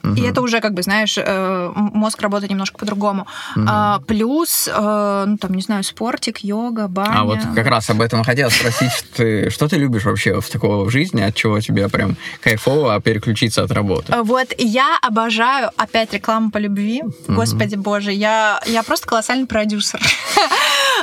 Угу. 0.02 0.14
И 0.14 0.22
это 0.22 0.40
уже, 0.40 0.60
как 0.60 0.74
бы, 0.74 0.82
знаешь, 0.82 1.16
э, 1.18 1.72
мозг 1.74 2.20
работает 2.22 2.50
немножко 2.50 2.78
по-другому. 2.78 3.26
Угу. 3.56 3.64
А, 3.68 4.00
плюс, 4.06 4.68
э, 4.72 5.24
ну, 5.26 5.36
там, 5.36 5.54
не 5.54 5.62
знаю, 5.62 5.84
спортик, 5.84 6.38
йога, 6.38 6.88
баня. 6.88 7.20
А 7.20 7.24
вот 7.24 7.38
как 7.54 7.66
раз 7.66 7.90
об 7.90 8.00
этом 8.00 8.24
хотел 8.24 8.50
спросить. 8.50 8.90
Ты, 9.14 9.50
что 9.50 9.68
ты 9.68 9.76
любишь 9.76 10.04
вообще 10.04 10.40
в 10.40 10.48
такого 10.48 10.84
в 10.84 10.90
жизни? 10.90 11.20
От 11.20 11.34
чего 11.34 11.60
тебе 11.60 11.88
прям 11.88 12.16
кайфово 12.40 13.00
переключиться 13.00 13.62
от 13.62 13.70
работы? 13.72 14.14
Вот 14.22 14.48
я 14.58 14.98
обожаю, 15.02 15.70
опять, 15.76 16.12
рекламу 16.12 16.50
по 16.50 16.58
любви. 16.58 17.02
Угу. 17.02 17.34
Господи 17.34 17.76
боже, 17.76 18.12
я, 18.12 18.60
я 18.66 18.82
просто 18.82 19.06
колоссальный 19.06 19.46
продюсер. 19.46 20.00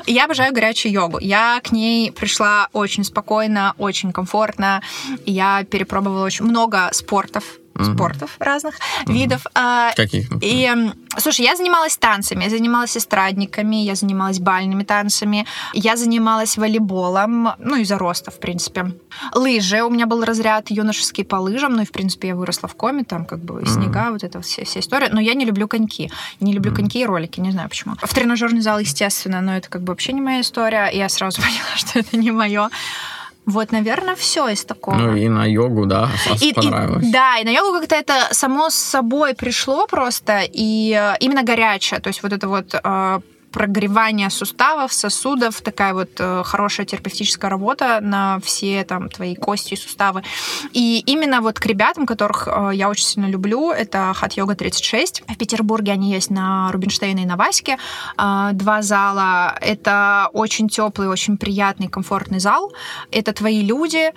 Я 0.05 0.25
обожаю 0.25 0.53
горячую 0.53 0.91
йогу. 0.91 1.17
Я 1.19 1.59
к 1.61 1.71
ней 1.71 2.11
пришла 2.11 2.69
очень 2.71 3.03
спокойно, 3.03 3.73
очень 3.77 4.11
комфортно. 4.11 4.81
Я 5.25 5.65
перепробовала 5.65 6.23
очень 6.23 6.45
много 6.45 6.89
спортов 6.93 7.43
mm-hmm. 7.77 7.95
спортов 7.95 8.35
разных 8.39 8.75
mm-hmm. 8.75 9.13
видов. 9.13 9.45
А, 9.53 9.93
Каких? 9.95 10.29
И, 10.41 10.69
слушай, 11.17 11.45
я 11.45 11.55
занималась 11.55 11.97
танцами, 11.97 12.43
я 12.43 12.49
занималась 12.49 12.97
эстрадниками, 12.97 13.77
я 13.77 13.95
занималась 13.95 14.39
бальными 14.39 14.83
танцами, 14.83 15.45
я 15.73 15.95
занималась 15.95 16.57
волейболом, 16.57 17.49
ну, 17.59 17.75
из-за 17.77 17.97
роста, 17.97 18.31
в 18.31 18.39
принципе. 18.39 18.93
Лыжи, 19.33 19.81
у 19.83 19.89
меня 19.89 20.05
был 20.05 20.23
разряд 20.23 20.69
юношеский 20.69 21.23
по 21.23 21.37
лыжам, 21.37 21.73
ну, 21.73 21.81
и, 21.83 21.85
в 21.85 21.91
принципе, 21.91 22.29
я 22.29 22.35
выросла 22.35 22.67
в 22.69 22.75
коме, 22.75 23.03
там, 23.03 23.25
как 23.25 23.39
бы, 23.39 23.61
mm-hmm. 23.61 23.67
снега, 23.67 24.11
вот 24.11 24.23
эта 24.23 24.41
вся, 24.41 24.63
вся 24.63 24.79
история. 24.79 25.09
Но 25.11 25.19
я 25.19 25.33
не 25.33 25.45
люблю 25.45 25.67
коньки. 25.67 26.11
Не 26.39 26.53
люблю 26.53 26.71
mm-hmm. 26.71 26.75
коньки 26.75 27.01
и 27.01 27.05
ролики, 27.05 27.39
не 27.39 27.51
знаю 27.51 27.69
почему. 27.69 27.95
В 28.01 28.13
тренажерный 28.13 28.61
зал, 28.61 28.79
естественно, 28.79 29.41
но 29.41 29.57
это 29.57 29.69
как 29.69 29.81
бы 29.81 29.91
вообще 29.91 30.13
не 30.13 30.21
моя 30.21 30.41
история. 30.41 30.89
Я 30.91 31.09
сразу 31.09 31.41
поняла, 31.41 31.75
что 31.75 31.99
это 31.99 32.17
не 32.17 32.31
мое. 32.31 32.69
Вот, 33.47 33.71
наверное, 33.71 34.15
все 34.15 34.49
из 34.49 34.65
такого. 34.65 34.95
Ну 34.95 35.15
и 35.15 35.29
на 35.29 35.45
йогу, 35.45 35.85
да, 35.85 36.09
и, 36.41 36.53
понравилось. 36.53 37.05
И, 37.05 37.11
да, 37.11 37.37
и 37.37 37.45
на 37.45 37.49
йогу 37.49 37.79
как-то 37.79 37.95
это 37.95 38.27
само 38.31 38.69
с 38.69 38.75
собой 38.75 39.35
пришло 39.35 39.87
просто, 39.87 40.41
и 40.41 40.91
э, 40.93 41.15
именно 41.21 41.43
горячее, 41.43 42.01
то 42.01 42.09
есть 42.09 42.23
вот 42.23 42.33
это 42.33 42.49
вот 42.49 42.75
э, 42.75 43.19
прогревание 43.51 44.29
суставов, 44.29 44.93
сосудов, 44.93 45.61
такая 45.61 45.93
вот 45.93 46.09
э, 46.19 46.43
хорошая 46.45 46.85
терапевтическая 46.85 47.49
работа 47.49 47.99
на 48.01 48.39
все 48.43 48.83
там 48.83 49.09
твои 49.09 49.35
кости 49.35 49.73
и 49.73 49.77
суставы. 49.77 50.23
И 50.73 51.01
именно 51.05 51.41
вот 51.41 51.59
к 51.59 51.65
ребятам, 51.65 52.05
которых 52.05 52.47
э, 52.47 52.71
я 52.73 52.89
очень 52.89 53.05
сильно 53.05 53.27
люблю, 53.27 53.71
это 53.71 54.13
Yoga 54.21 54.55
36. 54.55 55.23
В 55.27 55.37
Петербурге 55.37 55.93
они 55.93 56.11
есть 56.11 56.29
на 56.29 56.71
Рубинштейне 56.71 57.23
и 57.23 57.25
на 57.25 57.35
Ваське. 57.35 57.77
Э, 58.17 58.49
два 58.53 58.81
зала. 58.81 59.57
Это 59.61 60.29
очень 60.33 60.67
теплый, 60.69 61.07
очень 61.07 61.37
приятный, 61.37 61.87
комфортный 61.87 62.39
зал. 62.39 62.73
Это 63.11 63.33
твои 63.33 63.61
люди, 63.63 64.11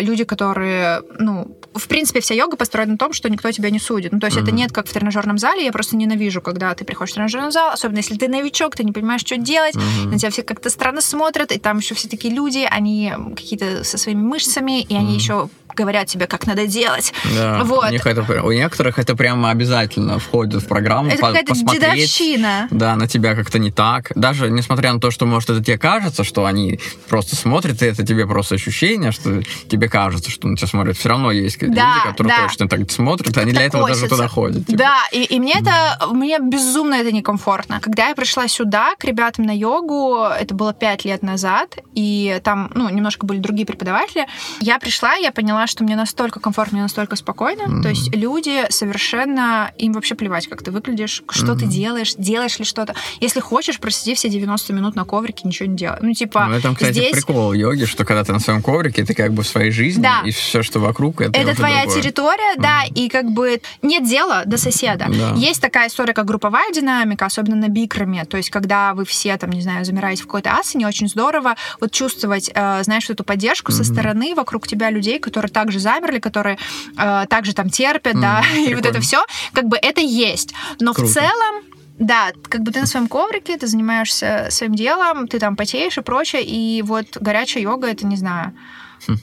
люди, 0.00 0.24
которые, 0.24 1.02
ну, 1.18 1.56
в 1.74 1.88
принципе, 1.88 2.20
вся 2.20 2.34
йога 2.34 2.56
построена 2.56 2.92
на 2.92 2.98
том, 2.98 3.12
что 3.12 3.30
никто 3.30 3.50
тебя 3.50 3.70
не 3.70 3.78
судит. 3.78 4.12
Ну, 4.12 4.20
то 4.20 4.26
есть 4.26 4.36
mm-hmm. 4.36 4.42
это 4.42 4.50
нет 4.50 4.72
как 4.72 4.86
в 4.86 4.92
тренажерном 4.92 5.38
зале. 5.38 5.64
Я 5.64 5.72
просто 5.72 5.96
ненавижу, 5.96 6.40
когда 6.40 6.74
ты 6.74 6.84
приходишь 6.84 7.12
в 7.12 7.14
тренажерный 7.14 7.52
зал, 7.52 7.70
особенно 7.72 7.98
если 7.98 8.16
ты 8.16 8.28
новичок, 8.48 8.74
ты 8.74 8.84
не 8.84 8.92
понимаешь, 8.92 9.20
что 9.20 9.36
делать, 9.36 9.74
mm-hmm. 9.74 10.06
на 10.06 10.18
тебя 10.18 10.30
все 10.30 10.42
как-то 10.42 10.70
странно 10.70 11.00
смотрят, 11.00 11.52
и 11.52 11.58
там 11.58 11.78
еще 11.78 11.94
все 11.94 12.08
такие 12.08 12.34
люди, 12.34 12.66
они 12.68 13.12
какие-то 13.36 13.84
со 13.84 13.98
своими 13.98 14.22
мышцами, 14.22 14.80
и 14.80 14.86
mm-hmm. 14.86 14.96
они 14.96 15.14
еще 15.14 15.48
говорят 15.78 16.08
тебе, 16.08 16.26
как 16.26 16.46
надо 16.46 16.66
делать. 16.66 17.12
Да, 17.36 17.62
вот. 17.64 17.88
у, 17.88 17.92
них 17.92 18.06
это, 18.06 18.42
у 18.42 18.50
некоторых 18.50 18.98
это 18.98 19.14
прямо 19.14 19.50
обязательно 19.50 20.18
входит 20.18 20.62
в 20.62 20.66
программу. 20.66 21.10
Это 21.10 21.20
по- 21.20 21.28
какая-то 21.28 21.54
дедовщина. 21.54 22.66
Да, 22.70 22.96
на 22.96 23.06
тебя 23.06 23.34
как-то 23.36 23.58
не 23.58 23.70
так. 23.70 24.10
Даже 24.16 24.50
несмотря 24.50 24.92
на 24.92 25.00
то, 25.00 25.10
что, 25.10 25.24
может, 25.24 25.50
это 25.50 25.62
тебе 25.62 25.78
кажется, 25.78 26.24
что 26.24 26.46
они 26.46 26.80
просто 27.08 27.36
смотрят, 27.36 27.80
и 27.82 27.86
это 27.86 28.04
тебе 28.04 28.26
просто 28.26 28.56
ощущение, 28.56 29.12
что 29.12 29.42
тебе 29.68 29.88
кажется, 29.88 30.30
что 30.30 30.48
на 30.48 30.56
тебя 30.56 30.66
смотрят. 30.66 30.96
Все 30.96 31.10
равно 31.10 31.30
есть 31.30 31.58
да, 31.60 31.66
люди, 31.66 32.08
которые 32.10 32.36
да. 32.36 32.42
точно 32.42 32.68
так 32.68 32.90
смотрят, 32.90 33.36
и 33.36 33.40
они 33.40 33.52
для 33.52 33.62
этого 33.62 33.82
косится. 33.86 34.08
даже 34.08 34.16
туда 34.16 34.28
ходят. 34.28 34.66
Типа. 34.66 34.78
Да, 34.78 34.96
и, 35.12 35.22
и 35.22 35.38
мне 35.38 35.54
это, 35.60 36.08
мне 36.10 36.38
безумно 36.40 36.94
это 36.94 37.12
некомфортно. 37.12 37.80
Когда 37.80 38.08
я 38.08 38.14
пришла 38.16 38.48
сюда 38.48 38.96
к 38.98 39.04
ребятам 39.04 39.44
на 39.44 39.56
йогу, 39.56 40.24
это 40.24 40.54
было 40.54 40.74
пять 40.74 41.04
лет 41.04 41.22
назад, 41.22 41.76
и 41.94 42.40
там, 42.42 42.70
ну, 42.74 42.88
немножко 42.88 43.26
были 43.26 43.38
другие 43.38 43.66
преподаватели, 43.66 44.26
я 44.60 44.78
пришла, 44.78 45.14
я 45.14 45.30
поняла, 45.30 45.67
что 45.68 45.84
мне 45.84 45.96
настолько 45.96 46.40
комфортно, 46.40 46.76
мне 46.76 46.82
настолько 46.82 47.16
спокойно. 47.16 47.62
Mm-hmm. 47.62 47.82
То 47.82 47.88
есть 47.88 48.14
люди 48.14 48.64
совершенно... 48.70 49.72
Им 49.78 49.92
вообще 49.92 50.14
плевать, 50.14 50.48
как 50.48 50.62
ты 50.62 50.70
выглядишь, 50.70 51.22
что 51.30 51.52
mm-hmm. 51.52 51.58
ты 51.58 51.66
делаешь, 51.66 52.14
делаешь 52.16 52.58
ли 52.58 52.64
что-то. 52.64 52.94
Если 53.20 53.40
хочешь, 53.40 53.78
просиди 53.78 54.14
все 54.14 54.28
90 54.28 54.72
минут 54.72 54.96
на 54.96 55.04
коврике, 55.04 55.42
ничего 55.46 55.68
не 55.68 55.76
делай. 55.76 55.98
Ну, 56.00 56.12
типа, 56.12 56.46
ну, 56.48 56.56
это, 56.56 56.74
кстати, 56.74 56.92
здесь... 56.92 57.12
прикол 57.12 57.52
йоги, 57.52 57.84
что 57.84 58.04
когда 58.04 58.24
ты 58.24 58.32
на 58.32 58.40
своем 58.40 58.62
коврике, 58.62 59.04
ты 59.04 59.14
как 59.14 59.32
бы 59.32 59.42
в 59.42 59.46
своей 59.46 59.70
жизни, 59.70 60.02
да. 60.02 60.22
и 60.24 60.30
все, 60.30 60.62
что 60.62 60.80
вокруг, 60.80 61.20
это 61.20 61.38
Это 61.38 61.54
твоя 61.54 61.82
другое. 61.82 62.02
территория, 62.02 62.56
mm-hmm. 62.56 62.62
да, 62.62 62.82
и 62.94 63.08
как 63.08 63.26
бы 63.30 63.60
нет 63.82 64.08
дела 64.08 64.42
до 64.46 64.58
соседа. 64.58 65.06
Да. 65.08 65.34
Есть 65.36 65.60
такая 65.60 65.88
история, 65.88 66.14
как 66.14 66.26
групповая 66.26 66.72
динамика, 66.72 67.26
особенно 67.26 67.56
на 67.56 67.68
бикраме. 67.68 68.24
То 68.24 68.36
есть, 68.36 68.50
когда 68.50 68.94
вы 68.94 69.04
все, 69.04 69.36
там, 69.36 69.50
не 69.50 69.60
знаю, 69.60 69.84
замираете 69.84 70.22
в 70.22 70.26
какой-то 70.26 70.54
асане, 70.54 70.86
очень 70.86 71.08
здорово 71.08 71.56
вот 71.80 71.92
чувствовать, 71.92 72.50
э, 72.54 72.82
знаешь, 72.82 73.08
эту 73.10 73.24
поддержку 73.24 73.72
mm-hmm. 73.72 73.74
со 73.76 73.84
стороны 73.84 74.34
вокруг 74.34 74.66
тебя 74.66 74.90
людей, 74.90 75.18
которые 75.18 75.50
также 75.60 75.80
замерли, 75.80 76.20
которые 76.20 76.56
э, 76.96 77.24
также 77.28 77.52
там 77.52 77.68
терпят, 77.68 78.14
mm, 78.14 78.20
да, 78.20 78.42
прикольно. 78.42 78.68
и 78.70 78.74
вот 78.76 78.86
это 78.86 79.00
все, 79.00 79.24
как 79.52 79.64
бы 79.64 79.76
это 79.76 80.00
есть. 80.00 80.54
Но 80.80 80.94
Круто. 80.94 81.10
в 81.10 81.14
целом 81.14 81.64
да, 81.98 82.30
как 82.48 82.60
бы 82.62 82.70
ты 82.70 82.78
на 82.80 82.86
своем 82.86 83.08
коврике, 83.08 83.56
ты 83.56 83.66
занимаешься 83.66 84.46
своим 84.50 84.74
делом, 84.76 85.26
ты 85.26 85.40
там 85.40 85.56
потеешь 85.56 85.98
и 85.98 86.00
прочее, 86.00 86.44
и 86.44 86.80
вот 86.82 87.06
горячая 87.20 87.64
йога, 87.64 87.88
это, 87.88 88.06
не 88.06 88.16
знаю, 88.16 88.52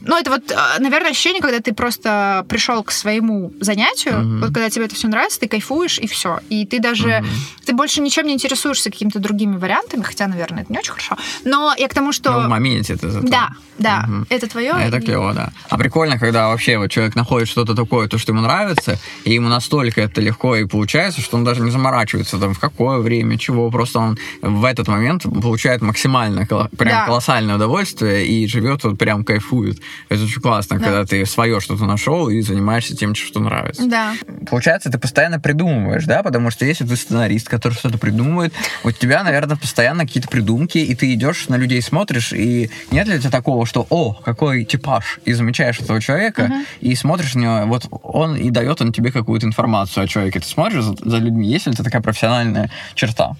Ну, 0.01 0.17
это 0.17 0.31
вот, 0.31 0.51
э, 0.51 0.55
наверное, 0.79 1.11
ощущение, 1.11 1.41
когда 1.41 1.59
ты 1.59 1.73
просто 1.73 2.45
пришел 2.49 2.81
к 2.83 2.91
своему 2.91 3.51
занятию, 3.59 4.19
Мгм. 4.19 4.39
вот 4.41 4.53
когда 4.53 4.69
тебе 4.69 4.85
это 4.85 4.95
все 4.95 5.07
нравится, 5.07 5.39
ты 5.39 5.47
кайфуешь, 5.47 5.99
и 5.99 6.07
все. 6.07 6.39
И 6.49 6.65
ты 6.65 6.79
даже, 6.79 7.19
Мгм. 7.19 7.29
ты 7.65 7.73
больше 7.73 8.01
ничем 8.01 8.25
не 8.25 8.33
интересуешься 8.33 8.89
какими-то 8.89 9.19
другими 9.19 9.57
вариантами, 9.57 10.03
хотя, 10.03 10.27
наверное, 10.27 10.63
это 10.63 10.71
не 10.73 10.79
очень 10.79 10.91
хорошо. 10.91 11.17
Но 11.43 11.73
я 11.77 11.87
к 11.87 11.93
тому, 11.93 12.13
что... 12.13 12.31
Ну, 12.31 12.47
в 12.47 12.49
моменте 12.49 12.93
это 12.93 13.11
зато. 13.11 13.27
да, 13.27 13.49
да, 13.77 14.03
Мгм. 14.07 14.27
это 14.29 14.47
твое. 14.47 14.73
Это 14.79 15.01
клево, 15.01 15.33
да. 15.33 15.51
А 15.69 15.77
прикольно, 15.77 16.17
когда 16.19 16.49
вообще 16.49 16.77
вот 16.77 16.91
человек 16.91 17.15
находит 17.15 17.47
что-то 17.47 17.75
такое, 17.75 18.07
то, 18.07 18.17
что 18.17 18.31
ему 18.31 18.41
нравится, 18.41 18.97
и 19.23 19.33
ему 19.33 19.49
настолько 19.49 20.01
это 20.01 20.21
легко 20.21 20.55
и 20.55 20.65
получается, 20.65 21.21
что 21.21 21.37
он 21.37 21.43
даже 21.43 21.61
не 21.61 21.71
заморачивается 21.71 22.37
там 22.37 22.53
в 22.53 22.59
какое 22.59 22.99
время, 22.99 23.37
чего. 23.37 23.69
Просто 23.71 23.99
он 23.99 24.17
в 24.41 24.63
этот 24.65 24.87
момент 24.87 25.23
получает 25.23 25.81
максимально 25.81 26.45
прям 26.45 26.69
Да. 26.91 27.05
колоссальное 27.05 27.55
удовольствие 27.55 28.25
и 28.25 28.47
живет 28.47 28.83
вот 28.83 28.97
прям 28.97 29.23
кайфует. 29.23 29.79
Это 30.09 30.23
очень 30.23 30.41
классно, 30.41 30.77
Да. 30.79 30.83
когда 30.85 31.05
ты 31.05 31.25
свое 31.25 31.59
что-то 31.59 31.85
нашел 31.85 32.29
и 32.29 32.41
занимаешься 32.41 32.95
тем, 32.95 33.15
что 33.15 33.39
нравится. 33.39 33.85
Да. 33.87 34.13
Получается, 34.49 34.89
ты 34.91 34.97
постоянно 34.97 35.39
придумываешь, 35.39 36.05
да? 36.05 36.23
Потому 36.23 36.51
что 36.51 36.65
если 36.65 36.85
ты 36.85 36.95
сценарист, 36.95 37.49
который 37.49 37.73
что-то 37.73 37.97
придумывает, 37.97 38.53
у 38.83 38.91
тебя, 38.91 39.23
наверное, 39.23 39.55
постоянно 39.57 40.05
какие-то 40.05 40.29
придумки, 40.29 40.77
и 40.77 40.95
ты 40.95 41.13
идешь 41.13 41.47
на 41.49 41.55
людей, 41.55 41.81
смотришь, 41.81 42.31
и 42.33 42.69
нет 42.91 43.07
ли 43.07 43.15
у 43.15 43.19
тебя 43.19 43.31
такого, 43.31 43.64
что, 43.65 43.85
о, 43.89 44.13
какой 44.13 44.65
типаж, 44.65 45.19
и 45.25 45.33
замечаешь 45.33 45.79
этого 45.79 46.01
человека, 46.01 46.51
и 46.81 46.95
смотришь 46.95 47.35
на 47.35 47.39
него, 47.39 47.65
вот 47.65 47.87
он 48.03 48.35
и 48.35 48.49
дает 48.49 48.81
он 48.81 48.91
тебе 48.91 49.11
какую-то 49.11 49.45
информацию 49.45 50.03
о 50.03 50.07
человеке. 50.07 50.39
Ты 50.39 50.47
смотришь 50.47 50.83
за, 50.83 50.95
за 50.97 51.17
людьми, 51.17 51.47
есть 51.47 51.67
ли 51.67 51.73
это 51.73 51.83
такая 51.83 52.01
профессиональная 52.01 52.69
черта? 52.93 53.35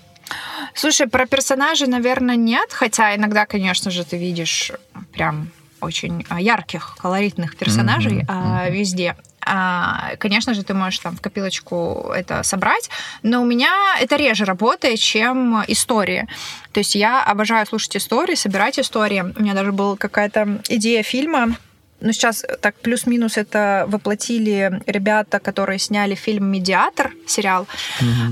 Слушай, 0.73 1.07
про 1.07 1.25
персонажей, 1.25 1.87
наверное, 1.87 2.35
нет, 2.35 2.69
хотя 2.71 3.15
иногда, 3.15 3.45
конечно 3.45 3.91
же, 3.91 4.03
ты 4.03 4.17
видишь 4.17 4.71
прям 5.13 5.49
очень 5.81 6.25
а, 6.29 6.41
ярких, 6.41 6.97
колоритных 6.99 7.55
персонажей 7.55 8.13
Мгм, 8.13 8.25
а, 8.27 8.65
мгм. 8.65 8.73
везде. 8.73 9.15
А, 9.45 10.15
Конечно 10.17 10.53
же, 10.53 10.63
ты 10.63 10.73
можешь 10.73 10.99
там 10.99 11.15
в 11.15 11.21
копилочку 11.21 12.11
это 12.15 12.43
собрать, 12.43 12.89
но 13.23 13.41
у 13.41 13.45
меня 13.45 13.71
это 14.01 14.15
реже 14.15 14.45
работает, 14.45 14.99
чем 14.99 15.63
истории. 15.67 16.27
То 16.71 16.79
есть 16.79 16.95
я 16.95 17.23
обожаю 17.23 17.65
слушать 17.65 17.97
истории, 17.97 18.35
собирать 18.35 18.79
истории. 18.79 19.21
У 19.37 19.41
меня 19.41 19.53
даже 19.53 19.71
была 19.71 19.95
какая-то 19.95 20.61
идея 20.69 21.03
фильма, 21.03 21.55
ну, 22.01 22.11
сейчас 22.11 22.45
так 22.61 22.75
плюс-минус 22.75 23.37
это 23.37 23.85
воплотили 23.87 24.81
ребята, 24.85 25.39
которые 25.39 25.79
сняли 25.79 26.13
фильм 26.15 26.51
«Медиатор», 26.51 27.13
сериал. 27.25 27.67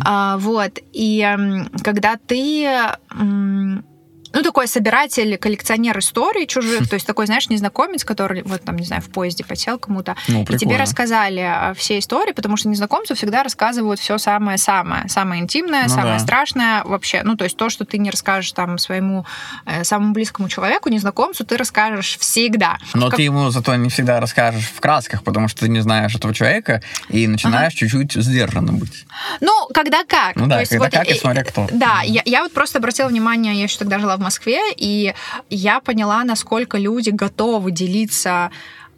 А, 0.06 0.38
вот. 0.38 0.80
И 0.92 1.28
когда 1.84 2.18
ты... 2.28 2.70
ну, 4.34 4.42
такой 4.44 4.68
собиратель, 4.68 5.38
коллекционер 5.38 5.98
историй 6.00 6.46
чужих, 6.48 6.90
то 6.90 6.96
есть 6.96 7.06
такой, 7.08 7.26
знаешь, 7.28 7.50
незнакомец, 7.50 8.04
который, 8.04 8.44
вот 8.44 8.62
там, 8.64 8.76
не 8.78 8.86
знаю, 8.86 9.02
в 9.02 9.10
поезде 9.10 9.44
потел 9.44 9.78
кому-то, 9.80 10.16
Ну, 10.28 10.44
и 10.44 10.58
тебе 10.58 10.78
рассказали 10.78 11.40
а, 11.42 11.74
все 11.76 12.00
истории, 12.00 12.32
потому 12.34 12.58
что 12.58 12.70
незнакомцу 12.70 13.16
всегда 13.16 13.44
рассказывают 13.44 14.00
все 14.00 14.18
самое-самое, 14.18 15.08
самое 15.10 15.42
интимное, 15.42 15.84
Ну 15.84 15.90
самое 15.90 16.18
да. 16.18 16.20
страшное 16.20 16.84
вообще. 16.84 17.22
Ну, 17.24 17.36
то 17.36 17.44
есть 17.44 17.58
то, 17.58 17.70
что 17.70 17.86
ты 17.86 17.98
не 17.98 18.10
расскажешь 18.10 18.52
там 18.54 18.78
своему 18.78 19.26
э, 19.66 19.84
самому 19.84 20.14
близкому 20.14 20.50
человеку, 20.50 20.90
незнакомцу, 20.90 21.46
ты 21.46 21.58
расскажешь 21.58 22.18
всегда. 22.20 22.78
Но 22.94 23.08
Как- 23.10 23.18
ты 23.18 23.24
ему 23.24 23.50
зато 23.50 23.76
не 23.76 23.90
всегда 23.90 24.20
расскажешь 24.20 24.66
в 24.76 24.80
красках, 24.80 25.24
потому 25.24 25.48
что 25.48 25.62
ты 25.62 25.70
не 25.70 25.80
знаешь 25.82 26.16
этого 26.16 26.34
человека, 26.34 26.82
и 27.10 27.28
начинаешь 27.28 27.74
чуть-чуть 27.74 28.14
сдержанно 28.14 28.74
быть. 28.74 29.06
Ну, 29.42 29.68
когда 29.74 30.04
как. 30.04 30.36
Ну 30.36 30.48
да, 30.48 30.56
То 30.56 30.60
есть 30.62 30.72
когда 30.72 30.86
вот, 30.86 30.94
как 30.94 31.08
и 31.08 31.14
смотря 31.20 31.44
кто. 31.44 31.68
Да, 31.72 32.02
я, 32.04 32.22
я 32.26 32.44
вот 32.44 32.54
просто 32.54 32.80
обратила 32.80 33.08
внимание, 33.08 33.54
я 33.56 33.64
еще 33.64 33.78
тогда 33.78 34.00
жила 34.00 34.18
в 34.18 34.20
Москве, 34.24 34.60
и 34.76 35.14
я 35.50 35.80
поняла, 35.80 36.24
насколько 36.24 36.78
люди 36.78 37.10
готовы 37.10 37.72
делиться 37.72 38.52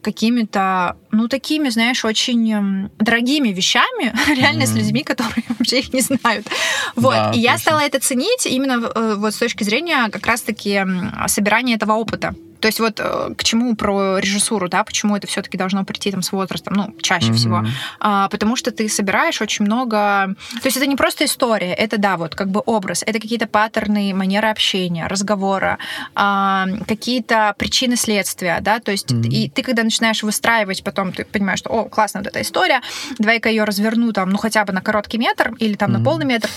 какими-то, 0.06 0.98
ну, 1.12 1.28
такими, 1.28 1.70
знаешь, 1.70 2.06
очень 2.06 2.54
эм, 2.54 2.92
дорогими 3.00 3.50
вещами, 3.50 4.14
реально 4.40 4.68
с 4.68 4.74
людьми, 4.74 5.04
которые 5.04 5.44
вообще 5.60 5.80
их 5.80 5.94
не 5.94 6.02
знают. 6.02 6.48
Вот. 6.96 7.14
Да, 7.14 7.32
и 7.34 7.40
я 7.40 7.54
точно. 7.54 7.62
стала 7.62 7.80
это 7.80 8.00
ценить 8.00 8.46
именно 8.46 8.86
э, 8.86 9.16
вот 9.18 9.34
с 9.34 9.38
точки 9.38 9.64
зрения 9.64 10.08
как 10.12 10.28
раз-таки 10.28 10.86
собирания 11.28 11.74
этого 11.76 11.94
опыта. 11.94 12.36
То 12.60 12.68
есть 12.68 12.80
вот 12.80 13.00
э, 13.00 13.34
к 13.38 13.44
чему 13.44 13.76
про 13.76 14.20
режиссуру, 14.20 14.70
да, 14.70 14.84
почему 14.84 15.16
это 15.16 15.28
все-таки 15.28 15.58
должно 15.58 15.84
прийти 15.86 16.12
там 16.12 16.22
с 16.22 16.32
возрастом, 16.32 16.74
ну, 16.74 16.96
чаще 17.02 17.28
Мгм. 17.28 17.36
всего. 17.36 17.64
А, 18.00 18.28
потому 18.30 18.56
что 18.56 18.72
ты 18.72 18.90
собираешь 18.90 19.42
очень 19.42 19.66
много... 19.66 20.36
То 20.62 20.66
есть 20.66 20.78
это 20.78 20.88
не 20.88 20.96
просто 20.96 21.26
история, 21.26 21.74
это, 21.74 21.98
да, 21.98 22.18
вот 22.18 22.36
как 22.36 22.50
бы 22.50 22.62
образ, 22.66 23.04
это 23.06 23.20
какие-то 23.20 23.48
паттерны, 23.48 24.14
манеры 24.14 24.48
общения, 24.50 25.08
разговора, 25.08 25.78
а, 26.16 26.68
какие-то 26.88 27.54
причины 27.58 27.96
следствия, 27.96 28.60
да, 28.62 28.80
то 28.80 28.92
есть 28.92 29.12
Мгм. 29.12 29.24
и 29.24 29.50
ты, 29.50 29.62
когда 29.64 29.84
начинаешь 29.84 30.24
выстраивать, 30.24 30.84
потом 30.84 31.12
ты 31.14 31.26
понимаешь, 31.26 31.60
что, 31.60 31.70
о, 31.70 31.86
классно 31.86 32.20
вот 32.22 32.28
эта 32.28 32.42
история, 32.42 32.82
давай-ка 33.20 33.50
ее 33.50 33.64
разверну 33.64 34.12
там, 34.14 34.30
ну, 34.30 34.38
хотя 34.38 34.66
бы 34.66 34.74
на 34.74 34.82
короткий 34.82 35.18
метр 35.18 35.54
или 35.60 35.76
там 35.76 35.92
на 35.92 36.00
Мгм. 36.00 36.06
полный 36.06 36.26
метр, 36.26 36.50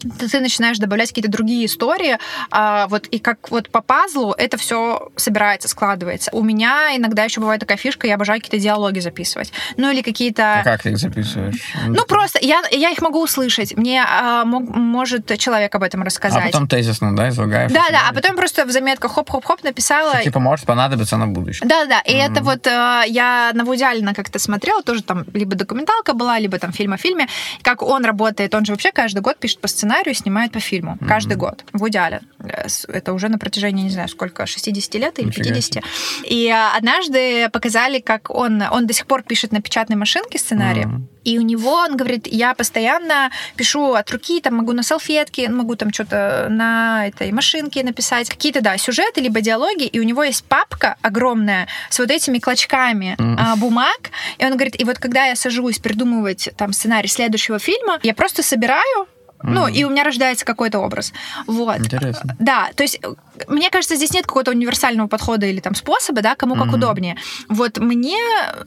ты, 0.00 0.40
начинаешь 0.40 0.78
добавлять 0.78 1.08
какие-то 1.08 1.30
другие 1.30 1.66
истории, 1.66 2.18
а, 2.50 2.86
вот 2.88 3.06
и 3.08 3.18
как 3.18 3.50
вот 3.50 3.70
по 3.70 3.80
пазлу 3.80 4.32
это 4.32 4.56
все 4.56 5.10
собирается, 5.16 5.68
складывается. 5.68 6.30
У 6.32 6.42
меня 6.42 6.96
иногда 6.96 7.24
еще 7.24 7.40
бывает 7.40 7.60
такая 7.60 7.76
фишка, 7.76 8.06
я 8.06 8.14
обожаю 8.14 8.40
какие-то 8.40 8.58
диалоги 8.62 9.00
записывать, 9.00 9.52
ну 9.76 9.90
или 9.90 10.02
какие-то 10.02 10.60
А 10.60 10.64
как 10.64 10.82
ты 10.82 10.90
их 10.90 10.98
записываешь? 10.98 11.56
ну, 11.86 12.04
просто 12.06 12.38
я, 12.42 12.62
я 12.70 12.90
их 12.90 13.00
могу 13.00 13.22
услышать. 13.22 13.76
Мне 13.76 14.04
а, 14.06 14.44
мог- 14.44 14.68
может 14.68 15.38
человек 15.38 15.74
об 15.74 15.82
этом 15.82 16.02
А 16.02 16.04
рассказать. 16.04 16.44
потом 16.52 16.68
тезисно, 16.68 17.14
да, 17.16 17.28
излагаешь? 17.28 17.72
да, 17.72 17.84
да, 17.90 18.00
а 18.08 18.12
потом 18.14 18.36
просто 18.36 18.64
в 18.64 18.70
заметках 18.70 19.12
хоп-хоп-хоп 19.12 19.62
написала. 19.64 20.14
Что, 20.14 20.24
типа, 20.24 20.40
может 20.40 20.66
понадобиться 20.66 21.16
на 21.16 21.26
будущее. 21.26 21.68
Да, 21.68 21.86
да, 21.86 22.00
и 22.00 22.14
Мгм. 22.14 22.32
это 22.32 22.42
вот 22.42 22.66
э, 22.66 23.02
я 23.08 23.50
на 23.54 23.64
Вуди 23.64 23.82
Аллена 23.84 24.14
как-то 24.14 24.38
смотрела, 24.38 24.82
тоже 24.82 25.02
там 25.02 25.24
либо 25.34 25.56
документалка 25.56 26.12
была, 26.14 26.38
либо 26.38 26.58
там 26.58 26.72
фильм 26.72 26.92
о 26.92 26.96
фильме, 26.96 27.28
как 27.62 27.82
он 27.82 28.04
работает, 28.04 28.54
он 28.54 28.64
же 28.64 28.72
вообще 28.72 28.92
каждый 28.92 29.20
год 29.20 29.38
пишет 29.38 29.60
по 29.60 29.68
сценарию, 29.68 29.87
снимает 30.14 30.52
по 30.52 30.60
фильму, 30.60 30.98
каждый 31.08 31.34
Мгм. 31.36 31.40
год. 31.40 31.64
Вуди 31.72 31.96
Аллен. 31.96 32.20
Э, 32.40 32.66
Это 32.88 33.12
уже 33.12 33.28
на 33.28 33.38
протяжении, 33.38 33.84
не 33.84 33.90
знаю, 33.90 34.08
сколько, 34.08 34.46
60 34.46 34.94
лет 34.98 35.18
или 35.18 35.26
Нифига 35.28 35.44
50. 35.50 35.82
И 36.24 36.46
э, 36.46 36.76
однажды 36.76 37.48
показали, 37.50 38.00
как 38.00 38.30
он, 38.30 38.62
он 38.70 38.86
до 38.86 38.92
сих 38.94 39.06
пор 39.06 39.22
пишет 39.22 39.52
на 39.52 39.60
печатной 39.60 39.96
машинке 39.96 40.38
сценарий, 40.38 40.86
Мгм. 40.86 41.08
и 41.24 41.38
у 41.38 41.42
него, 41.42 41.72
он 41.72 41.96
говорит, 41.96 42.26
я 42.26 42.54
постоянно 42.54 43.30
пишу 43.56 43.92
от 43.94 44.10
руки, 44.10 44.40
там 44.40 44.54
могу 44.56 44.72
на 44.72 44.82
салфетке, 44.82 45.48
могу 45.48 45.74
там 45.76 45.92
что-то 45.92 46.46
на 46.50 47.06
этой 47.08 47.32
машинке 47.32 47.82
написать. 47.84 48.28
Какие-то, 48.30 48.60
да, 48.60 48.76
сюжеты, 48.78 49.20
либо 49.20 49.40
диалоги, 49.40 49.84
и 49.84 50.00
у 50.00 50.02
него 50.04 50.22
есть 50.24 50.44
папка 50.44 50.96
огромная 51.02 51.66
с 51.90 51.98
вот 51.98 52.10
этими 52.10 52.38
клочками 52.38 53.14
Мгм. 53.18 53.36
а, 53.38 53.56
бумаг. 53.56 54.10
И 54.38 54.44
он 54.44 54.52
говорит, 54.52 54.80
и 54.80 54.84
вот 54.84 54.98
когда 54.98 55.26
я 55.26 55.36
сажусь 55.36 55.78
придумывать 55.78 56.50
там 56.56 56.72
сценарий 56.72 57.08
следующего 57.08 57.58
фильма, 57.58 57.98
я 58.02 58.14
просто 58.14 58.42
собираю, 58.42 59.06
ну, 59.42 59.62
Мгм. 59.66 59.74
и 59.74 59.84
у 59.84 59.90
меня 59.90 60.04
рождается 60.04 60.44
какой-то 60.44 60.78
образ. 60.80 61.12
Вот. 61.46 61.78
Интересно. 61.78 62.36
Да, 62.38 62.70
то 62.74 62.82
есть 62.82 63.00
мне 63.48 63.70
кажется, 63.70 63.96
здесь 63.96 64.12
нет 64.12 64.26
какого-то 64.26 64.50
универсального 64.50 65.06
подхода 65.08 65.46
или 65.46 65.60
там 65.60 65.74
способа, 65.74 66.22
да, 66.22 66.34
кому 66.34 66.54
как 66.54 66.66
Мгм. 66.66 66.74
удобнее. 66.74 67.16
Вот 67.48 67.78
мне 67.78 68.18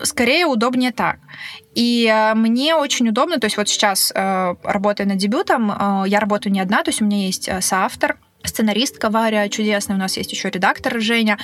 скорее 0.04 0.46
удобнее 0.46 0.92
так. 0.92 1.18
И 1.76 2.06
э, 2.12 2.34
мне 2.36 2.76
очень 2.76 3.08
удобно, 3.10 3.40
то 3.40 3.46
есть 3.46 3.58
вот 3.58 3.70
сейчас, 3.70 4.12
э, 4.14 4.56
работая 4.64 5.06
над 5.08 5.18
дебютом, 5.18 5.72
э, 5.72 6.04
я 6.08 6.20
работаю 6.20 6.52
не 6.54 6.60
одна, 6.60 6.84
то 6.84 6.90
есть 6.90 7.02
у 7.02 7.06
меня 7.06 7.26
есть 7.26 7.50
соавтор, 7.62 8.18
сценаристка 8.44 9.10
Варя 9.10 9.48
чудесная, 9.50 9.96
у 9.96 10.00
нас 10.00 10.18
есть 10.18 10.32
еще 10.32 10.50
редактор 10.50 11.00
Женя. 11.02 11.38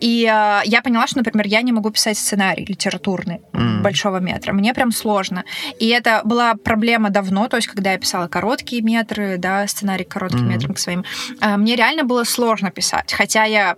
И 0.00 0.22
э, 0.24 0.60
я 0.64 0.82
поняла, 0.82 1.06
что, 1.06 1.18
например, 1.18 1.46
я 1.46 1.62
не 1.62 1.72
могу 1.72 1.90
писать 1.90 2.18
сценарий 2.18 2.64
литературный 2.64 3.40
Мгм. 3.52 3.82
большого 3.82 4.18
метра. 4.18 4.52
Мне 4.52 4.74
прям 4.74 4.92
сложно. 4.92 5.44
И 5.78 5.88
это 5.88 6.22
была 6.24 6.54
проблема 6.54 7.10
давно, 7.10 7.48
то 7.48 7.56
есть 7.56 7.68
когда 7.68 7.92
я 7.92 7.98
писала 7.98 8.28
короткие 8.28 8.82
метры, 8.82 9.36
да, 9.38 9.66
сценарий 9.66 10.04
коротким 10.04 10.40
Мгм. 10.44 10.48
метрам 10.50 10.74
к 10.74 10.78
своим, 10.78 11.04
э, 11.40 11.56
мне 11.56 11.76
реально 11.76 12.04
было 12.04 12.24
сложно 12.24 12.70
писать. 12.70 13.12
Хотя 13.12 13.44
я 13.44 13.76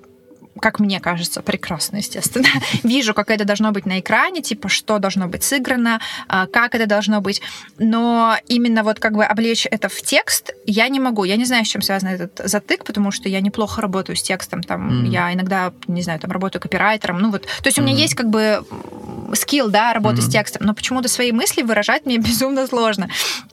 как 0.61 0.81
мне 0.81 1.01
кажется, 1.01 1.43
прекрасно, 1.43 1.97
естественно. 1.97 2.49
Вижу, 2.83 3.15
как 3.15 3.31
это 3.31 3.45
должно 3.45 3.73
быть 3.73 3.87
на 3.87 4.01
экране, 4.01 4.43
типа, 4.43 4.69
что 4.69 4.99
должно 4.99 5.29
быть 5.29 5.43
сыграно, 5.43 6.01
а, 6.29 6.47
как 6.47 6.75
это 6.75 6.87
должно 6.87 7.21
быть. 7.21 7.43
Но 7.79 8.37
именно 8.49 8.83
вот 8.83 8.99
как 8.99 9.15
бы 9.15 9.25
облечь 9.25 9.67
это 9.71 9.89
в 9.89 10.01
текст 10.03 10.53
я 10.67 10.89
не 10.89 11.01
могу. 11.01 11.25
Я 11.25 11.37
не 11.37 11.45
знаю, 11.45 11.65
с 11.65 11.69
чем 11.69 11.83
связан 11.83 12.09
этот 12.09 12.41
затык, 12.45 12.85
потому 12.85 13.11
что 13.11 13.29
я 13.29 13.41
неплохо 13.41 13.81
работаю 13.81 14.17
с 14.17 14.23
текстом. 14.23 14.63
Там 14.63 14.87
Мгм. 14.87 15.11
я 15.11 15.33
иногда, 15.33 15.73
не 15.87 16.03
знаю, 16.03 16.21
там 16.21 16.31
работаю 16.31 16.61
копирайтером. 16.63 17.19
Ну 17.19 17.31
вот, 17.31 17.43
то 17.43 17.67
есть 17.67 17.79
у 17.79 17.83
меня 17.83 17.93
Мгм. 17.93 18.03
есть 18.03 18.15
как 18.15 18.31
бы 18.31 18.65
скилл, 19.35 19.69
да, 19.71 19.93
работы 19.93 20.21
с 20.23 20.25
Мгм. 20.25 20.33
текстом, 20.33 20.67
но 20.67 20.75
почему-то 20.75 21.09
свои 21.09 21.33
мысли 21.33 21.63
выражать 21.63 22.07
мне 22.07 22.19
безумно 22.19 22.67
сложно. 22.67 23.09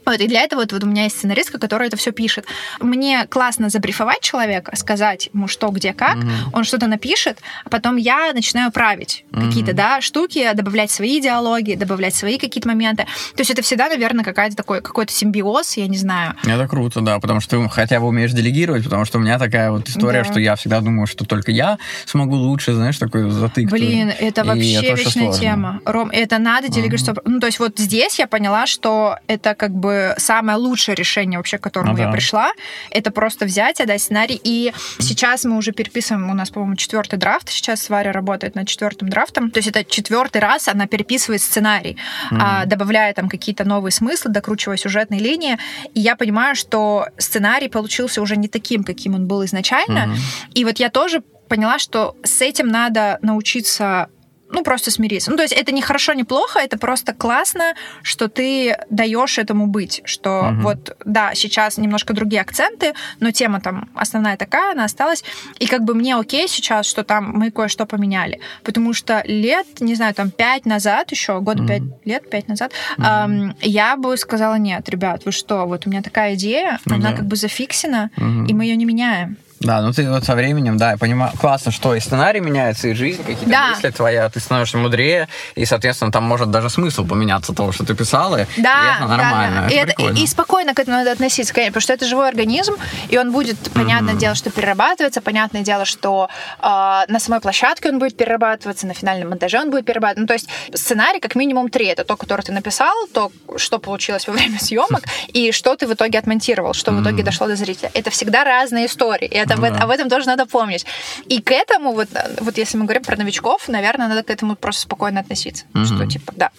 Вот, 0.05 0.19
и 0.19 0.27
для 0.27 0.41
этого 0.41 0.61
вот, 0.61 0.71
вот 0.71 0.83
у 0.83 0.87
меня 0.87 1.03
есть 1.03 1.17
сценаристка, 1.17 1.59
которая 1.59 1.87
это 1.87 1.97
все 1.97 2.11
пишет. 2.11 2.45
Мне 2.79 3.25
классно 3.27 3.69
забрифовать 3.69 4.21
человека, 4.21 4.75
сказать 4.75 5.29
ему 5.33 5.47
что, 5.47 5.69
где, 5.69 5.93
как, 5.93 6.17
mm-hmm. 6.17 6.49
он 6.53 6.63
что-то 6.63 6.87
напишет, 6.93 7.39
а 7.65 7.69
потом 7.69 7.97
я 7.97 8.31
начинаю 8.33 8.71
править 8.71 9.25
mm-hmm. 9.31 9.47
какие-то, 9.47 9.73
да, 9.73 10.01
штуки, 10.01 10.49
добавлять 10.53 10.91
свои 10.91 11.19
диалоги, 11.19 11.75
добавлять 11.75 12.15
свои 12.15 12.37
какие-то 12.37 12.67
моменты. 12.67 13.03
То 13.35 13.41
есть 13.41 13.51
это 13.51 13.61
всегда, 13.61 13.89
наверное, 13.89 14.23
какая-то 14.23 14.55
такой, 14.55 14.81
какой-то 14.81 15.11
симбиоз, 15.11 15.77
я 15.77 15.87
не 15.87 15.97
знаю. 15.97 16.35
Это 16.43 16.67
круто, 16.67 17.01
да, 17.01 17.19
потому 17.19 17.39
что 17.39 17.57
ты 17.57 17.69
хотя 17.69 17.99
бы 17.99 18.07
умеешь 18.07 18.31
делегировать, 18.31 18.83
потому 18.83 19.05
что 19.05 19.17
у 19.17 19.21
меня 19.21 19.39
такая 19.39 19.71
вот 19.71 19.89
история, 19.89 20.23
да. 20.23 20.31
что 20.31 20.39
я 20.39 20.55
всегда 20.55 20.81
думаю, 20.81 21.07
что 21.07 21.25
только 21.25 21.51
я 21.51 21.77
смогу 22.05 22.35
лучше, 22.35 22.73
знаешь, 22.73 22.97
такой 22.97 23.29
затык. 23.29 23.69
Блин, 23.69 24.13
это 24.17 24.43
вообще 24.43 24.73
это 24.73 25.01
вечная 25.01 25.33
тема. 25.33 25.81
Ром, 25.85 26.09
это 26.11 26.37
надо 26.37 26.69
делегировать. 26.69 27.07
Mm-hmm. 27.07 27.21
Ну, 27.25 27.39
то 27.39 27.47
есть 27.47 27.59
вот 27.59 27.79
здесь 27.79 28.19
я 28.19 28.27
поняла, 28.27 28.67
что 28.67 29.17
это 29.27 29.55
как 29.55 29.71
бы 29.71 30.13
самое 30.17 30.57
лучшее 30.57 30.95
решение 30.95 31.39
вообще, 31.39 31.57
к 31.57 31.61
которому 31.61 31.93
ну, 31.93 31.99
я 31.99 32.11
пришла. 32.11 32.51
Это 32.91 33.11
просто 33.11 33.45
взять, 33.45 33.81
отдать 33.81 34.01
сценарий. 34.01 34.39
И 34.43 34.73
сейчас 34.99 35.45
мы 35.45 35.57
уже 35.57 35.71
переписываем, 35.71 36.29
у 36.29 36.33
нас, 36.33 36.49
по-моему, 36.49 36.75
четвертый 36.83 37.17
драфт. 37.17 37.49
Сейчас 37.49 37.89
Варя 37.89 38.11
работает 38.11 38.55
над 38.55 38.67
четвертым 38.67 39.09
драфтом. 39.09 39.51
То 39.51 39.59
есть 39.59 39.69
это 39.69 39.83
четвертый 39.83 40.41
раз 40.41 40.67
она 40.67 40.85
переписывает 40.87 41.41
сценарий, 41.41 41.97
mm-hmm. 42.31 42.65
добавляя 42.65 43.13
там 43.13 43.29
какие-то 43.29 43.63
новые 43.63 43.91
смыслы, 43.91 44.31
докручивая 44.31 44.77
сюжетные 44.77 45.19
линии. 45.19 45.57
И 45.93 45.99
я 45.99 46.15
понимаю, 46.15 46.55
что 46.55 47.07
сценарий 47.17 47.69
получился 47.69 48.21
уже 48.21 48.35
не 48.35 48.47
таким, 48.47 48.83
каким 48.83 49.15
он 49.15 49.27
был 49.27 49.43
изначально. 49.45 49.99
Mm-hmm. 49.99 50.51
И 50.55 50.65
вот 50.65 50.79
я 50.79 50.89
тоже 50.89 51.23
поняла, 51.47 51.79
что 51.79 52.15
с 52.23 52.41
этим 52.41 52.67
надо 52.67 53.19
научиться 53.21 54.09
ну, 54.53 54.63
просто 54.63 54.91
смириться. 54.91 55.31
Ну, 55.31 55.37
то 55.37 55.43
есть 55.43 55.53
это 55.53 55.71
не 55.71 55.81
хорошо, 55.81 56.13
не 56.13 56.23
плохо, 56.23 56.59
это 56.59 56.77
просто 56.77 57.13
классно, 57.13 57.73
что 58.03 58.27
ты 58.27 58.77
даешь 58.89 59.37
этому 59.37 59.67
быть, 59.67 60.01
что 60.05 60.49
угу. 60.51 60.61
вот, 60.61 60.95
да, 61.05 61.33
сейчас 61.33 61.77
немножко 61.77 62.13
другие 62.13 62.41
акценты, 62.41 62.93
но 63.19 63.31
тема 63.31 63.59
там 63.59 63.89
основная 63.95 64.37
такая, 64.37 64.73
она 64.73 64.85
осталась, 64.85 65.23
и 65.59 65.65
как 65.65 65.83
бы 65.83 65.95
мне 65.95 66.15
окей 66.15 66.47
сейчас, 66.47 66.85
что 66.85 67.03
там 67.03 67.31
мы 67.33 67.51
кое-что 67.51 67.85
поменяли, 67.85 68.39
потому 68.63 68.93
что 68.93 69.23
лет, 69.25 69.67
не 69.79 69.95
знаю, 69.95 70.13
там 70.13 70.29
пять 70.29 70.65
назад 70.65 71.11
еще, 71.11 71.39
год 71.41 71.59
угу. 71.59 71.67
пять 71.67 71.83
лет, 72.05 72.29
пять 72.29 72.47
назад, 72.47 72.71
угу. 72.97 73.05
эм, 73.05 73.55
я 73.61 73.97
бы 73.97 74.15
сказала, 74.17 74.55
нет, 74.55 74.87
ребят, 74.89 75.25
вы 75.25 75.31
что, 75.31 75.65
вот 75.65 75.87
у 75.87 75.89
меня 75.89 76.01
такая 76.03 76.35
идея, 76.35 76.79
ну, 76.85 76.95
она 76.95 77.11
да. 77.11 77.17
как 77.17 77.25
бы 77.25 77.35
зафиксена, 77.35 78.11
угу. 78.17 78.45
и 78.45 78.53
мы 78.53 78.65
ее 78.65 78.75
не 78.75 78.85
меняем. 78.85 79.37
Да, 79.63 79.81
ну 79.81 79.91
ты 79.91 80.09
вот 80.09 80.23
со 80.23 80.35
временем, 80.35 80.77
да, 80.77 80.91
я 80.91 80.97
понимаю, 80.97 81.31
классно, 81.39 81.71
что 81.71 81.95
и 81.95 81.99
сценарий 81.99 82.39
меняется, 82.39 82.87
и 82.89 82.93
жизнь, 82.93 83.23
какие-то 83.23 83.49
да. 83.49 83.69
мысли 83.69 83.89
твоя, 83.89 84.29
ты 84.29 84.39
становишься 84.39 84.77
мудрее, 84.77 85.27
и, 85.55 85.65
соответственно, 85.65 86.11
там 86.11 86.23
может 86.23 86.51
даже 86.51 86.69
смысл 86.69 87.05
поменяться 87.05 87.53
того, 87.53 87.71
что 87.71 87.85
ты 87.85 87.95
писала, 87.95 88.47
да, 88.57 88.83
и 88.83 88.95
это 88.97 89.07
нормально. 89.07 89.61
Да, 89.61 89.69
да. 89.69 89.75
Это 89.75 90.01
и, 90.01 90.05
это, 90.05 90.19
и 90.21 90.27
спокойно 90.27 90.73
к 90.73 90.79
этому 90.79 90.97
надо 90.97 91.11
относиться, 91.11 91.53
конечно, 91.53 91.73
потому 91.73 91.81
что 91.81 91.93
это 91.93 92.05
живой 92.05 92.27
организм, 92.27 92.75
и 93.09 93.17
он 93.17 93.31
будет, 93.31 93.57
понятное 93.73 94.13
mm-hmm. 94.13 94.17
дело, 94.17 94.35
что 94.35 94.49
перерабатываться, 94.49 95.21
понятное 95.21 95.61
дело, 95.61 95.85
что 95.85 96.29
э, 96.59 96.63
на 96.63 97.19
самой 97.19 97.41
площадке 97.41 97.89
он 97.89 97.99
будет 97.99 98.17
перерабатываться, 98.17 98.87
на 98.87 98.93
финальном 98.93 99.29
монтаже 99.29 99.59
он 99.59 99.71
будет 99.71 99.85
перерабатываться. 99.85 100.21
Ну, 100.21 100.27
то 100.27 100.33
есть 100.33 100.49
сценарий 100.73 101.19
как 101.19 101.35
минимум 101.35 101.69
три. 101.69 101.85
Это 101.85 102.03
то, 102.03 102.15
который 102.15 102.41
ты 102.41 102.51
написал, 102.51 102.93
то, 103.13 103.31
что 103.57 103.79
получилось 103.79 104.27
во 104.27 104.33
время 104.33 104.59
съемок, 104.61 105.03
и 105.27 105.51
что 105.51 105.75
ты 105.75 105.87
в 105.87 105.93
итоге 105.93 106.19
отмонтировал, 106.19 106.73
что 106.73 106.91
в 106.91 107.01
итоге 107.01 107.23
дошло 107.23 107.47
до 107.47 107.55
зрителя. 107.55 107.91
Это 107.93 108.09
всегда 108.09 108.43
разные 108.43 108.85
истории. 108.85 109.27
И 109.27 109.35
это 109.35 109.52
это, 109.61 109.77
да. 109.77 109.83
об 109.83 109.89
этом 109.89 110.09
тоже 110.09 110.27
надо 110.27 110.45
помнить. 110.45 110.85
И 111.27 111.41
к 111.41 111.51
этому, 111.51 111.93
вот, 111.93 112.09
вот 112.39 112.57
если 112.57 112.77
мы 112.77 112.85
говорим 112.85 113.03
про 113.03 113.15
новичков, 113.15 113.67
наверное, 113.67 114.07
надо 114.07 114.23
к 114.23 114.29
этому 114.29 114.55
просто 114.55 114.81
спокойно 114.81 115.19
относиться. 115.19 115.65
Угу. 115.73 115.85
Что, 115.85 116.07
типа, 116.07 116.33
да, 116.35 116.49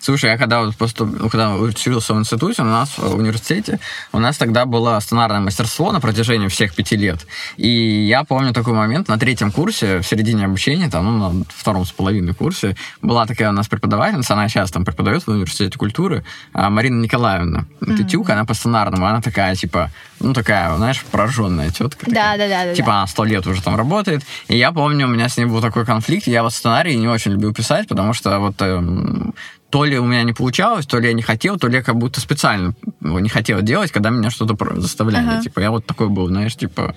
Слушай, 0.00 0.30
я 0.30 0.38
когда 0.38 0.62
вот 0.62 0.76
просто, 0.76 1.06
когда 1.30 1.54
учился 1.54 2.14
в 2.14 2.18
институте, 2.18 2.62
у 2.62 2.66
нас 2.66 2.98
в 2.98 3.16
университете, 3.16 3.78
у 4.12 4.18
нас 4.18 4.36
тогда 4.36 4.64
было 4.64 4.98
сценарное 5.00 5.40
мастерство 5.40 5.92
на 5.92 6.00
протяжении 6.00 6.48
всех 6.48 6.74
пяти 6.74 6.96
лет. 6.96 7.26
И 7.56 7.68
я 7.68 8.24
помню 8.24 8.52
такой 8.52 8.74
момент 8.74 9.08
на 9.08 9.18
третьем 9.18 9.52
курсе, 9.52 10.00
в 10.00 10.06
середине 10.06 10.46
обучения, 10.46 10.90
там, 10.90 11.04
ну, 11.04 11.32
на 11.32 11.44
втором 11.48 11.84
с 11.84 11.92
половиной 11.92 12.34
курсе, 12.34 12.76
была 13.02 13.26
такая 13.26 13.50
у 13.50 13.52
нас 13.52 13.68
преподавательница, 13.68 14.34
она 14.34 14.48
сейчас 14.48 14.70
там 14.70 14.84
преподает 14.84 15.26
в 15.26 15.28
университете 15.28 15.78
культуры, 15.78 16.24
а, 16.52 16.70
Марина 16.70 17.02
Николаевна 17.02 17.66
mm-hmm. 17.80 17.96
Тетюк, 17.96 18.30
она 18.30 18.44
по 18.44 18.54
сценарному, 18.54 19.06
она 19.06 19.20
такая, 19.20 19.54
типа, 19.54 19.90
ну, 20.20 20.32
такая, 20.32 20.74
знаешь, 20.76 21.02
пораженная 21.10 21.70
тетка. 21.70 22.06
Да, 22.10 22.36
да, 22.36 22.48
да. 22.48 22.74
Типа, 22.74 22.94
она 22.94 23.06
сто 23.06 23.24
лет 23.24 23.46
уже 23.46 23.62
там 23.62 23.76
работает. 23.76 24.22
И 24.48 24.56
я 24.56 24.72
помню, 24.72 25.06
у 25.06 25.10
меня 25.10 25.28
с 25.28 25.36
ней 25.36 25.44
был 25.44 25.60
такой 25.60 25.84
конфликт, 25.84 26.26
я 26.26 26.42
вот 26.42 26.52
сценарий 26.52 26.96
не 26.96 27.08
очень 27.08 27.32
любил 27.32 27.52
писать, 27.52 27.88
потому 27.88 28.12
что 28.12 28.38
вот 28.38 28.60
эм, 28.60 29.34
то 29.74 29.84
ли 29.84 29.98
у 29.98 30.04
меня 30.04 30.22
не 30.22 30.32
получалось, 30.32 30.86
то 30.86 31.00
ли 31.00 31.08
я 31.08 31.14
не 31.14 31.22
хотел, 31.22 31.58
то 31.58 31.66
ли 31.66 31.74
я 31.78 31.82
как 31.82 31.96
будто 31.96 32.20
специально 32.20 32.74
не 33.00 33.28
хотел 33.28 33.60
делать, 33.60 33.90
когда 33.90 34.10
меня 34.10 34.30
что-то 34.30 34.56
заставляли. 34.80 35.26
Ага. 35.26 35.42
Типа, 35.42 35.58
я 35.58 35.72
вот 35.72 35.84
такой 35.84 36.08
был, 36.08 36.28
знаешь, 36.28 36.54
типа, 36.54 36.94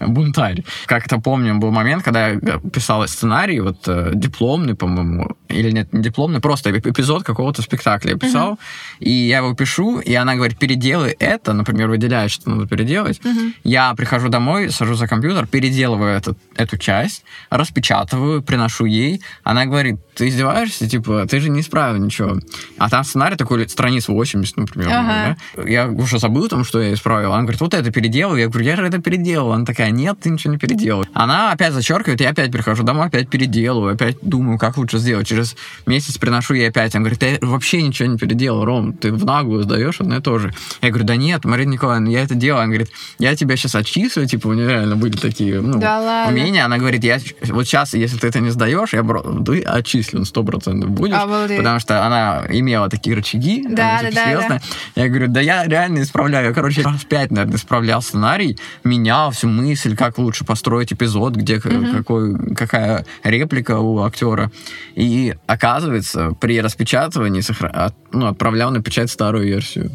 бунтарь. 0.00 0.64
Как-то 0.86 1.20
помню, 1.20 1.58
был 1.58 1.70
момент, 1.70 2.02
когда 2.02 2.30
я 2.30 2.38
писал 2.72 3.06
сценарий, 3.06 3.60
вот 3.60 3.86
э, 3.86 4.10
дипломный, 4.14 4.74
по-моему, 4.74 5.36
или 5.46 5.70
нет, 5.70 5.92
не 5.92 6.02
дипломный, 6.02 6.40
просто 6.40 6.76
эпизод 6.76 7.22
какого-то 7.22 7.62
спектакля 7.62 8.12
я 8.12 8.18
писал, 8.18 8.54
uh 8.54 8.58
и 8.98 9.10
я 9.10 9.38
его 9.38 9.54
пишу, 9.54 10.00
и 10.00 10.12
она 10.14 10.34
говорит, 10.34 10.58
переделай 10.58 11.12
это, 11.12 11.52
например, 11.52 11.88
выделяет, 11.88 12.32
что 12.32 12.50
надо 12.50 12.66
переделать. 12.66 13.20
uh 13.20 13.52
Я 13.62 13.94
прихожу 13.94 14.28
домой, 14.28 14.70
сажусь 14.70 14.98
за 14.98 15.06
компьютер, 15.06 15.46
переделываю 15.46 16.16
этот, 16.16 16.36
эту 16.56 16.78
часть, 16.78 17.22
распечатываю, 17.48 18.42
приношу 18.42 18.86
ей. 18.86 19.22
Она 19.44 19.66
говорит, 19.66 19.96
ты 20.16 20.28
издеваешься? 20.28 20.88
Типа, 20.88 21.26
ты 21.30 21.38
же 21.38 21.48
не 21.48 21.60
исправил 21.60 22.07
ничего. 22.08 22.38
А 22.78 22.88
там 22.88 23.04
сценарий 23.04 23.36
такой, 23.36 23.68
страниц 23.68 24.08
80, 24.08 24.56
например. 24.56 24.88
Uh-huh. 24.88 25.36
Да? 25.56 25.62
Я 25.62 25.88
уже 25.88 26.18
забыл 26.18 26.48
там, 26.48 26.64
что 26.64 26.80
я 26.80 26.94
исправил. 26.94 27.32
Она 27.32 27.42
говорит, 27.42 27.60
вот 27.60 27.74
это 27.74 27.90
переделал. 27.90 28.36
Я 28.36 28.48
говорю, 28.48 28.64
я 28.66 28.76
же 28.76 28.86
это 28.86 28.98
переделал. 29.00 29.52
Она 29.52 29.64
такая, 29.64 29.90
нет, 29.90 30.18
ты 30.20 30.30
ничего 30.30 30.52
не 30.52 30.58
переделал. 30.58 31.04
Она 31.12 31.52
опять 31.52 31.72
зачеркивает, 31.72 32.20
я 32.20 32.30
опять 32.30 32.50
прихожу 32.50 32.82
домой, 32.82 33.06
опять 33.06 33.28
переделываю, 33.28 33.94
опять 33.94 34.16
думаю, 34.22 34.58
как 34.58 34.76
лучше 34.76 34.98
сделать. 34.98 35.26
Через 35.26 35.56
месяц 35.86 36.18
приношу 36.18 36.54
ей 36.54 36.68
опять. 36.68 36.94
Она 36.94 37.04
говорит, 37.04 37.20
ты 37.20 37.38
вообще 37.42 37.82
ничего 37.82 38.08
не 38.08 38.18
переделал, 38.18 38.64
Ром, 38.64 38.92
ты 38.92 39.12
в 39.12 39.24
наглую 39.24 39.62
сдаешь 39.62 40.00
одно 40.00 40.16
и 40.16 40.20
то 40.20 40.38
же. 40.38 40.52
Я 40.82 40.88
говорю, 40.88 41.04
да 41.04 41.16
нет, 41.16 41.44
Марина 41.44 41.72
Николаевна, 41.72 42.10
я 42.10 42.22
это 42.22 42.34
делаю. 42.34 42.62
Она 42.62 42.68
говорит, 42.68 42.90
я 43.18 43.36
тебя 43.36 43.56
сейчас 43.56 43.74
отчислю, 43.74 44.26
типа, 44.26 44.48
у 44.48 44.52
нее 44.54 44.68
реально 44.68 44.96
были 44.96 45.16
такие 45.16 45.60
ну, 45.60 45.78
да 45.78 46.26
умения. 46.28 46.64
Она 46.64 46.78
говорит, 46.78 47.04
я 47.04 47.18
вот 47.48 47.66
сейчас, 47.66 47.94
если 47.94 48.18
ты 48.18 48.26
это 48.26 48.40
не 48.40 48.50
сдаешь, 48.50 48.92
я 48.92 49.02
ты 49.44 49.62
отчислен 49.62 50.24
сто 50.24 50.42
процентов 50.44 50.90
будешь. 50.90 51.14
Обалдеть. 51.14 51.58
Потому 51.58 51.80
что 51.80 51.87
она 51.90 52.44
имела 52.48 52.88
такие 52.88 53.16
рычаги. 53.16 53.64
Да, 53.68 54.00
да, 54.02 54.10
да, 54.10 54.48
да. 54.48 54.60
Я 54.94 55.08
говорю, 55.08 55.28
да 55.28 55.40
я 55.40 55.64
реально 55.64 56.02
исправляю. 56.02 56.48
Я, 56.48 56.52
короче, 56.52 56.82
раз 56.82 57.04
пять, 57.04 57.30
наверное, 57.30 57.56
исправлял 57.56 58.02
сценарий, 58.02 58.58
менял 58.84 59.30
всю 59.30 59.48
мысль, 59.48 59.96
как 59.96 60.18
лучше 60.18 60.44
построить 60.44 60.92
эпизод, 60.92 61.34
где 61.36 61.56
mm 61.56 61.96
какой, 61.98 62.54
какая 62.54 63.04
реплика 63.24 63.78
у 63.78 64.02
актера. 64.02 64.50
И 64.94 65.34
оказывается, 65.46 66.32
при 66.40 66.60
распечатывании 66.60 67.40
сохра... 67.40 67.92
ну, 68.12 68.26
отправлял 68.26 68.70
на 68.70 68.82
печать 68.82 69.10
старую 69.10 69.46
версию. 69.46 69.90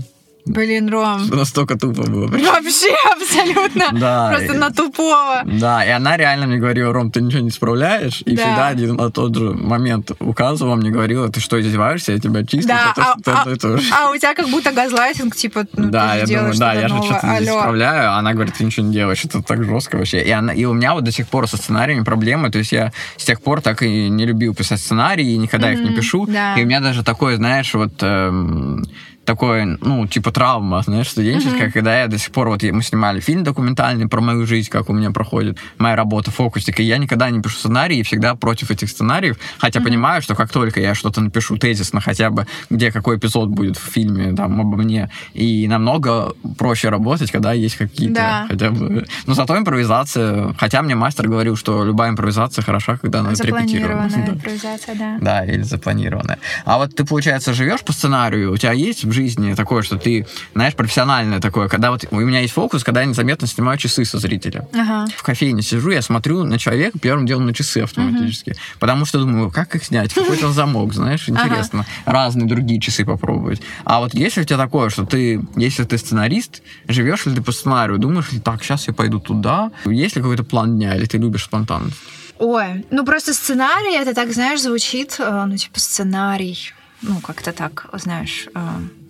Блин, 0.46 0.90
Ром. 0.90 1.28
Настолько 1.30 1.78
тупо 1.78 2.04
было. 2.04 2.28
Вообще, 2.28 2.94
абсолютно. 3.16 4.00
Да. 4.00 4.34
Просто 4.36 4.54
на 4.54 4.72
тупого. 4.72 5.42
Да, 5.46 5.86
и 5.86 5.90
она 5.90 6.18
реально 6.18 6.48
мне 6.48 6.58
говорила, 6.58 6.92
Ром, 6.92 7.12
ты 7.12 7.22
ничего 7.22 7.42
не 7.42 7.50
справляешь. 7.50 8.22
И 8.26 8.36
да. 8.36 8.44
всегда 8.44 8.68
один 8.68 8.96
на 8.96 9.10
тот 9.10 9.36
же 9.36 9.52
момент 9.52 10.12
указывала, 10.20 10.76
мне 10.76 10.90
говорила, 10.90 11.30
ты 11.30 11.40
что, 11.40 11.60
издеваешься, 11.62 12.12
я 12.12 12.20
тебя 12.20 12.44
чистил, 12.46 12.68
да, 12.68 12.94
а, 12.98 13.16
а, 13.26 13.44
а, 13.46 14.08
а 14.08 14.12
у 14.12 14.18
тебя 14.18 14.34
как 14.34 14.50
будто 14.50 14.72
газлайтинг, 14.72 15.36
типа, 15.36 15.66
ну, 15.78 15.90
да, 15.90 16.14
ты 16.14 16.32
я 16.32 16.40
думаю, 16.40 16.58
да, 16.58 16.74
я 16.74 16.88
же 16.90 17.02
что-то 17.04 17.28
не 17.28 17.46
исправляю, 17.46 18.12
а 18.12 18.18
она 18.18 18.34
говорит, 18.34 18.56
ты 18.56 18.66
ничего 18.66 18.86
не 18.86 18.94
делаешь, 18.94 19.24
это 19.24 19.42
так 19.42 19.64
жестко 19.64 19.98
вообще. 19.98 20.22
И, 20.22 20.32
она, 20.32 20.54
и 20.54 20.66
у 20.66 20.74
меня 20.74 20.94
вот 20.94 21.06
до 21.06 21.12
сих 21.12 21.28
пор 21.28 21.48
со 21.48 21.58
сценариями 21.58 22.04
проблемы, 22.04 22.50
то 22.52 22.58
есть 22.58 22.74
я 22.74 22.92
с 23.18 23.24
тех 23.24 23.42
пор 23.42 23.62
так 23.62 23.82
и 23.82 24.10
не 24.10 24.26
любил 24.26 24.54
писать 24.54 24.80
сценарии, 24.80 25.34
и 25.34 25.38
никогда 25.38 25.72
mm-hmm, 25.72 25.84
их 25.84 25.90
не 25.90 25.96
пишу. 25.96 26.26
Да. 26.28 26.56
И 26.56 26.64
у 26.64 26.66
меня 26.66 26.82
даже 26.82 27.04
такое, 27.04 27.38
знаешь, 27.38 27.74
вот... 27.74 27.94
Эм, 28.02 28.86
такое, 29.26 29.78
ну, 29.82 30.08
типа 30.08 30.32
травма, 30.32 30.82
знаешь, 30.82 31.10
студенческая, 31.10 31.68
uh-huh. 31.68 31.72
когда 31.72 32.02
я 32.02 32.08
до 32.08 32.18
сих 32.18 32.32
пор, 32.32 32.50
вот 32.50 32.64
мы 32.64 32.84
снимали 32.84 33.20
фильм 33.20 33.44
документальный 33.44 34.08
про 34.08 34.22
мою 34.22 34.46
жизнь, 34.46 34.70
как 34.70 34.90
у 34.90 34.94
меня 34.94 35.12
проходит 35.12 35.58
моя 35.78 35.96
работа 35.96 36.32
фокусник, 36.32 36.80
и 36.80 36.84
я 36.84 36.98
никогда 36.98 37.30
не 37.30 37.42
пишу 37.42 37.58
сценарии, 37.58 37.98
и 37.98 38.04
всегда 38.04 38.36
против 38.36 38.72
этих 38.72 38.90
сценариев, 38.90 39.38
хотя 39.58 39.80
uh-huh. 39.80 39.84
понимаю, 39.84 40.22
что 40.22 40.36
как 40.36 40.50
только 40.50 40.80
я 40.80 40.96
что-то 40.96 41.22
напишу 41.22 41.58
тезисно 41.58 42.02
хотя 42.02 42.30
бы, 42.30 42.48
где 42.70 42.92
какой 42.92 43.18
эпизод 43.18 43.50
будет 43.50 43.78
в 43.78 43.92
фильме, 43.92 44.34
там, 44.34 44.60
обо 44.60 44.78
мне, 44.78 45.10
и 45.34 45.68
намного 45.68 46.34
проще 46.58 46.90
работать, 46.90 47.32
когда 47.32 47.54
есть 47.54 47.78
какие-то 47.78 48.14
да. 48.16 48.46
хотя 48.50 48.72
бы... 48.72 49.06
Но 49.26 49.34
зато 49.34 49.58
импровизация, 49.58 50.54
хотя 50.58 50.82
мне 50.82 50.96
мастер 50.96 51.28
говорил, 51.28 51.56
что 51.56 51.84
любая 51.84 52.10
импровизация 52.10 52.64
хороша, 52.64 52.98
когда 52.98 53.20
она 53.20 53.32
отрепетирована. 53.32 54.10
Запланированная 54.10 54.30
импровизация, 54.36 54.96
да. 54.96 55.18
Да, 55.22 55.46
или 55.46 55.62
запланированная. 55.62 56.40
А 56.66 56.78
вот 56.78 56.96
ты, 56.96 57.06
получается, 57.06 57.54
живешь 57.54 57.82
по 57.82 57.94
сценарию, 57.94 58.52
у 58.52 58.58
тебя 58.58 58.74
есть 58.74 59.06
жизни 59.14 59.54
такое, 59.54 59.82
что 59.82 59.98
ты, 59.98 60.28
знаешь, 60.54 60.76
профессиональное 60.76 61.40
такое, 61.40 61.68
когда 61.68 61.92
вот 61.92 62.06
у 62.12 62.20
меня 62.20 62.42
есть 62.42 62.54
фокус, 62.54 62.84
когда 62.84 63.02
я 63.02 63.08
незаметно 63.08 63.48
снимаю 63.48 63.78
часы 63.78 64.06
со 64.06 64.18
зрителя. 64.18 64.68
Ага. 64.74 65.08
В 65.16 65.24
кофейне 65.24 65.62
сижу, 65.62 65.92
я 65.92 66.02
смотрю 66.02 66.44
на 66.44 66.60
человека, 66.60 67.00
первым 67.00 67.26
делом 67.26 67.46
на 67.46 67.54
часы 67.54 67.80
автоматически. 67.80 68.56
Потому 68.80 69.06
что 69.06 69.20
думаю, 69.20 69.52
как 69.52 69.76
их 69.76 69.84
снять? 69.84 70.14
Какой 70.14 70.38
там 70.38 70.54
замок, 70.54 70.94
знаешь, 70.94 71.30
интересно. 71.30 71.86
Разные 72.06 72.48
другие 72.48 72.80
часы 72.80 73.06
попробовать. 73.06 73.62
А 73.86 74.00
вот 74.00 74.14
если 74.14 74.42
у 74.42 74.44
тебя 74.44 74.58
такое, 74.58 74.90
что 74.90 75.06
ты, 75.06 75.42
если 75.56 75.84
ты 75.84 75.98
сценарист, 75.98 76.62
живешь 76.88 77.26
ли 77.26 77.36
ты 77.36 77.42
по 77.42 77.52
сценарию, 77.52 77.98
думаешь 77.98 78.32
ли, 78.32 78.40
так, 78.40 78.64
сейчас 78.64 78.88
я 78.88 78.94
пойду 78.94 79.20
туда? 79.20 79.72
Есть 79.86 80.16
ли 80.16 80.22
какой-то 80.22 80.44
план 80.44 80.76
дня, 80.76 80.96
или 80.96 81.06
ты 81.06 81.18
любишь 81.18 81.44
спонтанность? 81.44 81.98
Ой, 82.40 82.86
ну 82.90 83.06
просто 83.06 83.34
сценарий, 83.34 83.96
это 83.96 84.14
так, 84.14 84.34
знаешь, 84.34 84.62
звучит, 84.62 85.16
э, 85.20 85.46
ну 85.46 85.56
типа 85.56 85.80
сценарий, 85.80 86.74
ну 87.02 87.20
как-то 87.22 87.52
так, 87.52 87.88
знаешь, 87.94 88.48
э, 88.54 88.60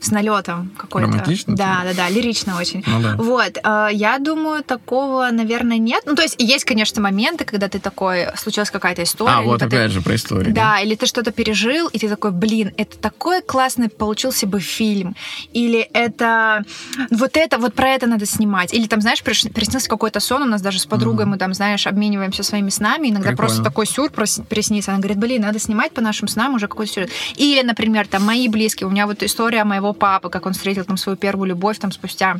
с 0.03 0.11
налетом 0.11 0.71
какой-то. 0.77 1.07
Романтично? 1.07 1.55
Да, 1.55 1.81
да, 1.83 1.93
да, 1.93 2.09
лирично 2.09 2.57
очень. 2.57 2.83
Ну 2.85 3.01
да. 3.01 3.15
Вот, 3.17 3.57
э, 3.63 3.87
я 3.93 4.19
думаю, 4.19 4.63
такого, 4.63 5.29
наверное, 5.31 5.77
нет. 5.77 6.03
Ну, 6.05 6.15
то 6.15 6.21
есть 6.21 6.35
есть, 6.39 6.65
конечно, 6.65 7.01
моменты, 7.01 7.45
когда 7.45 7.69
ты 7.69 7.79
такой, 7.79 8.27
случилась 8.35 8.69
какая-то 8.69 9.03
история. 9.03 9.31
А, 9.31 9.41
вот 9.41 9.61
либо 9.61 9.69
ты- 9.71 9.77
опять 9.77 9.91
же 9.91 10.01
про 10.01 10.15
историю. 10.15 10.53
Да, 10.53 10.79
или 10.79 10.95
ты 10.95 11.05
что-то 11.05 11.31
пережил, 11.31 11.87
и 11.87 11.97
ты 11.99 12.09
такой, 12.09 12.31
блин, 12.31 12.71
это 12.77 12.97
такой 12.97 13.41
классный 13.41 13.89
получился 13.89 14.45
бы 14.45 14.59
фильм. 14.59 15.15
Или 15.53 15.79
это 15.93 16.63
вот 17.11 17.37
это, 17.37 17.57
вот 17.57 17.73
про 17.73 17.89
это 17.89 18.07
надо 18.07 18.25
снимать. 18.25 18.73
Или 18.73 18.87
там, 18.87 19.01
знаешь, 19.01 19.21
приш- 19.23 19.51
приснился 19.51 19.89
какой-то 19.89 20.19
сон, 20.19 20.41
у 20.41 20.45
нас 20.45 20.61
даже 20.61 20.79
с 20.79 20.85
подругой 20.85 21.25
мы 21.25 21.37
там, 21.37 21.53
знаешь, 21.53 21.87
обмениваемся 21.87 22.43
своими 22.43 22.69
снами, 22.69 23.07
иногда 23.07 23.29
Прикольно. 23.29 23.37
просто 23.37 23.63
такой 23.63 23.85
сюр 23.87 24.11
приснится. 24.11 24.91
Она 24.91 24.99
говорит, 24.99 25.17
блин, 25.17 25.41
надо 25.43 25.59
снимать 25.59 25.91
по 25.93 26.01
нашим 26.01 26.27
снам 26.27 26.55
уже 26.55 26.67
какой-то 26.67 26.91
сюжет. 26.91 27.09
Или, 27.35 27.61
например, 27.61 28.07
там, 28.07 28.23
мои 28.23 28.47
близкие, 28.47 28.87
у 28.87 28.89
меня 28.91 29.07
вот 29.07 29.23
история 29.23 29.63
моего 29.63 29.92
папы, 29.93 30.29
как 30.29 30.45
он 30.45 30.53
встретил 30.53 30.85
там 30.85 30.97
свою 30.97 31.17
первую 31.17 31.49
любовь 31.49 31.79
там 31.79 31.91
спустя 31.91 32.37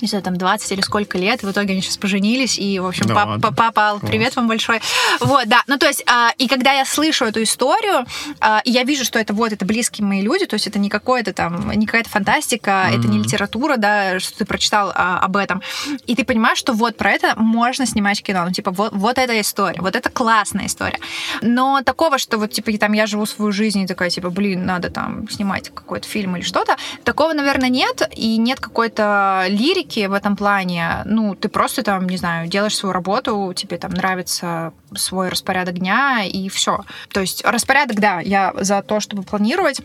не 0.00 0.08
знаю, 0.08 0.22
там 0.24 0.36
20 0.36 0.72
или 0.72 0.80
сколько 0.80 1.18
лет, 1.18 1.42
и 1.42 1.46
в 1.46 1.50
итоге 1.52 1.72
они 1.72 1.82
сейчас 1.82 1.96
поженились, 1.96 2.58
и, 2.58 2.78
в 2.78 2.86
общем, 2.86 3.06
Да 3.06 3.14
пап- 3.14 3.28
ладно? 3.28 3.52
папа, 3.52 3.82
Ал, 3.82 4.00
привет 4.00 4.36
вам 4.36 4.48
большой. 4.48 4.80
Вот, 5.20 5.46
да, 5.48 5.62
ну, 5.66 5.78
то 5.78 5.86
есть, 5.86 6.02
а, 6.06 6.32
и 6.38 6.48
когда 6.48 6.72
я 6.72 6.84
слышу 6.84 7.24
эту 7.24 7.42
историю, 7.42 8.04
а, 8.40 8.60
и 8.64 8.70
я 8.70 8.82
вижу, 8.84 9.04
что 9.04 9.18
это 9.18 9.32
вот, 9.34 9.52
это 9.52 9.64
близкие 9.64 10.06
мои 10.06 10.22
люди, 10.22 10.46
то 10.46 10.54
есть 10.54 10.66
это 10.66 10.78
не 10.78 10.88
какое-то 10.88 11.32
там, 11.32 11.70
не 11.72 11.86
какая-то 11.86 12.08
фантастика, 12.10 12.88
это 12.92 13.08
не 13.08 13.18
литература, 13.18 13.76
да, 13.76 14.18
что 14.20 14.38
ты 14.38 14.44
прочитал 14.44 14.92
а, 14.94 15.18
об 15.20 15.36
этом, 15.36 15.62
и 16.06 16.14
ты 16.14 16.24
понимаешь, 16.24 16.58
что 16.58 16.72
вот 16.72 16.96
про 16.96 17.10
это 17.10 17.34
можно 17.36 17.86
снимать 17.86 18.22
кино, 18.22 18.44
ну, 18.44 18.52
типа, 18.52 18.70
вот, 18.70 18.92
вот 18.92 19.18
эта 19.18 19.40
история, 19.40 19.80
вот 19.80 19.96
это 19.96 20.10
классная 20.10 20.66
история. 20.66 20.98
Но 21.42 21.82
такого, 21.82 22.18
что 22.18 22.38
вот, 22.38 22.52
типа, 22.52 22.70
там, 22.78 22.92
я 22.92 23.06
живу 23.06 23.26
свою 23.26 23.52
жизнь, 23.52 23.80
и 23.80 23.86
такая, 23.86 24.10
типа, 24.10 24.30
блин, 24.30 24.64
надо 24.64 24.90
там 24.90 25.28
снимать 25.28 25.70
какой-то 25.74 26.06
фильм 26.06 26.36
или 26.36 26.44
что-то, 26.44 26.76
такого, 27.04 27.32
наверное, 27.32 27.68
нет, 27.68 28.08
и 28.14 28.36
нет 28.36 28.60
какой-то 28.60 29.46
лирики 29.48 29.89
в 29.98 30.12
этом 30.12 30.36
плане. 30.36 31.02
Ну, 31.04 31.34
ты 31.34 31.48
просто 31.48 31.82
там, 31.82 32.08
не 32.08 32.16
знаю, 32.16 32.48
делаешь 32.48 32.76
свою 32.76 32.92
работу, 32.92 33.52
тебе 33.54 33.76
там 33.78 33.92
нравится 33.92 34.72
свой 34.94 35.28
распорядок 35.28 35.78
дня, 35.78 36.24
и 36.24 36.48
все. 36.48 36.84
То 37.12 37.20
есть 37.20 37.44
распорядок, 37.44 38.00
да, 38.00 38.20
я 38.20 38.52
за 38.56 38.82
то, 38.82 39.00
чтобы 39.00 39.22
планировать. 39.22 39.80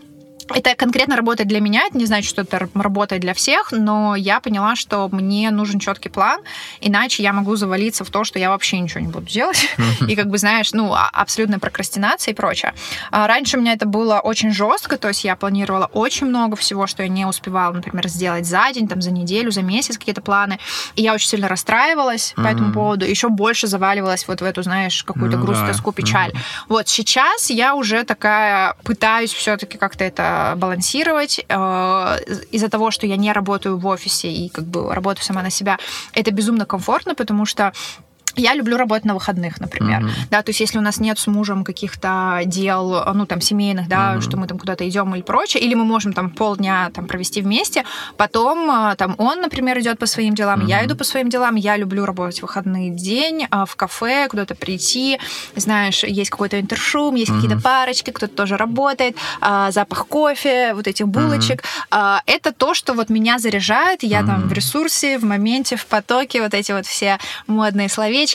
Это 0.54 0.74
конкретно 0.76 1.16
работает 1.16 1.48
для 1.48 1.60
меня, 1.60 1.86
это 1.86 1.98
не 1.98 2.06
значит, 2.06 2.30
что 2.30 2.42
это 2.42 2.68
работает 2.74 3.20
для 3.22 3.34
всех, 3.34 3.72
но 3.72 4.14
я 4.14 4.40
поняла, 4.40 4.76
что 4.76 5.08
мне 5.10 5.50
нужен 5.50 5.80
четкий 5.80 6.08
план, 6.08 6.40
иначе 6.80 7.22
я 7.22 7.32
могу 7.32 7.56
завалиться 7.56 8.04
в 8.04 8.10
то, 8.10 8.24
что 8.24 8.38
я 8.38 8.50
вообще 8.50 8.78
ничего 8.78 9.00
не 9.00 9.08
буду 9.08 9.26
делать. 9.26 9.68
И 10.08 10.14
как 10.14 10.28
бы, 10.28 10.38
знаешь, 10.38 10.72
ну, 10.72 10.92
а- 10.94 11.08
абсолютная 11.12 11.58
прокрастинация 11.58 12.32
и 12.32 12.34
прочее. 12.34 12.74
А 13.10 13.26
Раньше 13.26 13.58
у 13.58 13.60
меня 13.60 13.72
это 13.72 13.86
было 13.86 14.20
очень 14.20 14.52
жестко, 14.52 14.96
то 14.98 15.08
есть 15.08 15.24
я 15.24 15.34
планировала 15.36 15.86
очень 15.86 16.26
много 16.26 16.56
всего, 16.56 16.86
что 16.86 17.02
я 17.02 17.08
не 17.08 17.26
успевала, 17.26 17.72
например, 17.72 18.06
сделать 18.08 18.46
за 18.46 18.70
день, 18.72 18.88
там, 18.88 19.02
за 19.02 19.10
неделю, 19.10 19.50
за 19.50 19.62
месяц 19.62 19.98
какие-то 19.98 20.20
планы. 20.22 20.58
И 20.94 21.02
я 21.02 21.14
очень 21.14 21.28
сильно 21.28 21.48
расстраивалась 21.48 22.34
по 22.36 22.46
этому 22.46 22.72
поводу, 22.72 23.04
еще 23.04 23.28
больше 23.28 23.66
заваливалась 23.66 24.28
вот 24.28 24.40
в 24.40 24.44
эту, 24.44 24.62
знаешь, 24.62 25.02
какую-то 25.02 25.36
Ну 25.38 25.44
грусть, 25.44 25.60
да. 25.62 25.68
тоску, 25.68 25.92
печаль. 25.92 26.32
Вот 26.68 26.88
сейчас 26.88 27.50
я 27.50 27.74
уже 27.74 28.04
такая 28.04 28.74
пытаюсь 28.84 29.32
все-таки 29.32 29.76
как-то 29.78 30.04
это 30.04 30.35
балансировать 30.56 31.44
э, 31.48 31.54
из-за 32.52 32.68
того, 32.68 32.90
что 32.90 33.06
я 33.06 33.16
не 33.16 33.32
работаю 33.32 33.78
в 33.78 33.86
офисе 33.86 34.28
и 34.28 34.48
как 34.48 34.64
бы 34.64 34.94
работаю 34.94 35.24
сама 35.24 35.42
на 35.42 35.50
себя. 35.50 35.78
Это 36.12 36.30
безумно 36.30 36.66
комфортно, 36.66 37.14
потому 37.14 37.46
что 37.46 37.72
я 38.36 38.54
люблю 38.54 38.76
работать 38.76 39.04
на 39.04 39.14
выходных, 39.14 39.60
например. 39.60 40.00
Мгм. 40.02 40.10
Да, 40.30 40.42
то 40.42 40.50
есть 40.50 40.60
если 40.60 40.78
у 40.78 40.82
нас 40.82 41.00
нет 41.00 41.18
с 41.18 41.26
мужем 41.26 41.64
каких-то 41.64 42.40
дел, 42.44 43.04
ну, 43.14 43.26
там, 43.26 43.40
семейных, 43.40 43.88
да, 43.88 44.12
Мгм. 44.12 44.20
что 44.22 44.36
мы 44.36 44.46
там 44.46 44.58
куда-то 44.58 44.88
идем 44.88 45.14
или 45.14 45.22
прочее, 45.22 45.62
или 45.62 45.74
мы 45.74 45.84
можем 45.84 46.12
там 46.12 46.30
полдня 46.30 46.90
там 46.94 47.06
провести 47.06 47.42
вместе, 47.42 47.84
потом 48.16 48.70
а, 48.70 48.94
там 48.96 49.14
он, 49.18 49.40
например, 49.40 49.78
идет 49.80 49.98
по 49.98 50.06
своим 50.06 50.34
делам, 50.34 50.60
я 50.60 50.78
Мгм. 50.78 50.86
иду 50.86 50.96
по 50.96 51.04
своим 51.04 51.28
делам, 51.28 51.54
я 51.56 51.76
люблю 51.76 52.04
работать 52.04 52.38
в 52.38 52.42
выходный 52.42 52.90
день, 52.90 53.46
а, 53.50 53.64
в 53.64 53.74
кафе, 53.76 54.28
куда-то 54.28 54.54
прийти, 54.54 55.18
знаешь, 55.56 56.04
есть 56.04 56.30
какой-то 56.30 56.60
интершум, 56.60 57.14
есть 57.14 57.30
Мгм. 57.30 57.40
какие-то 57.40 57.62
парочки, 57.62 58.10
кто-то 58.10 58.34
тоже 58.34 58.56
работает, 58.56 59.16
а, 59.40 59.70
запах 59.70 60.06
кофе, 60.06 60.74
вот 60.74 60.86
этих 60.86 61.08
булочек. 61.08 61.62
А, 61.90 62.20
Это 62.26 62.52
то, 62.52 62.74
что 62.74 62.92
вот 62.94 63.08
меня 63.08 63.38
заряжает, 63.38 64.02
я 64.02 64.22
там 64.22 64.40
Мгм. 64.40 64.48
в 64.48 64.52
ресурсе, 64.52 65.18
в 65.18 65.24
моменте, 65.24 65.76
в 65.76 65.86
потоке, 65.86 66.42
вот 66.42 66.54
эти 66.54 66.72
вот 66.72 66.86
все 66.86 67.18
модные 67.46 67.88
словечки. 67.88 68.25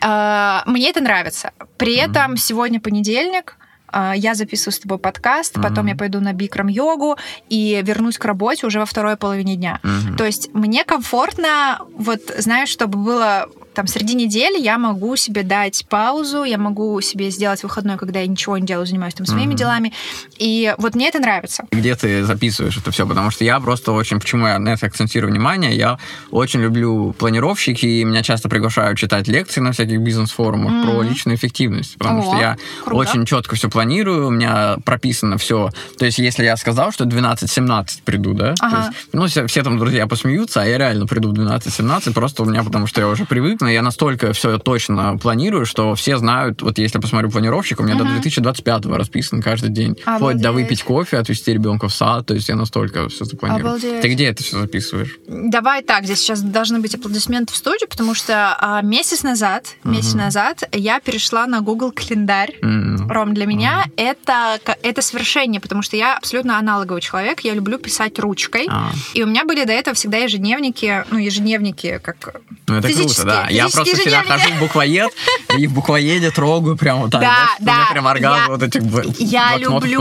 А, 0.00 0.62
Мне 0.66 0.90
это 0.90 1.00
нравится. 1.00 1.52
При 1.76 1.96
этом 1.96 2.36
сегодня 2.36 2.80
понедельник, 2.80 3.56
а, 3.88 4.14
я 4.16 4.34
записываю 4.34 4.72
с 4.72 4.78
тобой 4.78 4.98
подкаст, 4.98 5.54
потом 5.54 5.80
Мгм. 5.80 5.86
я 5.88 5.96
пойду 5.96 6.20
на 6.20 6.32
бикрам-йогу 6.32 7.16
и 7.50 7.80
вернусь 7.84 8.18
к 8.18 8.24
работе 8.24 8.66
уже 8.66 8.78
во 8.78 8.86
второй 8.86 9.16
половине 9.16 9.56
дня. 9.56 9.80
Мгм. 9.82 10.16
То 10.16 10.24
есть 10.24 10.52
мне 10.54 10.84
комфортно, 10.84 11.80
вот, 11.94 12.20
знаешь, 12.38 12.70
чтобы 12.70 12.98
было 12.98 13.48
там 13.74 13.86
среди 13.86 14.14
недели 14.14 14.60
я 14.60 14.78
могу 14.78 15.16
себе 15.16 15.42
дать 15.42 15.84
паузу, 15.88 16.44
я 16.44 16.58
могу 16.58 17.00
себе 17.00 17.30
сделать 17.30 17.62
выходной, 17.62 17.96
когда 17.96 18.20
я 18.20 18.26
ничего 18.26 18.58
не 18.58 18.66
делаю, 18.66 18.86
занимаюсь 18.86 19.14
там 19.14 19.26
своими 19.26 19.48
Мгм. 19.50 19.56
делами. 19.56 19.92
И 20.38 20.74
вот 20.78 20.94
мне 20.94 21.08
это 21.08 21.18
нравится. 21.20 21.64
где 21.72 21.94
ты 21.96 22.24
записываешь 22.24 22.76
это 22.76 22.90
все, 22.90 23.06
потому 23.06 23.30
что 23.30 23.44
я 23.44 23.58
просто 23.60 23.92
очень, 23.92 24.20
почему 24.20 24.46
я 24.46 24.58
на 24.58 24.70
это 24.70 24.86
акцентирую 24.86 25.32
внимание, 25.32 25.74
я 25.74 25.98
очень 26.30 26.60
люблю 26.60 27.12
планировщики, 27.18 27.86
и 27.86 28.04
меня 28.04 28.22
часто 28.22 28.48
приглашают 28.48 28.98
читать 28.98 29.26
лекции 29.28 29.60
на 29.60 29.72
всяких 29.72 30.00
бизнес-форумах 30.00 30.72
Мгм. 30.74 30.82
про 30.82 31.02
личную 31.02 31.36
эффективность, 31.36 31.96
потому 31.98 32.20
О, 32.20 32.22
что 32.22 32.36
я 32.36 32.56
круто. 32.84 33.00
очень 33.00 33.24
четко 33.24 33.56
все 33.56 33.68
планирую, 33.70 34.26
у 34.28 34.30
меня 34.30 34.76
прописано 34.84 35.38
все. 35.38 35.70
То 35.98 36.04
есть, 36.04 36.18
если 36.18 36.44
я 36.44 36.56
сказал, 36.56 36.92
что 36.92 37.04
12-17 37.04 38.02
приду, 38.04 38.34
да, 38.34 38.54
то 38.54 38.66
Ага. 38.66 38.76
есть, 38.78 38.90
ну, 39.12 39.26
все, 39.26 39.46
все 39.46 39.62
там 39.62 39.78
друзья 39.78 40.06
посмеются, 40.06 40.62
а 40.62 40.66
я 40.66 40.78
реально 40.78 41.06
приду 41.06 41.30
в 41.30 41.32
12-17, 41.32 42.12
просто 42.12 42.42
у 42.42 42.46
меня, 42.46 42.62
потому 42.62 42.86
что 42.86 43.00
я 43.00 43.08
уже 43.08 43.24
привык, 43.24 43.60
но 43.62 43.70
я 43.70 43.82
настолько 43.82 44.32
все 44.32 44.58
точно 44.58 45.16
планирую, 45.18 45.64
что 45.66 45.94
все 45.94 46.18
знают, 46.18 46.60
вот 46.62 46.78
если 46.78 46.98
я 46.98 47.00
посмотрю 47.00 47.30
планировщик, 47.30 47.80
у 47.80 47.82
меня 47.84 47.94
до 47.94 48.04
Мгм. 48.04 48.12
2025 48.14 48.86
расписан 48.96 49.40
каждый 49.42 49.70
день, 49.70 49.96
вплоть 49.96 50.36
до 50.38 50.48
Обалдеть. 50.50 50.68
выпить 50.68 50.82
кофе, 50.82 51.18
отвезти 51.18 51.52
ребенка 51.52 51.88
в 51.88 51.94
сад, 51.94 52.26
то 52.26 52.34
есть 52.34 52.48
я 52.48 52.56
настолько 52.56 53.08
все 53.08 53.24
запланирую. 53.24 53.66
Обалдеть. 53.70 54.00
Ты 54.02 54.08
где 54.08 54.26
это 54.26 54.42
все 54.42 54.60
записываешь? 54.60 55.18
Давай 55.26 55.82
так, 55.82 56.04
здесь 56.04 56.18
сейчас 56.20 56.42
должны 56.42 56.80
быть 56.80 56.94
аплодисменты 56.94 57.52
в 57.52 57.56
студию, 57.56 57.88
потому 57.88 58.14
что 58.14 58.56
а, 58.58 58.82
месяц 58.82 59.22
назад, 59.22 59.68
месяц 59.84 60.14
Мгм. 60.14 60.24
назад 60.24 60.62
я 60.72 61.00
перешла 61.00 61.46
на 61.46 61.60
Google 61.60 61.92
календарь. 61.92 62.56
М, 62.62 63.08
Ром, 63.10 63.34
для 63.34 63.46
меня 63.46 63.84
это, 63.96 64.58
ка- 64.64 64.76
это 64.82 65.02
свершение, 65.02 65.60
потому 65.60 65.82
что 65.82 65.96
я 65.96 66.16
абсолютно 66.16 66.58
аналоговый 66.58 67.00
человек, 67.00 67.40
я 67.40 67.54
люблю 67.54 67.78
писать 67.78 68.18
ручкой. 68.18 68.66
а, 68.68 68.90
И 69.14 69.22
у 69.22 69.26
меня 69.26 69.44
были 69.44 69.64
до 69.64 69.72
этого 69.72 69.94
всегда 69.94 70.18
ежедневники, 70.18 71.04
ну, 71.10 71.18
ежедневники, 71.18 72.00
как... 72.02 72.40
Ну, 72.66 72.76
это 72.76 72.88
Физически- 72.88 73.22
круто, 73.22 73.42
да. 73.42 73.48
Я 73.52 73.68
просто 73.68 73.96
всегда 73.96 74.22
хожу 74.22 74.54
в 74.54 74.58
буквоед, 74.60 75.10
и 75.58 75.66
в 75.66 75.74
буквоеде 75.74 76.30
трогаю 76.30 76.76
прямо 76.76 77.10
так, 77.10 77.20
Да, 77.20 77.36
знаешь, 77.36 77.58
у 77.58 77.62
меня 77.62 77.76
да, 77.86 77.92
прям 77.92 78.06
оргазм 78.06 78.52
вот 78.52 78.62
этих 78.62 78.82
Я 79.18 79.56
люблю, 79.56 80.00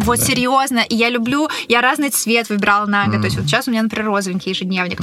вот 0.00 0.18
да. 0.18 0.24
серьезно, 0.24 0.80
и 0.80 0.94
я 0.94 1.08
люблю, 1.10 1.48
я 1.68 1.80
разный 1.80 2.10
цвет 2.10 2.48
выбирала 2.48 2.86
на 2.86 3.06
год, 3.06 3.20
то 3.20 3.26
есть 3.26 3.36
вот 3.36 3.46
сейчас 3.46 3.68
у 3.68 3.70
меня, 3.70 3.82
например, 3.82 4.06
розовенький 4.06 4.50
ежедневник. 4.50 5.00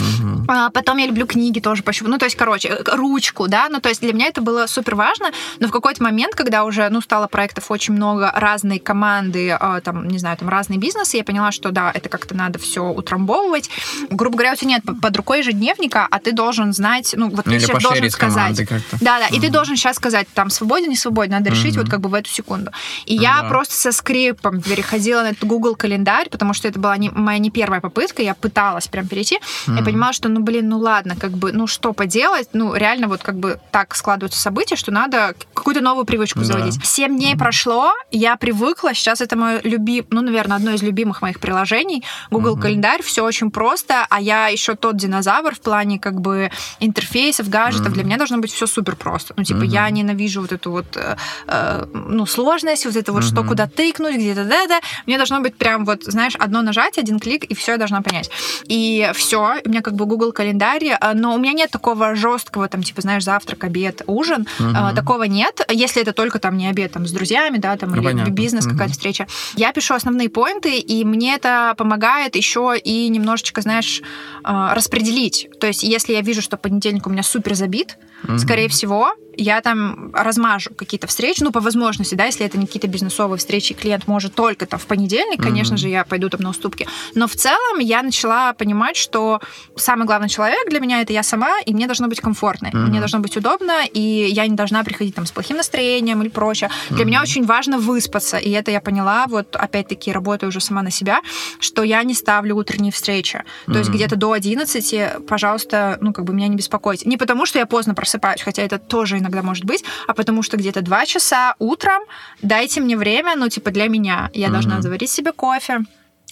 А, 0.47 0.69
Потом 0.69 0.97
я 0.97 1.05
люблю 1.07 1.25
книги 1.25 1.59
тоже 1.59 1.83
пощупать. 1.83 2.11
Ну, 2.11 2.17
то 2.17 2.25
есть, 2.25 2.35
короче, 2.35 2.69
э, 2.69 2.95
ручку, 2.95 3.47
да, 3.47 3.67
ну, 3.69 3.79
то 3.79 3.89
есть 3.89 4.01
для 4.01 4.13
меня 4.13 4.27
это 4.27 4.41
было 4.41 4.67
супер 4.67 4.95
важно, 4.95 5.31
но 5.59 5.67
в 5.67 5.71
какой-то 5.71 6.03
момент, 6.03 6.35
когда 6.35 6.63
уже, 6.63 6.89
ну, 6.89 7.01
стало 7.01 7.27
проектов 7.27 7.69
очень 7.69 7.93
много, 7.93 8.31
разные 8.35 8.79
команды, 8.79 9.51
а, 9.51 9.81
там, 9.81 10.07
не 10.07 10.17
знаю, 10.17 10.37
там, 10.37 10.49
разные 10.49 10.79
бизнесы, 10.79 11.17
я 11.17 11.23
поняла, 11.23 11.51
что, 11.51 11.71
да, 11.71 11.91
это 11.93 12.09
как-то 12.09 12.35
надо 12.35 12.59
все 12.59 12.83
утрамбовывать. 12.83 13.69
Грубо 14.09 14.37
говоря, 14.37 14.53
у 14.53 14.55
тебя 14.55 14.69
нет 14.71 14.83
под 15.01 15.15
рукой 15.17 15.39
ежедневника, 15.39 16.07
а 16.09 16.19
ты 16.19 16.31
должен 16.31 16.73
знать, 16.73 17.13
ну, 17.17 17.29
вот 17.29 17.45
Ну, 17.45 17.53
сейчас 17.61 17.83
должен 17.83 18.09
сказать. 18.09 18.67
Да, 18.99 19.19
да, 19.19 19.27
и 19.27 19.39
ты 19.39 19.49
должен 19.49 19.75
сейчас 19.75 19.97
сказать, 19.97 20.27
там, 20.33 20.49
свободен, 20.49 20.89
не 20.89 20.95
свободен, 20.95 21.33
надо 21.33 21.49
решить 21.49 21.77
вот 21.77 21.89
как 21.89 22.01
бы 22.01 22.09
в 22.09 22.13
эту 22.13 22.29
секунду. 22.29 22.71
И 23.05 23.15
я 23.15 23.43
просто 23.43 23.75
со 23.75 23.91
скрипом 23.91 24.61
переходила 24.61 25.21
на 25.21 25.29
этот 25.29 25.43
Google 25.43 25.75
календарь, 25.75 26.29
потому 26.29 26.53
что 26.53 26.67
это 26.67 26.79
была 26.79 26.97
не, 26.97 27.09
моя 27.09 27.39
не 27.39 27.51
первая 27.51 27.81
попытка, 27.81 28.21
я 28.21 28.35
пыталась 28.35 28.87
прям 28.87 29.07
перейти. 29.07 29.39
Я 29.67 29.83
понимала, 29.83 30.13
что, 30.13 30.29
ну, 30.29 30.41
блин, 30.41 30.69
ну 30.69 30.79
ладно, 30.79 31.15
как 31.15 31.31
бы, 31.31 31.51
ну, 31.51 31.67
что 31.67 31.93
поделать, 31.93 32.49
ну, 32.53 32.73
реально 32.73 33.07
вот 33.07 33.21
как 33.23 33.35
бы 33.35 33.59
так 33.71 33.95
складываются 33.95 34.39
события, 34.39 34.75
что 34.75 34.91
надо 34.91 35.35
какую-то 35.53 35.81
новую 35.81 36.05
привычку 36.05 36.43
заводить. 36.43 36.85
Семь 36.85 37.17
дней 37.17 37.35
прошло, 37.35 37.91
я 38.11 38.35
привыкла, 38.35 38.93
сейчас 38.93 39.21
это 39.21 39.35
мое 39.35 39.61
любим, 39.63 40.05
ну, 40.09 40.21
наверное, 40.21 40.57
одно 40.57 40.71
из 40.71 40.81
любимых 40.81 41.21
моих 41.21 41.39
приложений. 41.39 42.03
Google 42.29 42.57
календарь, 42.57 43.01
все 43.03 43.23
очень 43.23 43.51
просто, 43.51 44.05
а 44.09 44.21
я 44.21 44.47
еще 44.47 44.75
тот 44.75 44.97
динозавр 44.97 45.55
в 45.55 45.61
плане 45.61 45.99
как 45.99 46.21
бы 46.21 46.51
интерфейсов, 46.79 47.49
гаджетов. 47.51 47.93
Для 47.93 48.03
меня 48.03 48.17
должно 48.17 48.37
быть 48.39 48.51
все 48.51 48.65
супер 48.67 48.95
просто. 48.95 49.33
Ну, 49.37 49.43
типа, 49.43 49.63
я 49.63 49.89
ненавижу 49.89 50.41
вот 50.41 50.51
эту 50.51 50.71
вот, 50.71 50.97
э, 50.97 51.15
э, 51.47 51.85
ну, 51.93 52.25
сложность, 52.25 52.85
вот 52.85 52.95
это 52.95 53.11
вот, 53.13 53.23
что 53.23 53.43
куда 53.43 53.67
тыкнуть, 53.67 54.15
где-то, 54.15 54.45
да-да. 54.45 54.79
Мне 55.05 55.17
должно 55.17 55.39
быть 55.41 55.55
прям 55.55 55.85
вот, 55.85 56.03
знаешь, 56.03 56.35
одно 56.39 56.61
нажатие, 56.61 57.03
один 57.03 57.19
клик, 57.19 57.43
и 57.43 57.53
все 57.55 57.73
я 57.73 57.77
должна 57.77 58.01
понять. 58.01 58.29
И 58.65 59.11
все, 59.13 59.55
у 59.65 59.69
меня 59.69 59.81
как 59.81 59.93
бы 59.95 60.05
Google 60.05 60.31
календарь, 60.31 60.85
э, 60.85 61.13
но 61.13 61.35
у 61.35 61.37
меня 61.37 61.53
нет 61.53 61.69
такого 61.71 62.15
жесткого, 62.15 62.67
там, 62.67 62.81
типа, 62.83 63.01
знаешь, 63.01 63.23
завтрак, 63.23 63.63
обед, 63.63 64.01
ужин. 64.07 64.47
Э, 64.59 64.95
Такого 64.95 65.23
нет, 65.23 65.61
если 65.69 66.01
это 66.01 66.13
только 66.13 66.39
там 66.39 66.57
не 66.57 66.67
обед 66.67 66.91
там 66.93 67.05
с 67.05 67.11
друзьями, 67.11 67.57
да, 67.57 67.75
там, 67.77 67.89
Ну, 67.89 67.97
или 67.97 68.05
понятно. 68.05 68.31
бизнес, 68.31 68.65
Мгм. 68.65 68.73
какая-то 68.73 68.93
встреча. 68.93 69.27
Я 69.55 69.71
пишу 69.73 69.93
основные 69.93 70.29
поинты, 70.29 70.77
и 70.79 71.03
мне 71.05 71.35
это 71.35 71.73
помогает 71.77 72.35
еще 72.35 72.75
и 72.77 73.07
немножечко, 73.09 73.61
знаешь, 73.61 74.01
распределить. 74.43 75.47
То 75.59 75.67
есть, 75.67 75.83
если 75.83 76.13
я 76.13 76.21
вижу, 76.21 76.41
что 76.41 76.57
понедельник 76.57 77.07
у 77.07 77.09
меня 77.09 77.23
супер 77.23 77.40
забит, 77.55 77.97
скорее 78.37 78.69
всего, 78.69 79.13
я 79.37 79.61
там 79.61 80.11
размажу 80.13 80.71
какие-то 80.75 81.07
встречи, 81.07 81.43
ну, 81.43 81.51
по 81.51 81.59
возможности, 81.59 82.15
да, 82.15 82.25
если 82.25 82.45
это 82.45 82.57
не 82.57 82.65
какие-то 82.65 82.87
бизнесовые 82.87 83.37
встречи, 83.37 83.73
клиент 83.73 84.07
может 84.07 84.35
только 84.35 84.65
там 84.65 84.79
в 84.79 84.85
понедельник, 84.85 85.41
конечно 85.41 85.77
же, 85.77 85.87
я 85.89 86.03
пойду 86.03 86.29
там 86.29 86.41
на 86.41 86.49
уступки. 86.49 86.87
Но 87.15 87.27
в 87.27 87.35
целом 87.35 87.79
я 87.79 88.03
начала 88.03 88.53
понимать, 88.53 88.97
что 88.97 89.39
самый 89.75 90.05
главный 90.05 90.29
человек 90.29 90.69
для 90.69 90.79
меня 90.79 91.01
это 91.01 91.13
я 91.13 91.23
сама, 91.23 91.59
и 91.65 91.73
мне 91.73 91.87
должно 91.87 92.07
быть 92.07 92.21
комфортно, 92.21 92.69
мне 92.73 92.99
должно 92.99 93.19
быть 93.19 93.35
удобно, 93.37 93.85
и 93.85 93.99
я 93.99 94.47
не 94.47 94.55
должна 94.55 94.83
приходить 94.83 95.15
там 95.15 95.25
с 95.25 95.31
плохим 95.31 95.57
настроением 95.57 96.21
или 96.21 96.29
прочее. 96.29 96.69
Для 96.89 97.05
меня 97.05 97.21
очень 97.21 97.45
важно 97.45 97.77
выспаться, 97.77 98.37
и 98.37 98.49
это 98.51 98.71
я 98.71 98.81
поняла, 98.81 99.25
вот 99.27 99.55
опять-таки 99.55 100.11
работаю 100.11 100.49
уже 100.49 100.59
сама 100.59 100.81
на 100.81 100.91
себя, 100.91 101.21
что 101.59 101.83
я 101.83 102.03
не 102.03 102.13
ставлю 102.13 102.55
утренние 102.55 102.91
встречи. 102.91 103.43
То 103.65 103.79
есть 103.79 103.89
где-то 103.89 104.15
до 104.15 104.33
11, 104.33 105.25
пожалуйста, 105.27 105.97
ну, 106.01 106.13
как 106.13 106.25
бы 106.25 106.33
меня 106.33 106.47
не 106.47 106.55
беспокойте. 106.55 107.07
Не 107.07 107.17
потому, 107.17 107.45
что 107.45 107.59
я 107.59 107.65
поздно 107.65 107.95
просыпаюсь, 108.11 108.41
хотя 108.41 108.61
это 108.63 108.77
тоже 108.77 109.17
иногда 109.17 109.41
может 109.41 109.65
быть, 109.65 109.83
а 110.07 110.13
потому 110.13 110.43
что 110.43 110.57
где-то 110.57 110.81
2 110.81 111.05
часа 111.05 111.55
утром 111.59 112.03
дайте 112.41 112.81
мне 112.81 112.97
время, 112.97 113.35
ну, 113.35 113.49
типа, 113.49 113.71
для 113.71 113.87
меня. 113.87 114.29
Я 114.33 114.49
должна 114.49 114.81
заварить 114.81 115.09
себе 115.09 115.31
кофе, 115.31 115.79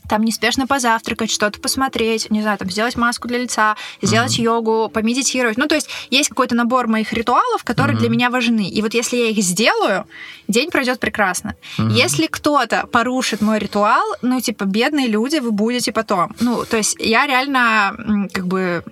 там 0.08 0.24
неспешно 0.24 0.66
позавтракать, 0.66 1.30
что-то 1.30 1.60
посмотреть, 1.60 2.32
не 2.32 2.42
знаю, 2.42 2.58
там 2.58 2.70
сделать 2.70 2.98
маску 2.98 3.28
для 3.28 3.38
лица, 3.38 3.76
сделать 4.02 4.40
йогу, 4.40 4.90
помедитировать. 4.90 5.58
Ну, 5.58 5.68
то 5.68 5.76
есть 5.76 5.90
есть 6.10 6.30
какой-то 6.30 6.56
набор 6.56 6.88
моих 6.88 7.14
ритуалов, 7.14 7.64
которые 7.64 7.98
для 7.98 8.10
меня 8.10 8.30
важны. 8.30 8.68
И 8.68 8.82
вот 8.82 8.94
если 8.96 9.18
я 9.18 9.30
их 9.30 9.38
сделаю, 9.38 10.06
день 10.48 10.72
пройдет 10.72 11.00
прекрасно. 11.00 11.56
Если 11.78 12.26
кто-то 12.26 12.88
порушит 12.88 13.42
мой 13.42 13.60
ритуал, 13.60 14.04
ну, 14.22 14.42
типа, 14.42 14.66
бедные 14.66 15.08
люди, 15.08 15.38
вы 15.38 15.52
будете 15.52 15.92
потом. 15.92 16.36
Ну, 16.40 16.66
то 16.66 16.78
есть 16.78 16.96
я 17.00 17.28
реально 17.28 18.28
как 18.34 18.48
бы 18.48 18.84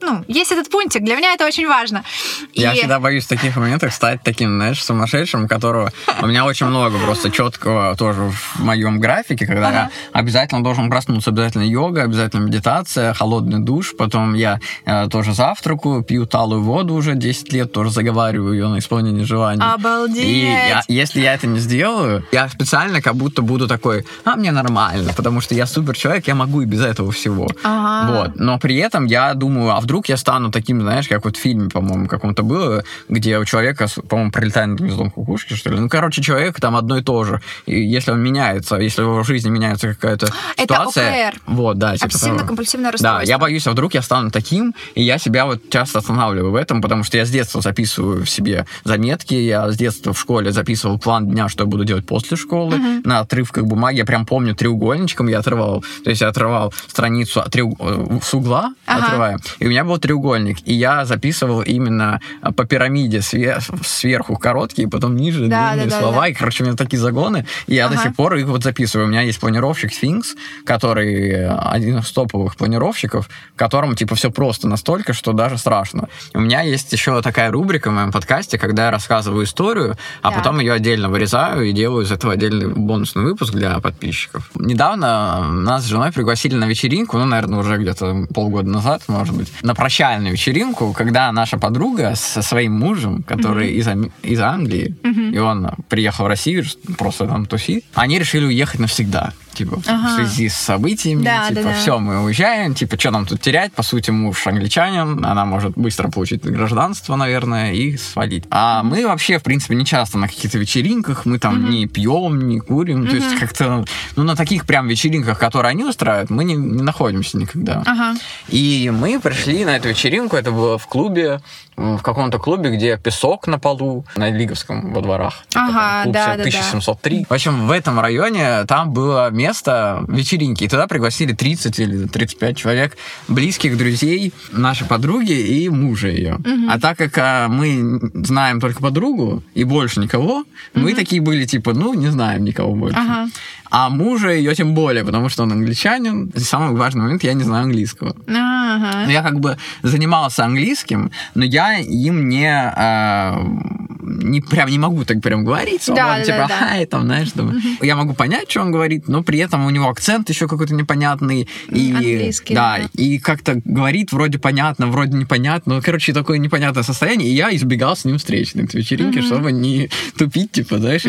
ну, 0.00 0.24
есть 0.28 0.52
этот 0.52 0.70
пунктик, 0.70 1.02
для 1.04 1.16
меня 1.16 1.32
это 1.34 1.46
очень 1.46 1.66
важно. 1.66 2.04
Я 2.52 2.72
И- 2.72 2.78
всегда 2.78 3.00
боюсь 3.00 3.24
в 3.24 3.28
таких 3.28 3.56
моментах 3.56 3.92
стать 3.92 4.20
таким, 4.22 4.56
знаешь, 4.56 4.82
сумасшедшим, 4.84 5.48
которого 5.48 5.92
у 6.22 6.26
меня 6.26 6.44
очень 6.44 6.66
много 6.66 6.98
просто 6.98 7.30
четкого 7.30 7.96
тоже 7.96 8.30
в 8.30 8.60
моем 8.60 9.00
графике, 9.00 9.46
когда 9.46 9.70
я 9.70 9.90
обязательно 10.12 10.62
должен 10.62 10.90
проснуться, 10.90 11.30
обязательно 11.30 11.62
йога, 11.62 12.02
обязательно 12.02 12.40
медитация, 12.44 13.14
холодный 13.14 13.58
душ, 13.60 13.94
потом 13.96 14.34
я 14.34 14.60
э, 14.84 15.08
тоже 15.08 15.32
завтракаю, 15.32 16.02
пью 16.02 16.26
талую 16.26 16.62
воду 16.62 16.94
уже 16.94 17.14
10 17.14 17.52
лет, 17.52 17.72
тоже 17.72 17.90
заговариваю 17.90 18.52
ее 18.54 18.68
на 18.68 18.78
исполнение 18.78 19.24
желаний. 19.24 19.62
Обалдеть! 19.62 20.24
И 20.26 20.40
я- 20.42 20.82
если 20.88 21.20
я 21.20 21.34
это 21.34 21.46
не 21.46 21.58
сделаю, 21.58 22.24
я 22.32 22.48
специально 22.48 23.00
как 23.00 23.14
будто 23.16 23.42
буду 23.42 23.66
такой, 23.66 24.04
а 24.24 24.36
мне 24.36 24.52
нормально, 24.52 25.12
потому 25.16 25.40
что 25.40 25.54
я 25.54 25.66
супер 25.66 25.96
человек, 25.96 26.26
я 26.28 26.34
могу 26.34 26.60
и 26.62 26.66
без 26.66 26.80
этого 26.82 27.12
всего. 27.12 27.48
Ага. 27.64 28.12
Вот. 28.12 28.36
Но 28.36 28.58
при 28.58 28.76
этом 28.76 29.06
я 29.06 29.32
думаю, 29.34 29.70
а 29.74 29.80
вдруг 29.86 30.08
я 30.08 30.16
стану 30.16 30.50
таким, 30.50 30.80
знаешь, 30.80 31.06
как 31.08 31.24
вот 31.24 31.36
в 31.36 31.40
фильме, 31.40 31.70
по-моему, 31.70 32.08
каком-то 32.08 32.42
было, 32.42 32.82
где 33.08 33.38
у 33.38 33.44
человека, 33.44 33.86
по-моему, 34.08 34.32
прилетает 34.32 34.68
над 34.70 34.80
гнездом 34.80 35.10
кукушки, 35.12 35.54
что 35.54 35.70
ли. 35.70 35.78
Ну, 35.78 35.88
короче, 35.88 36.20
человек 36.22 36.60
там 36.60 36.74
одно 36.74 36.98
и 36.98 37.02
то 37.02 37.22
же. 37.24 37.40
И 37.66 37.80
если 37.80 38.10
он 38.10 38.20
меняется, 38.20 38.76
если 38.76 39.02
в 39.02 39.06
его 39.06 39.22
жизни 39.22 39.48
меняется 39.48 39.94
какая-то 39.94 40.26
Это 40.56 40.62
ситуация... 40.74 41.28
ОКР. 41.28 41.40
Вот, 41.46 41.78
да. 41.78 41.94
типа. 41.96 42.06
Обсессивно-компульсивное 42.06 42.82
Да, 42.84 42.90
расстройство. 42.92 43.28
я 43.28 43.38
боюсь, 43.38 43.66
а 43.66 43.70
вдруг 43.70 43.94
я 43.94 44.02
стану 44.02 44.30
таким, 44.32 44.74
и 44.96 45.02
я 45.04 45.18
себя 45.18 45.46
вот 45.46 45.70
часто 45.70 46.00
останавливаю 46.00 46.50
в 46.50 46.56
этом, 46.56 46.82
потому 46.82 47.04
что 47.04 47.16
я 47.16 47.24
с 47.24 47.30
детства 47.30 47.60
записываю 47.60 48.24
в 48.24 48.28
себе 48.28 48.66
заметки, 48.84 49.34
я 49.34 49.70
с 49.70 49.76
детства 49.76 50.12
в 50.12 50.18
школе 50.18 50.50
записывал 50.50 50.98
план 50.98 51.28
дня, 51.28 51.48
что 51.48 51.62
я 51.64 51.66
буду 51.70 51.84
делать 51.84 52.06
после 52.06 52.36
школы, 52.36 52.80
на 53.04 53.20
отрывках 53.20 53.64
бумаги, 53.64 53.98
я 53.98 54.04
прям 54.04 54.26
помню 54.26 54.54
треугольничком 54.56 55.28
я 55.28 55.38
отрывал, 55.38 55.84
то 56.02 56.10
есть 56.10 56.22
я 56.22 56.28
отрывал 56.28 56.74
страницу 56.88 57.40
от 57.40 57.54
треуг- 57.54 57.76
э, 57.78 58.18
с 58.22 58.34
угла, 58.34 58.74
Ага. 58.86 59.06
отрывая, 59.06 59.38
и 59.58 59.66
у 59.66 59.70
меня 59.70 59.75
был 59.84 59.98
треугольник, 59.98 60.58
и 60.64 60.74
я 60.74 61.04
записывал 61.04 61.62
именно 61.62 62.20
э, 62.42 62.52
по 62.52 62.64
пирамиде 62.64 63.18
све- 63.18 63.60
сверху 63.84 64.36
короткие, 64.36 64.88
потом 64.88 65.16
ниже 65.16 65.46
Да, 65.46 65.72
длинные 65.72 65.90
да, 65.90 65.96
да, 65.96 66.00
слова, 66.00 66.20
да. 66.22 66.28
и, 66.28 66.34
короче, 66.34 66.62
у 66.62 66.66
меня 66.66 66.76
такие 66.76 66.98
загоны, 67.00 67.46
и 67.66 67.74
я 67.74 67.88
до 67.88 67.94
Ага. 67.94 68.02
сих 68.04 68.16
пор 68.16 68.34
их 68.36 68.46
вот 68.46 68.62
записываю. 68.62 69.06
У 69.06 69.10
меня 69.10 69.22
есть 69.22 69.38
планировщик 69.40 69.90
Sphinx, 69.92 70.22
который 70.64 71.30
э, 71.30 71.48
один 71.48 71.98
из 71.98 72.10
топовых 72.12 72.56
планировщиков, 72.56 73.28
в 73.54 73.58
котором, 73.58 73.94
типа, 73.96 74.14
все 74.14 74.30
просто 74.30 74.68
настолько, 74.68 75.12
что 75.12 75.32
даже 75.32 75.58
страшно. 75.58 76.08
У 76.34 76.40
меня 76.40 76.62
есть 76.62 76.92
еще 76.92 77.20
такая 77.22 77.50
рубрика 77.50 77.90
в 77.90 77.94
моем 77.94 78.12
подкасте, 78.12 78.58
когда 78.58 78.86
я 78.86 78.90
рассказываю 78.90 79.44
историю, 79.44 79.96
а 80.22 80.30
Да. 80.30 80.36
потом 80.38 80.60
ее 80.60 80.72
отдельно 80.72 81.08
вырезаю 81.08 81.64
и 81.64 81.72
делаю 81.72 82.04
из 82.04 82.12
этого 82.12 82.32
отдельный 82.34 82.68
бонусный 82.68 83.22
выпуск 83.24 83.52
для 83.52 83.78
подписчиков. 83.80 84.50
Недавно 84.54 85.42
нас 85.52 85.84
с 85.84 85.86
женой 85.86 86.12
пригласили 86.12 86.54
на 86.54 86.64
вечеринку, 86.66 87.18
ну, 87.18 87.24
наверное, 87.24 87.58
уже 87.60 87.76
где-то 87.78 88.26
полгода 88.34 88.68
назад, 88.68 89.02
может 89.08 89.34
быть, 89.34 89.52
на 89.66 89.74
прощальную 89.74 90.32
вечеринку, 90.32 90.92
когда 90.92 91.30
наша 91.32 91.58
подруга 91.58 92.14
со 92.14 92.42
своим 92.42 92.72
мужем, 92.72 93.22
который 93.22 93.72
из, 93.72 93.86
Ам- 93.88 94.10
из 94.22 94.40
Англии, 94.40 94.94
и 95.34 95.38
он 95.38 95.68
приехал 95.88 96.24
в 96.24 96.28
Россию 96.28 96.64
просто 96.96 97.26
там 97.26 97.46
тусить, 97.46 97.84
они 97.94 98.18
решили 98.18 98.46
уехать 98.46 98.80
навсегда. 98.80 99.32
Типа, 99.56 99.80
Ага. 99.86 100.08
в 100.08 100.16
связи 100.16 100.48
с 100.50 100.54
событиями, 100.54 101.22
Да, 101.24 101.48
типа, 101.48 101.62
да, 101.62 101.68
да. 101.70 101.74
все, 101.74 101.98
мы 101.98 102.22
уезжаем, 102.22 102.74
типа, 102.74 102.98
что 103.00 103.10
нам 103.10 103.24
тут 103.24 103.40
терять? 103.40 103.72
По 103.72 103.82
сути, 103.82 104.10
муж 104.10 104.46
англичанин, 104.46 105.24
она 105.24 105.46
может 105.46 105.72
быстро 105.76 106.08
получить 106.10 106.42
гражданство, 106.44 107.16
наверное, 107.16 107.72
и 107.72 107.96
свалить. 107.96 108.44
А 108.50 108.82
мы 108.82 109.06
вообще, 109.06 109.38
в 109.38 109.42
принципе, 109.42 109.74
не 109.74 109.86
часто 109.86 110.18
на 110.18 110.28
каких-то 110.28 110.58
вечеринках, 110.58 111.24
мы 111.24 111.38
там 111.38 111.70
не 111.70 111.86
пьем, 111.86 112.48
не 112.48 112.60
курим, 112.60 113.06
то 113.06 113.16
есть 113.16 113.34
как-то, 113.38 113.84
ну, 114.14 114.22
на 114.24 114.36
таких 114.36 114.66
прям 114.66 114.88
вечеринках, 114.88 115.38
которые 115.38 115.70
они 115.70 115.84
устраивают, 115.84 116.28
мы 116.28 116.44
не, 116.44 116.54
не 116.54 116.82
находимся 116.82 117.38
никогда. 117.38 117.82
Ага. 117.86 118.14
И 118.48 118.90
мы 118.92 119.18
пришли 119.20 119.64
на 119.64 119.76
эту 119.76 119.88
вечеринку, 119.88 120.36
это 120.36 120.50
было 120.50 120.76
в 120.76 120.86
клубе, 120.86 121.40
в 121.76 121.98
каком-то 121.98 122.38
клубе, 122.38 122.74
где 122.74 122.96
песок 122.96 123.46
на 123.46 123.58
полу, 123.58 124.04
на 124.16 124.30
Лиговском 124.30 124.92
во 124.92 125.02
дворах. 125.02 125.44
Ага, 125.54 126.04
Клуб 126.04 126.14
да, 126.14 126.26
да, 126.28 126.36
да. 126.36 126.42
1703. 126.42 127.26
В 127.28 127.32
общем, 127.32 127.66
в 127.66 127.70
этом 127.70 128.00
районе 128.00 128.64
там 128.64 128.92
было 128.92 129.30
место 129.30 130.04
вечеринки, 130.08 130.64
и 130.64 130.68
туда 130.68 130.86
пригласили 130.86 131.32
30 131.32 131.78
или 131.78 132.06
35 132.06 132.56
человек, 132.56 132.96
близких 133.28 133.76
друзей 133.76 134.32
нашей 134.52 134.86
подруги 134.86 135.32
и 135.32 135.68
мужа 135.68 136.08
ее. 136.08 136.38
А 136.70 136.80
так 136.80 136.98
как 136.98 137.18
а, 137.18 137.48
мы 137.48 138.00
знаем 138.14 138.60
только 138.60 138.80
подругу 138.80 139.42
и 139.54 139.64
больше 139.64 140.00
никого, 140.00 140.44
мы 140.74 140.94
такие 140.94 141.20
были 141.20 141.44
типа, 141.44 141.74
ну, 141.74 141.94
не 141.94 142.08
знаем 142.08 142.44
никого 142.44 142.74
больше. 142.74 142.98
Ага. 142.98 143.28
А 143.70 143.90
мужа 143.90 144.30
ее 144.30 144.54
тем 144.54 144.74
более, 144.74 145.04
потому 145.04 145.28
что 145.28 145.42
он 145.42 145.52
англичанин. 145.52 146.26
И 146.34 146.38
самый 146.40 146.76
важный 146.76 147.02
момент, 147.02 147.22
я 147.24 147.34
не 147.34 147.42
знаю 147.42 147.64
английского. 147.64 148.14
Ага. 148.28 149.02
Ну, 149.06 149.10
я 149.10 149.22
как 149.22 149.40
бы 149.40 149.56
занимался 149.82 150.44
английским, 150.44 151.10
но 151.34 151.44
я 151.44 151.78
им 151.78 152.28
не, 152.28 152.72
э, 152.76 153.86
не, 154.02 154.40
прям 154.40 154.68
не 154.68 154.78
могу 154.78 155.04
так 155.04 155.20
прям 155.20 155.44
говорить, 155.44 155.82
Да, 155.88 156.20
типа, 156.22 156.38
да, 156.38 156.46
да. 156.48 156.56
хай, 156.58 156.86
там, 156.86 157.02
знаешь, 157.02 157.32
думаю. 157.32 157.60
я 157.82 157.96
могу 157.96 158.14
понять, 158.14 158.50
что 158.50 158.60
он 158.60 158.70
говорит, 158.72 159.08
но 159.08 159.22
при 159.22 159.38
этом 159.38 159.66
у 159.66 159.70
него 159.70 159.88
акцент 159.88 160.28
еще 160.28 160.48
какой-то 160.48 160.74
непонятный. 160.74 161.48
И, 161.68 161.92
Английский, 161.92 162.54
да, 162.54 162.78
да. 162.78 162.88
и 163.02 163.18
как-то 163.18 163.60
говорит 163.64 164.12
вроде 164.12 164.38
понятно, 164.38 164.86
вроде 164.86 165.16
непонятно. 165.16 165.76
Ну, 165.76 165.82
короче, 165.82 166.12
такое 166.12 166.38
непонятное 166.38 166.82
состояние. 166.82 167.28
И 167.28 167.34
я 167.34 167.54
избегал 167.54 167.96
с 167.96 168.04
ним 168.04 168.18
встреч 168.18 168.54
на 168.54 168.60
вечеринке, 168.60 169.22
чтобы 169.22 169.52
не 169.52 169.90
тупить, 170.16 170.52
типа, 170.52 170.78
знаешь. 170.78 171.04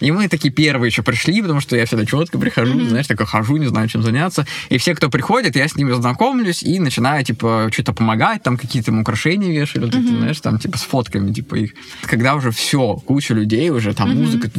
И 0.00 0.10
мы 0.10 0.28
такие 0.28 0.52
первые 0.52 0.88
еще 0.88 1.02
пришли, 1.02 1.40
потому 1.42 1.60
что 1.60 1.76
я 1.76 1.86
всегда 1.86 1.99
четко 2.06 2.38
прихожу, 2.38 2.80
знаешь, 2.86 3.06
такой 3.06 3.26
хожу, 3.26 3.56
не 3.56 3.66
знаю, 3.66 3.88
чем 3.88 4.02
заняться. 4.02 4.46
И 4.68 4.78
все, 4.78 4.94
кто 4.94 5.10
приходит, 5.10 5.56
я 5.56 5.68
с 5.68 5.76
ними 5.76 5.92
знакомлюсь 5.92 6.62
и 6.62 6.78
начинаю, 6.78 7.24
типа, 7.24 7.68
что-то 7.72 7.92
помогать, 7.92 8.42
там 8.42 8.56
какие-то 8.56 8.92
украшения 8.92 9.50
вешали, 9.50 9.84
вот 9.84 9.94
эти, 9.94 10.06
знаешь, 10.06 10.40
там, 10.40 10.58
типа, 10.58 10.78
с 10.78 10.82
фотками, 10.82 11.32
типа, 11.32 11.54
их. 11.56 11.72
Когда 12.02 12.34
уже 12.34 12.50
все, 12.50 12.94
куча 12.96 13.34
людей 13.34 13.70
уже, 13.70 13.94
там 13.94 14.14
музыка, 14.14 14.50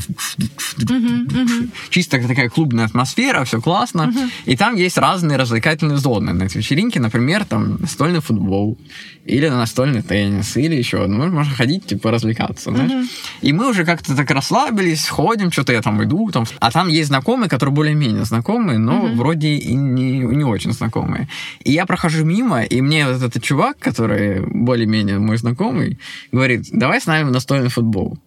чисто 1.89 2.19
такая 2.27 2.49
клубная 2.49 2.85
атмосфера, 2.85 3.43
все 3.43 3.61
классно. 3.61 4.13
И 4.45 4.55
там 4.55 4.75
есть 4.75 4.97
разные 4.97 5.37
развлекательные 5.37 5.97
зоны 5.97 6.33
на 6.33 6.43
этой 6.43 6.57
вечеринке, 6.57 6.99
например, 6.99 7.45
там 7.45 7.77
настольный 7.79 8.21
футбол, 8.21 8.77
или 9.25 9.47
настольный 9.47 10.01
теннис, 10.01 10.57
или 10.57 10.75
еще. 10.75 11.05
Ну, 11.07 11.29
можно 11.29 11.53
ходить, 11.53 11.85
типа, 11.85 12.11
развлекаться, 12.11 12.71
знаешь. 12.71 13.07
И 13.41 13.53
мы 13.53 13.69
уже 13.69 13.85
как-то 13.85 14.15
так 14.15 14.29
расслабились, 14.31 15.07
ходим, 15.07 15.51
что-то 15.51 15.73
я 15.73 15.81
там 15.81 16.03
иду, 16.03 16.29
там. 16.31 16.45
А 16.59 16.71
там 16.71 16.87
есть 16.87 17.07
знакомые, 17.07 17.30
которые 17.47 17.73
более-менее 17.73 18.25
знакомые, 18.25 18.77
но 18.77 19.07
вроде 19.15 19.49
и 19.49 19.73
не, 19.73 20.19
не 20.19 20.43
очень 20.43 20.71
знакомые. 20.73 21.27
И 21.63 21.71
я 21.71 21.85
прохожу 21.85 22.25
мимо, 22.25 22.63
и 22.63 22.81
мне 22.81 23.07
вот 23.07 23.23
этот 23.23 23.43
чувак, 23.43 23.77
который 23.79 24.41
более-менее 24.45 25.19
мой 25.19 25.37
знакомый, 25.37 25.99
говорит, 26.31 26.67
давай 26.71 26.99
с 26.99 27.05
нами 27.05 27.29
в 27.29 27.31
настольный 27.31 27.69
футбол. 27.69 28.17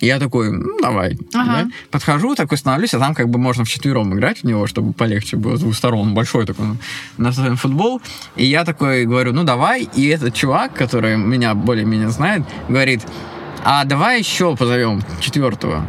И 0.00 0.06
я 0.06 0.18
такой, 0.18 0.50
ну, 0.50 0.80
давай. 0.80 1.16
Ага. 1.34 1.64
Да? 1.64 1.68
Подхожу, 1.90 2.34
такой 2.34 2.58
становлюсь, 2.58 2.94
а 2.94 2.98
там 2.98 3.14
как 3.14 3.28
бы 3.28 3.38
можно 3.38 3.64
вчетвером 3.64 4.12
играть 4.14 4.40
в 4.40 4.44
него, 4.44 4.66
чтобы 4.66 4.92
полегче 4.92 5.36
было 5.36 5.56
с 5.56 5.60
двух 5.60 5.74
сторон. 5.74 6.14
Большой 6.14 6.46
такой 6.46 6.66
настольный 7.16 7.56
футбол. 7.56 8.02
И 8.36 8.44
я 8.44 8.64
такой 8.64 9.06
говорю, 9.06 9.32
ну, 9.32 9.44
давай. 9.44 9.88
И 9.94 10.06
этот 10.08 10.34
чувак, 10.34 10.74
который 10.74 11.16
меня 11.16 11.54
более-менее 11.54 12.10
знает, 12.10 12.42
говорит, 12.68 13.02
а 13.64 13.84
давай 13.84 14.18
еще 14.18 14.56
позовем 14.56 15.00
четвертого. 15.20 15.86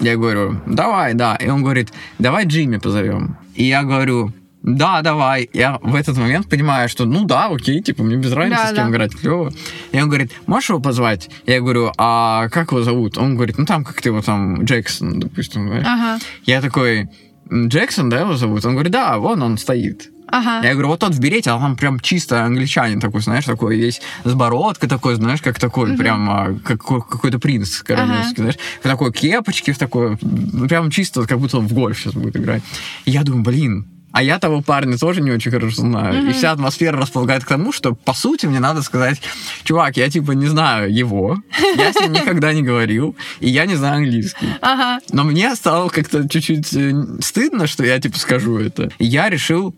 Я 0.00 0.16
говорю, 0.16 0.60
давай, 0.66 1.14
да. 1.14 1.36
И 1.36 1.48
он 1.48 1.62
говорит, 1.62 1.92
давай 2.18 2.46
Джимми 2.46 2.76
позовем. 2.78 3.36
И 3.54 3.64
я 3.64 3.82
говорю, 3.82 4.32
да, 4.62 5.02
давай. 5.02 5.48
Я 5.52 5.78
в 5.82 5.94
этот 5.94 6.16
момент 6.16 6.48
понимаю, 6.48 6.88
что 6.88 7.04
ну 7.04 7.24
да, 7.24 7.46
окей, 7.46 7.80
типа, 7.82 8.02
мне 8.02 8.16
без 8.16 8.32
разницы, 8.32 8.60
Да, 8.62 8.68
с 8.68 8.74
кем 8.74 8.84
да. 8.84 8.90
играть, 8.90 9.14
клево. 9.16 9.52
И 9.92 10.00
он 10.00 10.08
говорит, 10.08 10.32
можешь 10.46 10.70
его 10.70 10.80
позвать? 10.80 11.30
Я 11.46 11.60
говорю, 11.60 11.92
а 11.96 12.48
как 12.50 12.70
его 12.72 12.82
зовут? 12.82 13.18
Он 13.18 13.34
говорит, 13.36 13.58
ну 13.58 13.64
там 13.66 13.84
как-то 13.84 14.08
его 14.08 14.20
там 14.22 14.64
Джексон, 14.64 15.20
допустим. 15.20 15.70
Ага, 15.72 16.18
Я 16.44 16.60
такой, 16.60 17.08
«М, 17.50 17.68
Джексон, 17.68 18.08
да, 18.10 18.20
его 18.20 18.34
зовут? 18.36 18.64
Он 18.66 18.72
говорит, 18.74 18.92
да, 18.92 19.16
вон 19.18 19.42
он 19.42 19.56
стоит. 19.58 20.10
Ага. 20.28 20.66
Я 20.66 20.72
говорю, 20.72 20.88
вот 20.88 21.00
тот 21.00 21.14
в 21.14 21.20
берете, 21.20 21.50
а 21.50 21.58
там 21.58 21.76
прям 21.76 22.00
чисто 22.00 22.44
англичанин 22.44 23.00
такой, 23.00 23.20
знаешь, 23.20 23.44
такой 23.44 23.76
весь 23.76 24.00
с 24.24 24.34
бородкой 24.34 24.88
такой, 24.88 25.14
знаешь, 25.16 25.42
как 25.42 25.58
такой, 25.58 25.96
прям 25.96 26.30
а, 26.30 26.58
как, 26.64 26.82
какой-то 26.82 27.38
принц 27.38 27.82
королевский, 27.82 28.36
знаешь, 28.36 28.58
в 28.80 28.82
такой 28.82 29.12
кепочке, 29.12 29.72
в 29.72 29.78
такой, 29.78 30.18
ну, 30.20 30.68
прям 30.68 30.90
чисто, 30.90 31.26
как 31.26 31.38
будто 31.38 31.58
он 31.58 31.66
в 31.66 31.72
гольф 31.72 31.98
сейчас 31.98 32.14
будет 32.14 32.36
играть. 32.36 32.62
И 33.04 33.10
я 33.10 33.22
думаю, 33.22 33.42
блин, 33.42 33.86
а 34.12 34.22
я 34.22 34.38
того 34.38 34.62
парня 34.62 34.96
тоже 34.96 35.20
не 35.20 35.30
очень 35.30 35.50
хорошо 35.50 35.82
знаю. 35.82 36.28
И 36.28 36.32
вся 36.32 36.52
атмосфера 36.52 36.98
располагает 36.98 37.44
к 37.44 37.48
тому, 37.48 37.72
что, 37.72 37.94
по 37.94 38.14
сути, 38.14 38.46
мне 38.46 38.58
надо 38.58 38.82
сказать, 38.82 39.20
чувак, 39.64 39.96
я, 39.96 40.08
типа, 40.08 40.32
не 40.32 40.46
знаю 40.46 40.92
его, 40.92 41.36
я 41.76 41.92
с 41.92 42.00
ним 42.00 42.12
никогда 42.12 42.52
не 42.52 42.62
говорил, 42.62 43.14
и 43.40 43.48
я 43.48 43.66
не 43.66 43.76
знаю 43.76 43.98
английский. 43.98 44.48
Ага. 44.60 45.00
Но 45.12 45.24
мне 45.24 45.54
стало 45.54 45.88
как-то 45.88 46.28
чуть-чуть 46.28 46.74
э, 46.74 46.92
стыдно, 47.20 47.66
что 47.66 47.84
я, 47.84 48.00
типа, 48.00 48.18
скажу 48.18 48.58
это. 48.58 48.90
И 48.98 49.04
я 49.04 49.28
решил 49.28 49.74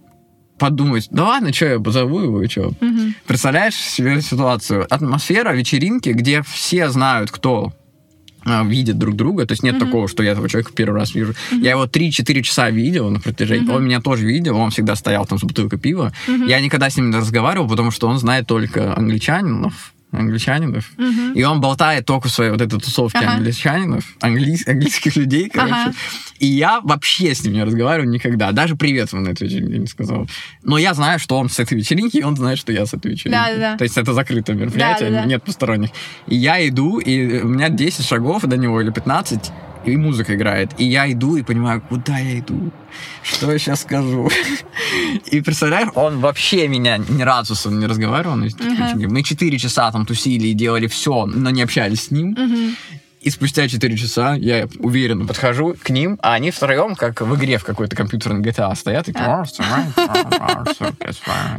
подумать, 0.60 1.08
да 1.10 1.24
ладно, 1.24 1.52
что 1.52 1.66
я 1.66 1.80
позову 1.80 2.20
его, 2.20 2.42
и 2.42 2.48
что? 2.48 2.72
Представляешь 3.26 3.74
себе 3.74 4.20
ситуацию? 4.20 4.86
Атмосфера 4.88 5.52
вечеринки, 5.54 6.10
где 6.10 6.42
все 6.42 6.90
знают, 6.90 7.30
кто 7.30 7.72
а, 8.44 8.62
видит 8.64 8.98
друг 8.98 9.16
друга, 9.16 9.46
то 9.46 9.52
есть 9.52 9.62
нет 9.62 9.78
такого, 9.78 10.06
что 10.06 10.22
я 10.22 10.32
этого 10.32 10.48
человека 10.48 10.72
первый 10.74 11.00
раз 11.00 11.14
вижу. 11.14 11.34
Я 11.50 11.72
его 11.72 11.86
3-4 11.86 12.42
часа 12.42 12.70
видел 12.70 13.10
на 13.10 13.20
протяжении, 13.20 13.70
он 13.70 13.84
меня 13.84 14.00
тоже 14.00 14.26
видел, 14.26 14.56
он 14.56 14.70
всегда 14.70 14.94
стоял 14.96 15.26
там 15.26 15.38
с 15.38 15.42
бутылкой 15.42 15.78
пива. 15.78 16.12
Я 16.46 16.60
никогда 16.60 16.90
с 16.90 16.96
ним 16.96 17.10
не 17.10 17.16
разговаривал, 17.16 17.68
потому 17.68 17.90
что 17.90 18.06
он 18.06 18.18
знает 18.18 18.46
только 18.46 18.94
англичанинов, 18.96 19.94
англичанинов, 20.12 20.90
и 21.34 21.42
он 21.44 21.60
болтает 21.60 22.04
только 22.06 22.28
в 22.28 22.30
своей 22.32 22.50
вот 22.50 22.60
этой 22.60 22.78
тусовке 22.80 23.18
Ага. 23.18 23.32
англичанинов, 23.34 24.04
англий- 24.20 24.62
английских 24.66 25.16
людей, 25.16 25.48
короче. 25.48 25.74
Ага. 25.74 25.92
И 26.38 26.46
я 26.46 26.80
вообще 26.80 27.34
с 27.34 27.44
ним 27.44 27.52
не 27.54 27.64
разговариваю 27.64 28.10
никогда. 28.10 28.52
Даже 28.52 28.74
привет 28.76 29.12
ему 29.12 29.22
на 29.22 29.28
этой 29.30 29.46
вечеринке 29.48 29.78
не 29.78 29.86
сказал. 29.86 30.26
Но 30.62 30.78
я 30.78 30.94
знаю, 30.94 31.18
что 31.18 31.36
он 31.38 31.48
с 31.48 31.58
этой 31.58 31.76
вечеринки, 31.78 32.16
и 32.18 32.22
он 32.22 32.36
знает, 32.36 32.58
что 32.58 32.72
я 32.72 32.86
с 32.86 32.94
этой 32.94 33.12
вечеринки. 33.12 33.36
Да-да-да. 33.38 33.76
То 33.76 33.84
есть 33.84 33.96
это 33.98 34.12
закрытое 34.14 34.56
мероприятие, 34.56 35.10
Да-да-да. 35.10 35.28
нет 35.28 35.42
посторонних. 35.44 35.90
И 36.26 36.34
я 36.36 36.66
иду, 36.68 36.98
и 36.98 37.40
у 37.42 37.48
меня 37.48 37.68
10 37.68 38.04
шагов 38.06 38.42
до 38.42 38.56
него 38.56 38.80
или 38.80 38.90
15, 38.90 39.52
и 39.84 39.96
музыка 39.96 40.34
играет. 40.34 40.70
И 40.78 40.84
я 40.84 41.10
иду 41.10 41.36
и 41.36 41.42
понимаю, 41.42 41.80
куда 41.80 42.18
я 42.18 42.38
иду, 42.38 42.70
что 43.22 43.50
я 43.50 43.58
сейчас 43.58 43.82
скажу. 43.82 44.28
И 45.26 45.40
представляешь, 45.40 45.88
он 45.94 46.20
вообще 46.20 46.68
меня 46.68 46.98
ни 46.98 47.22
разу 47.22 47.54
со 47.54 47.68
мной 47.68 47.82
не 47.82 47.86
разговаривал. 47.86 48.36
Мы 48.36 49.22
4 49.22 49.58
часа 49.58 49.90
там 49.92 50.06
тусили 50.06 50.48
и 50.48 50.54
делали 50.54 50.86
все, 50.86 51.26
но 51.26 51.50
не 51.50 51.62
общались 51.62 52.04
с 52.04 52.10
ним. 52.10 52.36
И 53.20 53.28
спустя 53.28 53.68
4 53.68 53.96
часа 53.98 54.34
я 54.34 54.66
уверенно 54.78 55.26
подхожу 55.26 55.76
к 55.82 55.90
ним, 55.90 56.18
а 56.22 56.32
они 56.32 56.50
втроем, 56.50 56.94
как 56.94 57.20
в 57.20 57.36
игре 57.36 57.58
в 57.58 57.64
какой-то 57.64 57.94
компьютерной 57.94 58.40
GTA, 58.40 58.74
стоят 58.74 59.10
и 59.10 59.12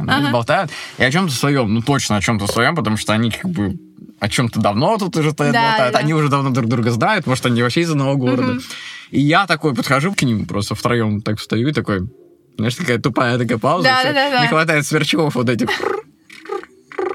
ну, 0.02 0.32
болтают. 0.32 0.72
И 0.98 1.04
о 1.04 1.10
чем-то 1.12 1.32
своем, 1.32 1.72
ну 1.72 1.80
точно 1.80 2.16
о 2.16 2.20
чем-то 2.20 2.48
своем, 2.48 2.74
потому 2.74 2.96
что 2.96 3.12
они 3.12 3.30
как 3.30 3.48
бы 3.48 3.78
о 4.22 4.28
чем-то 4.28 4.60
давно 4.60 4.98
тут 4.98 5.16
уже 5.16 5.32
стоят, 5.32 5.52
Да, 5.52 5.70
болтают. 5.70 5.94
да. 5.94 5.98
Они 5.98 6.14
уже 6.14 6.28
давно 6.28 6.50
друг 6.50 6.68
друга 6.68 6.92
знают, 6.92 7.26
может, 7.26 7.44
они 7.44 7.60
вообще 7.60 7.80
из 7.80 7.90
одного 7.90 8.14
города. 8.16 8.60
И 9.10 9.20
я 9.20 9.48
такой 9.48 9.74
подхожу 9.74 10.12
к 10.14 10.22
ним, 10.22 10.46
просто 10.46 10.76
втроем 10.76 11.20
так 11.22 11.40
встаю 11.40 11.68
и 11.70 11.72
такой, 11.72 12.08
знаешь, 12.56 12.76
такая 12.76 12.98
тупая 13.00 13.36
такая 13.36 13.58
пауза. 13.58 13.82
Да, 13.88 14.04
да, 14.04 14.12
да, 14.12 14.30
да. 14.30 14.42
Не 14.42 14.46
хватает 14.46 14.86
сверчков 14.86 15.34
вот 15.34 15.48
этих 15.48 15.68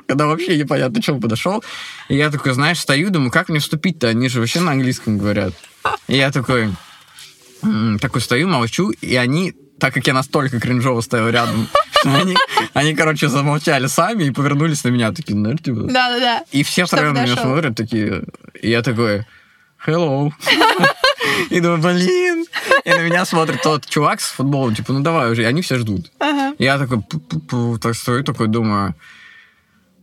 когда 0.05 0.25
вообще 0.25 0.57
непонятно, 0.57 1.01
чем 1.01 1.19
подошел. 1.21 1.63
И 2.09 2.15
я 2.15 2.29
такой, 2.29 2.53
знаешь, 2.53 2.79
стою, 2.79 3.09
думаю, 3.09 3.29
как 3.31 3.49
мне 3.49 3.59
вступить-то? 3.59 4.07
Они 4.07 4.29
же 4.29 4.39
вообще 4.39 4.61
на 4.61 4.71
английском 4.71 5.17
говорят. 5.17 5.53
И 6.07 6.15
я 6.15 6.31
такой, 6.31 6.69
такой 7.99 8.21
стою, 8.21 8.47
молчу, 8.47 8.91
и 8.91 9.15
они, 9.15 9.53
так 9.79 9.93
как 9.93 10.07
я 10.07 10.13
настолько 10.13 10.59
кринжово 10.61 11.01
стоял 11.01 11.29
рядом, 11.29 11.67
они, 12.03 12.35
они, 12.73 12.95
короче, 12.95 13.29
замолчали 13.29 13.87
сами 13.87 14.25
и 14.25 14.31
повернулись 14.31 14.83
на 14.83 14.89
меня, 14.89 15.11
такие, 15.11 15.37
знаешь, 15.37 15.59
типа... 15.61 15.81
Да-да-да. 15.81 16.43
И 16.51 16.63
все 16.63 16.85
втроем 16.85 17.13
на 17.13 17.23
меня 17.23 17.35
смотрят, 17.35 17.75
такие... 17.75 18.23
И 18.61 18.69
я 18.69 18.81
такой, 18.81 19.25
hello. 19.85 20.31
И 21.49 21.59
думаю, 21.59 21.81
блин. 21.81 22.45
И 22.83 22.89
на 22.89 23.01
меня 23.01 23.25
смотрит 23.25 23.61
тот 23.61 23.85
чувак 23.85 24.21
с 24.21 24.31
футболом, 24.31 24.75
типа, 24.75 24.93
ну 24.93 25.01
давай 25.01 25.31
уже. 25.31 25.43
И 25.43 25.45
они 25.45 25.61
все 25.61 25.77
ждут. 25.77 26.11
Ага. 26.19 26.55
Я 26.57 26.77
такой, 26.77 26.99
пу-пу-пу, 26.99 27.77
так 27.79 27.95
стою, 27.95 28.23
такой 28.23 28.47
думаю, 28.47 28.95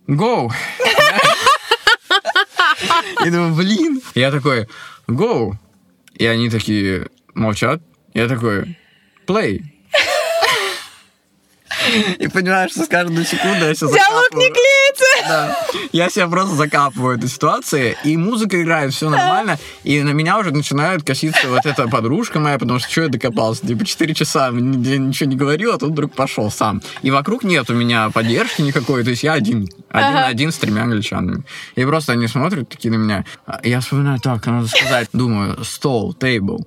go. 0.06 0.50
И 3.24 3.30
думаю, 3.30 3.54
блин. 3.54 4.00
Я 4.14 4.30
такой, 4.30 4.68
go. 5.08 5.54
И 6.14 6.26
они 6.26 6.50
такие 6.50 7.08
молчат. 7.34 7.80
Я 8.12 8.28
такой, 8.28 8.78
play. 9.26 9.62
И 12.18 12.28
понимаешь, 12.28 12.70
что 12.72 12.84
с 12.84 12.88
каждой 12.88 13.24
секундой 13.24 13.68
я 13.68 13.74
себя 13.74 13.88
Диалог 13.88 14.28
не 14.34 14.48
клеится. 14.50 15.28
Да. 15.28 15.56
Я 15.92 16.08
себя 16.10 16.28
просто 16.28 16.54
закапываю 16.54 17.16
этой 17.18 17.28
ситуации, 17.28 17.96
и 18.04 18.16
музыка 18.16 18.60
играет, 18.62 18.92
все 18.92 19.08
нормально, 19.10 19.58
и 19.82 20.02
на 20.02 20.10
меня 20.10 20.38
уже 20.38 20.50
начинает 20.50 21.02
коситься 21.02 21.48
вот 21.48 21.64
эта 21.66 21.88
подружка 21.88 22.40
моя, 22.40 22.58
потому 22.58 22.78
что 22.78 22.90
что 22.90 23.02
я 23.02 23.08
докопался? 23.08 23.66
Типа 23.66 23.84
4 23.84 24.14
часа 24.14 24.50
мне 24.50 24.98
ничего 24.98 25.28
не 25.28 25.36
говорил, 25.36 25.72
а 25.72 25.78
тут 25.78 25.90
вдруг 25.90 26.14
пошел 26.14 26.50
сам. 26.50 26.82
И 27.02 27.10
вокруг 27.10 27.44
нет 27.44 27.70
у 27.70 27.74
меня 27.74 28.10
поддержки 28.10 28.62
никакой, 28.62 29.04
то 29.04 29.10
есть 29.10 29.22
я 29.22 29.32
один, 29.34 29.68
один, 29.90 30.16
Ага. 30.16 30.26
один 30.26 30.52
с 30.52 30.56
тремя 30.56 30.82
англичанами. 30.82 31.44
И 31.76 31.84
просто 31.84 32.12
они 32.12 32.26
смотрят 32.28 32.68
такие 32.68 32.92
на 32.92 32.96
меня. 32.96 33.24
А 33.46 33.60
Я 33.62 33.80
вспоминаю, 33.80 34.20
так, 34.20 34.44
надо 34.46 34.68
сказать, 34.68 35.08
думаю, 35.12 35.64
стол, 35.64 36.14
тейбл. 36.14 36.66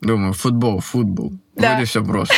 Думаю, 0.00 0.34
футбол, 0.34 0.80
футбол. 0.80 1.32
Да. 1.56 1.72
Вроде 1.72 1.86
все 1.86 2.04
просто. 2.04 2.34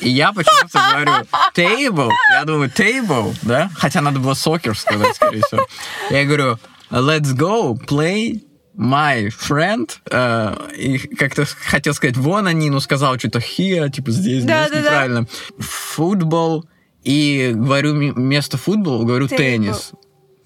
И 0.00 0.08
я 0.10 0.32
почему-то 0.32 0.78
говорю 0.92 1.12
table, 1.54 2.10
я 2.32 2.44
думаю 2.44 2.70
table, 2.70 3.34
да? 3.42 3.70
Хотя 3.76 4.00
надо 4.00 4.18
было 4.18 4.32
soccer 4.32 4.74
сказать, 4.74 5.14
скорее 5.16 5.42
всего. 5.42 5.66
Я 6.10 6.24
говорю 6.24 6.58
let's 6.90 7.34
go 7.34 7.74
play 7.86 8.42
my 8.76 9.28
friend. 9.28 9.88
Э, 10.10 10.56
и 10.76 10.98
как-то 10.98 11.44
хотел 11.46 11.94
сказать 11.94 12.16
вон 12.16 12.46
они, 12.46 12.70
но 12.70 12.80
сказал 12.80 13.18
что-то 13.18 13.38
here, 13.38 13.88
типа 13.90 14.10
здесь, 14.10 14.44
Да, 14.44 14.66
знаешь, 14.66 14.70
да, 14.70 14.76
да. 14.76 14.80
неправильно. 14.82 15.26
Футбол. 15.58 16.64
И 17.02 17.52
говорю 17.54 17.92
вместо 17.94 18.56
футбол, 18.56 19.04
говорю 19.04 19.26
Table. 19.26 19.36
теннис. 19.36 19.92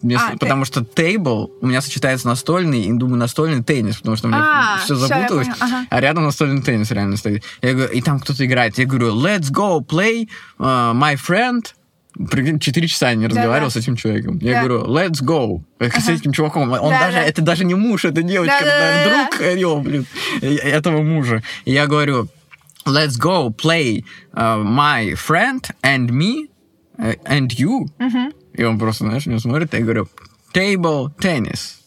Вместо- 0.02 0.28
А, 0.32 0.36
потому 0.36 0.64
что 0.64 0.80
table 0.80 1.50
у 1.60 1.66
меня 1.66 1.80
сочетается 1.80 2.26
настольный, 2.28 2.82
и 2.82 2.92
думаю, 2.92 3.16
настольный 3.18 3.62
теннис, 3.62 3.96
потому 3.96 4.16
что 4.16 4.28
у 4.28 4.30
меня 4.30 4.42
А, 4.74 4.78
все 4.78 4.94
запуталось. 4.94 5.48
ага. 5.60 5.86
А 5.90 6.00
рядом 6.00 6.24
настольный 6.24 6.62
теннис 6.62 6.90
реально 6.90 7.16
стоит. 7.16 7.42
Я 7.62 7.72
говорю, 7.74 7.92
и 7.92 8.00
там 8.00 8.20
кто-то 8.20 8.44
играет. 8.46 8.78
Я 8.78 8.86
говорю, 8.86 9.14
let's 9.14 9.50
go 9.52 9.80
play 9.84 10.28
uh, 10.58 10.92
my 10.94 11.16
friend. 11.16 11.62
Прикинь, 12.30 12.58
Четыре 12.58 12.88
часа 12.88 13.10
я 13.10 13.14
не 13.14 13.28
разговаривал 13.28 13.70
с 13.70 13.76
этим 13.76 13.94
человеком. 13.94 14.38
Я 14.42 14.54
Да. 14.54 14.64
говорю, 14.64 14.86
let's 14.86 15.22
go. 15.22 15.62
Э, 15.78 15.88
С 16.00 16.08
этим 16.08 16.32
чуваком. 16.32 16.62
Он 16.72 16.90
Да, 16.90 16.98
даже, 17.00 17.12
да. 17.18 17.22
это 17.22 17.42
даже 17.42 17.64
не 17.64 17.74
муж, 17.76 18.04
это 18.04 18.22
девочка, 18.22 18.56
Да, 18.60 18.64
да, 18.64 18.92
это, 19.02 19.10
да, 19.10 19.28
друг 19.30 19.40
её, 19.40 19.78
блин, 19.80 20.06
э, 20.40 20.54
этого 20.56 21.02
мужа. 21.02 21.44
И 21.64 21.72
я 21.72 21.86
говорю, 21.86 22.28
let's 22.86 23.20
go 23.20 23.54
play 23.54 24.04
uh, 24.32 24.64
my 24.64 25.12
friend 25.14 25.60
and 25.84 26.08
me 26.10 26.48
and 26.98 27.48
you. 27.56 27.86
И 28.57 28.63
он 28.63 28.77
просто, 28.77 29.05
знаешь, 29.05 29.25
меня 29.25 29.39
смотрит, 29.39 29.73
и 29.73 29.77
я 29.77 29.83
говорю, 29.83 30.07
table 30.53 31.11
tennis. 31.19 31.79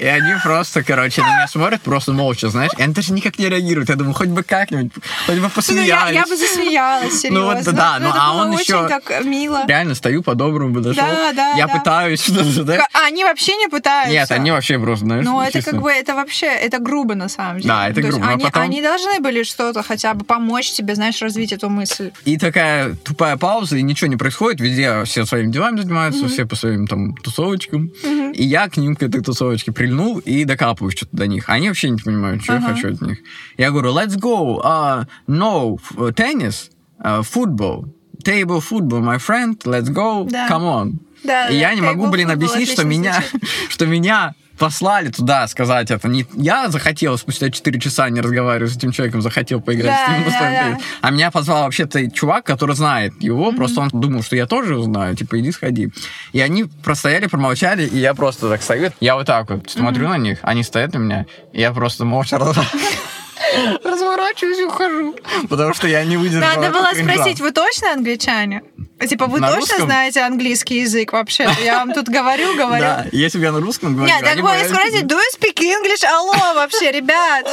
И 0.00 0.06
они 0.06 0.32
просто, 0.42 0.82
короче, 0.82 1.22
на 1.22 1.26
меня 1.28 1.46
смотрят 1.48 1.82
просто 1.82 2.12
молча, 2.12 2.48
знаешь. 2.48 2.70
И 2.78 2.82
они 2.82 2.94
даже 2.94 3.12
никак 3.12 3.38
не 3.38 3.48
реагируют. 3.48 3.88
Я 3.90 3.96
думаю, 3.96 4.14
хоть 4.14 4.28
бы 4.28 4.42
как-нибудь, 4.42 4.92
хоть 5.26 5.34
бы 5.36 5.40
Ну, 5.40 5.46
я, 5.46 5.50
посмеялись. 5.50 6.14
я 6.14 6.26
бы 6.26 6.36
засмеялась, 6.36 7.20
серьезно. 7.20 7.40
Ну, 7.40 7.46
вот 7.54 7.64
да, 7.74 7.98
ну, 8.00 8.08
это 8.08 8.18
а 8.20 8.32
он 8.34 8.52
еще- 8.52 8.88
так 8.88 9.24
мило. 9.24 9.64
Реально 9.66 9.94
стою 9.94 10.22
по-доброму 10.22 10.74
подошел. 10.74 11.04
Да, 11.04 11.32
да, 11.32 11.52
Я 11.52 11.66
да. 11.66 11.74
пытаюсь 11.78 12.22
что-то, 12.24 12.64
да? 12.64 12.86
А 12.94 13.06
они 13.06 13.24
вообще 13.24 13.56
не 13.56 13.68
пытаются. 13.68 14.12
Нет, 14.12 14.30
они 14.30 14.50
вообще 14.50 14.78
просто, 14.78 15.04
знаешь, 15.04 15.24
Ну, 15.24 15.40
это 15.40 15.52
чисто- 15.52 15.72
как 15.72 15.82
бы, 15.82 15.90
это 15.92 16.14
вообще, 16.14 16.46
это 16.46 16.78
грубо 16.78 17.14
на 17.14 17.28
самом 17.28 17.56
деле. 17.58 17.68
Да, 17.68 17.88
это 17.88 18.00
То 18.00 18.08
грубо, 18.08 18.24
но 18.26 18.32
Они, 18.32 18.44
потом- 18.44 18.62
они 18.62 18.82
должны 18.82 19.20
были 19.20 19.42
что-то 19.42 19.82
хотя 19.82 20.14
бы 20.14 20.24
помочь 20.24 20.70
тебе, 20.72 20.94
знаешь, 20.94 21.20
развить 21.20 21.52
эту 21.52 21.68
мысль. 21.68 22.10
И 22.24 22.38
такая 22.38 22.94
тупая 23.04 23.36
пауза, 23.36 23.76
и 23.76 23.82
ничего 23.82 24.08
не 24.08 24.16
происходит. 24.16 24.60
Везде 24.60 25.04
все 25.04 25.26
своими 25.26 25.52
делами 25.52 25.80
занимаются, 25.80 26.26
все 26.28 26.46
по 26.46 26.56
своим 26.56 26.86
там 26.86 27.14
тусовочкам. 27.16 27.90
И 28.32 28.44
я 28.44 28.68
к 28.68 28.76
ним, 28.76 28.96
к 28.96 29.02
этой 29.02 29.20
тусовочке, 29.22 29.72
прильнул 29.90 30.18
и 30.18 30.44
докапываюсь 30.44 30.94
что-то 30.96 31.16
до 31.16 31.26
них. 31.26 31.48
Они 31.48 31.68
вообще 31.68 31.90
не 31.90 31.98
понимают, 31.98 32.42
что 32.42 32.54
я 32.54 32.58
Ага. 32.58 32.74
хочу 32.74 32.92
от 32.94 33.00
них. 33.02 33.18
Я 33.56 33.70
говорю, 33.70 33.92
let's 33.92 34.16
go, 34.18 34.60
uh, 34.62 35.06
no, 35.26 35.78
tennis, 36.14 36.70
uh, 37.02 37.22
football, 37.22 37.86
table 38.24 38.60
football, 38.60 39.00
my 39.02 39.18
friend, 39.18 39.56
let's 39.64 39.88
go, 39.88 40.28
Да. 40.30 40.48
come 40.48 40.64
on. 40.64 40.92
Да, 41.22 41.48
и 41.48 41.52
да, 41.52 41.58
я 41.70 41.74
не 41.74 41.82
могу, 41.82 42.06
блин, 42.08 42.30
объяснить, 42.30 42.70
что 42.70 42.84
меня, 42.84 43.22
что 43.68 43.86
меня 43.86 44.34
послали 44.60 45.08
туда 45.08 45.48
сказать 45.48 45.90
это. 45.90 46.06
Не 46.06 46.26
я 46.34 46.68
захотел 46.68 47.16
спустя 47.16 47.50
4 47.50 47.80
часа 47.80 48.10
не 48.10 48.20
разговаривать 48.20 48.72
с 48.72 48.76
этим 48.76 48.92
человеком, 48.92 49.22
захотел 49.22 49.60
поиграть 49.62 49.86
Да, 49.86 50.06
с 50.06 50.08
ним. 50.10 50.24
да, 50.30 50.40
да. 50.40 50.78
А 51.00 51.10
меня 51.10 51.30
позвал 51.30 51.62
вообще-то 51.64 52.10
чувак, 52.10 52.44
который 52.44 52.76
знает 52.76 53.14
его, 53.20 53.52
просто 53.52 53.80
он 53.80 53.88
думал, 53.88 54.22
что 54.22 54.36
я 54.36 54.46
тоже 54.46 54.74
его 54.74 54.82
знаю, 54.82 55.16
типа, 55.16 55.40
иди 55.40 55.50
сходи. 55.50 55.88
И 56.32 56.40
они 56.40 56.64
простояли, 56.84 57.26
промолчали, 57.26 57.86
и 57.86 57.98
я 57.98 58.12
просто 58.12 58.50
так 58.50 58.62
стою, 58.62 58.92
я 59.00 59.14
вот 59.16 59.26
так 59.26 59.48
вот 59.50 59.70
смотрю 59.70 60.08
на 60.08 60.18
них, 60.18 60.38
они 60.42 60.62
стоят 60.62 60.92
на 60.92 60.98
меня, 60.98 61.26
и 61.54 61.60
я 61.60 61.72
просто 61.72 62.04
молча 62.04 62.38
разворачиваюсь 63.84 64.58
и 64.58 64.64
ухожу, 64.64 65.16
потому 65.48 65.74
что 65.74 65.88
я 65.88 66.04
не 66.04 66.16
выдержал. 66.16 66.48
Надо 66.56 66.70
было 66.70 66.90
кринжа. 66.92 67.14
спросить, 67.14 67.40
вы 67.40 67.50
точно 67.52 67.92
англичане? 67.92 68.62
Типа, 69.08 69.26
вы 69.26 69.40
На 69.40 69.46
точно 69.48 69.60
русском? 69.60 69.86
знаете 69.86 70.20
английский 70.20 70.80
язык 70.82 71.14
вообще? 71.14 71.48
Я 71.64 71.78
вам 71.78 71.94
тут 71.94 72.08
говорю, 72.08 72.54
говорю. 72.58 72.82
Да, 72.82 73.06
если 73.12 73.38
бы 73.38 73.44
я 73.44 73.52
на 73.52 73.60
русском 73.60 73.94
говорил, 73.96 74.14
Нет, 74.14 74.22
так 74.22 74.38
бы- 74.42 74.68
спросить, 74.68 75.04
do 75.04 75.16
you 75.16 75.38
speak 75.40 75.56
English? 75.56 76.04
Алло, 76.06 76.54
вообще, 76.54 76.92
ребят. 76.92 77.46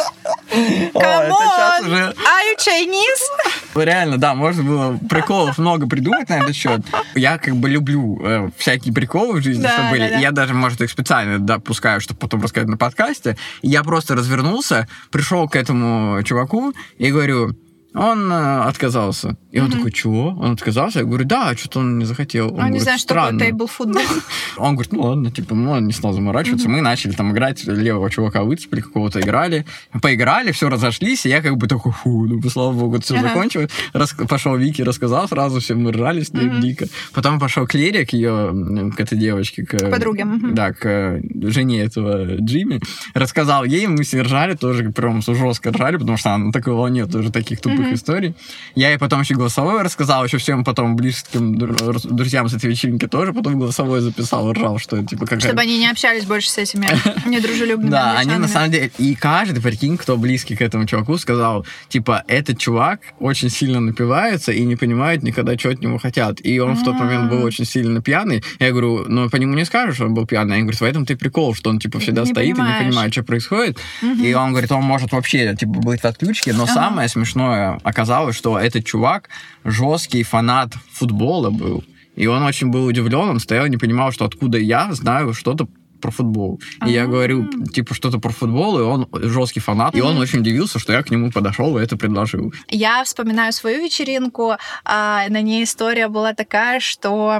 Come 0.52 1.30
on. 1.32 1.86
Are 1.88 2.14
you 2.14 2.58
Chinese? 2.58 3.82
Реально, 3.82 4.18
да, 4.18 4.34
можно 4.34 4.64
было 4.64 5.00
приколов 5.10 5.58
много 5.58 5.88
придумать 5.88 6.28
на 6.30 6.39
этот 6.39 6.56
счет. 6.56 6.82
Я 7.16 7.38
как 7.38 7.56
бы 7.56 7.70
люблю 7.70 8.20
э, 8.26 8.50
всякие 8.58 8.93
приколы 8.93 9.39
в 9.39 9.43
жизни, 9.43 9.62
Да, 9.62 9.70
что 9.74 9.82
были. 9.91 10.10
да, 10.10 10.18
я 10.18 10.32
даже, 10.32 10.54
может, 10.54 10.82
их 10.82 10.89
специально 10.91 11.39
допускаю, 11.39 12.02
чтобы 12.02 12.20
потом 12.20 12.41
рассказать 12.41 12.68
на 12.68 12.76
подкасте. 12.78 13.38
Я 13.62 13.84
просто 13.84 14.16
развернулся, 14.16 14.88
пришел 15.12 15.48
к 15.48 15.56
этому 15.56 15.87
чуваку 16.24 16.74
и 16.98 17.12
говорю, 17.12 17.54
он 17.98 18.32
э, 18.32 18.60
отказался. 18.62 19.36
И 19.52 19.60
он 19.60 19.72
такой, 19.72 19.91
чего? 19.91 20.28
Он 20.39 20.52
отказался? 20.52 21.00
Я 21.00 21.06
говорю, 21.06 21.26
да, 21.26 21.56
что-то 21.56 21.80
он 21.80 21.98
не 21.98 22.06
захотел. 22.06 22.48
Он 22.48 22.52
Он 22.54 22.56
не 22.58 22.62
говорит, 22.64 22.84
знает, 22.84 23.00
что 23.00 23.14
такое 23.16 23.39
тейбл 23.39 23.68
футбол. 23.68 24.02
Он 24.58 24.74
говорит, 24.76 24.91
ну 24.91 25.02
ладно, 25.02 25.32
типа, 25.32 25.54
ну 25.54 25.72
он 25.72 25.86
не 25.86 25.93
стал 25.93 26.14
заморачиваться. 26.14 26.68
Мы 26.68 26.82
начали 26.82 27.12
там 27.12 27.32
играть, 27.32 27.64
левого 27.66 28.10
чувака 28.10 28.43
выцепили, 28.43 28.82
какого-то 28.82 29.20
играли. 29.22 29.66
Поиграли, 30.02 30.52
все 30.52 30.68
разошлись, 30.68 31.26
и 31.26 31.30
я 31.30 31.41
как 31.41 31.58
бы 31.58 31.68
такой, 31.68 31.91
фу, 31.91 32.26
ну, 32.26 32.41
слава 32.50 32.72
богу, 32.74 33.00
все 33.00 33.16
Ага. 33.18 33.30
закончилось. 33.30 33.70
Рас- 33.93 34.16
Пошел 34.28 34.56
Вики, 34.56 34.82
рассказал 34.82 35.28
сразу, 35.28 35.60
все 35.60 35.76
мы 35.76 35.91
ржали 35.91 36.22
с 36.22 36.34
ней 36.34 36.50
дико. 36.60 36.88
Потом 37.14 37.39
пошел 37.39 37.68
Клерия 37.68 38.06
к 38.06 38.14
ее, 38.14 38.91
к 38.95 39.00
этой 39.00 39.18
девочке, 39.18 39.64
к, 39.66 39.78
подруге, 39.91 40.26
мгм. 40.26 40.56
Да, 40.56 40.74
к 40.74 40.86
э, 40.86 41.22
жене 41.50 41.82
этого 41.84 42.38
Джимми. 42.38 42.80
Рассказал 43.14 43.64
ей, 43.64 43.86
мы 43.88 44.04
ней 44.04 44.22
ржали 44.22 44.56
тоже, 44.56 44.89
прям 44.89 45.22
жестко 45.22 45.72
ржали, 45.72 45.98
потому 45.98 46.18
что 46.18 46.34
она 46.34 46.45
на 46.45 46.52
такой 46.52 46.74
волне 46.74 47.06
тоже 47.06 47.32
таких 47.32 47.62
тупых 47.62 47.87
историй. 47.94 48.36
Я 48.76 48.90
ей 48.90 48.98
потом 48.98 49.22
еще 49.22 49.36
голосовое 49.36 49.84
рассказал, 49.84 50.24
еще 50.24 50.38
всем 50.38 50.64
потом 50.64 50.96
близким 50.96 51.56
дру- 51.56 52.08
друзьям 52.08 52.48
с 52.50 52.54
этой 52.54 52.70
вечеринки 52.70 53.08
тоже 53.08 53.34
потом 53.34 53.60
голосовое 53.60 54.02
записал, 54.02 54.52
ржал, 54.54 54.80
что 54.80 55.04
типа 55.04 55.26
какая 55.26 55.40
Чтобы 55.40 55.62
они 55.62 55.78
не 55.78 55.90
общались 55.90 56.26
больше 56.26 56.50
с 56.50 56.58
этими 56.58 56.88
недружелюбными 57.28 57.90
да, 57.90 58.18
они 58.18 58.36
на 58.36 58.48
самом 58.48 58.72
деле... 58.72 58.92
И 58.98 59.16
каждый, 59.16 59.62
прикинь, 59.62 59.98
кто 59.98 60.18
близкий 60.18 60.56
к 60.56 60.62
этому 60.62 60.86
чуваку, 60.86 61.18
сказал, 61.18 61.66
типа, 61.90 62.24
этот 62.28 62.60
чувак 62.60 63.02
очень 63.20 63.50
сильно 63.50 63.80
напивается 63.80 64.52
и 64.52 64.64
не 64.64 64.76
понимает 64.76 65.24
никогда, 65.24 65.58
что 65.58 65.70
от 65.70 65.82
него 65.82 65.98
хотят. 65.98 66.40
И 66.44 66.60
он 66.60 66.76
в 66.76 66.84
тот 66.84 66.96
момент 66.96 67.30
был 67.30 67.44
очень 67.44 67.66
сильно 67.66 68.02
пьяный. 68.02 68.44
Я 68.60 68.72
говорю, 68.72 69.06
ну, 69.08 69.30
по 69.30 69.38
нему 69.38 69.54
не 69.54 69.66
скажешь, 69.66 69.96
что 69.96 70.06
он 70.06 70.14
был 70.14 70.26
пьяный. 70.26 70.56
Они 70.56 70.64
говорят, 70.64 70.82
в 70.82 70.84
этом 70.84 71.06
ты 71.06 71.16
прикол, 71.16 71.56
что 71.56 71.70
он, 71.70 71.80
типа, 71.80 72.00
всегда 72.00 72.26
стоит 72.26 72.58
и 72.58 72.62
не 72.62 72.84
понимает, 72.84 73.14
что 73.14 73.24
происходит. 73.24 73.78
И 74.02 74.34
он 74.34 74.52
говорит, 74.52 74.72
он 74.72 74.84
может 74.84 75.12
вообще, 75.12 75.56
типа, 75.56 75.74
быть 75.74 76.02
в 76.02 76.06
отключке. 76.06 76.54
Но 76.54 76.66
самое 76.66 77.08
смешное 77.08 77.77
оказалось, 77.84 78.36
что 78.36 78.58
этот 78.58 78.86
чувак 78.86 79.30
жесткий 79.64 80.24
фанат 80.24 80.74
футбола 80.92 81.50
был. 81.50 81.84
И 82.16 82.26
он 82.28 82.44
очень 82.44 82.70
был 82.70 82.86
удивлен, 82.86 83.30
он 83.30 83.40
стоял 83.40 83.66
и 83.66 83.70
не 83.70 83.78
понимал, 83.78 84.12
что 84.12 84.26
откуда 84.26 84.58
я 84.58 84.92
знаю 84.94 85.34
что-то 85.34 85.68
про 85.98 86.12
футбол. 86.12 86.62
И 86.86 86.92
я 86.92 87.06
говорю, 87.06 87.48
типа, 87.74 87.94
что-то 87.94 88.20
про 88.20 88.30
футбол, 88.30 88.80
и 88.80 88.82
он 88.82 89.08
жесткий 89.14 89.60
фанат. 89.60 89.96
И 89.96 90.02
он 90.02 90.18
очень 90.18 90.40
удивился, 90.40 90.80
что 90.80 90.94
я 90.94 91.04
к 91.04 91.12
нему 91.12 91.32
подошел 91.32 91.78
и 91.78 91.84
это 91.84 91.98
предложил. 91.98 92.54
Я 92.70 93.04
вспоминаю 93.04 93.52
свою 93.54 93.84
вечеринку. 93.84 94.56
а, 94.84 95.28
на 95.30 95.42
ней 95.42 95.64
история 95.64 96.08
была 96.08 96.34
такая, 96.34 96.80
что 96.80 97.40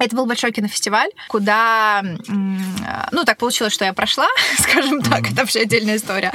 это 0.00 0.16
был 0.16 0.26
большой 0.26 0.52
кинофестиваль, 0.52 1.10
куда, 1.28 2.00
м, 2.28 2.76
ну, 3.12 3.24
так 3.24 3.38
получилось, 3.38 3.72
что 3.72 3.84
я 3.84 3.92
прошла, 3.92 4.26
скажем 4.58 5.02
так, 5.02 5.30
это 5.30 5.42
вообще 5.42 5.60
отдельная 5.60 5.96
история. 5.96 6.32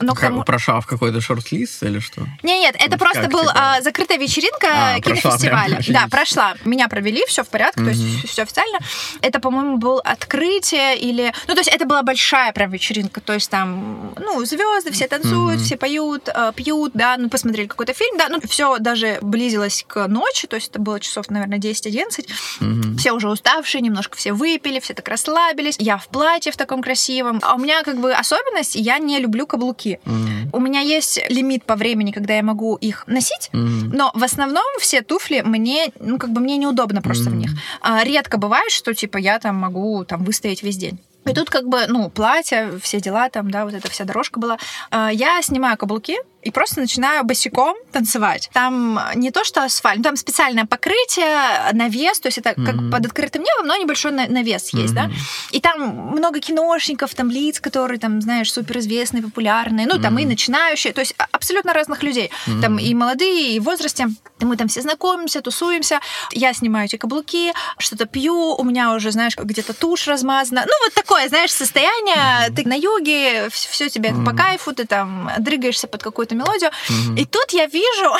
Но 0.00 0.14
к 0.14 0.20
Как- 0.20 0.30
тому- 0.30 0.44
Прошел 0.44 0.80
в 0.80 0.86
какой-то 0.86 1.20
шорт-лист 1.20 1.82
или 1.82 1.98
что? 1.98 2.22
Не, 2.42 2.60
нет, 2.60 2.74
это 2.78 2.90
Вот 2.92 2.98
просто 3.00 3.22
как, 3.22 3.30
был 3.32 3.40
типа? 3.40 3.52
а, 3.56 3.80
закрытая 3.82 4.18
вечеринка 4.18 4.68
А, 4.70 5.00
прошла 5.00 5.30
кинофестиваля. 5.32 5.76
прям, 5.82 5.94
да, 5.94 6.08
прошла. 6.08 6.54
Меня 6.64 6.88
провели, 6.88 7.24
все 7.26 7.44
в 7.44 7.48
порядке, 7.48 7.82
то 7.82 7.90
есть 7.90 8.28
все 8.30 8.42
официально. 8.42 8.78
Это, 9.22 9.40
по-моему, 9.40 9.76
был 9.78 10.00
открытие 10.04 10.98
или... 10.98 11.32
Ну, 11.48 11.54
то 11.54 11.60
есть 11.60 11.68
это 11.70 11.84
была 11.86 12.02
большая 12.02 12.52
прям 12.52 12.70
вечеринка, 12.70 13.20
то 13.20 13.32
есть 13.32 13.50
там, 13.50 14.14
ну, 14.18 14.44
звезды, 14.44 14.90
все 14.92 15.08
танцуют, 15.08 15.56
Мгм. 15.56 15.64
все 15.64 15.76
поют, 15.76 16.28
э, 16.28 16.52
пьют, 16.54 16.92
да, 16.94 17.16
ну, 17.18 17.28
посмотрели 17.28 17.66
какой-то 17.66 17.92
фильм, 17.94 18.16
да, 18.18 18.28
ну, 18.28 18.40
все 18.48 18.78
даже 18.78 19.18
близилось 19.22 19.84
к 19.86 20.06
ночи, 20.08 20.46
то 20.46 20.56
есть 20.56 20.70
это 20.70 20.80
было 20.80 21.00
часов, 21.00 21.28
наверное, 21.30 21.58
10-11. 21.58 22.28
Мгм. 22.60 22.96
Все 23.00 23.12
уже 23.12 23.30
уставшие, 23.30 23.80
немножко 23.80 24.18
все 24.18 24.34
выпили, 24.34 24.78
все 24.78 24.92
так 24.92 25.08
расслабились. 25.08 25.76
Я 25.78 25.96
в 25.96 26.08
платье 26.08 26.52
в 26.52 26.56
таком 26.58 26.82
красивом. 26.82 27.40
А 27.42 27.54
у 27.54 27.58
меня 27.58 27.82
как 27.82 27.96
бы 27.98 28.12
особенность, 28.12 28.74
я 28.74 28.98
не 28.98 29.18
люблю 29.18 29.46
каблуки. 29.46 30.00
Мгм. 30.04 30.50
У 30.52 30.60
меня 30.60 30.80
есть 30.80 31.18
лимит 31.30 31.64
по 31.64 31.76
времени, 31.76 32.12
когда 32.12 32.34
я 32.34 32.42
могу 32.42 32.76
их 32.76 33.04
носить, 33.06 33.48
Мгм. 33.54 33.90
но 33.96 34.10
в 34.14 34.22
основном 34.22 34.64
все 34.80 35.00
туфли 35.00 35.40
мне, 35.40 35.92
ну, 35.98 36.18
как 36.18 36.30
бы 36.30 36.42
мне 36.42 36.58
неудобно 36.58 37.00
просто 37.00 37.24
в 37.30 37.32
Мгм. 37.32 37.38
них. 37.38 37.50
А, 37.80 38.04
редко 38.04 38.36
бывает, 38.36 38.70
что, 38.70 38.92
типа, 38.92 39.16
я 39.16 39.38
там 39.38 39.56
могу 39.56 40.04
там 40.04 40.22
выстоять 40.22 40.62
весь 40.62 40.76
день. 40.76 40.98
И 41.26 41.34
тут 41.34 41.50
как 41.50 41.68
бы, 41.68 41.86
ну, 41.86 42.08
платье, 42.10 42.78
все 42.82 42.98
дела 43.00 43.28
там, 43.28 43.50
да, 43.50 43.64
вот 43.64 43.74
эта 43.74 43.90
вся 43.90 44.04
дорожка 44.04 44.40
была. 44.40 44.56
А, 44.90 45.10
Я 45.10 45.40
снимаю 45.42 45.76
каблуки 45.76 46.16
и 46.42 46.50
просто 46.50 46.80
начинаю 46.80 47.24
босиком 47.24 47.76
танцевать. 47.92 48.50
Там 48.52 49.00
не 49.14 49.30
то, 49.30 49.44
что 49.44 49.62
асфальт, 49.62 49.98
ну, 49.98 50.04
там 50.04 50.16
специальное 50.16 50.64
покрытие, 50.64 51.72
навес, 51.72 52.18
то 52.20 52.28
есть 52.28 52.38
это 52.38 52.54
как 52.54 52.74
Мгм. 52.76 52.90
под 52.90 53.06
открытым 53.06 53.42
небом, 53.42 53.66
но 53.66 53.76
небольшой 53.76 54.12
на- 54.12 54.26
навес 54.26 54.72
есть, 54.72 54.94
да. 54.94 55.04
Мгм. 55.04 55.14
И 55.50 55.60
там 55.60 55.80
много 56.16 56.40
киношников, 56.40 57.14
там 57.14 57.30
лиц, 57.30 57.60
которые 57.60 57.98
там, 57.98 58.20
знаешь, 58.22 58.52
суперизвестные, 58.52 59.22
популярные, 59.22 59.86
ну, 59.86 60.00
там 60.00 60.18
и 60.18 60.22
Мгм. 60.22 60.30
начинающие, 60.30 60.92
то 60.92 61.00
есть 61.00 61.14
а- 61.18 61.26
абсолютно 61.32 61.72
разных 61.72 62.02
людей. 62.02 62.30
Там 62.62 62.78
и 62.78 62.94
молодые, 62.94 63.52
и 63.56 63.60
в 63.60 63.64
возрасте. 63.64 64.08
И 64.40 64.44
мы 64.46 64.56
там 64.56 64.68
все 64.68 64.80
знакомимся, 64.80 65.42
тусуемся. 65.42 66.00
Я 66.32 66.54
снимаю 66.54 66.86
эти 66.86 66.96
каблуки, 66.96 67.52
что-то 67.78 68.06
пью, 68.06 68.54
у 68.56 68.64
меня 68.64 68.94
уже, 68.94 69.10
знаешь, 69.10 69.36
где-то 69.36 69.74
тушь 69.74 70.08
размазана. 70.08 70.64
Ну, 70.66 70.72
вот 70.86 70.94
такое, 70.94 71.28
знаешь, 71.28 71.52
состояние. 71.52 72.50
Ты 72.56 72.66
на 72.66 72.74
юге, 72.74 73.48
все 73.50 73.88
тебе 73.90 74.14
по 74.24 74.32
кайфу, 74.32 74.72
ты 74.72 74.86
там 74.86 75.30
дрыгаешься 75.38 75.86
под 75.86 76.02
какую-то 76.30 76.34
мелодию. 76.34 76.70
Мгм. 76.88 77.16
И 77.16 77.24
тут 77.24 77.50
я 77.52 77.66
вижу 77.66 78.16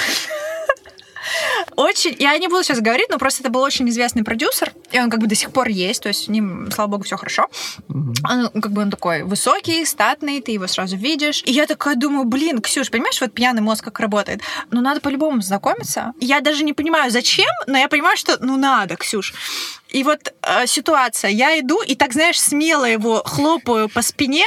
Очень, 1.76 2.16
я 2.18 2.36
не 2.38 2.48
буду 2.48 2.62
сейчас 2.64 2.80
говорить, 2.80 3.08
но 3.11 3.18
просто 3.18 3.42
это 3.42 3.50
был 3.50 3.61
очень 3.61 3.88
известный 3.90 4.24
продюсер, 4.24 4.72
и 4.90 4.98
он 4.98 5.11
как 5.11 5.20
бы 5.20 5.26
до 5.26 5.34
сих 5.34 5.52
пор 5.52 5.68
есть, 5.68 6.02
то 6.02 6.08
есть 6.08 6.24
с 6.24 6.28
ним, 6.28 6.70
слава 6.72 6.88
богу, 6.88 7.04
все 7.04 7.16
хорошо. 7.16 7.46
Он, 7.88 8.48
как 8.48 8.72
бы 8.72 8.82
он 8.82 8.90
такой 8.90 9.22
высокий, 9.22 9.84
статный, 9.84 10.40
ты 10.40 10.52
его 10.52 10.66
сразу 10.66 10.96
видишь. 10.96 11.42
И 11.44 11.52
я 11.52 11.66
такая 11.66 11.94
думаю, 11.94 12.24
блин, 12.24 12.61
Ксюш, 12.61 12.90
понимаешь, 12.90 13.20
вот 13.20 13.32
пьяный 13.32 13.61
мозг 13.61 13.84
как 13.84 14.00
работает? 14.00 14.40
Ну, 14.70 14.80
надо 14.80 15.00
по-любому 15.00 15.42
знакомиться. 15.42 16.14
Я 16.20 16.40
даже 16.40 16.64
не 16.64 16.72
понимаю, 16.72 17.11
зачем, 17.11 17.52
но 17.66 17.76
я 17.76 17.88
понимаю, 17.88 18.16
что 18.16 18.38
ну 18.40 18.56
надо, 18.56 18.96
Ксюш. 18.96 19.34
И 19.90 20.02
вот 20.02 20.32
э, 20.42 20.66
ситуация, 20.66 21.30
я 21.30 21.61
иду 21.61 21.82
и 21.82 21.94
так, 21.94 22.12
знаешь, 22.14 22.40
смело 22.40 22.86
его 22.86 23.22
хлопаю 23.24 23.88
по 23.88 24.02
спине, 24.02 24.46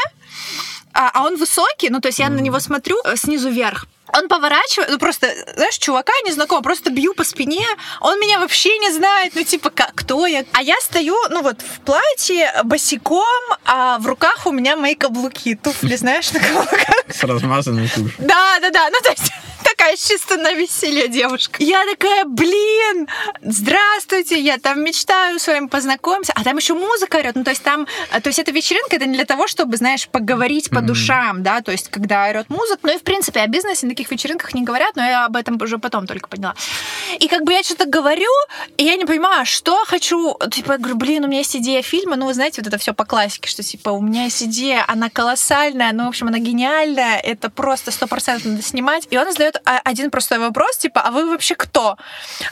а, 0.94 1.12
а 1.14 1.26
он 1.26 1.38
высокий, 1.38 1.90
ну, 1.90 2.00
то 2.00 2.08
есть 2.08 2.20
я 2.20 2.30
на 2.30 2.40
него 2.40 2.60
смотрю 2.60 2.98
э, 3.04 3.16
снизу 3.16 3.50
вверх. 3.50 3.86
Он 4.14 4.28
поворачивает, 4.28 4.90
ну 4.90 5.00
просто, 5.00 5.28
знаешь, 5.56 5.78
чувака 5.78 6.14
незнакомого, 6.26 6.64
просто 6.64 6.92
бью 6.92 7.14
по 7.14 7.24
спине, 7.24 7.66
он 8.00 8.20
меня 8.20 8.40
вообще 8.40 8.78
не 8.78 8.92
знает, 8.92 9.34
ну 9.36 9.44
типа, 9.44 9.70
как, 9.70 9.94
кто 9.96 10.26
я. 10.26 10.46
А 10.54 10.62
я 10.62 10.76
стою, 10.82 11.18
ну 11.30 11.42
вот, 11.42 11.62
в 11.62 11.80
платье, 11.82 12.52
босиком, 12.64 13.24
а 13.66 13.98
в 14.00 14.08
руках 14.08 14.46
у 14.46 14.52
меня 14.52 14.76
мои 14.76 14.96
каблуки, 14.96 15.56
туфли, 15.56 15.96
знаешь, 15.96 16.32
на 16.32 16.40
каблуках. 16.40 17.04
С 17.10 17.24
размазанной 17.24 17.88
тушью. 17.88 18.14
Да, 18.20 18.60
да, 18.62 18.70
да, 18.70 18.90
ну 18.90 18.98
то 19.04 19.12
есть 19.12 19.32
такая 19.64 19.96
чисто 19.98 20.38
на 20.38 20.54
веселье 20.54 21.08
девушка. 21.08 21.58
Я 21.60 21.86
такая, 21.86 22.26
блин, 22.26 23.08
здравствуйте, 23.42 24.40
я 24.40 24.58
там 24.58 24.84
мечтаю 24.84 25.40
с 25.40 25.48
вами 25.48 25.68
познакомиться. 25.68 26.34
А 26.36 26.44
там 26.44 26.58
еще 26.58 26.74
музыка 26.74 27.18
орет. 27.18 27.36
Ну, 27.36 27.44
то 27.44 27.52
есть 27.52 27.64
там, 27.64 27.88
э, 28.12 28.22
то 28.22 28.28
есть 28.28 28.40
эта 28.40 28.52
вечеринка, 28.52 28.96
это 28.96 29.06
не 29.06 29.16
для 29.16 29.26
того, 29.26 29.48
чтобы, 29.48 29.78
знаешь, 29.78 30.08
поговорить 30.08 30.70
по 30.70 30.82
душам, 30.82 31.44
да, 31.44 31.62
то 31.62 31.72
есть 31.72 31.90
когда 31.90 32.28
орет 32.28 32.50
музыка. 32.50 32.80
Ну 32.84 32.94
и, 32.94 32.98
в 32.98 33.04
принципе, 33.04 33.42
о 33.42 33.48
бизнесе 33.48 33.88
на 33.88 33.96
таких 34.04 34.12
вечеринках 34.12 34.54
не 34.54 34.64
говорят, 34.64 34.96
но 34.96 35.04
я 35.04 35.26
об 35.26 35.36
этом 35.36 35.58
уже 35.62 35.78
потом 35.78 36.08
только 36.08 36.28
поняла. 36.28 36.56
И 37.20 37.28
как 37.28 37.44
бы 37.44 37.54
я 37.54 37.64
что-то 37.64 37.86
говорю, 37.86 38.30
и 38.78 38.84
я 38.84 38.96
не 38.96 39.06
понимаю, 39.06 39.46
что 39.46 39.84
хочу. 39.86 40.38
Типа, 40.52 40.74
я 40.74 40.78
говорю, 40.78 40.96
блин, 40.96 41.24
у 41.24 41.28
меня 41.28 41.40
есть 41.40 41.56
идея 41.56 41.82
фильма. 41.82 42.16
Ну, 42.16 42.26
вы 42.26 42.34
знаете, 42.34 42.62
вот 42.62 42.68
это 42.68 42.78
все 42.78 42.94
по 42.94 43.06
классике, 43.06 43.50
что 43.50 43.64
типа 43.64 43.90
у 43.90 44.02
меня 44.02 44.26
есть 44.26 44.44
идея, 44.44 44.84
она 44.88 45.10
колоссальная, 45.10 45.94
ну, 45.94 46.06
в 46.06 46.10
общем, 46.10 46.28
она 46.28 46.40
гениальная, 46.40 47.18
это 47.20 47.50
просто 47.50 47.92
сто 47.92 48.08
процентов 48.08 48.46
надо 48.46 48.62
снимать. 48.62 49.08
И 49.10 49.18
он 49.18 49.32
задает 49.32 49.62
один 49.66 50.12
простой 50.12 50.40
вопрос, 50.40 50.78
типа, 50.78 51.02
а 51.02 51.12
вы 51.12 51.30
вообще 51.30 51.56
кто? 51.56 51.98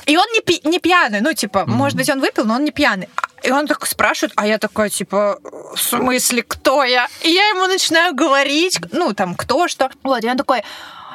И 0.05 0.17
он 0.17 0.25
не, 0.33 0.41
пи- 0.41 0.61
не 0.63 0.79
пьяный, 0.79 1.21
ну, 1.21 1.33
типа, 1.33 1.59
mm-hmm. 1.59 1.67
может 1.67 1.97
быть, 1.97 2.09
он 2.09 2.19
выпил, 2.19 2.45
но 2.45 2.55
он 2.55 2.63
не 2.63 2.71
пьяный. 2.71 3.09
И 3.43 3.51
он 3.51 3.65
так 3.65 3.85
спрашивает, 3.87 4.33
а 4.35 4.45
я 4.45 4.59
такая, 4.59 4.89
типа, 4.89 5.39
в 5.41 5.79
смысле, 5.79 6.43
кто 6.43 6.83
я? 6.83 7.07
И 7.21 7.31
я 7.31 7.49
ему 7.49 7.65
начинаю 7.65 8.13
говорить, 8.13 8.79
ну, 8.91 9.13
там, 9.13 9.35
кто, 9.35 9.67
что. 9.67 9.89
Вот, 10.03 10.23
и 10.23 10.29
он 10.29 10.37
такой, 10.37 10.61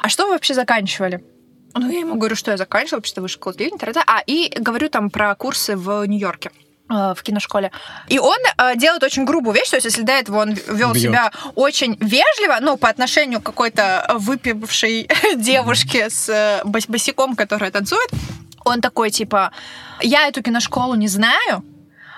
а 0.01 0.09
что 0.09 0.25
вы 0.25 0.33
вообще 0.33 0.53
заканчивали? 0.53 1.23
Ну, 1.73 1.89
я 1.91 1.99
ему 1.99 2.15
говорю, 2.15 2.35
что 2.35 2.51
я 2.51 2.57
заканчивала, 2.57 3.01
потому 3.01 3.07
что 3.09 3.21
высшая 3.21 3.35
школа 3.35 3.55
телевидения. 3.55 4.03
А, 4.07 4.21
и 4.25 4.51
говорю 4.57 4.89
там 4.89 5.09
про 5.09 5.35
курсы 5.35 5.75
в 5.75 6.05
Нью-Йорке 6.05 6.51
в 6.89 7.17
киношколе. 7.21 7.71
И 8.07 8.17
он 8.17 8.37
э, 8.57 8.77
делает 8.77 9.03
очень 9.03 9.25
грубую 9.25 9.53
вещь, 9.53 9.71
то 9.71 9.75
есть 9.75 9.85
если 9.85 10.03
до 10.03 10.13
этого 10.13 10.39
он 10.39 10.53
вел 10.53 10.93
Бьет. 10.93 11.03
себя 11.03 11.31
очень 11.55 11.97
вежливо, 11.99 12.59
ну, 12.61 12.77
по 12.77 12.87
отношению 12.87 13.41
к 13.41 13.43
какой-то 13.43 14.15
выпившей 14.17 15.09
девушке 15.35 16.09
с 16.09 16.29
э, 16.29 16.61
бос- 16.63 16.89
босиком, 16.89 17.35
которая 17.35 17.71
танцует, 17.71 18.09
он 18.63 18.79
такой, 18.79 19.09
типа, 19.09 19.51
я 20.01 20.29
эту 20.29 20.41
киношколу 20.41 20.95
не 20.95 21.09
знаю, 21.09 21.65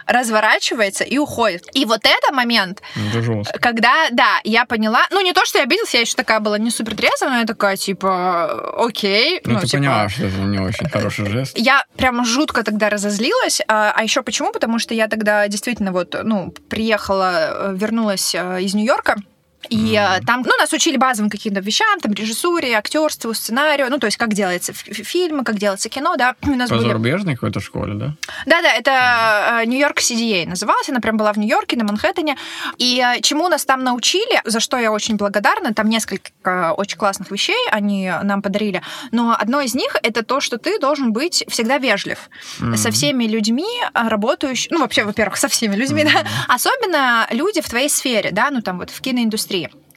разворачивается 0.10 1.04
и 1.04 1.18
уходит. 1.18 1.66
И 1.74 1.86
вот 1.86 2.02
это 2.04 2.34
момент, 2.34 2.82
Это 2.96 3.22
жестко. 3.22 3.60
когда, 3.60 4.10
да, 4.12 4.40
я 4.44 4.66
поняла, 4.66 5.06
ну 5.12 5.22
не 5.22 5.34
то, 5.34 5.46
что 5.46 5.60
я 5.60 5.64
обиделась, 5.64 5.94
я 5.94 6.02
еще 6.02 6.16
такая 6.16 6.40
была 6.40 6.58
не 6.58 6.72
супер 6.72 6.96
трезвая, 6.96 7.32
но 7.32 7.40
я 7.40 7.46
такая, 7.46 7.78
типа, 7.78 8.74
окей. 8.86 9.42
Ну, 9.46 9.60
ты 9.60 9.68
типа, 9.68 9.78
поняла, 9.78 10.10
что 10.10 10.26
это 10.26 10.38
не 10.38 10.60
очень 10.60 10.90
хороший 10.90 11.26
жест. 11.28 11.58
я 11.58 11.84
прямо 11.96 12.26
жутко 12.26 12.64
тогда 12.64 12.90
разозлилась. 12.90 13.62
А, 13.68 13.94
а 13.96 14.04
еще 14.04 14.24
почему? 14.24 14.52
Потому 14.52 14.80
что 14.80 14.94
я 14.94 15.08
тогда 15.08 15.48
действительно 15.48 15.92
вот, 15.92 16.16
ну, 16.24 16.52
приехала, 16.70 17.72
э, 17.72 17.76
вернулась 17.76 18.34
э, 18.36 18.62
из 18.62 18.74
Нью-Йорка. 18.74 19.18
И 19.70 19.94
э, 19.94 20.22
там, 20.26 20.42
ну, 20.44 20.52
нас 20.58 20.72
учили 20.72 20.96
базовым 20.98 21.30
каким-то 21.30 21.60
вещам, 21.60 22.00
там, 22.00 22.14
режиссуре, 22.14 22.76
актерству, 22.78 23.34
сценарию, 23.34 23.88
ну, 23.90 24.00
то 24.00 24.06
есть, 24.08 24.18
как 24.18 24.34
делается 24.34 24.72
фи- 24.74 24.94
фи- 24.94 25.04
фильмы, 25.04 25.44
как 25.44 25.58
делается 25.58 25.90
кино, 25.90 26.16
да. 26.18 26.36
У 26.44 26.56
нас 26.56 26.70
По 26.70 26.76
были... 26.78 26.88
зарубежной 26.88 27.34
какой-то 27.36 27.60
школе, 27.60 27.94
да? 27.96 28.14
Да-да, 28.46 28.74
это 28.74 29.60
э, 29.62 29.66
Нью-Йорк 29.66 30.00
CDA 30.00 30.48
называлась, 30.48 30.88
она 30.90 31.02
прям 31.02 31.18
была 31.18 31.34
в 31.34 31.38
Нью-Йорке, 31.38 31.76
на 31.76 31.84
Манхэттене. 31.84 32.38
И 32.78 33.04
э, 33.06 33.22
чему 33.22 33.50
нас 33.50 33.66
там 33.66 33.84
научили, 33.84 34.42
за 34.46 34.60
что 34.60 34.78
я 34.78 34.92
очень 34.92 35.18
благодарна, 35.18 35.74
там 35.74 35.90
несколько 35.90 36.74
очень 36.78 36.98
классных 36.98 37.30
вещей 37.32 37.68
они 37.72 38.12
нам 38.24 38.42
подарили, 38.42 38.82
но 39.12 39.36
одно 39.38 39.62
из 39.62 39.76
них 39.76 39.96
это 40.04 40.24
то, 40.24 40.40
что 40.40 40.58
ты 40.58 40.80
должен 40.80 41.12
быть 41.12 41.44
всегда 41.50 41.78
вежлив 41.78 42.30
Мгм. 42.60 42.78
со 42.78 42.92
всеми 42.92 43.26
людьми, 43.26 43.68
работающими, 43.94 44.74
ну, 44.74 44.80
вообще, 44.82 45.04
во-первых, 45.04 45.38
со 45.38 45.48
всеми 45.48 45.76
людьми, 45.76 46.04
да, 46.06 46.26
особенно 46.48 47.28
люди 47.32 47.62
в 47.62 47.70
твоей 47.70 47.90
сфере, 47.90 48.30
да, 48.32 48.50
ну, 48.52 48.62
там 48.62 48.78
вот 48.80 48.90
в 48.90 49.02
киноиндустрии, 49.02 49.49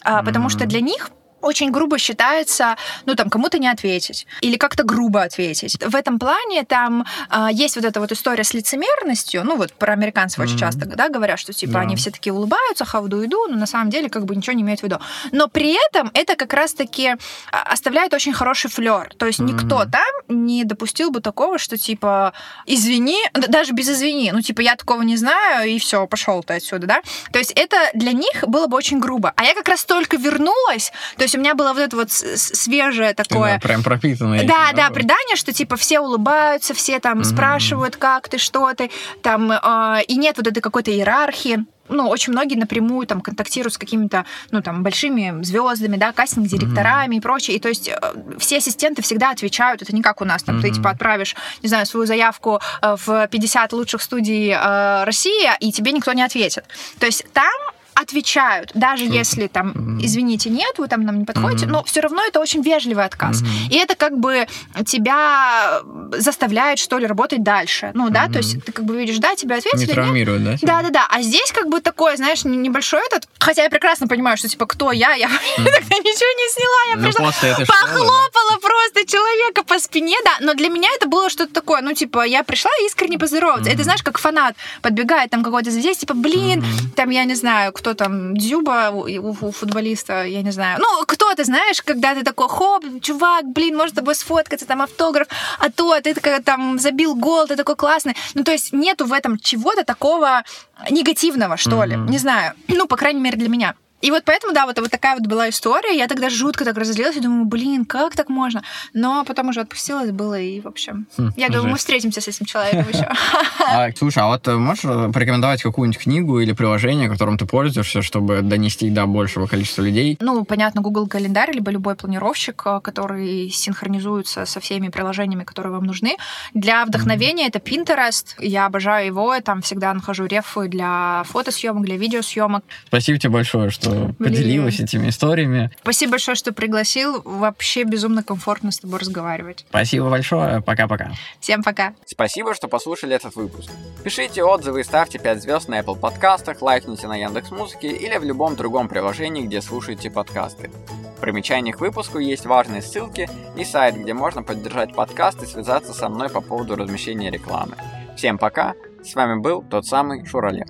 А, 0.02 0.22
потому 0.22 0.48
что 0.48 0.66
для 0.66 0.80
них 0.80 1.10
очень 1.42 1.70
грубо 1.70 1.98
считается, 1.98 2.76
ну, 3.06 3.14
там, 3.14 3.30
кому-то 3.30 3.58
не 3.58 3.68
ответить 3.68 4.26
или 4.40 4.56
как-то 4.56 4.84
грубо 4.84 5.22
ответить. 5.22 5.76
В 5.84 5.94
этом 5.94 6.18
плане 6.18 6.64
там 6.64 7.04
а, 7.28 7.50
есть 7.52 7.76
вот 7.76 7.84
эта 7.84 8.00
вот 8.00 8.12
история 8.12 8.44
с 8.44 8.54
лицемерностью, 8.54 9.44
ну, 9.44 9.56
вот 9.56 9.72
про 9.72 9.92
американцев 9.92 10.38
очень 10.40 10.52
Мгм. 10.54 10.60
часто, 10.60 10.86
да, 10.86 11.08
говорят, 11.08 11.38
что, 11.38 11.52
типа, 11.52 11.74
Да. 11.74 11.80
они 11.80 11.96
все 11.96 12.10
такие 12.10 12.32
улыбаются, 12.32 12.84
хавду 12.84 13.24
иду, 13.24 13.46
но 13.48 13.56
на 13.56 13.66
самом 13.66 13.90
деле 13.90 14.08
как 14.08 14.24
бы 14.24 14.34
ничего 14.36 14.54
не 14.54 14.62
имеют 14.62 14.80
в 14.80 14.84
виду. 14.84 14.98
Но 15.32 15.48
при 15.48 15.76
этом 15.88 16.10
это 16.14 16.36
как 16.36 16.52
раз-таки 16.54 17.16
а, 17.50 17.62
оставляет 17.72 18.14
очень 18.14 18.32
хороший 18.32 18.70
флер. 18.70 19.12
То 19.16 19.26
есть 19.26 19.38
никто 19.40 19.80
Мгм. 19.80 19.90
там 19.90 20.02
не 20.28 20.64
допустил 20.64 21.10
бы 21.10 21.20
такого, 21.20 21.58
что, 21.58 21.76
типа, 21.76 22.32
извини, 22.66 23.18
даже 23.34 23.72
без 23.72 23.88
извини, 23.90 24.30
ну, 24.32 24.40
типа, 24.40 24.60
я 24.60 24.76
такого 24.76 25.02
не 25.02 25.16
знаю, 25.16 25.68
и 25.68 25.78
все, 25.78 26.06
пошел 26.06 26.42
ты 26.42 26.54
отсюда, 26.54 26.86
да? 26.86 27.02
То 27.32 27.38
есть 27.38 27.52
это 27.52 27.76
для 27.94 28.12
них 28.12 28.44
было 28.46 28.66
бы 28.66 28.76
очень 28.76 28.98
грубо. 29.00 29.32
А 29.36 29.44
я 29.44 29.54
как 29.54 29.68
раз 29.68 29.84
только 29.84 30.16
вернулась, 30.16 30.92
то 31.16 31.22
есть 31.22 31.31
у 31.34 31.38
меня 31.38 31.54
было 31.54 31.72
вот 31.72 31.80
это 31.82 31.96
вот 31.96 32.10
свежее 32.10 33.14
такое... 33.14 33.54
Да, 33.54 33.60
прям 33.68 33.82
пропитанный. 33.82 34.38
этим, 34.38 34.48
Да, 34.48 34.68
да, 34.72 34.76
просто? 34.86 34.94
предание, 34.94 35.36
что 35.36 35.52
типа 35.52 35.76
все 35.76 36.00
улыбаются, 36.00 36.74
все 36.74 36.98
там 37.00 37.18
Мгм. 37.18 37.24
спрашивают, 37.24 37.96
как 37.96 38.28
ты, 38.28 38.38
что 38.38 38.72
ты, 38.74 38.90
там, 39.22 39.50
э, 39.52 40.02
и 40.08 40.16
нет 40.16 40.36
вот 40.36 40.46
этой 40.46 40.60
какой-то 40.60 40.90
иерархии. 40.90 41.64
Ну, 41.88 42.08
очень 42.08 42.32
многие 42.32 42.54
напрямую 42.54 43.06
там 43.06 43.20
контактируют 43.20 43.74
с 43.74 43.78
какими-то, 43.78 44.24
ну, 44.50 44.62
там, 44.62 44.82
большими 44.82 45.42
звездами, 45.42 45.96
да, 45.96 46.12
кастинг-директорами 46.12 47.16
и 47.16 47.20
прочее. 47.20 47.56
И 47.56 47.60
то 47.60 47.68
есть 47.68 47.88
э, 47.88 47.96
все 48.38 48.58
ассистенты 48.58 49.02
всегда 49.02 49.30
отвечают. 49.30 49.82
Это 49.82 49.94
не 49.94 50.00
как 50.00 50.20
у 50.20 50.24
нас, 50.24 50.42
там, 50.42 50.60
ты, 50.62 50.68
Мгм. 50.68 50.76
типа, 50.76 50.90
отправишь, 50.90 51.34
не 51.62 51.68
знаю, 51.68 51.84
свою 51.86 52.06
заявку 52.06 52.60
э, 52.80 52.96
в 53.04 53.26
50 53.28 53.72
лучших 53.72 54.00
студий 54.00 54.50
э, 54.52 55.04
России, 55.04 55.50
и 55.60 55.72
тебе 55.72 55.92
никто 55.92 56.12
не 56.12 56.22
ответит. 56.22 56.64
То 56.98 57.06
есть 57.06 57.26
там 57.32 57.50
отвечают, 57.94 58.70
даже 58.74 59.04
Круто. 59.04 59.18
если 59.18 59.46
там, 59.46 59.98
извините, 60.00 60.50
нет, 60.50 60.74
вы 60.78 60.88
там 60.88 61.02
нам 61.02 61.18
не 61.20 61.24
подходите, 61.24 61.64
Мгм. 61.66 61.72
но 61.74 61.84
все 61.84 62.00
равно 62.00 62.22
это 62.26 62.40
очень 62.40 62.62
вежливый 62.62 63.04
отказ. 63.04 63.40
Мгм. 63.42 63.50
И 63.70 63.76
это 63.76 63.94
как 63.94 64.18
бы 64.18 64.46
тебя 64.86 65.80
заставляет, 66.12 66.78
что 66.78 66.98
ли, 66.98 67.06
работать 67.06 67.42
дальше. 67.42 67.90
Ну, 67.94 68.10
да, 68.10 68.24
Мгм. 68.24 68.32
то 68.32 68.38
есть 68.38 68.64
ты 68.64 68.72
как 68.72 68.84
бы 68.84 68.96
видишь, 68.96 69.18
да, 69.18 69.34
тебе 69.34 69.56
ответили, 69.56 69.80
Не 69.80 69.86
нет? 69.86 69.94
травмирует, 69.94 70.44
да? 70.44 70.56
тебя? 70.56 70.68
Да, 70.76 70.82
да, 70.82 70.90
да. 70.90 71.06
А 71.10 71.22
здесь 71.22 71.52
как 71.52 71.68
бы 71.68 71.80
такое, 71.80 72.16
знаешь, 72.16 72.44
не- 72.44 72.56
небольшой 72.56 73.00
этот. 73.06 73.28
Хотя 73.38 73.62
я 73.64 73.70
прекрасно 73.70 74.06
понимаю, 74.08 74.36
что 74.36 74.48
типа 74.48 74.66
кто 74.66 74.92
я, 74.92 75.12
я 75.14 75.28
тогда 75.56 75.96
ничего 75.98 76.32
не 76.40 76.52
сняла, 76.52 76.90
я 76.90 76.96
Ну, 76.96 77.02
пришла. 77.04 77.32
да. 77.58 77.64
Похлопала 77.66 78.58
просто 78.60 79.06
человека 79.06 79.64
по 79.64 79.78
спине, 79.78 80.16
да. 80.24 80.32
Но 80.40 80.54
для 80.54 80.68
меня 80.68 80.88
это 80.96 81.08
было 81.08 81.30
что-то 81.30 81.52
такое, 81.52 81.82
ну, 81.82 81.92
типа, 81.94 82.24
я 82.26 82.42
пришла 82.42 82.70
искренне 82.86 83.18
поздороваться. 83.18 83.70
Это, 83.70 83.82
знаешь, 83.84 84.02
как 84.02 84.18
фанат 84.18 84.54
подбегает 84.82 85.30
там 85.30 85.42
какой-то 85.42 85.70
звезде, 85.70 85.94
типа, 85.94 86.14
блин, 86.14 86.64
там, 86.96 87.10
я 87.10 87.24
не 87.24 87.34
знаю, 87.34 87.72
кто 87.82 87.94
там, 87.94 88.36
Дзюба 88.36 88.90
у, 88.92 89.00
у- 89.30 89.50
футболиста, 89.50 90.22
я 90.24 90.42
не 90.42 90.52
знаю. 90.52 90.78
Ну, 90.80 91.04
кто 91.06 91.34
ты 91.34 91.44
знаешь, 91.44 91.82
когда 91.82 92.14
ты 92.14 92.22
такой, 92.22 92.48
хоп, 92.48 92.84
чувак, 93.00 93.44
блин, 93.44 93.76
может 93.76 93.94
с 93.94 93.96
тобой 93.96 94.14
сфоткаться, 94.14 94.66
там, 94.66 94.82
автограф, 94.82 95.26
а 95.58 95.68
то, 95.68 96.00
ты 96.00 96.14
такая, 96.14 96.40
там, 96.40 96.78
забил 96.78 97.16
гол, 97.16 97.48
ты 97.48 97.56
такой 97.56 97.74
классный. 97.74 98.14
Ну, 98.34 98.44
то 98.44 98.52
есть 98.52 98.72
нету 98.72 99.04
в 99.04 99.12
этом 99.12 99.36
чего-то 99.36 99.84
такого 99.84 100.44
негативного, 100.90 101.56
что 101.56 101.84
ли. 101.84 101.96
Мгм. 101.96 102.06
Не 102.06 102.18
знаю. 102.18 102.52
Ну, 102.68 102.86
по 102.86 102.96
крайней 102.96 103.20
мере, 103.20 103.36
для 103.36 103.48
меня. 103.48 103.74
И 104.02 104.10
вот 104.10 104.24
поэтому, 104.24 104.52
да, 104.52 104.66
вот, 104.66 104.78
вот 104.78 104.90
такая 104.90 105.14
вот 105.16 105.26
была 105.26 105.48
история. 105.48 105.96
Я 105.96 106.08
тогда 106.08 106.28
жутко 106.28 106.64
так 106.64 106.76
разозлилась 106.76 107.16
и 107.16 107.20
думаю, 107.20 107.46
блин, 107.46 107.84
как 107.84 108.14
так 108.16 108.28
можно? 108.28 108.62
Но 108.92 109.24
потом 109.24 109.48
уже 109.48 109.60
отпустилась, 109.60 110.10
было 110.10 110.38
и, 110.38 110.60
в 110.60 110.66
общем... 110.66 111.06
Хм, 111.16 111.30
Я 111.36 111.48
думаю, 111.48 111.64
мы 111.64 111.70
жесть. 111.70 111.80
встретимся 111.80 112.20
с 112.20 112.28
этим 112.28 112.46
человеком 112.46 112.86
еще. 112.92 113.08
А, 113.64 113.88
слушай, 113.96 114.18
а 114.18 114.26
вот 114.26 114.46
э, 114.48 114.56
можешь 114.56 114.84
э, 114.84 115.10
порекомендовать 115.12 115.62
какую-нибудь 115.62 116.02
книгу 116.02 116.40
или 116.40 116.52
приложение, 116.52 117.08
которым 117.08 117.38
ты 117.38 117.46
пользуешься, 117.46 118.02
чтобы 118.02 118.42
донести 118.42 118.90
до 118.90 119.06
большего 119.06 119.46
количества 119.46 119.82
людей? 119.82 120.18
Ну, 120.20 120.44
понятно, 120.44 120.82
Google 120.82 121.06
календарь, 121.06 121.52
либо 121.52 121.70
любой 121.70 121.94
планировщик, 121.94 122.60
э, 122.66 122.80
который 122.82 123.48
синхронизуется 123.50 124.44
со 124.46 124.60
всеми 124.60 124.88
приложениями, 124.88 125.44
которые 125.44 125.72
вам 125.72 125.84
нужны. 125.84 126.16
Для 126.54 126.84
вдохновения 126.84 127.46
это 127.46 127.60
Pinterest. 127.60 128.34
Я 128.38 128.66
обожаю 128.66 129.06
его, 129.06 129.32
я 129.34 129.40
там 129.40 129.62
всегда 129.62 129.94
нахожу 129.94 130.26
рефы 130.26 130.68
для 130.68 131.22
фотосъемок, 131.26 131.84
для 131.84 131.96
видеосъемок. 131.96 132.64
Спасибо 132.88 133.18
тебе 133.18 133.30
большое, 133.30 133.70
что 133.70 133.91
что 133.92 134.12
поделилась 134.18 134.80
этими 134.80 135.08
историями. 135.08 135.70
Спасибо 135.82 136.12
большое, 136.12 136.34
что 136.34 136.52
пригласил. 136.52 137.22
Вообще 137.24 137.84
безумно 137.84 138.22
комфортно 138.22 138.70
с 138.70 138.78
тобой 138.78 139.00
разговаривать. 139.00 139.64
Спасибо 139.68 140.10
большое. 140.10 140.60
Пока-пока. 140.62 141.12
Всем 141.40 141.62
пока. 141.62 141.94
Спасибо, 142.06 142.54
что 142.54 142.68
послушали 142.68 143.14
этот 143.14 143.36
выпуск. 143.36 143.70
Пишите 144.04 144.42
отзывы 144.42 144.80
и 144.80 144.84
ставьте 144.84 145.18
5 145.18 145.42
звезд 145.42 145.68
на 145.68 145.80
Apple 145.80 145.98
подкастах, 145.98 146.62
лайкните 146.62 147.06
на 147.06 147.16
Яндекс 147.16 147.50
Музыке 147.50 147.88
или 147.88 148.16
в 148.16 148.24
любом 148.24 148.56
другом 148.56 148.88
приложении, 148.88 149.44
где 149.44 149.60
слушаете 149.60 150.10
подкасты. 150.10 150.70
В 151.16 151.20
примечаниях 151.20 151.76
к 151.76 151.80
выпуску 151.80 152.18
есть 152.18 152.46
важные 152.46 152.82
ссылки 152.82 153.28
и 153.56 153.64
сайт, 153.64 153.96
где 153.96 154.12
можно 154.12 154.42
поддержать 154.42 154.94
подкаст 154.94 155.42
и 155.42 155.46
связаться 155.46 155.92
со 155.92 156.08
мной 156.08 156.28
по 156.28 156.40
поводу 156.40 156.74
размещения 156.74 157.30
рекламы. 157.30 157.76
Всем 158.16 158.38
пока, 158.38 158.74
с 159.04 159.14
вами 159.14 159.40
был 159.40 159.62
тот 159.62 159.86
самый 159.86 160.26
Шурале. 160.26 160.66